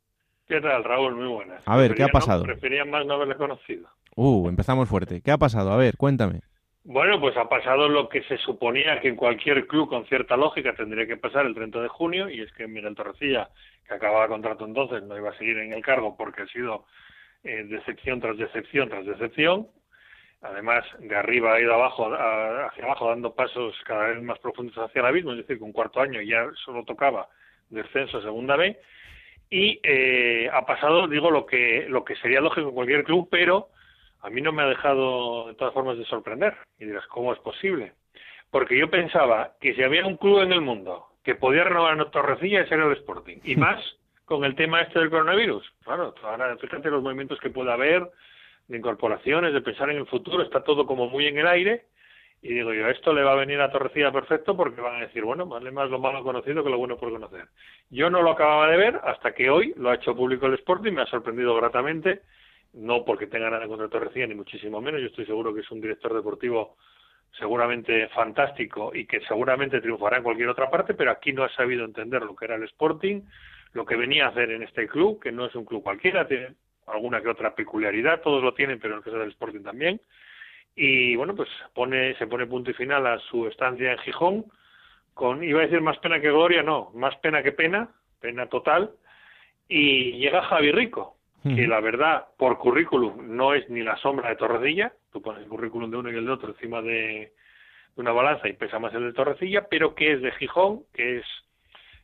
¿Qué 0.51 0.61
tal, 0.61 0.83
Raúl? 0.83 1.15
Muy 1.15 1.29
buenas. 1.29 1.63
A 1.65 1.77
ver, 1.77 1.95
¿qué 1.95 2.03
ha 2.03 2.09
pasado? 2.09 2.43
prefería 2.43 2.85
más 2.85 3.07
no 3.07 3.15
haberle 3.15 3.37
conocido. 3.37 3.89
Uh, 4.17 4.49
empezamos 4.49 4.89
fuerte. 4.89 5.23
¿Qué 5.23 5.31
ha 5.31 5.39
pasado? 5.39 5.71
A 5.71 5.77
ver, 5.77 5.97
cuéntame. 5.97 6.41
Bueno, 6.83 7.21
pues 7.21 7.37
ha 7.37 7.49
pasado 7.49 7.89
lo 7.89 8.09
que 8.09 8.25
se 8.25 8.37
suponía 8.39 9.01
que 9.01 9.07
en 9.07 9.15
cualquier 9.15 9.69
club 9.69 9.89
con 9.89 10.07
cierta 10.07 10.37
lógica 10.37 10.75
tendría 10.75 11.07
que 11.07 11.17
pasar 11.17 11.47
el 11.47 11.55
30 11.55 11.83
de 11.83 11.87
junio, 11.87 12.29
y 12.29 12.41
es 12.41 12.53
que 12.55 12.67
Miguel 12.67 12.97
Torrecilla, 12.97 13.49
que 13.87 13.95
acababa 13.95 14.27
contrato 14.27 14.65
entonces, 14.65 15.05
no 15.05 15.17
iba 15.17 15.31
a 15.31 15.39
seguir 15.39 15.57
en 15.57 15.73
el 15.73 15.83
cargo 15.83 16.17
porque 16.17 16.43
ha 16.43 16.47
sido 16.49 16.85
eh, 17.45 17.63
decepción 17.69 18.21
tras 18.21 18.37
decepción 18.37 18.89
tras 18.89 19.07
decepción. 19.07 19.69
Además, 20.43 20.85
de 20.99 21.15
arriba 21.15 21.55
ha 21.55 21.61
ido 21.61 21.75
abajo, 21.75 22.13
hacia 22.13 22.85
abajo, 22.87 23.09
dando 23.09 23.37
pasos 23.37 23.77
cada 23.85 24.09
vez 24.09 24.21
más 24.21 24.41
profundos 24.41 24.77
hacia 24.79 24.99
el 24.99 25.07
abismo, 25.07 25.31
es 25.31 25.37
decir, 25.37 25.59
que 25.59 25.65
un 25.65 25.73
cuarto 25.73 26.01
año 26.01 26.21
ya 26.21 26.45
solo 26.65 26.83
tocaba 26.83 27.29
descenso 27.69 28.19
a 28.19 28.23
segunda 28.23 28.57
B. 28.57 28.77
Y 29.51 29.81
eh, 29.83 30.49
ha 30.53 30.65
pasado, 30.65 31.09
digo, 31.09 31.31
lo 31.31 31.45
que, 31.45 31.87
lo 31.89 32.05
que 32.05 32.15
sería 32.17 32.41
lógico 32.41 32.69
en 32.69 32.75
cualquier 32.75 33.05
club, 33.05 33.29
pero 33.31 33.69
a 34.23 34.31
mí 34.31 34.41
no 34.41 34.53
me 34.53 34.63
ha 34.63 34.67
dejado 34.67 35.49
de 35.49 35.55
todas 35.55 35.75
formas 35.75 35.99
de 35.99 36.05
sorprender. 36.05 36.57
Y 36.79 36.85
dirás, 36.85 37.07
¿cómo 37.09 37.33
es 37.33 37.39
posible? 37.41 37.93
Porque 38.51 38.79
yo 38.79 38.89
pensaba 38.91 39.55
que 39.61 39.75
si 39.75 39.83
había 39.83 40.07
un 40.07 40.17
club 40.17 40.43
en 40.43 40.53
el 40.53 40.61
mundo 40.61 41.07
que 41.25 41.35
podía 41.35 41.65
renovar 41.65 42.01
a 42.01 42.11
Torrecilla, 42.11 42.63
ese 42.63 42.75
era 42.75 42.87
el 42.87 42.93
Sporting. 42.93 43.39
Y 43.45 43.57
más 43.57 43.81
con 44.25 44.45
el 44.45 44.55
tema 44.55 44.81
este 44.83 45.01
del 45.01 45.11
coronavirus. 45.11 45.69
Claro, 45.83 46.15
ahora 46.23 46.57
fíjate 46.57 46.89
los 46.89 47.03
movimientos 47.03 47.41
que 47.41 47.51
puede 47.51 47.73
haber, 47.73 48.09
de 48.69 48.79
incorporaciones, 48.79 49.53
de 49.53 49.61
pensar 49.61 49.91
en 49.91 49.97
el 49.97 50.07
futuro, 50.07 50.45
está 50.45 50.63
todo 50.63 50.87
como 50.87 51.09
muy 51.09 51.27
en 51.27 51.39
el 51.39 51.49
aire. 51.49 51.87
Y 52.43 52.55
digo 52.55 52.73
yo, 52.73 52.89
esto 52.89 53.13
le 53.13 53.23
va 53.23 53.33
a 53.33 53.37
venir 53.37 53.61
a 53.61 53.71
Torrecilla 53.71 54.11
perfecto 54.11 54.57
porque 54.57 54.81
van 54.81 54.97
a 54.97 55.07
decir, 55.07 55.25
bueno, 55.25 55.47
vale 55.47 55.71
más 55.71 55.91
lo 55.91 55.99
malo 55.99 56.23
conocido 56.23 56.65
que 56.65 56.71
lo 56.71 56.79
bueno 56.79 56.97
por 56.97 57.11
conocer. 57.11 57.49
Yo 57.91 58.09
no 58.09 58.23
lo 58.23 58.31
acababa 58.31 58.69
de 58.69 58.79
ver 58.79 59.01
hasta 59.05 59.33
que 59.33 59.51
hoy 59.51 59.75
lo 59.77 59.91
ha 59.91 59.97
hecho 59.97 60.17
público 60.17 60.47
el 60.47 60.55
Sporting, 60.55 60.93
me 60.93 61.03
ha 61.03 61.07
sorprendido 61.07 61.55
gratamente 61.57 62.23
no 62.73 63.05
porque 63.05 63.27
tenga 63.27 63.51
nada 63.51 63.67
contra 63.67 63.89
Torrecilla, 63.89 64.27
ni 64.27 64.35
muchísimo 64.35 64.81
menos. 64.81 65.01
Yo 65.01 65.09
estoy 65.09 65.27
seguro 65.27 65.53
que 65.55 65.61
es 65.61 65.71
un 65.71 65.81
director 65.81 66.15
deportivo 66.15 66.77
seguramente 67.39 68.09
fantástico 68.09 68.93
y 68.95 69.07
que 69.07 69.21
seguramente 69.21 69.81
triunfará 69.81 70.19
en 70.19 70.23
cualquier 70.23 70.49
otra 70.49 70.71
parte, 70.71 70.95
pero 70.95 71.11
aquí 71.11 71.33
no 71.33 71.45
ha 71.45 71.49
sabido 71.51 71.85
entender 71.85 72.23
lo 72.23 72.35
que 72.35 72.45
era 72.45 72.57
el 72.57 72.65
Sporting, 72.65 73.23
lo 73.73 73.85
que 73.85 73.97
venía 73.97 74.27
a 74.27 74.29
hacer 74.29 74.51
en 74.51 74.63
este 74.63 74.89
club, 74.89 75.21
que 75.21 75.33
no 75.33 75.47
es 75.47 75.55
un 75.55 75.65
club 75.65 75.83
cualquiera, 75.83 76.27
tiene 76.27 76.55
alguna 76.87 77.21
que 77.21 77.29
otra 77.29 77.55
peculiaridad, 77.55 78.21
todos 78.21 78.43
lo 78.43 78.53
tienen, 78.55 78.81
pero 78.81 78.95
en 78.95 78.99
el 78.99 79.05
caso 79.05 79.19
del 79.19 79.31
Sporting 79.31 79.63
también. 79.63 80.01
Y 80.75 81.17
bueno, 81.17 81.35
pues 81.35 81.49
pone, 81.75 82.17
se 82.17 82.27
pone 82.27 82.47
punto 82.47 82.71
y 82.71 82.75
final 82.75 83.07
a 83.07 83.19
su 83.19 83.47
estancia 83.47 83.93
en 83.93 83.99
Gijón, 83.99 84.45
con, 85.15 85.43
iba 85.45 85.61
a 85.61 85.65
decir 85.65 85.81
más 85.81 85.99
pena 85.99 86.21
que 86.21 86.31
gloria, 86.31 86.63
no, 86.63 86.91
más 86.95 87.17
pena 87.17 87.43
que 87.43 87.53
pena, 87.53 87.89
pena 88.21 88.47
total, 88.47 88.93
y 89.69 90.13
llega 90.13 90.43
Javi 90.43 90.73
Rico, 90.73 91.17
que 91.43 91.67
la 91.67 91.81
verdad, 91.81 92.27
por 92.37 92.59
currículum, 92.59 93.35
no 93.37 93.55
es 93.55 93.69
ni 93.71 93.83
la 93.83 93.97
sombra 93.97 94.29
de 94.29 94.37
Torrecilla. 94.37 94.93
Tú 95.11 95.23
pones 95.23 95.43
el 95.43 95.49
currículum 95.49 95.91
de 95.91 95.97
uno 95.97 96.11
y 96.11 96.17
el 96.17 96.27
de 96.27 96.33
otro 96.33 96.51
encima 96.51 96.83
de, 96.83 97.33
una 97.97 98.13
balanza 98.13 98.49
y 98.49 98.55
pesa 98.55 98.79
más 98.79 98.93
el 98.95 99.05
de 99.05 99.13
Torrecilla, 99.13 99.67
pero 99.69 99.95
que 99.95 100.13
es 100.13 100.23
de 100.23 100.33
Gijón, 100.33 100.83
que 100.93 101.19
es 101.19 101.25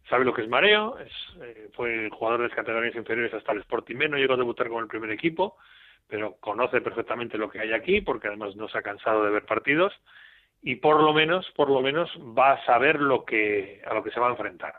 sabe 0.08 0.24
lo 0.24 0.32
que 0.32 0.42
es 0.42 0.48
mareo, 0.48 0.98
es, 0.98 1.12
eh, 1.42 1.68
fue 1.74 2.08
jugador 2.10 2.42
de 2.42 2.48
las 2.48 2.56
categorías 2.56 2.94
inferiores 2.94 3.34
hasta 3.34 3.50
el 3.52 3.58
Sporting 3.58 3.96
B, 3.96 4.08
no 4.08 4.16
llegó 4.16 4.34
a 4.34 4.36
debutar 4.36 4.68
con 4.68 4.82
el 4.82 4.88
primer 4.88 5.10
equipo, 5.10 5.56
pero 6.08 6.36
conoce 6.40 6.80
perfectamente 6.80 7.38
lo 7.38 7.50
que 7.50 7.60
hay 7.60 7.72
aquí, 7.72 8.00
porque 8.00 8.28
además 8.28 8.56
no 8.56 8.68
se 8.68 8.78
ha 8.78 8.82
cansado 8.82 9.24
de 9.24 9.30
ver 9.30 9.44
partidos, 9.44 9.92
y 10.62 10.76
por 10.76 11.02
lo 11.02 11.12
menos, 11.12 11.46
por 11.56 11.70
lo 11.70 11.80
menos 11.80 12.10
va 12.36 12.52
a 12.52 12.64
saber 12.66 13.00
lo 13.00 13.24
que, 13.24 13.82
a 13.86 13.94
lo 13.94 14.02
que 14.02 14.10
se 14.10 14.20
va 14.20 14.28
a 14.28 14.30
enfrentar. 14.30 14.74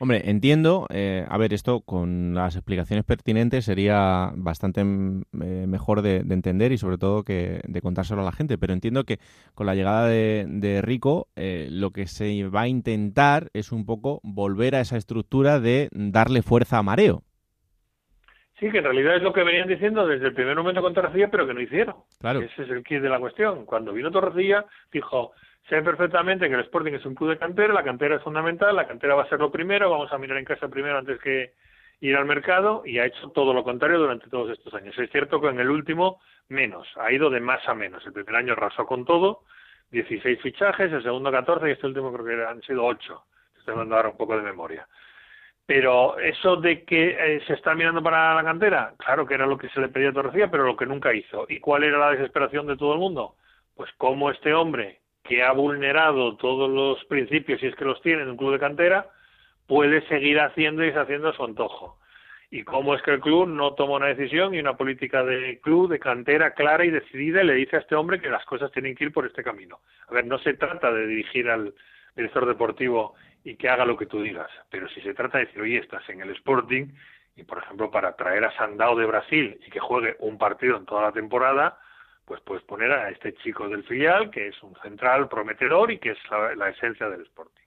Hombre, 0.00 0.28
entiendo, 0.28 0.86
eh, 0.90 1.24
a 1.28 1.38
ver, 1.38 1.54
esto 1.54 1.80
con 1.80 2.34
las 2.34 2.56
explicaciones 2.56 3.04
pertinentes 3.04 3.64
sería 3.64 4.32
bastante 4.34 4.82
mm, 4.82 5.22
eh, 5.40 5.66
mejor 5.68 6.02
de, 6.02 6.16
entender 6.16 6.72
y 6.72 6.78
sobre 6.78 6.98
todo 6.98 7.22
que 7.22 7.60
de 7.66 7.80
contárselo 7.80 8.20
a 8.22 8.24
la 8.24 8.32
gente, 8.32 8.58
pero 8.58 8.72
entiendo 8.72 9.04
que 9.04 9.18
con 9.54 9.66
la 9.66 9.74
llegada 9.74 10.08
de, 10.08 10.80
Rico 10.82 11.28
eh, 11.36 11.68
lo 11.70 11.92
que 11.92 12.06
se 12.06 12.48
va 12.48 12.62
a 12.62 12.68
intentar 12.68 13.50
es 13.54 13.70
un 13.70 13.86
poco 13.86 14.20
volver 14.24 14.74
a 14.74 14.80
esa 14.80 14.96
estructura 14.96 15.60
de 15.60 15.88
darle 15.92 16.42
fuerza 16.42 16.78
a 16.78 16.82
Mareo. 16.82 17.22
Sí, 18.58 18.70
que 18.70 18.78
en 18.78 18.84
realidad 18.84 19.16
es 19.16 19.22
lo 19.22 19.32
que 19.32 19.42
venían 19.42 19.68
diciendo 19.68 20.06
desde 20.06 20.26
el 20.26 20.34
primer 20.34 20.56
momento 20.56 20.80
con 20.80 20.94
Torrecilla, 20.94 21.28
pero 21.28 21.46
que 21.46 21.54
no 21.54 21.60
hicieron. 21.60 21.96
Claro. 22.20 22.40
Ese 22.40 22.62
es 22.62 22.70
el 22.70 22.84
kit 22.84 23.00
de 23.00 23.08
la 23.08 23.18
cuestión. 23.18 23.66
Cuando 23.66 23.92
vino 23.92 24.10
Torrecilla, 24.10 24.64
dijo, 24.92 25.32
sé 25.68 25.82
perfectamente 25.82 26.48
que 26.48 26.54
el 26.54 26.60
Sporting 26.60 26.92
es 26.92 27.04
un 27.04 27.14
club 27.14 27.30
de 27.30 27.38
cantera, 27.38 27.74
la 27.74 27.82
cantera 27.82 28.16
es 28.16 28.22
fundamental, 28.22 28.76
la 28.76 28.86
cantera 28.86 29.16
va 29.16 29.24
a 29.24 29.28
ser 29.28 29.40
lo 29.40 29.50
primero, 29.50 29.90
vamos 29.90 30.12
a 30.12 30.18
mirar 30.18 30.38
en 30.38 30.44
casa 30.44 30.68
primero 30.68 30.98
antes 30.98 31.18
que 31.20 31.52
ir 32.00 32.16
al 32.16 32.26
mercado 32.26 32.82
y 32.84 32.98
ha 32.98 33.06
hecho 33.06 33.30
todo 33.30 33.52
lo 33.54 33.64
contrario 33.64 33.98
durante 33.98 34.28
todos 34.28 34.50
estos 34.50 34.72
años. 34.74 34.96
Es 34.98 35.10
cierto 35.10 35.40
que 35.40 35.48
en 35.48 35.58
el 35.58 35.70
último 35.70 36.20
menos, 36.48 36.86
ha 36.96 37.10
ido 37.10 37.30
de 37.30 37.40
más 37.40 37.66
a 37.68 37.74
menos. 37.74 38.04
El 38.06 38.12
primer 38.12 38.36
año 38.36 38.52
arrasó 38.52 38.86
con 38.86 39.04
todo, 39.04 39.42
16 39.90 40.40
fichajes, 40.40 40.92
el 40.92 41.02
segundo 41.02 41.30
14 41.30 41.68
y 41.68 41.72
este 41.72 41.86
último 41.86 42.12
creo 42.12 42.26
que 42.26 42.44
han 42.44 42.62
sido 42.62 42.84
8. 42.84 43.24
Estoy 43.58 43.74
mandando 43.74 43.96
ahora 43.96 44.08
un 44.10 44.16
poco 44.16 44.36
de 44.36 44.42
memoria. 44.42 44.86
Pero 45.66 46.18
eso 46.18 46.56
de 46.56 46.84
que 46.84 47.16
eh, 47.18 47.42
se 47.46 47.54
está 47.54 47.74
mirando 47.74 48.02
para 48.02 48.34
la 48.34 48.44
cantera, 48.44 48.94
claro 48.98 49.26
que 49.26 49.34
era 49.34 49.46
lo 49.46 49.56
que 49.56 49.70
se 49.70 49.80
le 49.80 49.88
pedía 49.88 50.10
a 50.10 50.12
Torrecilla, 50.12 50.50
pero 50.50 50.64
lo 50.64 50.76
que 50.76 50.84
nunca 50.84 51.14
hizo. 51.14 51.46
¿Y 51.48 51.58
cuál 51.60 51.84
era 51.84 51.98
la 51.98 52.10
desesperación 52.10 52.66
de 52.66 52.76
todo 52.76 52.92
el 52.92 52.98
mundo? 52.98 53.36
Pues 53.74 53.90
cómo 53.96 54.30
este 54.30 54.52
hombre, 54.52 55.00
que 55.22 55.42
ha 55.42 55.52
vulnerado 55.52 56.36
todos 56.36 56.68
los 56.68 57.02
principios, 57.06 57.60
si 57.60 57.66
es 57.66 57.74
que 57.76 57.86
los 57.86 58.00
tiene 58.02 58.22
en 58.22 58.30
un 58.30 58.36
club 58.36 58.52
de 58.52 58.58
cantera, 58.58 59.08
puede 59.66 60.06
seguir 60.08 60.38
haciendo 60.38 60.82
y 60.82 60.88
deshaciendo 60.88 61.30
a 61.30 61.34
su 61.34 61.44
antojo. 61.44 61.98
Y 62.50 62.62
cómo 62.62 62.94
es 62.94 63.00
que 63.02 63.12
el 63.12 63.20
club 63.20 63.48
no 63.48 63.72
toma 63.72 63.96
una 63.96 64.06
decisión 64.06 64.54
y 64.54 64.60
una 64.60 64.76
política 64.76 65.24
de 65.24 65.60
club, 65.60 65.90
de 65.90 65.98
cantera 65.98 66.52
clara 66.52 66.84
y 66.84 66.90
decidida, 66.90 67.42
y 67.42 67.46
le 67.46 67.54
dice 67.54 67.76
a 67.76 67.80
este 67.80 67.94
hombre 67.94 68.20
que 68.20 68.28
las 68.28 68.44
cosas 68.44 68.70
tienen 68.70 68.94
que 68.94 69.04
ir 69.04 69.12
por 69.12 69.26
este 69.26 69.42
camino. 69.42 69.80
A 70.08 70.14
ver, 70.14 70.26
no 70.26 70.38
se 70.38 70.54
trata 70.54 70.92
de 70.92 71.06
dirigir 71.06 71.48
al 71.48 71.74
director 72.14 72.46
deportivo 72.46 73.14
y 73.44 73.56
que 73.56 73.68
haga 73.68 73.84
lo 73.84 73.96
que 73.96 74.06
tú 74.06 74.22
digas, 74.22 74.50
pero 74.70 74.88
si 74.88 75.02
se 75.02 75.14
trata 75.14 75.38
de 75.38 75.44
decir, 75.44 75.60
oye, 75.60 75.78
estás 75.78 76.08
en 76.08 76.22
el 76.22 76.30
Sporting, 76.30 76.88
y 77.36 77.42
por 77.44 77.58
ejemplo, 77.58 77.90
para 77.90 78.16
traer 78.16 78.44
a 78.44 78.56
Sandao 78.56 78.96
de 78.96 79.06
Brasil 79.06 79.60
y 79.66 79.70
que 79.70 79.80
juegue 79.80 80.16
un 80.20 80.38
partido 80.38 80.76
en 80.76 80.86
toda 80.86 81.02
la 81.02 81.12
temporada, 81.12 81.78
pues 82.24 82.40
puedes 82.40 82.64
poner 82.64 82.90
a 82.92 83.10
este 83.10 83.34
chico 83.34 83.68
del 83.68 83.84
filial, 83.84 84.30
que 84.30 84.48
es 84.48 84.62
un 84.62 84.74
central 84.76 85.28
prometedor 85.28 85.90
y 85.90 85.98
que 85.98 86.12
es 86.12 86.18
la, 86.56 86.68
esencia 86.70 87.08
del 87.08 87.22
Sporting. 87.22 87.64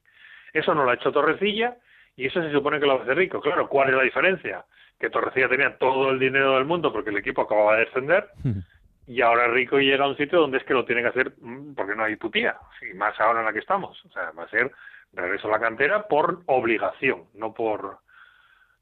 Eso 0.53 0.73
no 0.73 0.83
lo 0.83 0.91
ha 0.91 0.95
hecho 0.95 1.11
Torrecilla 1.11 1.75
y 2.15 2.25
eso 2.25 2.41
se 2.41 2.51
supone 2.51 2.79
que 2.79 2.87
lo 2.87 2.99
hace 2.99 3.13
Rico. 3.13 3.39
Claro, 3.39 3.67
¿cuál 3.67 3.89
es 3.89 3.95
la 3.95 4.03
diferencia? 4.03 4.65
Que 4.99 5.09
Torrecilla 5.09 5.49
tenía 5.49 5.77
todo 5.77 6.09
el 6.09 6.17
dinero 6.17 6.55
del 6.55 6.65
mundo 6.65 6.91
porque 6.91 7.11
el 7.11 7.17
equipo 7.17 7.43
acababa 7.43 7.75
de 7.75 7.85
descender 7.85 8.29
y 9.05 9.21
ahora 9.21 9.47
Rico 9.47 9.79
llega 9.79 10.05
a 10.05 10.09
un 10.09 10.17
sitio 10.17 10.39
donde 10.39 10.57
es 10.57 10.63
que 10.63 10.73
lo 10.73 10.85
tiene 10.85 11.01
que 11.01 11.09
hacer 11.09 11.33
mm, 11.39 11.75
porque 11.75 11.95
no 11.95 12.03
hay 12.03 12.15
putía, 12.15 12.57
y 12.81 12.93
más 12.95 13.19
ahora 13.19 13.39
en 13.39 13.45
la 13.45 13.53
que 13.53 13.59
estamos. 13.59 14.03
O 14.05 14.09
sea, 14.09 14.31
va 14.31 14.43
a 14.43 14.49
ser 14.49 14.71
regreso 15.13 15.47
a 15.47 15.51
la 15.51 15.59
cantera 15.59 16.07
por 16.07 16.43
obligación, 16.45 17.25
no 17.33 17.53
por, 17.53 17.99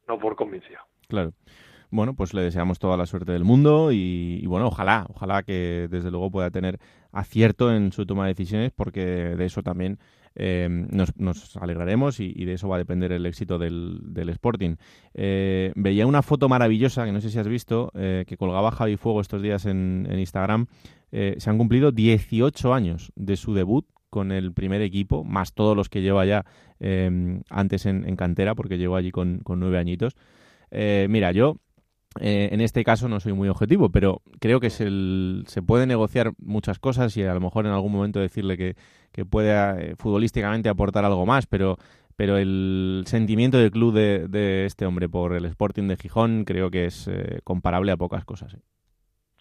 no 0.07 0.19
por 0.19 0.35
convicción. 0.35 0.81
Claro 1.07 1.34
bueno, 1.95 2.14
pues 2.14 2.34
le 2.34 2.41
deseamos 2.41 2.80
toda 2.80 2.97
la 2.97 3.06
suerte 3.06 3.31
del 3.31 3.43
mundo 3.43 3.91
y, 3.91 4.45
bueno, 4.47 4.68
ojalá, 4.68 5.06
ojalá 5.10 5.43
que 5.43 5.88
desde 5.89 6.11
luego 6.11 6.31
pueda 6.31 6.52
tener 6.52 6.80
acierto 7.11 7.73
en 7.73 7.91
su 7.91 8.06
toma 8.06 8.26
de 8.26 8.34
decisiones 8.34 8.72
porque 8.76 9.02
de 9.02 9.45
eso 9.45 9.64
también 9.64 9.99
eh, 10.35 10.68
nos, 10.69 11.14
alegraremos 11.56 12.19
y, 12.19 12.45
de 12.45 12.53
eso 12.53 12.68
va 12.68 12.76
a 12.76 12.80
depender 12.80 13.11
el 13.11 13.26
éxito 13.26 13.57
del, 13.57 14.30
Sporting. 14.30 14.76
Eh, 15.14 15.72
veía 15.76 16.06
una 16.06 16.22
foto 16.22 16.49
maravillosa 16.49 17.06
que 17.06 17.11
no 17.11 17.22
sé 17.22 17.30
si 17.30 17.39
has 17.39 17.47
visto, 17.47 17.91
eh, 17.95 18.26
que 18.27 18.38
colgaba 18.38 18.72
Javi 18.72 18.97
Fuego 18.97 19.22
estos 19.22 19.41
días 19.41 19.65
en, 19.65 20.07
Instagram. 20.11 20.68
se 21.11 21.49
han 21.49 21.57
cumplido 21.57 21.91
18 21.91 22.73
años 22.73 23.14
de 23.15 23.38
su 23.38 23.53
debut 23.53 23.85
con 24.10 24.32
el 24.32 24.53
primer 24.53 24.82
equipo, 24.82 25.23
más 25.23 25.53
todos 25.53 25.76
los 25.76 25.90
que 25.90 26.02
lleva 26.02 26.26
ya 26.26 26.45
antes 27.49 27.86
en, 27.86 28.15
cantera, 28.15 28.56
porque 28.56 28.77
llegó 28.77 28.95
allí 28.95 29.11
con, 29.11 29.41
nueve 29.45 29.77
añitos. 29.77 30.15
mira, 30.72 31.32
yo 31.32 31.57
eh, 32.22 32.49
en 32.53 32.61
este 32.61 32.84
caso 32.86 33.10
no 33.10 33.19
soy 33.19 33.34
muy 33.34 33.49
objetivo, 33.49 33.90
pero 33.90 34.22
creo 34.40 34.61
que 34.61 34.69
se, 34.69 34.88
se 35.48 35.61
puede 35.61 35.86
negociar 35.86 36.32
muchas 36.38 36.80
cosas 36.80 37.15
y 37.18 37.23
a 37.23 37.34
lo 37.34 37.41
mejor 37.41 37.65
en 37.65 37.73
algún 37.73 37.91
momento 37.91 38.22
decirle 38.22 38.57
que, 38.57 38.76
que 39.11 39.26
puede 39.26 39.52
eh, 39.52 39.95
futbolísticamente 39.98 40.69
aportar 40.69 41.03
algo 41.03 41.26
más, 41.26 41.45
pero, 41.45 41.77
pero 42.15 42.38
el 42.38 43.03
sentimiento 43.06 43.57
del 43.57 43.72
club 43.72 43.94
de, 43.94 44.27
de, 44.30 44.65
este 44.65 44.86
hombre 44.86 45.10
por 45.10 45.34
el 45.34 45.44
Sporting 45.45 45.90
de 45.90 45.98
Gijón 45.98 46.45
creo 46.45 46.72
que 46.72 46.86
es 46.86 47.10
eh, 47.10 47.41
comparable 47.44 47.91
a 47.91 47.98
pocas 47.98 48.23
cosas. 48.23 48.53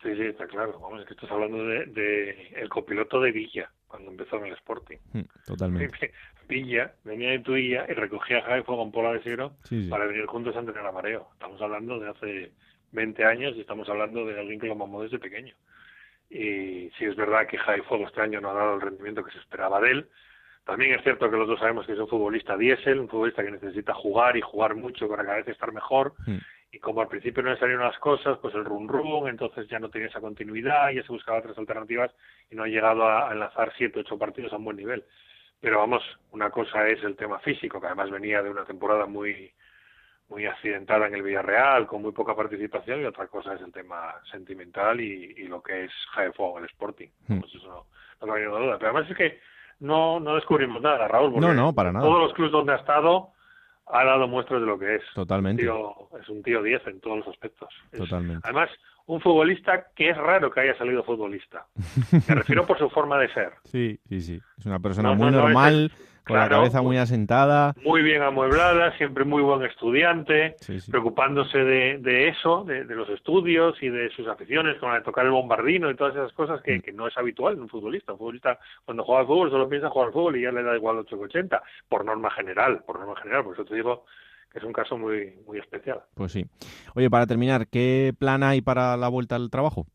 Sí, 0.03 0.15
sí, 0.17 0.23
está 0.23 0.47
claro. 0.49 0.79
Vamos, 0.81 1.01
es 1.01 1.07
que 1.07 1.15
estás 1.15 1.31
hablando 1.31 1.65
de, 1.65 2.49
el 2.57 2.69
copiloto 2.69 3.21
de 3.21 3.31
Villa 3.31 3.71
cuando 3.95 4.11
empezó 4.11 4.39
en 4.39 4.47
el 4.47 4.55
Sporting. 4.55 4.99
Mm, 5.13 5.21
totalmente. 5.47 6.13
Villa 6.49 6.93
venía 7.05 7.31
de 7.31 7.39
Tuilla 7.39 7.87
y 7.89 7.93
recogía 7.93 8.39
a 8.39 8.43
Javi 8.43 8.65
con 8.65 8.91
Pola 8.91 9.13
de 9.13 9.21
Ciro 9.21 9.53
para 9.89 10.07
venir 10.07 10.27
juntos 10.27 10.57
a 10.57 10.59
entrenar 10.59 10.87
a 10.87 10.93
mareo. 10.93 11.29
Estamos 11.33 11.63
hablando 11.63 12.01
de 12.01 12.11
hace 12.11 12.53
20 12.91 13.25
años 13.25 13.55
y 13.57 13.61
estamos 13.61 13.89
hablando 13.89 14.27
de 14.27 14.39
alguien 14.39 14.59
que 14.59 14.67
lo 14.67 14.75
mamó 14.75 15.03
desde 15.03 15.21
pequeño. 15.21 15.55
Y 16.29 16.91
si 16.99 17.05
es 17.05 17.15
verdad 17.15 17.47
que 17.47 17.57
Javi 17.57 17.83
Fuego 17.83 18.07
este 18.07 18.21
año 18.21 18.41
no 18.41 18.51
ha 18.51 18.55
dado 18.55 18.75
el 18.75 18.81
rendimiento 18.81 19.25
que 19.25 19.31
se 19.31 19.39
esperaba 19.39 19.81
de 19.81 19.93
él, 19.93 20.09
también 20.67 20.95
es 20.95 21.03
cierto 21.03 21.31
que 21.31 21.37
los 21.37 21.47
dos 21.47 21.61
sabemos 21.61 21.87
que 21.87 21.93
es 21.93 21.99
un 21.99 22.09
futbolista 22.09 22.57
diésel, 22.57 22.99
un 22.99 23.09
futbolista 23.09 23.45
que 23.45 23.53
necesita 23.53 23.95
jugar 23.95 24.37
y 24.37 24.41
jugar 24.41 24.75
mucho 24.75 25.09
para 25.09 25.25
cada 25.25 25.37
vez 25.37 25.49
estar 25.49 25.73
mejor. 25.73 26.15
Mm. 26.27 26.39
Y 26.75 26.81
como 26.81 27.01
al 27.01 27.09
principio 27.09 27.41
no 27.43 27.51
le 27.51 27.59
salieron 27.59 27.85
las 27.85 27.99
cosas, 28.01 28.37
pues 28.39 28.53
el 28.55 28.65
run 28.65 28.89
run, 28.89 29.29
entonces 29.29 29.69
ya 29.69 29.79
no 29.79 29.91
tenía 29.91 30.09
esa 30.09 30.21
continuidad, 30.21 30.91
ya 30.91 31.05
se 31.05 31.13
buscaba 31.13 31.39
otras 31.39 31.57
alternativas 31.57 32.11
y 32.51 32.57
no 32.57 32.65
ha 32.65 32.67
llegado 32.67 33.09
a, 33.09 33.31
enlazar 33.31 33.73
siete, 33.77 34.01
ocho 34.01 34.19
partidos 34.19 34.53
a 34.53 34.57
un 34.57 34.65
buen 34.65 34.77
nivel. 34.77 35.05
Pero 35.61 35.79
vamos, 35.79 36.03
una 36.33 36.51
cosa 36.51 36.89
es 36.89 37.03
el 37.05 37.15
tema 37.15 37.39
físico, 37.39 37.81
que 37.81 37.87
además 37.87 38.11
venía 38.11 38.43
de 38.43 38.51
una 38.51 38.65
temporada 38.65 39.07
muy 39.07 39.53
muy 40.29 40.47
accidentada 40.47 41.07
en 41.07 41.15
el 41.15 41.23
Villarreal, 41.23 41.87
con 41.87 42.03
muy 42.03 42.11
poca 42.11 42.35
participación, 42.35 43.03
y 43.03 43.05
otra 43.05 43.29
cosa 43.29 43.55
es 43.55 43.61
el 43.61 43.71
tema 43.71 44.15
sentimental 44.33 44.99
y, 45.01 45.47
lo 45.47 45.63
que 45.63 45.85
es 45.85 45.93
Jaefo, 46.13 46.59
el 46.59 46.65
Sporting. 46.65 47.09
Hmm. 47.29 47.41
Pues 47.41 47.55
eso 47.55 47.69
no, 47.69 47.87
no 48.21 48.27
cabe 48.27 48.41
ninguna 48.41 48.65
duda. 48.65 48.79
Pero 48.79 48.91
además 48.91 49.11
es 49.11 49.17
que 49.17 49.41
no, 49.81 50.19
no 50.19 50.35
descubrimos 50.35 50.83
nada, 50.83 51.07
Raúl. 51.07 51.39
No, 51.39 51.53
no, 51.53 51.73
para 51.73 51.93
nada. 51.93 52.05
Todos 52.05 52.23
los 52.23 52.33
clubes 52.33 52.53
donde 52.53 52.73
ha 52.73 52.77
estado 52.77 53.35
ha 53.87 54.05
dado 54.05 54.29
muestras 54.29 54.61
de 54.61 54.67
lo 54.67 54.79
que 54.79 54.97
es. 54.97 55.03
Totalmente. 55.15 55.63
es 55.63 56.29
un 56.29 56.43
tío 56.43 56.63
10 56.63 56.87
en 56.87 57.01
todos 57.01 57.19
los 57.19 57.29
aspectos. 57.29 57.69
Totalmente. 57.97 58.41
además, 58.45 58.71
un 59.07 59.21
futbolista 59.21 59.89
que 59.95 60.11
es 60.11 60.17
raro 60.17 60.51
que 60.51 60.61
haya 60.61 60.77
salido 60.79 61.03
futbolista. 61.05 61.67
Me 62.29 62.35
refiero 62.35 62.67
por 62.67 62.79
su 62.79 62.89
forma 62.91 63.19
de 63.19 63.33
ser. 63.33 63.53
Sí, 63.65 63.99
sí, 64.09 64.21
sí. 64.21 64.41
Es 64.59 64.67
una 64.67 64.81
persona 64.81 65.13
muy 65.13 65.31
normal, 65.31 65.93
con 66.27 66.39
la 66.39 66.49
cabeza 66.49 66.83
muy 66.83 66.97
asentada. 66.97 67.75
Muy 67.85 68.03
bien 68.03 68.23
amueblada, 68.23 68.97
siempre 68.97 69.25
muy 69.25 69.43
buen 69.43 69.63
estudiante, 69.63 70.57
preocupándose 70.91 71.59
de, 71.59 71.99
de 71.99 72.29
eso, 72.29 72.65
de, 72.65 72.85
los 72.85 73.09
estudios 73.11 73.81
y 73.83 73.89
de 73.89 74.11
sus 74.11 74.27
aficiones, 74.29 74.79
como 74.79 74.95
de 74.95 75.03
tocar 75.03 75.27
el 75.27 75.33
bombardino 75.33 75.91
y 75.91 75.97
todas 75.97 76.15
esas 76.15 76.33
cosas 76.33 76.63
que, 76.63 76.79
mm. 76.79 76.81
que, 76.81 76.93
no 76.93 77.09
es 77.09 77.17
habitual 77.19 77.55
en 77.55 77.63
un 77.63 77.69
futbolista. 77.69 78.13
Un 78.13 78.19
futbolista 78.19 78.59
cuando 78.85 79.05
juega 79.05 79.21
al 79.21 79.27
fútbol 79.27 79.51
solo 79.51 79.69
piensa 79.69 79.91
jugar 79.91 80.09
al 80.09 80.13
fútbol 80.13 80.37
y 80.37 80.43
ya 80.43 80.53
le 80.53 80.63
da 80.63 80.77
igual 80.77 80.99
880, 80.99 81.63
por 81.89 82.05
norma 82.05 82.31
general, 82.31 82.83
por 82.87 82.99
norma 82.99 83.17
general. 83.21 83.45
Por 83.45 83.55
eso 83.55 83.65
te 83.65 83.75
digo 83.75 84.05
que 84.51 84.59
es 84.59 84.65
un 84.65 84.73
caso 84.73 84.97
muy, 84.97 85.35
muy 85.47 85.59
especial. 85.59 86.01
Pues 86.15 86.33
sí. 86.33 86.47
Oye, 86.95 87.11
para 87.11 87.27
terminar, 87.27 87.67
¿qué 87.67 88.15
plan 88.19 88.43
hay 88.43 88.63
para 88.63 88.97
la 88.97 89.09
vuelta 89.09 89.37
al 89.37 89.51
trabajo? 89.51 89.87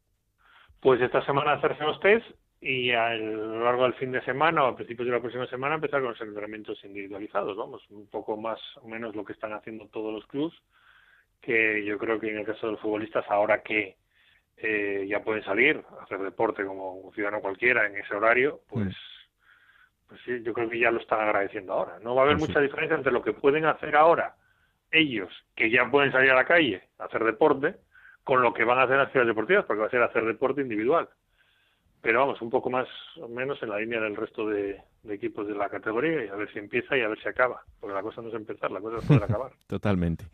Pues 0.82 1.02
esta 1.02 1.26
semana 1.26 1.54
hacerse 1.54 1.84
los 1.84 2.00
test 2.00 2.26
y 2.62 2.92
a 2.92 3.14
lo 3.16 3.64
largo 3.64 3.84
del 3.84 3.94
fin 3.94 4.12
de 4.12 4.22
semana 4.22 4.64
o 4.64 4.68
a 4.68 4.76
principios 4.76 5.08
de 5.08 5.14
la 5.14 5.22
próxima 5.22 5.48
semana 5.48 5.76
empezar 5.76 6.02
con 6.02 6.12
los 6.12 6.22
entrenamientos 6.22 6.84
individualizados, 6.84 7.56
vamos, 7.56 7.82
un 7.90 8.08
poco 8.08 8.36
más 8.36 8.60
o 8.82 8.88
menos 8.88 9.16
lo 9.16 9.24
que 9.24 9.34
están 9.34 9.54
haciendo 9.54 9.88
todos 9.88 10.14
los 10.14 10.26
clubes, 10.28 10.58
que 11.42 11.86
yo 11.86 11.98
creo 11.98 12.20
que 12.20 12.30
en 12.30 12.40
el 12.40 12.46
caso 12.46 12.68
de 12.68 12.74
los 12.74 12.82
futbolistas, 12.82 13.26
ahora 13.30 13.64
que 13.64 13.96
eh, 14.58 15.06
ya 15.08 15.24
pueden 15.24 15.44
salir 15.44 15.82
a 16.00 16.04
hacer 16.04 16.20
deporte 16.20 16.66
como 16.66 16.96
un 16.96 17.14
ciudadano 17.14 17.40
cualquiera 17.42 17.86
en 17.86 17.96
ese 17.96 18.14
horario, 18.14 18.60
pues, 18.68 18.88
mm. 18.88 20.10
pues 20.10 20.22
sí, 20.26 20.44
yo 20.44 20.54
creo 20.54 20.70
que 20.70 20.80
ya 20.80 20.92
lo 20.92 21.00
están 21.00 21.22
agradeciendo 21.22 21.72
ahora. 21.72 21.98
No 22.02 22.14
va 22.14 22.24
a 22.24 22.26
haber 22.26 22.38
pues 22.38 22.50
mucha 22.50 22.60
diferencia 22.60 22.98
entre 22.98 23.14
lo 23.14 23.22
que 23.22 23.32
pueden 23.32 23.66
hacer 23.66 23.96
ahora 23.96 24.36
ellos, 24.92 25.32
que 25.56 25.70
ya 25.70 25.90
pueden 25.90 26.12
salir 26.12 26.32
a 26.32 26.36
la 26.36 26.46
calle 26.46 26.90
a 26.98 27.06
hacer 27.06 27.24
deporte, 27.24 27.76
con 28.26 28.42
lo 28.42 28.54
que 28.54 28.66
van 28.66 28.80
a 28.80 28.84
hacer 28.84 28.96
en 28.96 29.04
las 29.04 29.12
ciudades 29.12 29.30
deportivas, 29.30 29.64
porque 29.66 29.82
va 29.82 29.88
a 29.88 29.92
ser 29.92 30.02
hacer 30.04 30.26
deporte 30.26 30.62
individual 30.62 31.08
pero 32.02 32.20
vamos, 32.20 32.42
un 32.42 32.50
poco 32.50 32.70
más 32.70 32.88
o 33.22 33.28
menos 33.28 33.62
en 33.62 33.70
la 33.70 33.80
línea 33.80 34.00
del 34.00 34.16
resto 34.16 34.48
de, 34.48 34.82
equipos 35.08 35.48
de 35.48 35.56
la 35.56 35.70
categoría 35.70 36.26
y 36.26 36.28
a 36.28 36.36
ver 36.36 36.52
si 36.52 36.60
empieza 36.60 36.98
y 36.98 37.02
a 37.02 37.08
ver 37.08 37.20
si 37.22 37.28
acaba, 37.28 37.62
porque 37.80 37.96
la 37.96 38.02
cosa 38.02 38.22
no 38.22 38.30
es 38.30 38.36
empezar, 38.36 38.72
la 38.72 38.80
cosa 38.80 38.98
es 38.98 39.06
poder 39.06 39.24
acabar. 39.30 39.52
Totalmente. 39.68 40.26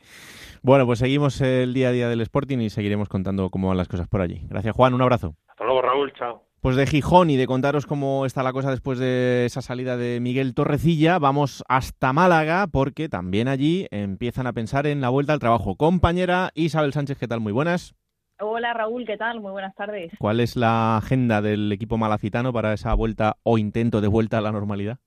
Bueno, 0.62 0.86
pues 0.86 1.00
seguimos 1.00 1.42
el 1.42 1.74
día 1.74 1.90
a 1.90 1.92
día 1.92 2.10
del 2.10 2.22
Sporting 2.22 2.60
y 2.60 2.70
seguiremos 2.70 3.10
contando 3.10 3.50
cómo 3.50 3.70
van 3.70 3.78
las 3.78 3.88
cosas 3.88 4.08
por 4.08 4.22
allí. 4.22 4.42
Gracias 4.50 4.76
Juan, 4.76 4.94
un 4.94 5.02
abrazo. 5.02 5.36
Hasta 5.48 5.64
luego 5.64 5.82
Raúl, 5.82 6.14
chao. 6.14 6.44
Pues 6.62 6.76
de 6.76 6.88
Gijón 6.88 7.30
y 7.30 7.38
de 7.38 7.46
contaros 7.46 7.86
cómo 7.86 8.26
está 8.26 8.42
la 8.42 8.52
cosa 8.52 8.72
después 8.72 8.98
de 8.98 9.46
esa 9.46 9.62
salida 9.62 9.98
de 9.98 10.20
Miguel 10.20 10.56
Torrecilla, 10.56 11.20
vamos 11.20 11.64
hasta 11.68 12.12
Málaga 12.12 12.66
porque 12.72 13.08
también 13.08 13.48
allí 13.48 13.86
empiezan 13.92 14.48
a 14.48 14.54
pensar 14.54 14.88
en 14.88 15.00
la 15.00 15.10
vuelta 15.10 15.34
al 15.34 15.40
trabajo. 15.40 15.76
Compañera 15.76 16.50
Isabel 16.56 16.92
Sánchez, 16.92 17.20
¿qué 17.20 17.28
tal? 17.28 17.40
Muy 17.40 17.54
buenas. 17.54 17.94
Hola 18.40 18.74
Raúl, 18.74 19.06
¿qué 19.06 19.16
tal? 19.16 19.40
Muy 19.40 19.52
buenas 19.52 19.74
tardes. 19.76 20.12
¿Cuál 20.20 20.42
es 20.42 20.58
la 20.58 20.98
agenda 20.98 21.42
del 21.42 21.72
equipo 21.72 21.98
malacitano 21.98 22.52
para 22.52 22.74
esa 22.74 22.94
vuelta 22.94 23.38
o 23.44 23.58
intento 23.58 24.02
de 24.02 24.10
vuelta 24.10 24.40
a 24.40 24.42
la 24.42 24.52
normalidad? 24.52 24.98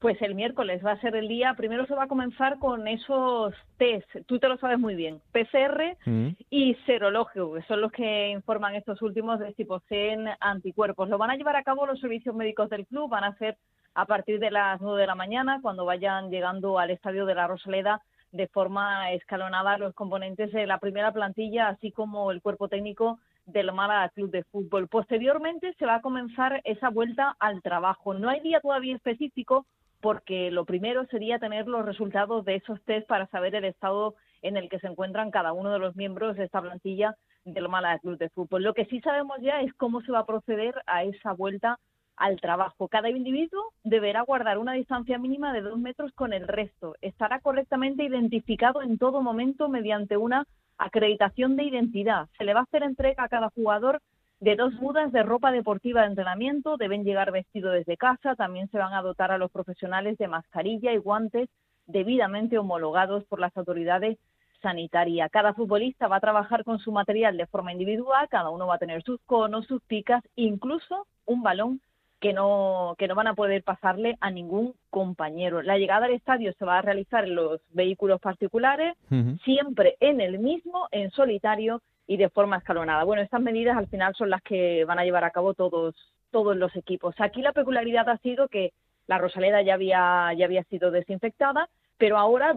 Pues 0.00 0.20
el 0.20 0.34
miércoles 0.34 0.84
va 0.84 0.92
a 0.92 1.00
ser 1.00 1.14
el 1.14 1.28
día, 1.28 1.54
primero 1.54 1.86
se 1.86 1.94
va 1.94 2.04
a 2.04 2.08
comenzar 2.08 2.58
con 2.58 2.86
esos 2.88 3.54
test, 3.78 4.06
tú 4.26 4.38
te 4.38 4.48
lo 4.48 4.58
sabes 4.58 4.78
muy 4.78 4.96
bien, 4.96 5.20
PCR 5.32 5.96
mm. 6.04 6.28
y 6.50 6.74
serológico, 6.84 7.54
que 7.54 7.62
son 7.62 7.80
los 7.80 7.90
que 7.90 8.28
informan 8.30 8.74
estos 8.74 9.00
últimos 9.00 9.38
de 9.38 9.54
tipo 9.54 9.80
C 9.88 10.14
anticuerpos. 10.40 11.08
Lo 11.08 11.16
van 11.16 11.30
a 11.30 11.36
llevar 11.36 11.56
a 11.56 11.62
cabo 11.62 11.86
los 11.86 12.00
servicios 12.00 12.34
médicos 12.34 12.68
del 12.68 12.86
club, 12.86 13.08
van 13.08 13.24
a 13.24 13.38
ser 13.38 13.56
a 13.94 14.04
partir 14.04 14.40
de 14.40 14.50
las 14.50 14.80
9 14.80 15.00
de 15.00 15.06
la 15.06 15.14
mañana, 15.14 15.60
cuando 15.62 15.84
vayan 15.84 16.28
llegando 16.28 16.78
al 16.78 16.90
estadio 16.90 17.24
de 17.24 17.36
la 17.36 17.46
Rosaleda 17.46 18.02
de 18.34 18.48
forma 18.48 19.12
escalonada 19.12 19.78
los 19.78 19.94
componentes 19.94 20.52
de 20.52 20.66
la 20.66 20.78
primera 20.78 21.12
plantilla, 21.12 21.68
así 21.68 21.92
como 21.92 22.32
el 22.32 22.42
cuerpo 22.42 22.68
técnico 22.68 23.20
del 23.46 23.72
Málaga 23.72 24.08
Club 24.08 24.30
de 24.32 24.42
Fútbol. 24.42 24.88
Posteriormente 24.88 25.72
se 25.78 25.86
va 25.86 25.96
a 25.96 26.00
comenzar 26.00 26.60
esa 26.64 26.88
vuelta 26.88 27.36
al 27.38 27.62
trabajo. 27.62 28.12
No 28.12 28.28
hay 28.28 28.40
día 28.40 28.60
todavía 28.60 28.96
específico 28.96 29.66
porque 30.00 30.50
lo 30.50 30.64
primero 30.64 31.06
sería 31.06 31.38
tener 31.38 31.68
los 31.68 31.84
resultados 31.84 32.44
de 32.44 32.56
esos 32.56 32.82
test 32.82 33.06
para 33.06 33.28
saber 33.28 33.54
el 33.54 33.64
estado 33.64 34.16
en 34.42 34.56
el 34.56 34.68
que 34.68 34.80
se 34.80 34.88
encuentran 34.88 35.30
cada 35.30 35.52
uno 35.52 35.72
de 35.72 35.78
los 35.78 35.94
miembros 35.94 36.36
de 36.36 36.44
esta 36.44 36.60
plantilla 36.60 37.14
del 37.44 37.68
Málaga 37.68 38.00
Club 38.00 38.18
de 38.18 38.30
Fútbol. 38.30 38.64
Lo 38.64 38.74
que 38.74 38.86
sí 38.86 39.00
sabemos 39.00 39.38
ya 39.42 39.60
es 39.60 39.72
cómo 39.74 40.00
se 40.02 40.10
va 40.10 40.20
a 40.20 40.26
proceder 40.26 40.74
a 40.86 41.04
esa 41.04 41.32
vuelta 41.34 41.78
al 42.16 42.40
trabajo. 42.40 42.88
Cada 42.88 43.10
individuo 43.10 43.72
deberá 43.82 44.22
guardar 44.22 44.58
una 44.58 44.72
distancia 44.72 45.18
mínima 45.18 45.52
de 45.52 45.62
dos 45.62 45.78
metros 45.78 46.12
con 46.12 46.32
el 46.32 46.46
resto. 46.46 46.94
Estará 47.00 47.40
correctamente 47.40 48.04
identificado 48.04 48.82
en 48.82 48.98
todo 48.98 49.22
momento 49.22 49.68
mediante 49.68 50.16
una 50.16 50.46
acreditación 50.78 51.56
de 51.56 51.64
identidad. 51.64 52.28
Se 52.38 52.44
le 52.44 52.54
va 52.54 52.60
a 52.60 52.64
hacer 52.64 52.82
entrega 52.82 53.24
a 53.24 53.28
cada 53.28 53.50
jugador 53.50 54.00
de 54.40 54.56
dos 54.56 54.74
mudas 54.74 55.12
de 55.12 55.22
ropa 55.22 55.52
deportiva 55.52 56.02
de 56.02 56.08
entrenamiento. 56.08 56.76
Deben 56.76 57.04
llegar 57.04 57.32
vestidos 57.32 57.72
desde 57.72 57.96
casa. 57.96 58.34
También 58.36 58.68
se 58.70 58.78
van 58.78 58.92
a 58.92 59.02
dotar 59.02 59.32
a 59.32 59.38
los 59.38 59.50
profesionales 59.50 60.18
de 60.18 60.28
mascarilla 60.28 60.92
y 60.92 60.98
guantes 60.98 61.48
debidamente 61.86 62.58
homologados 62.58 63.24
por 63.24 63.40
las 63.40 63.56
autoridades 63.56 64.18
sanitarias. 64.62 65.30
Cada 65.30 65.52
futbolista 65.52 66.08
va 66.08 66.16
a 66.16 66.20
trabajar 66.20 66.64
con 66.64 66.78
su 66.78 66.90
material 66.90 67.36
de 67.36 67.46
forma 67.46 67.72
individual. 67.72 68.28
Cada 68.28 68.50
uno 68.50 68.66
va 68.66 68.76
a 68.76 68.78
tener 68.78 69.02
sus 69.02 69.20
conos, 69.26 69.66
sus 69.66 69.82
picas, 69.82 70.22
incluso 70.36 71.06
un 71.26 71.42
balón 71.42 71.80
que 72.24 72.32
no, 72.32 72.94
que 72.96 73.06
no 73.06 73.14
van 73.14 73.26
a 73.26 73.34
poder 73.34 73.62
pasarle 73.62 74.16
a 74.18 74.30
ningún 74.30 74.74
compañero. 74.88 75.60
La 75.60 75.76
llegada 75.76 76.06
al 76.06 76.14
estadio 76.14 76.54
se 76.58 76.64
va 76.64 76.78
a 76.78 76.82
realizar 76.82 77.24
en 77.24 77.34
los 77.34 77.60
vehículos 77.74 78.18
particulares, 78.18 78.96
siempre 79.44 79.98
en 80.00 80.22
el 80.22 80.38
mismo, 80.38 80.88
en 80.90 81.10
solitario 81.10 81.82
y 82.06 82.16
de 82.16 82.30
forma 82.30 82.56
escalonada. 82.56 83.04
Bueno, 83.04 83.20
estas 83.20 83.42
medidas 83.42 83.76
al 83.76 83.88
final 83.88 84.14
son 84.14 84.30
las 84.30 84.40
que 84.40 84.86
van 84.86 84.98
a 84.98 85.04
llevar 85.04 85.22
a 85.24 85.32
cabo 85.32 85.52
todos, 85.52 85.94
todos 86.30 86.56
los 86.56 86.74
equipos. 86.76 87.14
Aquí 87.18 87.42
la 87.42 87.52
peculiaridad 87.52 88.08
ha 88.08 88.16
sido 88.16 88.48
que 88.48 88.72
la 89.06 89.18
Rosaleda 89.18 89.60
ya 89.60 89.74
había, 89.74 90.32
ya 90.34 90.46
había 90.46 90.64
sido 90.64 90.90
desinfectada, 90.90 91.68
pero 91.98 92.16
ahora 92.16 92.54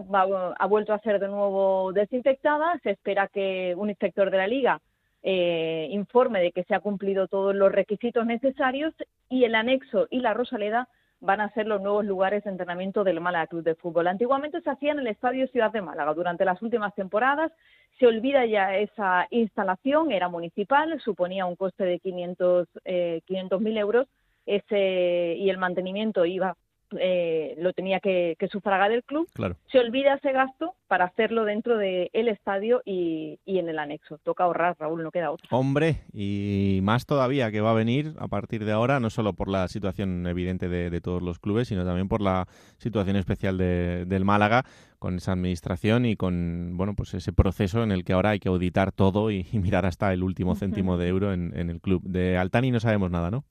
ha 0.58 0.66
vuelto 0.66 0.94
a 0.94 1.00
ser 1.00 1.20
de 1.20 1.28
nuevo 1.28 1.92
desinfectada. 1.92 2.80
Se 2.82 2.92
espera 2.92 3.28
que 3.28 3.74
un 3.76 3.90
inspector 3.90 4.30
de 4.30 4.38
la 4.38 4.46
liga 4.46 4.80
eh, 5.30 5.88
informe 5.90 6.40
de 6.40 6.52
que 6.52 6.64
se 6.64 6.74
ha 6.74 6.80
cumplido 6.80 7.28
todos 7.28 7.54
los 7.54 7.70
requisitos 7.70 8.24
necesarios 8.24 8.94
y 9.28 9.44
el 9.44 9.54
anexo 9.56 10.06
y 10.08 10.20
la 10.20 10.32
Rosaleda 10.32 10.88
van 11.20 11.42
a 11.42 11.50
ser 11.50 11.66
los 11.66 11.82
nuevos 11.82 12.06
lugares 12.06 12.44
de 12.44 12.50
entrenamiento 12.50 13.04
del 13.04 13.20
Málaga 13.20 13.46
Club 13.48 13.62
de 13.62 13.74
Fútbol. 13.74 14.06
Antiguamente 14.06 14.62
se 14.62 14.70
hacía 14.70 14.92
en 14.92 15.00
el 15.00 15.06
Estadio 15.06 15.46
Ciudad 15.48 15.70
de 15.70 15.82
Málaga. 15.82 16.14
Durante 16.14 16.46
las 16.46 16.62
últimas 16.62 16.94
temporadas 16.94 17.52
se 17.98 18.06
olvida 18.06 18.46
ya 18.46 18.74
esa 18.78 19.26
instalación, 19.28 20.12
era 20.12 20.30
municipal, 20.30 20.98
suponía 20.98 21.44
un 21.44 21.56
coste 21.56 21.84
de 21.84 21.98
500 21.98 22.66
eh, 22.86 23.20
mil 23.60 23.76
euros 23.76 24.08
ese, 24.46 25.34
y 25.36 25.50
el 25.50 25.58
mantenimiento 25.58 26.24
iba 26.24 26.56
eh, 26.98 27.54
lo 27.58 27.72
tenía 27.72 28.00
que, 28.00 28.36
sufragar 28.50 28.92
el 28.92 29.04
club, 29.04 29.28
se 29.70 29.78
olvida 29.78 30.14
ese 30.14 30.32
gasto 30.32 30.74
para 30.86 31.04
hacerlo 31.04 31.44
dentro 31.44 31.76
del 31.76 32.28
estadio 32.28 32.82
y, 32.84 33.38
en 33.46 33.68
el 33.68 33.78
anexo. 33.78 34.18
Toca 34.18 34.44
ahorrar, 34.44 34.76
Raúl, 34.78 35.02
no 35.02 35.10
queda 35.10 35.30
otro. 35.30 35.46
Hombre, 35.50 36.02
y 36.12 36.80
más 36.82 37.06
todavía 37.06 37.50
que 37.50 37.60
va 37.60 37.72
a 37.72 37.74
venir 37.74 38.14
a 38.18 38.28
partir 38.28 38.64
de 38.64 38.72
ahora, 38.72 39.00
no 39.00 39.10
solo 39.10 39.34
por 39.34 39.48
la 39.48 39.68
situación 39.68 40.26
evidente 40.26 40.68
de, 40.68 40.98
todos 41.00 41.22
los 41.22 41.38
clubes, 41.38 41.68
sino 41.68 41.84
también 41.84 42.08
por 42.08 42.20
la 42.20 42.48
situación 42.78 43.16
especial 43.16 43.58
del 43.58 44.24
Málaga 44.24 44.64
con 44.98 45.16
esa 45.16 45.32
administración 45.32 46.06
y 46.06 46.16
con 46.16 46.76
bueno 46.76 46.94
pues 46.96 47.14
ese 47.14 47.32
proceso 47.32 47.84
en 47.84 47.92
el 47.92 48.04
que 48.04 48.14
ahora 48.14 48.30
hay 48.30 48.40
que 48.40 48.48
auditar 48.48 48.90
todo 48.90 49.30
y, 49.30 49.46
mirar 49.52 49.86
hasta 49.86 50.12
el 50.12 50.22
último 50.22 50.54
céntimo 50.54 50.96
de 50.96 51.08
euro 51.08 51.32
en, 51.32 51.56
en 51.56 51.70
el 51.70 51.80
club. 51.80 52.02
De 52.04 52.36
Altani 52.36 52.70
no 52.70 52.80
sabemos 52.80 53.10
nada, 53.10 53.30
¿no? 53.30 53.44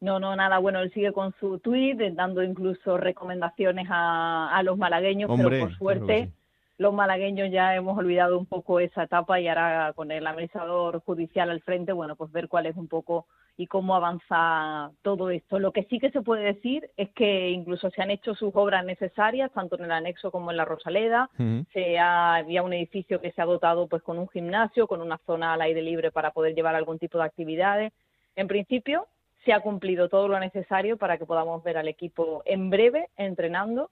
No, 0.00 0.20
no, 0.20 0.36
nada, 0.36 0.58
bueno, 0.58 0.80
él 0.80 0.92
sigue 0.92 1.12
con 1.12 1.34
su 1.40 1.58
tweet, 1.58 2.12
dando 2.12 2.42
incluso 2.42 2.96
recomendaciones 2.96 3.86
a, 3.90 4.56
a 4.56 4.62
los 4.62 4.78
malagueños, 4.78 5.30
pero 5.36 5.50
por 5.60 5.76
suerte 5.76 6.30
los 6.78 6.94
malagueños 6.94 7.50
ya 7.50 7.74
hemos 7.74 7.98
olvidado 7.98 8.38
un 8.38 8.46
poco 8.46 8.78
esa 8.78 9.02
etapa 9.02 9.40
y 9.40 9.48
ahora 9.48 9.92
con 9.96 10.12
el 10.12 10.24
administrador 10.24 11.00
judicial 11.00 11.50
al 11.50 11.60
frente, 11.60 11.92
bueno, 11.92 12.14
pues 12.14 12.30
ver 12.30 12.48
cuál 12.48 12.66
es 12.66 12.76
un 12.76 12.86
poco 12.86 13.26
y 13.56 13.66
cómo 13.66 13.96
avanza 13.96 14.92
todo 15.02 15.30
esto. 15.30 15.58
Lo 15.58 15.72
que 15.72 15.82
sí 15.90 15.98
que 15.98 16.12
se 16.12 16.22
puede 16.22 16.44
decir 16.44 16.88
es 16.96 17.10
que 17.10 17.50
incluso 17.50 17.90
se 17.90 18.00
han 18.00 18.12
hecho 18.12 18.36
sus 18.36 18.52
obras 18.54 18.84
necesarias, 18.84 19.50
tanto 19.52 19.76
en 19.76 19.86
el 19.86 19.90
anexo 19.90 20.30
como 20.30 20.52
en 20.52 20.56
la 20.56 20.64
Rosaleda. 20.64 21.28
se 21.72 21.98
había 21.98 22.62
un 22.62 22.72
edificio 22.72 23.20
que 23.20 23.32
se 23.32 23.42
ha 23.42 23.46
dotado 23.46 23.88
pues 23.88 24.04
con 24.04 24.16
un 24.16 24.28
gimnasio, 24.28 24.86
con 24.86 25.00
una 25.00 25.18
zona 25.26 25.54
al 25.54 25.62
aire 25.62 25.82
libre 25.82 26.12
para 26.12 26.30
poder 26.30 26.54
llevar 26.54 26.76
algún 26.76 27.00
tipo 27.00 27.18
de 27.18 27.24
actividades. 27.24 27.92
En 28.36 28.46
principio, 28.46 29.08
se 29.48 29.54
ha 29.54 29.60
cumplido 29.60 30.10
todo 30.10 30.28
lo 30.28 30.38
necesario 30.38 30.98
para 30.98 31.16
que 31.16 31.24
podamos 31.24 31.64
ver 31.64 31.78
al 31.78 31.88
equipo 31.88 32.42
en 32.44 32.68
breve 32.68 33.08
entrenando 33.16 33.90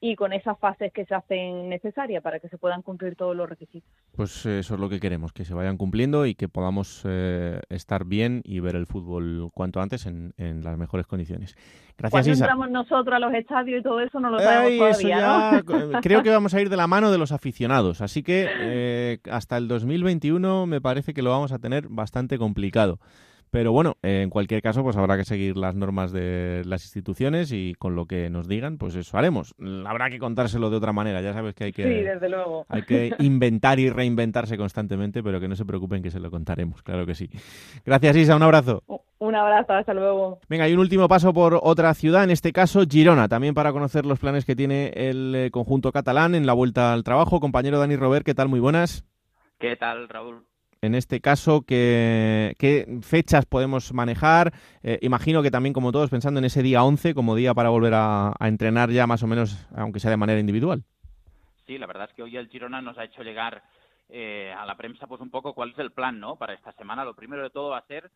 y 0.00 0.16
con 0.16 0.32
esas 0.32 0.58
fases 0.58 0.94
que 0.94 1.04
se 1.04 1.14
hacen 1.14 1.68
necesarias 1.68 2.22
para 2.22 2.40
que 2.40 2.48
se 2.48 2.56
puedan 2.56 2.80
cumplir 2.80 3.14
todos 3.14 3.36
los 3.36 3.46
requisitos. 3.46 3.90
Pues 4.16 4.46
eh, 4.46 4.60
eso 4.60 4.74
es 4.74 4.80
lo 4.80 4.88
que 4.88 5.00
queremos, 5.00 5.34
que 5.34 5.44
se 5.44 5.52
vayan 5.52 5.76
cumpliendo 5.76 6.24
y 6.24 6.34
que 6.34 6.48
podamos 6.48 7.02
eh, 7.04 7.60
estar 7.68 8.06
bien 8.06 8.40
y 8.46 8.60
ver 8.60 8.76
el 8.76 8.86
fútbol 8.86 9.50
cuanto 9.52 9.82
antes 9.82 10.06
en, 10.06 10.32
las 10.38 10.78
mejores 10.78 11.06
condiciones. 11.06 11.54
Gracias, 11.98 12.10
Cuando 12.10 12.32
entramos 12.32 12.70
nosotros 12.70 13.14
a 13.14 13.18
los 13.18 13.34
estadios 13.34 13.80
y 13.80 13.82
todo 13.82 14.00
eso 14.00 14.20
no 14.20 14.30
lo 14.30 14.38
sabemos 14.38 14.96
todavía, 14.96 15.62
¿no? 15.62 16.00
Creo 16.00 16.22
que 16.22 16.30
vamos 16.30 16.54
a 16.54 16.62
ir 16.62 16.70
de 16.70 16.78
la 16.78 16.86
mano 16.86 17.12
de 17.12 17.18
los 17.18 17.30
aficionados, 17.30 18.00
así 18.00 18.22
que 18.22 18.48
eh, 18.48 19.18
hasta 19.30 19.58
el 19.58 19.68
2021 19.68 20.64
me 20.64 20.80
parece 20.80 21.12
que 21.12 21.20
lo 21.20 21.28
vamos 21.28 21.52
a 21.52 21.58
tener 21.58 21.88
bastante 21.90 22.38
complicado. 22.38 23.00
Pero 23.54 23.70
bueno, 23.70 23.94
en 24.02 24.30
cualquier 24.30 24.60
caso, 24.62 24.82
pues 24.82 24.96
habrá 24.96 25.16
que 25.16 25.24
seguir 25.24 25.56
las 25.56 25.76
normas 25.76 26.10
de 26.10 26.64
las 26.66 26.82
instituciones 26.82 27.52
y 27.52 27.74
con 27.74 27.94
lo 27.94 28.06
que 28.06 28.28
nos 28.28 28.48
digan, 28.48 28.78
pues 28.78 28.96
eso 28.96 29.16
haremos. 29.16 29.54
Habrá 29.86 30.10
que 30.10 30.18
contárselo 30.18 30.70
de 30.70 30.76
otra 30.76 30.92
manera, 30.92 31.20
ya 31.20 31.32
sabes 31.32 31.54
que 31.54 31.62
hay 31.62 31.72
que, 31.72 31.84
sí, 31.84 32.02
desde 32.02 32.28
luego. 32.28 32.66
Hay 32.68 32.82
que 32.82 33.14
inventar 33.20 33.78
y 33.78 33.90
reinventarse 33.90 34.56
constantemente, 34.56 35.22
pero 35.22 35.38
que 35.38 35.46
no 35.46 35.54
se 35.54 35.64
preocupen 35.64 36.02
que 36.02 36.10
se 36.10 36.18
lo 36.18 36.32
contaremos, 36.32 36.82
claro 36.82 37.06
que 37.06 37.14
sí. 37.14 37.30
Gracias 37.86 38.16
Isa, 38.16 38.34
un 38.34 38.42
abrazo. 38.42 38.82
Un 39.20 39.36
abrazo, 39.36 39.74
hasta 39.74 39.94
luego. 39.94 40.40
Venga, 40.48 40.68
y 40.68 40.72
un 40.72 40.80
último 40.80 41.06
paso 41.06 41.32
por 41.32 41.60
otra 41.62 41.94
ciudad, 41.94 42.24
en 42.24 42.32
este 42.32 42.52
caso 42.52 42.82
Girona, 42.90 43.28
también 43.28 43.54
para 43.54 43.70
conocer 43.70 44.04
los 44.04 44.18
planes 44.18 44.44
que 44.44 44.56
tiene 44.56 44.90
el 44.96 45.32
eh, 45.32 45.50
conjunto 45.52 45.92
catalán 45.92 46.34
en 46.34 46.44
la 46.44 46.54
vuelta 46.54 46.92
al 46.92 47.04
trabajo. 47.04 47.38
Compañero 47.38 47.78
Dani 47.78 47.94
Robert, 47.94 48.26
¿qué 48.26 48.34
tal? 48.34 48.48
Muy 48.48 48.58
buenas. 48.58 49.04
¿Qué 49.60 49.76
tal, 49.76 50.08
Raúl? 50.08 50.44
En 50.84 50.94
este 50.94 51.20
caso, 51.20 51.62
¿qué, 51.66 52.54
fechas 53.02 53.46
podemos 53.46 53.92
manejar? 53.92 54.52
Eh, 54.82 54.98
imagino 55.02 55.42
que 55.42 55.50
también, 55.50 55.72
como 55.72 55.92
todos, 55.92 56.10
pensando 56.10 56.38
en 56.38 56.44
ese 56.44 56.62
día 56.62 56.84
11 56.84 57.14
como 57.14 57.34
día 57.34 57.54
para 57.54 57.70
volver 57.70 57.94
a, 57.94 58.34
entrenar 58.40 58.90
ya 58.90 59.06
más 59.06 59.22
o 59.22 59.26
menos, 59.26 59.66
aunque 59.74 60.00
sea 60.00 60.10
de 60.10 60.16
manera 60.16 60.40
individual. 60.40 60.84
Sí, 61.66 61.78
la 61.78 61.86
verdad 61.86 62.08
es 62.10 62.14
que 62.14 62.22
hoy 62.22 62.36
el 62.36 62.48
Girona 62.48 62.82
nos 62.82 62.98
ha 62.98 63.04
hecho 63.04 63.22
llegar 63.22 63.62
eh, 64.10 64.54
a 64.56 64.66
la 64.66 64.76
prensa 64.76 65.06
pues 65.06 65.20
un 65.20 65.30
poco 65.30 65.54
cuál 65.54 65.70
es 65.70 65.78
el 65.78 65.92
plan 65.92 66.20
¿no? 66.20 66.36
para 66.36 66.52
esta 66.52 66.72
semana. 66.72 67.04
Lo 67.04 67.14
primero 67.14 67.42
de 67.42 67.50
todo 67.50 67.70
va 67.70 67.78
a 67.78 67.86
ser, 67.86 68.10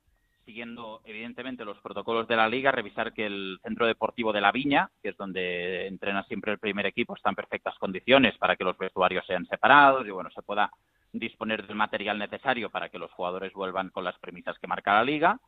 siguiendo 0.44 1.00
evidentemente 1.04 1.64
los 1.64 1.78
protocolos 1.78 2.28
de 2.28 2.36
la 2.36 2.48
liga, 2.48 2.70
revisar 2.72 3.12
que 3.12 3.26
el 3.26 3.58
centro 3.62 3.86
deportivo 3.86 4.32
de 4.32 4.42
la 4.42 4.52
Viña, 4.52 4.90
que 5.02 5.10
es 5.10 5.16
donde 5.16 5.86
entrena 5.86 6.24
siempre 6.24 6.52
el 6.52 6.58
primer 6.58 6.86
equipo, 6.86 7.16
está 7.16 7.30
en 7.30 7.36
perfectas 7.36 7.78
condiciones 7.78 8.36
para 8.36 8.56
que 8.56 8.64
los 8.64 8.76
vestuarios 8.76 9.24
sean 9.26 9.46
separados 9.46 10.06
y 10.06 10.10
bueno, 10.10 10.30
se 10.30 10.42
pueda 10.42 10.70
disponer 11.12 11.66
del 11.66 11.76
material 11.76 12.18
necesario 12.18 12.70
para 12.70 12.88
que 12.88 12.98
los 12.98 13.10
jugadores 13.12 13.52
vuelvan 13.52 13.90
con 13.90 14.04
las 14.04 14.18
premisas 14.18 14.58
que 14.58 14.66
marca 14.66 14.94
la 14.94 15.04
liga. 15.04 15.40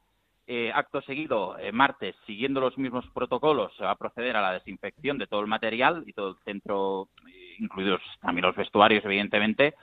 Eh, 0.47 0.73
acto 0.75 1.01
seguido, 1.03 1.57
eh, 1.59 1.71
martes, 1.71 2.17
siguiendo 2.27 2.61
los 2.61 2.77
mismos 2.77 3.07
protocolos, 3.15 3.73
se 3.77 3.85
va 3.85 3.93
a 3.93 3.99
proceder 3.99 4.37
a 4.37 4.43
la 4.43 4.53
desinfección 4.53 5.17
de 5.17 5.29
todo 5.29 5.41
el 5.41 5.47
material 5.47 6.03
y 6.07 6.13
todo 6.13 6.31
el 6.31 6.37
centro, 6.45 7.09
eh, 7.29 7.55
incluidos 7.61 8.01
también 8.21 8.47
los 8.47 8.57
vestuarios, 8.57 9.05
evidentemente. 9.05 9.75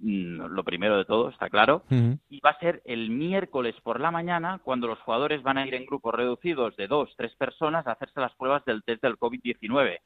Mm, 0.00 0.46
lo 0.46 0.64
primero 0.64 0.96
de 0.96 1.04
todo, 1.04 1.28
está 1.28 1.48
claro. 1.50 1.84
Y 2.28 2.40
va 2.40 2.50
a 2.50 2.58
ser 2.58 2.82
el 2.86 3.10
miércoles 3.10 3.76
por 3.82 4.00
la 4.00 4.10
mañana, 4.10 4.60
cuando 4.64 4.88
los 4.88 4.98
jugadores 5.00 5.42
van 5.42 5.58
a 5.58 5.66
ir 5.66 5.74
en 5.74 5.86
grupos 5.86 6.14
reducidos 6.14 6.74
de 6.76 6.88
dos, 6.88 7.14
tres 7.16 7.34
personas 7.36 7.86
a 7.86 7.92
hacerse 7.92 8.18
las 8.18 8.34
pruebas 8.34 8.64
del 8.64 8.82
test 8.82 9.02
del 9.02 9.18
COVID-19. 9.18 9.98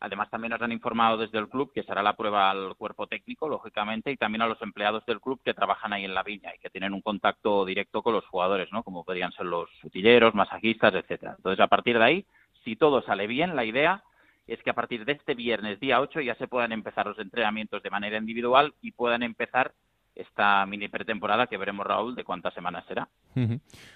Además, 0.00 0.30
también 0.30 0.50
nos 0.50 0.62
han 0.62 0.72
informado 0.72 1.18
desde 1.18 1.38
el 1.38 1.48
club 1.48 1.72
que 1.74 1.82
será 1.82 2.02
la 2.02 2.16
prueba 2.16 2.50
al 2.50 2.74
cuerpo 2.76 3.06
técnico, 3.06 3.48
lógicamente, 3.48 4.10
y 4.10 4.16
también 4.16 4.42
a 4.42 4.46
los 4.46 4.60
empleados 4.62 5.04
del 5.04 5.20
club 5.20 5.40
que 5.44 5.52
trabajan 5.52 5.92
ahí 5.92 6.04
en 6.06 6.14
la 6.14 6.22
viña 6.22 6.54
y 6.54 6.58
que 6.58 6.70
tienen 6.70 6.94
un 6.94 7.02
contacto 7.02 7.66
directo 7.66 8.02
con 8.02 8.14
los 8.14 8.26
jugadores, 8.26 8.72
¿no? 8.72 8.82
Como 8.82 9.04
podrían 9.04 9.32
ser 9.32 9.46
los 9.46 9.68
utilleros, 9.84 10.34
masajistas, 10.34 10.94
etcétera. 10.94 11.34
Entonces, 11.36 11.60
a 11.60 11.68
partir 11.68 11.98
de 11.98 12.04
ahí, 12.04 12.26
si 12.64 12.76
todo 12.76 13.02
sale 13.02 13.26
bien, 13.26 13.54
la 13.54 13.64
idea 13.64 14.02
es 14.46 14.62
que 14.62 14.70
a 14.70 14.74
partir 14.74 15.04
de 15.04 15.12
este 15.12 15.34
viernes, 15.34 15.78
día 15.80 16.00
8, 16.00 16.22
ya 16.22 16.34
se 16.36 16.48
puedan 16.48 16.72
empezar 16.72 17.06
los 17.06 17.18
entrenamientos 17.18 17.82
de 17.82 17.90
manera 17.90 18.16
individual 18.16 18.74
y 18.80 18.92
puedan 18.92 19.22
empezar 19.22 19.72
esta 20.20 20.64
mini 20.66 20.88
pretemporada 20.88 21.46
que 21.46 21.56
veremos, 21.56 21.86
Raúl, 21.86 22.14
de 22.14 22.24
cuántas 22.24 22.54
semanas 22.54 22.84
será. 22.86 23.08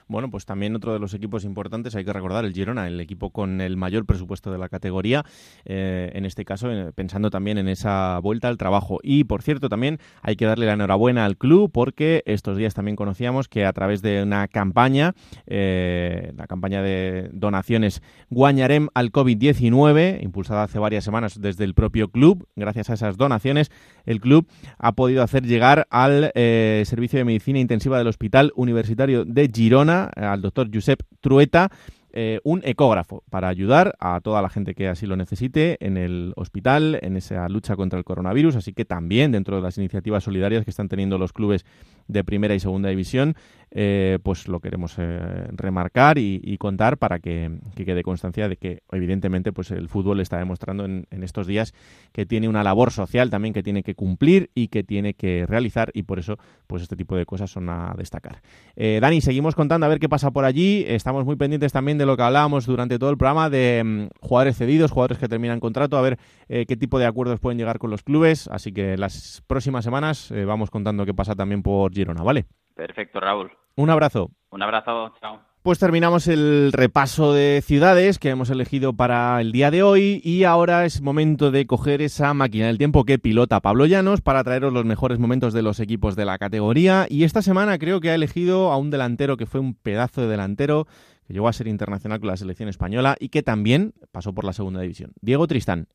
Bueno, 0.07 0.31
pues 0.31 0.47
también 0.47 0.77
otro 0.77 0.93
de 0.93 0.99
los 0.99 1.13
equipos 1.13 1.45
importantes, 1.45 1.95
hay 1.97 2.05
que 2.05 2.13
recordar, 2.13 2.45
el 2.45 2.53
Girona, 2.53 2.87
el 2.87 3.01
equipo 3.01 3.31
con 3.31 3.61
el 3.61 3.77
mayor 3.77 4.07
presupuesto 4.07 4.53
de 4.53 4.59
la 4.59 4.69
categoría, 4.69 5.25
eh, 5.65 6.13
en 6.15 6.25
este 6.25 6.45
caso 6.45 6.71
eh, 6.71 6.93
pensando 6.95 7.31
también 7.31 7.59
en 7.59 7.69
esa 7.69 8.19
vuelta 8.21 8.49
al 8.49 8.57
trabajo. 8.57 8.99
Y, 9.03 9.25
por 9.25 9.43
cierto, 9.43 9.69
también 9.69 9.99
hay 10.23 10.37
que 10.37 10.47
darle 10.47 10.67
la 10.67 10.75
enhorabuena 10.75 11.25
al 11.25 11.37
club 11.37 11.71
porque 11.73 12.23
estos 12.27 12.57
días 12.57 12.75
también 12.75 12.97
conocíamos 12.97 13.49
que 13.49 13.67
a 13.67 13.73
través 13.73 14.03
de 14.03 14.23
una 14.23 14.49
campaña, 14.49 15.15
eh, 15.47 16.33
la 16.37 16.47
campaña 16.47 16.83
de 16.83 17.31
donaciones 17.33 18.03
Guañarem 18.31 18.89
al 18.95 19.11
COVID-19, 19.11 20.23
impulsada 20.23 20.65
hace 20.65 20.79
varias 20.79 21.05
semanas 21.05 21.41
desde 21.41 21.65
el 21.65 21.75
propio 21.75 22.09
club, 22.09 22.49
gracias 22.57 22.91
a 22.91 22.95
esas 22.95 23.17
donaciones, 23.17 23.71
el 24.07 24.21
club 24.21 24.47
ha 24.79 24.93
podido 24.93 25.23
hacer 25.23 25.45
llegar 25.45 25.87
al 25.91 26.14
Servicio 26.35 27.19
de 27.19 27.25
Medicina 27.25 27.59
Intensiva 27.59 27.99
del 27.99 28.07
Hospital 28.07 28.53
Universitario 28.57 29.25
de 29.25 29.51
Girona, 29.53 30.05
al 30.15 30.43
doctor 30.43 30.69
Josep 30.73 31.01
Trueta, 31.21 31.71
eh, 32.17 32.39
un 32.45 32.61
ecógrafo 32.65 33.25
para 33.29 33.49
ayudar 33.49 33.97
a 33.99 34.21
toda 34.21 34.41
la 34.41 34.49
gente 34.49 34.77
que 34.77 34.87
así 34.87 35.05
lo 35.05 35.17
necesite 35.17 35.85
en 35.85 35.97
el 35.97 36.33
hospital, 36.37 36.97
en 37.03 37.17
esa 37.17 37.49
lucha 37.49 37.75
contra 37.75 37.99
el 37.99 38.05
coronavirus. 38.05 38.55
Así 38.55 38.73
que 38.73 38.85
también 38.85 39.33
dentro 39.33 39.57
de 39.57 39.63
las 39.63 39.79
iniciativas 39.79 40.23
solidarias 40.23 40.65
que 40.65 40.71
están 40.71 40.89
teniendo 40.89 41.19
los 41.19 41.33
clubes 41.33 41.67
de 42.07 42.23
primera 42.23 42.55
y 42.55 42.61
segunda 42.61 42.89
división, 42.89 43.35
eh, 43.77 44.21
pues 44.23 44.47
lo 44.47 44.61
queremos 44.61 44.95
eh, 44.99 45.49
remarcar 45.51 46.17
y, 46.17 46.57
contar 46.59 46.97
para 46.97 47.19
que, 47.19 47.59
quede 47.75 48.05
constancia 48.05 48.49
de 48.49 48.57
que 48.57 48.83
evidentemente 48.93 49.53
pues 49.53 49.73
el 49.73 49.89
fútbol 49.89 50.21
está 50.21 50.39
demostrando 50.39 50.85
en, 50.85 51.07
estos 51.11 51.49
días 51.49 51.75
que 52.13 52.25
tiene 52.25 52.49
una 52.49 52.63
labor 52.63 52.93
social 52.93 53.31
también 53.31 53.53
que 53.53 53.65
tiene 53.65 53.83
que 53.83 53.97
cumplir 53.97 54.51
y 54.55 54.69
que 54.69 54.85
tiene 54.85 55.15
que 55.15 55.45
realizar 55.47 55.91
y 55.93 56.05
por 56.05 56.21
eso 56.21 56.39
pues 56.69 56.83
este 56.83 56.95
tipo 56.95 57.17
de 57.17 57.27
cosas 57.27 57.51
son 57.51 57.69
a 57.69 57.95
destacar. 57.99 58.43
Eh, 58.77 58.99
Dani, 59.03 59.21
seguimos 59.21 59.57
contando 59.57 59.87
a 59.87 59.89
ver 59.89 59.99
qué 59.99 60.09
pasa 60.09 60.31
por 60.31 60.45
allí. 60.45 60.85
Estamos 60.87 61.25
muy 61.25 61.35
pendientes 61.35 61.73
también 61.73 61.99
de 61.99 62.07
lo 62.07 62.17
que 62.17 62.23
hablábamos 62.23 62.67
durante 62.67 62.99
todo 63.01 63.11
el 63.11 63.19
programa 63.19 63.51
de 63.51 63.83
mm, 63.85 64.07
jugadores 64.21 64.57
cedidos, 64.57 64.93
jugadores 64.93 65.19
que 65.19 65.27
terminan 65.27 65.59
contrato, 65.59 65.97
a 65.99 66.03
ver 66.03 66.19
qué 66.47 66.77
tipo 66.77 67.01
de 67.01 67.07
acuerdos 67.07 67.41
pueden 67.41 67.59
llegar 67.59 67.79
con 67.79 67.91
los 67.91 68.05
clubes. 68.05 68.47
Así 68.49 68.73
que 68.73 68.97
las 68.97 69.43
próximas 69.49 69.85
semanas 69.85 70.33
vamos 70.47 70.71
contando 70.71 71.05
qué 71.05 71.15
pasa 71.15 71.35
también 71.35 71.63
por 71.63 71.93
Girona, 71.93 72.23
¿vale? 72.23 72.47
Perfecto, 72.75 73.21
Raúl. 73.21 73.51
Un 73.77 73.91
abrazo. 73.91 74.31
Un 74.51 74.63
abrazo, 74.63 75.13
chao. 75.21 75.41
Pues 75.65 75.79
terminamos 75.79 76.29
el 76.29 76.73
repaso 76.73 77.33
de 77.33 77.63
ciudades 77.65 78.19
que 78.19 78.29
hemos 78.29 78.51
elegido 78.51 78.93
para 78.93 79.41
el 79.41 79.51
día 79.51 79.71
de 79.71 79.83
hoy 79.83 80.21
y 80.23 80.45
ahora 80.45 80.85
es 80.85 81.01
momento 81.01 81.51
de 81.51 81.67
coger 81.67 82.03
esa 82.03 82.35
máquina 82.35 82.67
del 82.67 82.77
tiempo 82.77 83.05
que 83.05 83.19
pilota 83.19 83.61
Pablo 83.61 83.87
Llanos 83.87 84.21
para 84.21 84.45
traeros 84.45 84.75
los 84.75 84.85
mejores 84.85 85.19
momentos 85.19 85.55
de 85.55 85.63
los 85.63 85.81
equipos 85.81 86.17
de 86.17 86.27
la 86.27 86.37
categoría 86.37 87.07
y 87.09 87.25
esta 87.25 87.41
semana 87.41 87.79
creo 87.79 88.03
que 88.03 88.11
ha 88.11 88.15
elegido 88.15 88.73
a 88.73 88.77
un 88.77 88.91
delantero 88.91 89.39
que 89.39 89.47
fue 89.47 89.59
un 89.59 89.75
pedazo 89.75 90.21
de 90.21 90.29
delantero 90.29 90.87
que 91.27 91.33
llegó 91.33 91.49
a 91.49 91.53
ser 91.55 91.67
internacional 91.67 92.21
con 92.21 92.29
la 92.29 92.37
selección 92.37 92.69
española 92.69 93.17
y 93.19 93.31
que 93.31 93.43
también 93.43 93.95
pasó 94.13 94.35
por 94.35 94.45
la 94.45 94.53
segunda 94.53 94.83
división. 94.83 95.13
Diego 95.23 95.47
Tristán. 95.47 95.89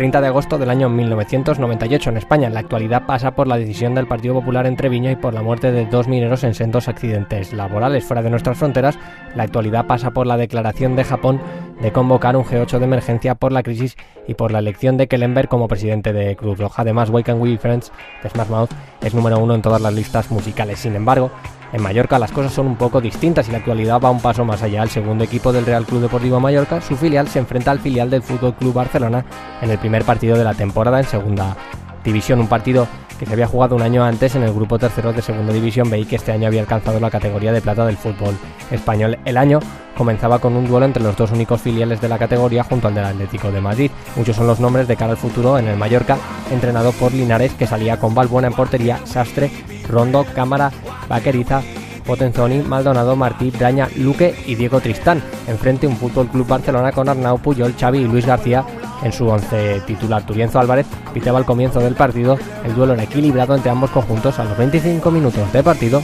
30 0.00 0.22
de 0.22 0.28
agosto 0.28 0.56
del 0.56 0.70
año 0.70 0.88
1998 0.88 2.08
en 2.08 2.16
España. 2.16 2.46
En 2.46 2.54
la 2.54 2.60
actualidad 2.60 3.04
pasa 3.04 3.32
por 3.32 3.46
la 3.46 3.58
decisión 3.58 3.94
del 3.94 4.06
Partido 4.06 4.32
Popular 4.32 4.64
en 4.64 4.74
Treviño 4.74 5.10
y 5.10 5.16
por 5.16 5.34
la 5.34 5.42
muerte 5.42 5.72
de 5.72 5.84
dos 5.84 6.08
mineros 6.08 6.42
en 6.42 6.54
sendos 6.54 6.88
accidentes 6.88 7.52
laborales 7.52 8.02
fuera 8.02 8.22
de 8.22 8.30
nuestras 8.30 8.56
fronteras. 8.56 8.98
La 9.34 9.42
actualidad 9.42 9.86
pasa 9.86 10.12
por 10.12 10.26
la 10.26 10.38
declaración 10.38 10.96
de 10.96 11.04
Japón 11.04 11.38
de 11.82 11.92
convocar 11.92 12.34
un 12.34 12.46
G8 12.46 12.78
de 12.78 12.84
emergencia 12.86 13.34
por 13.34 13.52
la 13.52 13.62
crisis 13.62 13.98
y 14.30 14.34
por 14.34 14.52
la 14.52 14.60
elección 14.60 14.96
de 14.96 15.08
Kellenberg 15.08 15.48
como 15.48 15.66
presidente 15.66 16.12
de 16.12 16.36
Cruz 16.36 16.56
Roja. 16.56 16.82
Además, 16.82 17.10
Wake 17.10 17.32
and 17.32 17.42
We 17.42 17.58
Friends 17.58 17.90
de 18.22 18.30
Smart 18.30 18.48
Mouth 18.48 18.70
es 19.02 19.12
número 19.12 19.40
uno 19.40 19.56
en 19.56 19.60
todas 19.60 19.82
las 19.82 19.92
listas 19.92 20.30
musicales. 20.30 20.78
Sin 20.78 20.94
embargo, 20.94 21.32
en 21.72 21.82
Mallorca 21.82 22.16
las 22.16 22.30
cosas 22.30 22.52
son 22.52 22.68
un 22.68 22.76
poco 22.76 23.00
distintas 23.00 23.48
y 23.48 23.50
la 23.50 23.58
actualidad 23.58 24.00
va 24.00 24.08
un 24.12 24.20
paso 24.20 24.44
más 24.44 24.62
allá. 24.62 24.84
El 24.84 24.88
segundo 24.88 25.24
equipo 25.24 25.52
del 25.52 25.66
Real 25.66 25.84
Club 25.84 26.02
Deportivo 26.02 26.38
Mallorca, 26.38 26.80
su 26.80 26.96
filial, 26.96 27.26
se 27.26 27.40
enfrenta 27.40 27.72
al 27.72 27.80
filial 27.80 28.08
del 28.08 28.22
Fútbol 28.22 28.54
Club 28.54 28.72
Barcelona 28.72 29.24
en 29.60 29.68
el 29.68 29.78
primer 29.78 30.04
partido 30.04 30.38
de 30.38 30.44
la 30.44 30.54
temporada 30.54 31.00
en 31.00 31.06
segunda 31.06 31.56
división. 32.04 32.38
Un 32.38 32.46
partido 32.46 32.86
que 33.20 33.26
se 33.26 33.34
había 33.34 33.46
jugado 33.46 33.76
un 33.76 33.82
año 33.82 34.02
antes 34.02 34.34
en 34.34 34.44
el 34.44 34.52
grupo 34.54 34.78
tercero 34.78 35.12
de 35.12 35.20
Segunda 35.20 35.52
División 35.52 35.90
B 35.90 35.98
y 35.98 36.06
que 36.06 36.16
este 36.16 36.32
año 36.32 36.46
había 36.46 36.62
alcanzado 36.62 36.98
la 36.98 37.10
categoría 37.10 37.52
de 37.52 37.60
plata 37.60 37.84
del 37.84 37.98
fútbol 37.98 38.34
español. 38.70 39.18
El 39.26 39.36
año 39.36 39.58
comenzaba 39.94 40.38
con 40.38 40.56
un 40.56 40.66
duelo 40.66 40.86
entre 40.86 41.02
los 41.02 41.18
dos 41.18 41.30
únicos 41.30 41.60
filiales 41.60 42.00
de 42.00 42.08
la 42.08 42.16
categoría 42.16 42.64
junto 42.64 42.88
al 42.88 42.94
del 42.94 43.04
Atlético 43.04 43.52
de 43.52 43.60
Madrid. 43.60 43.90
Muchos 44.16 44.36
son 44.36 44.46
los 44.46 44.58
nombres 44.58 44.88
de 44.88 44.96
cara 44.96 45.10
al 45.10 45.18
futuro 45.18 45.58
en 45.58 45.68
el 45.68 45.76
Mallorca, 45.76 46.16
entrenado 46.50 46.92
por 46.92 47.12
Linares, 47.12 47.52
que 47.52 47.66
salía 47.66 48.00
con 48.00 48.14
Balbuena 48.14 48.48
en 48.48 48.54
portería, 48.54 48.98
Sastre, 49.04 49.50
Rondo, 49.86 50.24
Cámara, 50.34 50.72
Vaqueriza, 51.06 51.60
Potenzoni, 52.06 52.60
Maldonado, 52.60 53.16
Martí, 53.16 53.50
Braña, 53.50 53.86
Luque 53.96 54.34
y 54.46 54.54
Diego 54.54 54.80
Tristán. 54.80 55.22
Enfrente 55.46 55.86
un 55.86 55.98
Fútbol 55.98 56.28
Club 56.28 56.46
Barcelona 56.46 56.90
con 56.90 57.10
Arnau, 57.10 57.36
Puyol, 57.36 57.74
Xavi 57.78 57.98
y 57.98 58.04
Luis 58.04 58.24
García 58.24 58.64
en 59.02 59.12
su 59.12 59.28
once 59.28 59.80
titular. 59.86 60.22
Turienzo 60.22 60.60
Álvarez 60.60 60.86
pitaba 61.12 61.38
al 61.38 61.44
comienzo 61.44 61.80
del 61.80 61.94
partido. 61.94 62.38
El 62.64 62.74
duelo 62.74 62.94
era 62.94 63.02
equilibrado 63.02 63.54
entre 63.54 63.70
ambos 63.70 63.90
conjuntos 63.90 64.38
a 64.38 64.44
los 64.44 64.56
25 64.56 65.10
minutos 65.10 65.52
de 65.52 65.62
partido. 65.62 66.02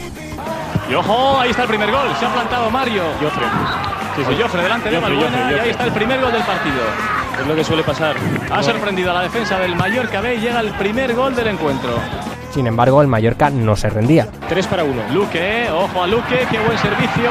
Y 0.90 0.94
ojo, 0.94 1.40
ahí 1.40 1.50
está 1.50 1.62
el 1.62 1.68
primer 1.68 1.90
gol. 1.90 2.08
Se 2.18 2.26
ha 2.26 2.32
plantado 2.32 2.70
Mario. 2.70 3.02
Joffre. 3.20 3.46
Sí, 4.16 4.22
sí. 4.28 4.40
Joffre 4.40 4.62
delante 4.62 4.90
de 4.90 4.98
Balbuena 4.98 5.50
y 5.50 5.54
ahí 5.54 5.70
está 5.70 5.84
el 5.84 5.92
primer 5.92 6.20
gol 6.20 6.32
del 6.32 6.42
partido. 6.42 6.80
Es 7.40 7.46
lo 7.46 7.54
que 7.54 7.64
suele 7.64 7.82
pasar. 7.82 8.16
Ha 8.50 8.62
sorprendido 8.62 9.10
a 9.10 9.14
la 9.14 9.22
defensa 9.22 9.58
del 9.58 9.76
Mallorca 9.76 10.20
B 10.20 10.36
y 10.36 10.40
llega 10.40 10.60
el 10.60 10.70
primer 10.72 11.14
gol 11.14 11.34
del 11.34 11.48
encuentro. 11.48 11.90
Sin 12.52 12.66
embargo, 12.66 13.02
el 13.02 13.08
Mallorca 13.08 13.50
no 13.50 13.76
se 13.76 13.90
rendía. 13.90 14.28
3 14.48 14.66
para 14.68 14.84
1. 14.84 14.94
Luque, 15.12 15.68
ojo 15.70 16.02
a 16.02 16.06
Luque, 16.06 16.46
qué 16.50 16.58
buen 16.58 16.78
servicio. 16.78 17.30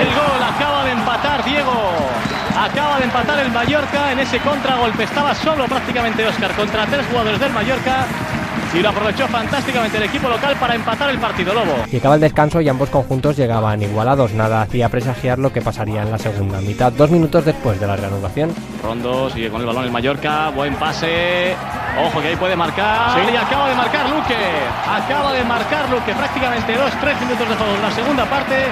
El 0.00 0.08
gol 0.08 0.42
acaba 0.42 0.84
de 0.84 0.90
empatar 0.90 1.44
Diego. 1.44 1.72
Acaba 2.58 2.98
de 2.98 3.04
empatar 3.04 3.38
el 3.38 3.52
Mallorca 3.52 4.10
en 4.10 4.18
ese 4.18 4.40
contragolpe. 4.40 5.04
Estaba 5.04 5.32
solo 5.34 5.66
prácticamente 5.66 6.26
Oscar 6.26 6.52
contra 6.56 6.86
tres 6.86 7.06
jugadores 7.06 7.38
del 7.38 7.52
Mallorca. 7.52 8.06
Y 8.74 8.80
lo 8.80 8.90
aprovechó 8.90 9.26
fantásticamente 9.28 9.96
el 9.96 10.02
equipo 10.02 10.28
local 10.28 10.54
para 10.60 10.74
empatar 10.74 11.08
el 11.08 11.18
partido 11.18 11.54
Lobo. 11.54 11.86
Llegaba 11.90 12.16
el 12.16 12.20
descanso 12.20 12.60
y 12.60 12.68
ambos 12.68 12.90
conjuntos 12.90 13.36
llegaban 13.36 13.80
igualados. 13.80 14.32
Nada 14.32 14.62
hacía 14.62 14.88
presagiar 14.88 15.38
lo 15.38 15.52
que 15.52 15.62
pasaría 15.62 16.02
en 16.02 16.10
la 16.10 16.18
segunda 16.18 16.60
mitad. 16.60 16.92
Dos 16.92 17.10
minutos 17.10 17.44
después 17.44 17.80
de 17.80 17.86
la 17.86 17.96
reanudación. 17.96 18.52
Rondo 18.82 19.30
sigue 19.30 19.48
con 19.48 19.60
el 19.60 19.66
balón 19.66 19.84
el 19.84 19.90
Mallorca. 19.90 20.50
Buen 20.50 20.74
pase. 20.74 21.54
Ojo 21.98 22.20
que 22.20 22.28
ahí 22.28 22.36
puede 22.36 22.56
marcar. 22.56 23.14
Sí. 23.14 23.32
Y 23.32 23.36
acaba 23.36 23.68
de 23.68 23.74
marcar 23.74 24.10
Luque. 24.10 24.36
Acaba 24.86 25.32
de 25.32 25.44
marcar 25.44 25.88
Luque. 25.88 26.12
Prácticamente 26.12 26.76
dos, 26.76 26.90
tres 27.00 27.20
minutos 27.20 27.48
de 27.48 27.54
juego 27.54 27.74
en 27.74 27.82
la 27.82 27.90
segunda 27.92 28.24
parte. 28.26 28.66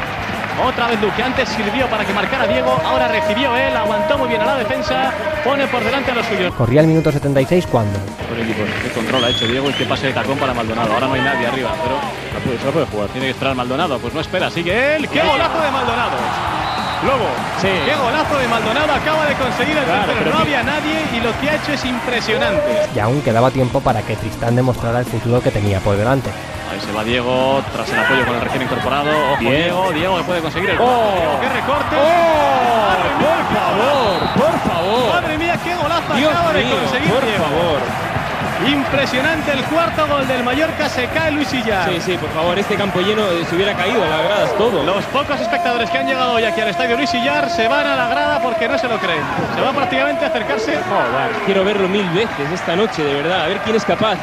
Otra 0.65 0.87
vez 0.89 1.01
Luque, 1.01 1.23
antes 1.23 1.49
sirvió 1.51 1.87
para 1.89 2.05
que 2.05 2.13
marcara 2.15 2.47
Diego, 2.47 2.81
ahora 2.85 3.09
recibió 3.09 3.55
él, 3.57 3.77
aguantó 3.77 4.17
muy 4.17 4.29
bien 4.29 4.41
a 4.41 4.47
la 4.47 4.57
defensa, 4.57 5.13
pone 5.45 5.67
por 5.67 5.85
delante 5.85 6.13
a 6.13 6.15
los 6.15 6.27
suyos. 6.27 6.55
Corría 6.55 6.81
el 6.81 6.87
minuto 6.87 7.13
76 7.13 7.67
cuando. 7.67 7.99
Buen 8.29 8.43
equipo, 8.43 8.63
qué 8.83 8.91
control 8.91 9.25
ha 9.25 9.29
hecho 9.29 9.47
Diego 9.47 9.69
y 9.69 9.73
qué 9.75 9.85
pase 9.85 10.07
de 10.07 10.13
tacón 10.15 10.39
para 10.39 10.55
Maldonado. 10.55 10.93
Ahora 10.95 11.09
no 11.09 11.15
hay 11.15 11.21
nadie 11.21 11.47
arriba, 11.47 11.71
pero 11.83 11.97
la 11.97 12.41
puede, 12.45 12.59
se 12.59 12.71
puede 12.71 12.87
jugar. 12.87 13.09
Tiene 13.11 13.27
que 13.27 13.33
esperar 13.33 13.55
Maldonado, 13.55 13.99
pues 13.99 14.15
no 14.15 14.21
espera, 14.21 14.51
sigue 14.51 14.97
él. 14.97 15.09
¡Qué 15.09 15.21
golazo 15.21 15.61
de 15.61 15.71
Maldonado! 15.71 16.17
Lobo, 17.05 17.29
sí. 17.61 17.69
qué 17.85 17.95
golazo 17.95 18.39
de 18.39 18.49
Maldonado, 18.49 18.95
acaba 18.95 19.27
de 19.27 19.35
conseguir 19.35 19.77
el 19.77 19.85
claro, 19.85 20.07
tercero, 20.07 20.33
no 20.33 20.39
había 20.39 20.63
nadie 20.63 21.05
y 21.15 21.21
lo 21.21 21.39
que 21.39 21.51
ha 21.51 21.57
hecho 21.57 21.73
es 21.73 21.85
impresionante. 21.85 22.89
Y 22.95 22.99
aún 22.99 23.21
quedaba 23.21 23.51
tiempo 23.51 23.81
para 23.83 24.01
que 24.01 24.17
Tristán 24.17 24.57
demostrara 24.57 25.01
el 25.01 25.05
futuro 25.05 25.43
que 25.43 25.51
tenía 25.51 25.79
por 25.81 25.97
delante. 25.97 26.31
Ahí 26.71 26.81
se 26.81 26.93
va 26.93 27.05
Diego 27.05 27.63
tras 27.73 27.89
el 27.91 27.99
apoyo 27.99 28.27
con 28.27 28.35
el 28.35 28.41
recién 28.41 28.63
incorporado. 28.63 29.11
Ojo, 29.33 29.41
Diego, 29.41 29.93
Diego 29.93 30.17
que 30.19 30.25
puede 30.25 30.41
conseguir 30.41 30.71
el 30.71 30.79
gol. 30.79 30.89
Oh. 30.89 31.41
¡Qué 31.41 31.49
recorte! 31.49 31.97
¡Oh! 31.97 32.87
¡Madre 32.89 33.11
por 33.21 33.57
favor! 33.57 34.51
¡Por 34.51 34.71
favor! 34.71 35.15
¡Madre 35.15 35.39
mía, 35.39 35.59
qué 35.63 35.75
golazo 35.75 36.15
Dios 36.15 36.33
acaba 36.33 36.53
mío, 36.53 36.67
de 36.67 36.83
conseguir 36.83 37.11
por 37.13 37.25
Diego! 37.25 37.45
favor! 37.45 38.16
Impresionante 38.65 39.53
el 39.53 39.63
cuarto 39.65 40.07
gol 40.09 40.27
del 40.27 40.43
Mallorca, 40.43 40.89
se 40.89 41.07
cae 41.09 41.31
Luis 41.31 41.47
Sillar. 41.49 41.91
Sí, 41.91 42.01
sí, 42.01 42.17
por 42.17 42.31
favor, 42.31 42.59
este 42.59 42.75
campo 42.75 43.01
lleno 43.01 43.31
eh, 43.31 43.45
se 43.45 43.55
hubiera 43.55 43.75
caído 43.75 44.03
a 44.03 44.09
las 44.09 44.23
gradas 44.25 44.57
todo. 44.57 44.83
Los 44.83 45.05
pocos 45.07 45.39
espectadores 45.39 45.91
que 45.91 45.99
han 45.99 46.07
llegado 46.07 46.33
hoy 46.33 46.45
aquí 46.45 46.63
al 46.63 46.69
estadio 46.69 46.97
Luis 46.97 47.11
Sillar 47.11 47.51
se 47.51 47.69
van 47.69 47.87
a 47.87 47.95
la 47.95 48.09
grada 48.09 48.41
porque 48.43 48.67
no 48.67 48.79
se 48.79 48.89
lo 48.89 48.99
creen. 48.99 49.23
Se 49.55 49.61
va 49.61 49.73
prácticamente 49.73 50.25
a 50.25 50.29
acercarse. 50.29 50.73
Joder, 50.73 51.31
quiero 51.45 51.65
verlo 51.65 51.87
mil 51.89 52.09
veces 52.11 52.51
esta 52.53 52.75
noche, 52.75 53.05
de 53.05 53.15
verdad. 53.15 53.45
A 53.45 53.49
ver 53.49 53.59
quién 53.59 53.77
es 53.77 53.85
capaz 53.85 54.15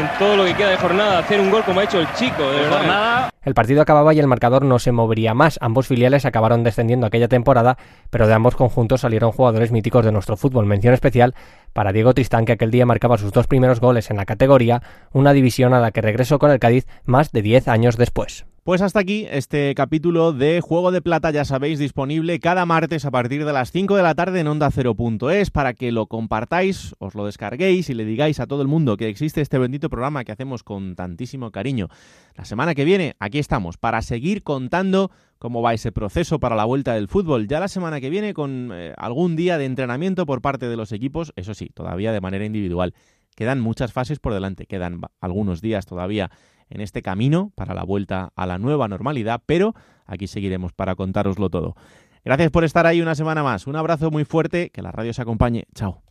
en 0.00 0.08
todo 0.18 0.36
lo 0.36 0.44
que 0.44 0.54
queda 0.54 0.70
de 0.70 0.78
jornada 0.78 1.12
de 1.12 1.18
hacer 1.18 1.40
un 1.40 1.50
gol 1.50 1.62
como 1.64 1.80
ha 1.80 1.84
hecho 1.84 2.00
el 2.00 2.10
chico, 2.14 2.42
de, 2.42 2.54
de 2.56 2.60
verdad. 2.62 2.78
jornada. 2.78 3.30
El 3.44 3.54
partido 3.54 3.82
acababa 3.82 4.14
y 4.14 4.20
el 4.20 4.26
marcador 4.28 4.64
no 4.64 4.78
se 4.78 4.92
movería 4.92 5.34
más. 5.34 5.58
Ambos 5.60 5.88
filiales 5.88 6.24
acabaron 6.24 6.62
descendiendo 6.62 7.06
aquella 7.06 7.28
temporada, 7.28 7.76
pero 8.08 8.26
de 8.26 8.32
ambos 8.34 8.54
conjuntos 8.54 9.00
salieron 9.00 9.32
jugadores 9.32 9.72
míticos 9.72 10.04
de 10.04 10.12
nuestro 10.12 10.36
fútbol. 10.36 10.64
Mención 10.64 10.94
especial 10.94 11.34
para 11.72 11.92
Diego 11.92 12.14
Tristán, 12.14 12.44
que 12.44 12.52
aquel 12.52 12.70
día 12.70 12.86
marcaba 12.86 13.18
sus 13.18 13.32
dos 13.32 13.46
primeros 13.46 13.80
goles 13.80 14.10
en 14.10 14.16
la 14.16 14.26
categoría, 14.26 14.82
una 15.12 15.32
división 15.32 15.74
a 15.74 15.80
la 15.80 15.90
que 15.90 16.02
regresó 16.02 16.38
con 16.38 16.50
el 16.50 16.58
Cádiz 16.58 16.86
más 17.04 17.32
de 17.32 17.42
10 17.42 17.68
años 17.68 17.96
después. 17.96 18.46
Pues 18.64 18.80
hasta 18.80 19.00
aquí 19.00 19.26
este 19.28 19.74
capítulo 19.74 20.32
de 20.32 20.60
Juego 20.60 20.92
de 20.92 21.02
Plata, 21.02 21.32
ya 21.32 21.44
sabéis, 21.44 21.80
disponible 21.80 22.38
cada 22.38 22.64
martes 22.64 23.04
a 23.04 23.10
partir 23.10 23.44
de 23.44 23.52
las 23.52 23.72
5 23.72 23.96
de 23.96 24.04
la 24.04 24.14
tarde 24.14 24.38
en 24.38 24.46
onda 24.46 24.70
0.es 24.70 25.50
para 25.50 25.74
que 25.74 25.90
lo 25.90 26.06
compartáis, 26.06 26.94
os 27.00 27.16
lo 27.16 27.26
descarguéis 27.26 27.90
y 27.90 27.94
le 27.94 28.04
digáis 28.04 28.38
a 28.38 28.46
todo 28.46 28.62
el 28.62 28.68
mundo 28.68 28.96
que 28.96 29.08
existe 29.08 29.40
este 29.40 29.58
bendito 29.58 29.90
programa 29.90 30.22
que 30.22 30.30
hacemos 30.30 30.62
con 30.62 30.94
tantísimo 30.94 31.50
cariño. 31.50 31.88
La 32.36 32.44
semana 32.44 32.76
que 32.76 32.84
viene 32.84 33.16
aquí 33.18 33.40
estamos 33.40 33.78
para 33.78 34.00
seguir 34.00 34.44
contando 34.44 35.10
cómo 35.40 35.60
va 35.60 35.74
ese 35.74 35.90
proceso 35.90 36.38
para 36.38 36.54
la 36.54 36.64
vuelta 36.64 36.94
del 36.94 37.08
fútbol. 37.08 37.48
Ya 37.48 37.58
la 37.58 37.66
semana 37.66 38.00
que 38.00 38.10
viene 38.10 38.32
con 38.32 38.70
eh, 38.72 38.94
algún 38.96 39.34
día 39.34 39.58
de 39.58 39.64
entrenamiento 39.64 40.24
por 40.24 40.40
parte 40.40 40.68
de 40.68 40.76
los 40.76 40.92
equipos, 40.92 41.32
eso 41.34 41.54
sí, 41.54 41.68
todavía 41.74 42.12
de 42.12 42.20
manera 42.20 42.44
individual. 42.44 42.94
Quedan 43.34 43.58
muchas 43.58 43.92
fases 43.92 44.20
por 44.20 44.34
delante, 44.34 44.66
quedan 44.66 45.00
algunos 45.20 45.62
días 45.62 45.84
todavía 45.84 46.30
en 46.72 46.80
este 46.80 47.02
camino 47.02 47.52
para 47.54 47.74
la 47.74 47.84
vuelta 47.84 48.32
a 48.34 48.46
la 48.46 48.58
nueva 48.58 48.88
normalidad, 48.88 49.42
pero 49.46 49.74
aquí 50.06 50.26
seguiremos 50.26 50.72
para 50.72 50.94
contároslo 50.94 51.50
todo. 51.50 51.76
Gracias 52.24 52.50
por 52.50 52.64
estar 52.64 52.86
ahí 52.86 53.00
una 53.00 53.14
semana 53.14 53.42
más. 53.42 53.66
Un 53.66 53.76
abrazo 53.76 54.10
muy 54.10 54.24
fuerte, 54.24 54.70
que 54.70 54.82
la 54.82 54.92
radio 54.92 55.12
se 55.12 55.22
acompañe. 55.22 55.66
Chao. 55.74 56.02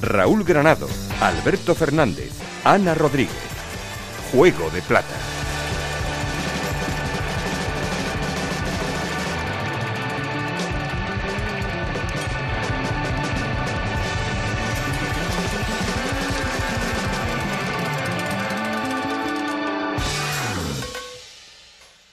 Raúl 0.00 0.42
Granado, 0.42 0.88
Alberto 1.20 1.74
Fernández, 1.76 2.32
Ana 2.64 2.94
Rodríguez. 2.94 3.30
Juego 4.32 4.68
de 4.70 4.82
Plata. 4.82 5.14